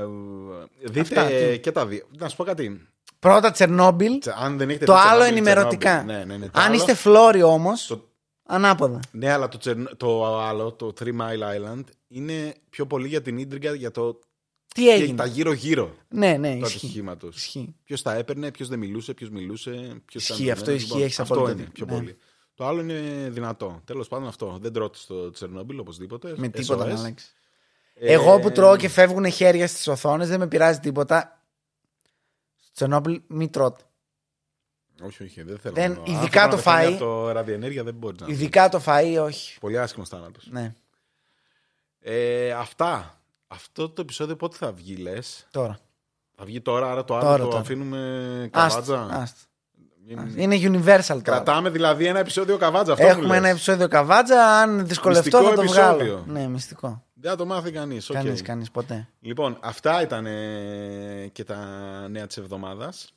Δείτε 0.83 0.99
Αυτά, 0.99 1.25
τι. 1.25 1.59
και 1.59 1.71
τα 1.71 1.85
δύο. 1.85 2.03
Να 2.17 2.29
σου 2.29 2.35
πω 2.35 2.43
κάτι. 2.43 2.87
Πρώτα 3.19 3.51
Τσερνόμπιλ. 3.51 4.19
Τσε- 4.19 4.33
Αν 4.37 4.57
δεν 4.57 4.69
έχετε 4.69 4.85
Το 4.85 4.93
δει 4.93 4.99
άλλο 4.99 5.09
Τσερνόμπιλ, 5.21 5.37
ενημερωτικά. 5.47 6.03
Τσερνόμπιλ. 6.05 6.15
Ναι, 6.27 6.33
ναι, 6.33 6.37
ναι. 6.37 6.45
Το 6.49 6.59
Αν 6.59 6.65
άλλο- 6.65 6.75
είστε 6.75 6.93
φλόροι 6.93 7.41
όμως, 7.43 7.87
το- 7.87 8.07
ανάποδα. 8.43 8.99
Ναι, 9.11 9.31
αλλά 9.31 9.47
το, 9.47 9.57
Τσερνο- 9.57 9.95
το 9.97 10.37
άλλο, 10.37 10.71
το 10.71 10.93
Three 10.99 11.03
Mile 11.21 11.73
Island, 11.75 11.83
είναι 12.07 12.53
πιο 12.69 12.85
πολύ 12.85 13.07
για 13.07 13.21
την 13.21 13.37
ίντριγκα 13.37 13.73
για 13.73 13.91
το 13.91 14.19
Τι 14.75 14.83
και 14.83 14.89
έγινε; 14.89 15.15
τα 15.17 15.25
γύρω-γύρω 15.25 15.95
Ναι, 16.09 16.37
ναι, 16.37 16.51
του 16.51 16.65
ισχύει. 16.65 16.77
ατυχήματος. 16.85 17.35
Ισχύει. 17.35 17.75
Ποιος 17.83 18.01
τα 18.01 18.13
έπαιρνε, 18.13 18.51
ποιος 18.51 18.67
δεν 18.67 18.79
μιλούσε, 18.79 19.13
ποιος 19.13 19.29
μιλούσε. 19.29 20.01
Ποιος 20.05 20.29
Ισχύει, 20.29 20.41
ήταν 20.41 20.53
αυτό 20.53 20.65
δεμένος. 20.65 20.89
ισχύει, 20.89 21.01
έχεις 21.03 21.19
αυτό 21.19 21.33
απόλυτο 21.33 21.57
είναι 21.59 21.69
πιο 21.73 21.85
δίκιο. 21.85 21.99
Ναι. 21.99 22.03
πολύ. 22.03 22.17
Το 22.57 22.67
άλλο 22.67 22.81
είναι 22.81 23.29
δυνατό. 23.29 23.81
Τέλος 23.85 24.07
πάντων 24.07 24.27
αυτό. 24.27 24.57
Δεν 24.61 24.73
τρώτε 24.73 24.97
στο 24.97 25.31
Τσερνόμπιλ 25.31 25.79
οπωσδήποτε. 25.79 26.33
Με 26.37 26.47
τίποτα 26.47 26.83
SOS. 26.83 26.87
να 26.87 26.99
αλλάξει. 26.99 27.27
Ε, 27.93 28.13
Εγώ 28.13 28.39
που 28.39 28.51
τρώω 28.51 28.75
και 28.77 28.89
φεύγουν 28.89 29.31
χέρια 29.31 29.67
στις 29.67 29.87
οθόνες 29.87 30.27
δεν 30.27 30.39
με 30.39 30.47
πειράζει 30.47 30.79
τίποτα. 30.79 31.41
Στο 32.55 32.71
Τσερνόμπιλ 32.73 33.21
μη 33.27 33.49
τρώτε. 33.49 33.83
Όχι, 35.01 35.23
όχι, 35.23 35.41
δεν 35.43 35.57
θέλω. 35.59 35.75
Δεν- 35.75 35.91
να- 35.91 35.97
Αν 35.97 36.05
ειδικά 36.05 36.39
θέλω 36.41 36.49
το 36.49 36.55
να 36.55 36.63
πεθάνει 36.63 36.85
φαΐ- 36.85 36.93
από 36.95 37.03
το 37.05 37.31
ραδιενέργεια 37.31 37.83
δεν 37.83 37.93
μπορεί 37.93 38.15
να. 38.19 38.27
Ειδικά 38.27 38.69
το 38.69 38.81
φαΐ, 38.85 39.17
όχι. 39.21 39.59
Πολύ 39.59 39.79
άσχημος 39.79 40.09
θάνατος. 40.09 40.47
Ναι, 40.51 40.75
Ε, 41.99 42.51
αυτά. 42.51 43.21
Αυτό 43.47 43.89
το 43.89 44.01
επεισόδιο 44.01 44.35
πότε 44.35 44.57
θα 44.57 44.71
βγει, 44.71 44.95
λες; 44.95 45.47
τώρα. 45.51 45.79
Θα 46.35 46.45
βγει 46.45 46.61
τώρα, 46.61 46.91
άρα 46.91 47.03
το 47.05 47.15
άλλο 47.15 47.25
Τώρα, 47.25 47.43
το 47.43 47.49
τώρα. 47.49 47.59
αφήνουμε 47.61 48.49
Άστο, 48.53 48.79
καβάτζα. 48.93 49.01
άστο. 49.21 49.39
Είναι- 49.39 49.46
Είναι 50.35 50.55
universal 50.61 51.01
τώρα. 51.07 51.21
Κρατάμε 51.21 51.69
δηλαδή 51.69 52.05
ένα 52.05 52.19
επεισόδιο 52.19 52.57
καβάτζα. 52.57 52.91
Αυτό 52.93 53.05
μου 53.05 53.11
Έχουμε 53.11 53.27
λες. 53.27 53.37
ένα 53.37 53.47
επεισόδιο 53.49 53.87
καβάτζα. 53.87 54.43
Αν 54.59 54.85
δυσκολευτώ 54.87 55.23
Μυστικό 55.41 55.49
θα 55.49 55.55
το 55.55 55.61
επεισόδιο. 55.61 55.93
βγάλω. 56.15 56.23
Ναι, 56.27 56.47
μυστικό. 56.47 57.03
Δεν 57.13 57.31
θα 57.31 57.37
το 57.37 57.45
μάθει 57.45 57.71
κανείς. 57.71 58.09
Κανείς, 58.13 58.41
κανείς 58.41 58.71
ποτέ. 58.71 59.07
Λοιπόν, 59.21 59.57
αυτά 59.61 60.01
ήταν 60.01 60.25
ε, 60.25 61.27
και 61.31 61.43
τα 61.43 61.57
νέα 62.09 62.27
της 62.27 62.37
εβδομάδας. 62.37 63.11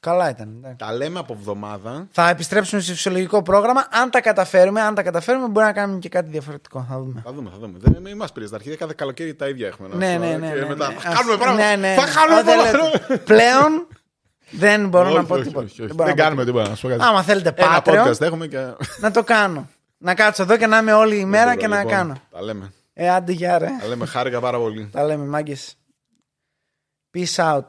Καλά 0.00 0.30
ήταν. 0.30 0.54
εντάξει. 0.58 0.76
Τα 0.78 0.92
λέμε 0.92 1.18
από 1.18 1.32
εβδομάδα. 1.32 2.06
Θα 2.10 2.28
επιστρέψουμε 2.28 2.80
σε 2.80 2.92
φυσιολογικό 2.92 3.42
πρόγραμμα. 3.42 3.86
Αν 3.90 4.10
τα 4.10 4.20
καταφέρουμε, 4.20 4.80
αν 4.80 4.94
τα 4.94 5.02
καταφέρουμε, 5.02 5.46
μπορεί 5.48 5.66
να 5.66 5.72
κάνουμε 5.72 5.98
και 5.98 6.08
κάτι 6.08 6.30
διαφορετικό. 6.30 6.86
Θα 6.90 6.98
δούμε. 6.98 7.22
Θα 7.24 7.32
δούμε, 7.32 7.50
θα 7.50 7.56
δούμε. 7.60 7.78
Δεν 7.80 8.02
μην 8.02 8.14
μα 8.16 8.26
πήρε 8.34 8.46
στα 8.46 8.56
αρχίδια. 8.56 8.76
Κάθε 8.78 8.92
καλοκαίρι 8.96 9.34
τα 9.34 9.48
ίδια 9.48 9.66
έχουμε. 9.66 9.88
να 9.88 9.94
Ναι, 9.96 10.12
σου 10.12 10.18
πω, 10.18 10.24
ναι, 10.26 10.36
ναι. 10.36 10.52
Και 10.54 10.60
ναι, 10.60 10.66
μετά 10.66 10.88
ναι. 10.88 10.94
θα 10.94 11.12
κάνουμε 11.14 11.32
Ας- 11.32 11.38
πράγματα. 11.38 11.68
ναι, 11.68 11.76
ναι, 11.76 11.94
Θα 11.94 12.04
ναι. 12.04 12.10
κάνουμε 12.14 12.40
Ω, 12.40 12.44
δεν 12.44 12.56
πράγματα. 12.72 13.00
λέτε. 13.08 13.22
Πλέον 13.24 13.86
δεν 14.52 14.88
μπορώ 14.88 15.08
να 15.08 15.18
Όχι, 15.18 15.26
πω 15.26 15.34
όχι, 15.34 15.42
τίποτα. 15.42 15.64
όχι, 15.66 15.82
όχι. 15.82 15.86
Δεν 15.86 15.96
μπορώ 15.96 16.08
Δεν 16.08 16.16
να 16.16 16.22
πω 16.22 16.22
κάνουμε 16.22 16.44
τίποτα. 16.44 16.68
να 16.68 16.74
σου 16.74 16.82
πω 16.82 16.88
κάτι. 16.88 17.00
τίποτα. 17.00 17.16
Άμα 17.16 17.22
θέλετε 17.22 17.54
Ένα 17.56 17.82
Patreon, 17.84 18.08
podcast 18.08 18.20
έχουμε 18.20 18.46
και. 18.46 18.72
να 19.00 19.10
το 19.10 19.22
κάνω. 19.24 19.68
Να 19.98 20.14
κάτσω 20.14 20.42
εδώ 20.42 20.56
και 20.56 20.66
να 20.66 20.78
είμαι 20.78 20.92
όλη 20.92 21.16
η 21.18 21.24
μέρα 21.24 21.44
Δεν 21.50 21.58
και 21.58 21.66
μπορώ, 21.68 21.78
να 21.82 21.84
λοιπόν. 21.84 21.98
κάνω. 21.98 22.20
Τα 22.30 22.42
λέμε. 22.42 22.72
Ε, 22.94 23.10
άντε 23.10 23.32
γεια 23.32 23.58
ρε. 23.58 23.68
Τα 23.80 23.86
λέμε. 23.86 24.06
Χάρηκα 24.06 24.40
πάρα 24.40 24.58
πολύ. 24.58 24.88
Τα 24.92 25.04
λέμε 25.04 25.24
μάγκες. 25.26 25.74
Peace 27.16 27.34
out. 27.54 27.64